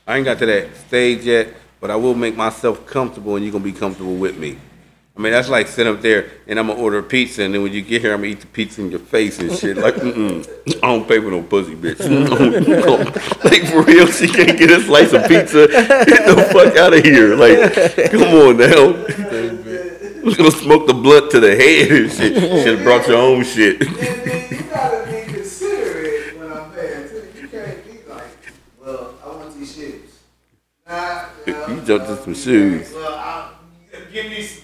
I 0.07 0.17
ain't 0.17 0.25
got 0.25 0.39
to 0.41 0.47
that 0.47 0.77
stage 0.77 1.25
yet, 1.25 1.49
but 1.81 1.91
I 1.91 1.97
will 1.97 2.15
make 2.15 2.37
myself 2.37 2.85
comfortable, 2.85 3.37
and 3.37 3.45
you're 3.45 3.53
gonna 3.53 3.65
be 3.65 3.73
comfortable 3.73 4.17
with 4.17 4.37
me. 4.37 4.59
I 5.17 5.21
mean, 5.21 5.33
that's 5.33 5.49
like 5.49 5.69
sitting 5.69 5.93
up 5.95 6.03
there 6.03 6.29
and 6.49 6.59
I'm 6.59 6.67
gonna 6.67 6.81
order 6.81 6.99
a 6.99 7.03
pizza, 7.03 7.43
and 7.45 7.55
then 7.55 7.63
when 7.63 7.73
you 7.73 7.83
get 7.83 8.01
here, 8.03 8.13
I'm 8.13 8.21
gonna 8.21 8.33
eat 8.33 8.41
the 8.41 8.49
pizza 8.49 8.81
in 8.81 8.91
your 8.91 8.99
face 8.99 9.39
and 9.39 9.53
shit. 9.53 9.77
Like, 9.77 9.95
mm-mm, 9.95 10.45
I 10.83 10.89
don't 10.89 11.07
pay 11.07 11.21
for 11.21 11.31
no 11.31 11.41
pussy, 11.43 11.77
bitch. 11.77 12.01
like 13.45 13.65
for 13.71 13.83
real, 13.83 14.07
she 14.09 14.27
can't 14.27 14.59
get 14.59 14.71
a 14.73 14.81
slice 14.81 15.13
of 15.13 15.23
pizza. 15.29 15.69
Get 15.69 16.27
the 16.27 16.49
fuck 16.53 16.77
out 16.77 16.95
of 16.95 17.05
here! 17.05 17.37
Like, 17.37 18.11
come 18.11 18.23
on 18.25 18.57
now. 18.57 19.05
We're 20.25 20.35
gonna 20.35 20.51
smoke 20.51 20.87
the 20.89 20.95
blunt 20.95 21.31
to 21.31 21.39
the 21.39 21.55
head 21.55 21.93
and 21.93 22.11
shit. 22.11 22.35
Should 22.65 22.77
have 22.79 22.83
brought 22.83 23.07
your 23.07 23.19
own 23.19 23.45
shit. 23.45 23.81
You 23.83 24.63
gotta 24.65 25.07
be 25.07 25.33
considerate 25.33 26.39
when 26.39 26.53
I'm 26.53 26.73
paying. 26.73 27.09
You 27.41 27.49
can't 27.49 27.85
be 27.85 28.11
like, 28.11 28.27
well, 28.85 29.15
I 29.25 29.29
want 29.29 29.57
these 29.57 29.73
shoes. 29.77 30.19
Nah, 30.89 31.29
nah, 31.47 31.69
You 31.69 31.81
jumped 31.83 32.09
in 32.11 32.17
some 32.25 32.35
shoes. 32.35 32.93
Well, 32.93 33.15
I, 33.15 33.53
give 34.13 34.27
me, 34.27 34.39
s- 34.39 34.57
give 34.57 34.64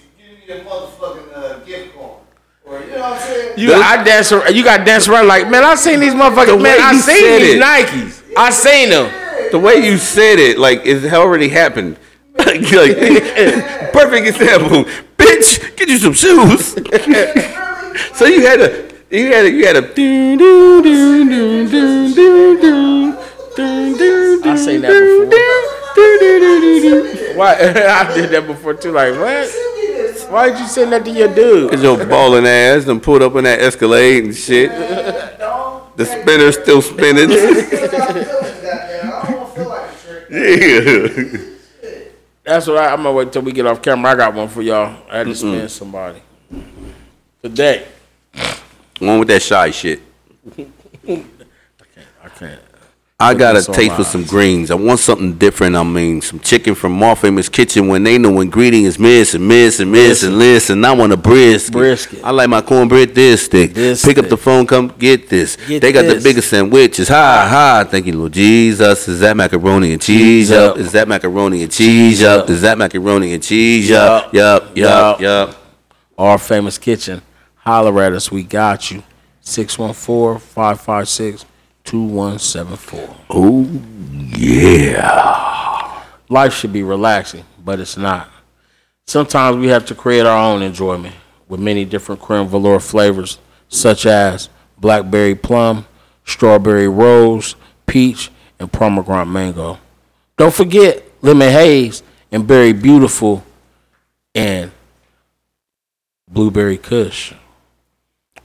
you 3.57 3.73
I 3.73 4.03
dance. 4.03 4.31
You 4.31 4.63
got 4.63 4.85
dance 4.85 5.07
around 5.07 5.27
like, 5.27 5.49
man. 5.49 5.63
I 5.63 5.75
seen 5.75 5.99
these 5.99 6.13
motherfuckers. 6.13 6.57
The 6.57 6.63
man, 6.63 6.79
I 6.79 6.93
seen 6.97 7.41
these 7.41 7.55
it. 7.55 7.61
Nikes. 7.61 8.23
I 8.37 8.49
seen 8.49 8.89
them. 8.89 9.11
The 9.51 9.59
way 9.59 9.75
you 9.75 9.97
said 9.97 10.39
it, 10.39 10.57
like 10.57 10.85
it 10.85 11.11
already 11.13 11.49
happened. 11.49 11.97
like, 12.37 12.61
perfect 13.91 14.27
example, 14.27 14.85
bitch. 15.17 15.75
Get 15.75 15.89
you 15.89 15.97
some 15.97 16.13
shoes. 16.13 16.73
so 18.17 18.25
you 18.25 18.45
had 18.47 18.61
a, 18.61 18.89
you 19.09 19.33
had 19.33 19.45
a, 19.45 19.51
you 19.51 19.65
had 19.65 19.75
a. 19.77 19.93
Seen 24.57 24.81
that 24.81 24.91
before. 24.91 25.51
Why 27.37 27.53
I 27.55 28.13
did 28.13 28.29
that 28.29 28.45
before 28.47 28.73
too? 28.75 28.91
Like 28.91 29.15
what? 29.15 29.70
Send 30.31 30.39
me 30.39 30.47
this, 30.47 30.47
Why 30.47 30.49
did 30.49 30.59
you 30.59 30.67
send 30.67 30.91
that 30.93 31.05
to 31.05 31.11
your 31.11 31.33
dude? 31.33 31.71
Cause 31.71 31.83
your 31.83 32.05
balling 32.05 32.45
ass 32.45 32.87
and 32.87 33.01
pulled 33.01 33.21
up 33.21 33.35
in 33.35 33.43
that 33.43 33.59
Escalade 33.59 34.23
and 34.23 34.35
shit. 34.35 34.69
The 34.71 36.05
spinner's 36.05 36.57
still 36.59 36.81
spinning. 36.81 37.29
feel 37.29 37.53
my 37.53 37.61
feelings, 37.61 38.61
goddamn. 38.61 39.13
I 39.13 39.31
don't 39.31 39.39
want 39.39 39.53
to 39.53 39.59
feel 39.59 39.69
like 39.69 39.91
a 39.91 39.95
trick. 39.97 41.41
yeah. 41.41 41.47
That's 42.43 42.67
what 42.67 42.77
I, 42.77 42.91
I'm 42.91 43.03
gonna 43.03 43.13
wait 43.13 43.31
till 43.31 43.41
we 43.43 43.51
get 43.51 43.65
off 43.67 43.81
camera. 43.81 44.11
I 44.11 44.15
got 44.15 44.33
one 44.33 44.47
for 44.47 44.61
y'all. 44.61 45.03
I 45.09 45.19
had 45.19 45.27
to 45.27 45.35
spin 45.35 45.69
somebody 45.69 46.21
today. 47.43 47.87
One 48.99 49.19
with 49.19 49.27
that 49.27 49.41
shy 49.41 49.71
shit. 49.71 50.01
I 50.57 51.23
can't. 52.29 52.61
I 52.63 52.70
got 53.33 53.55
a 53.55 53.63
taste 53.71 53.95
for 53.95 54.03
some 54.03 54.23
greens. 54.23 54.71
I 54.71 54.75
want 54.75 54.99
something 54.99 55.37
different. 55.37 55.75
I 55.75 55.83
mean, 55.83 56.21
some 56.21 56.39
chicken 56.39 56.75
from 56.75 56.91
More 56.93 57.15
Famous 57.15 57.49
Kitchen 57.49 57.87
when 57.87 58.03
they 58.03 58.17
know 58.17 58.39
ingredients 58.41 58.97
miss 58.97 59.33
and 59.33 59.47
miss 59.47 59.79
and 59.79 59.91
miss 59.91 60.23
and 60.23 60.37
list. 60.37 60.69
And 60.71 60.85
I 60.85 60.91
want 60.93 61.13
a 61.13 61.17
brisket. 61.17 61.71
Brisket. 61.73 62.23
I 62.23 62.31
like 62.31 62.49
my 62.49 62.61
cornbread 62.61 63.13
this 63.15 63.47
thick. 63.47 63.73
This 63.73 64.03
Pick 64.05 64.17
up 64.17 64.27
the 64.29 64.37
phone, 64.37 64.65
come 64.65 64.87
get 64.97 65.29
this. 65.29 65.55
Get 65.67 65.81
they 65.81 65.91
got 65.91 66.03
this. 66.03 66.23
the 66.23 66.29
biggest 66.29 66.49
sandwiches. 66.49 67.07
Hi, 67.09 67.47
hi. 67.47 67.83
Thank 67.83 68.07
you, 68.07 68.17
Lord 68.17 68.33
Jesus. 68.33 69.07
Is 69.07 69.19
that 69.19 69.37
macaroni 69.37 69.93
and 69.93 70.01
cheese 70.01 70.47
Cheese 70.49 70.51
up? 70.51 70.73
up. 70.73 70.77
Is 70.79 70.91
that 70.93 71.07
macaroni 71.07 71.63
and 71.63 71.71
cheese 71.71 72.23
up? 72.23 72.49
Is 72.49 72.61
that 72.61 72.77
macaroni 72.77 73.33
and 73.33 73.43
cheese 73.43 73.91
up? 73.91 74.33
Yup, 74.33 74.75
yup, 74.75 74.77
Yup. 74.77 75.19
yup. 75.21 75.55
Our 76.17 76.37
famous 76.37 76.77
kitchen. 76.77 77.21
Holler 77.57 78.01
at 78.01 78.13
us. 78.13 78.31
We 78.31 78.43
got 78.43 78.89
you. 78.91 79.03
614-556-2174. 81.85 83.15
Oh, 83.29 83.67
yeah. 84.37 86.03
Life 86.29 86.53
should 86.53 86.73
be 86.73 86.83
relaxing, 86.83 87.43
but 87.63 87.79
it's 87.79 87.97
not. 87.97 88.29
Sometimes 89.07 89.57
we 89.57 89.67
have 89.67 89.85
to 89.87 89.95
create 89.95 90.25
our 90.25 90.51
own 90.51 90.61
enjoyment 90.61 91.15
with 91.47 91.59
many 91.59 91.83
different 91.83 92.21
creme 92.21 92.47
velour 92.47 92.79
flavors, 92.79 93.37
such 93.67 94.05
as 94.05 94.49
blackberry 94.77 95.35
plum, 95.35 95.85
strawberry 96.23 96.87
rose, 96.87 97.55
peach, 97.85 98.31
and 98.59 98.71
pomegranate 98.71 99.27
mango. 99.27 99.79
Don't 100.37 100.53
forget 100.53 101.03
lemon 101.21 101.49
haze 101.51 102.03
and 102.31 102.47
berry 102.47 102.71
beautiful 102.73 103.43
and 104.33 104.71
blueberry 106.29 106.77
kush. 106.77 107.33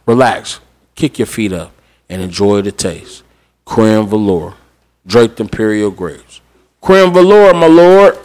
Relax, 0.07 0.59
kick 0.95 1.19
your 1.19 1.27
feet 1.27 1.53
up, 1.53 1.73
and 2.09 2.21
enjoy 2.23 2.63
the 2.63 2.73
taste. 2.73 3.23
Creme 3.67 4.07
velour, 4.07 4.55
draped 5.07 5.39
imperial 5.39 5.91
grapes. 5.91 6.41
Creme 6.81 7.13
velour, 7.13 7.53
my 7.53 7.67
lord. 7.67 8.17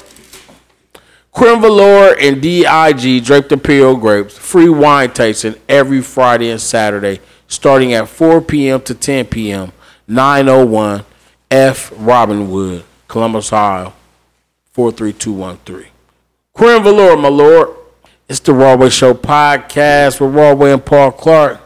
Creme 1.34 1.62
Velour 1.62 2.16
and 2.20 2.42
DIG 2.42 3.24
Draped 3.24 3.52
Imperial 3.52 3.96
Grapes. 3.96 4.38
Free 4.38 4.70
wine 4.70 5.12
tasting 5.12 5.56
every 5.70 6.02
Friday 6.02 6.50
and 6.52 6.60
Saturday, 6.60 7.22
starting 7.48 7.94
at 7.94 8.10
4 8.10 8.42
p.m. 8.42 8.82
to 8.82 8.94
10 8.94 9.28
p.m. 9.28 9.72
901 10.08 11.06
F. 11.50 11.90
Robinwood, 11.92 12.84
Columbus, 13.08 13.52
Ohio 13.54 13.94
43213. 14.74 15.90
Creme 16.54 16.84
Velour, 16.84 17.18
my 17.18 17.30
lord. 17.30 17.70
It's 18.28 18.40
the 18.40 18.52
Rawway 18.52 18.92
Show 18.92 19.14
podcast 19.14 20.20
with 20.20 20.34
Rawway 20.34 20.74
and 20.74 20.86
Paul 20.86 21.12
Clark. 21.12 21.62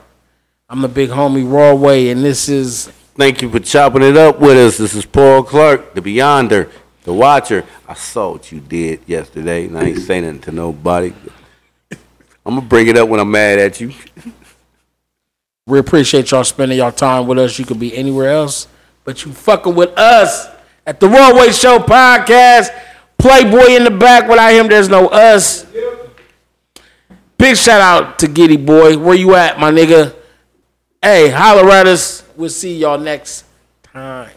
I'm 0.69 0.81
the 0.81 0.88
big 0.88 1.10
homie 1.10 1.45
Rawway, 1.45 2.11
and 2.11 2.23
this 2.23 2.49
is 2.49 2.91
Thank 3.17 3.41
you 3.41 3.49
for 3.49 3.59
chopping 3.61 4.01
it 4.01 4.17
up 4.17 4.41
with 4.41 4.57
us. 4.57 4.77
This 4.77 4.93
is 4.93 5.05
Paul 5.05 5.41
Clark, 5.43 5.93
the 5.93 6.01
Beyonder, 6.01 6.69
the 7.03 7.13
Watcher. 7.13 7.63
I 7.87 7.93
saw 7.93 8.33
what 8.33 8.51
you 8.51 8.59
did 8.59 8.99
yesterday, 9.07 9.67
and 9.67 9.77
I 9.77 9.85
ain't 9.85 9.99
saying 9.99 10.25
nothing 10.25 10.41
to 10.41 10.51
nobody. 10.51 11.13
I'm 12.45 12.55
gonna 12.55 12.61
bring 12.61 12.87
it 12.87 12.97
up 12.97 13.07
when 13.07 13.21
I'm 13.21 13.31
mad 13.31 13.59
at 13.59 13.79
you. 13.79 13.93
We 15.67 15.79
appreciate 15.79 16.29
y'all 16.29 16.43
spending 16.43 16.77
y'all 16.77 16.91
time 16.91 17.25
with 17.25 17.39
us. 17.39 17.57
You 17.57 17.65
could 17.65 17.79
be 17.79 17.97
anywhere 17.97 18.29
else, 18.29 18.67
but 19.03 19.25
you 19.25 19.33
fucking 19.33 19.73
with 19.73 19.97
us 19.97 20.47
at 20.85 20.99
the 20.99 21.07
Rawway 21.07 21.59
Show 21.59 21.79
podcast. 21.79 22.69
Playboy 23.17 23.71
in 23.71 23.83
the 23.83 23.89
back. 23.89 24.29
Without 24.29 24.53
him, 24.53 24.67
there's 24.67 24.89
no 24.89 25.07
us. 25.07 25.65
Big 27.39 27.57
shout 27.57 27.81
out 27.81 28.19
to 28.19 28.27
Giddy 28.27 28.57
Boy. 28.57 28.95
Where 28.95 29.15
you 29.15 29.33
at, 29.33 29.59
my 29.59 29.71
nigga? 29.71 30.13
Hey, 31.01 31.29
holler 31.31 31.67
at 31.71 31.87
us. 31.87 32.24
We'll 32.36 32.49
see 32.49 32.78
y'all 32.78 32.98
next 32.98 33.45
time. 33.84 34.35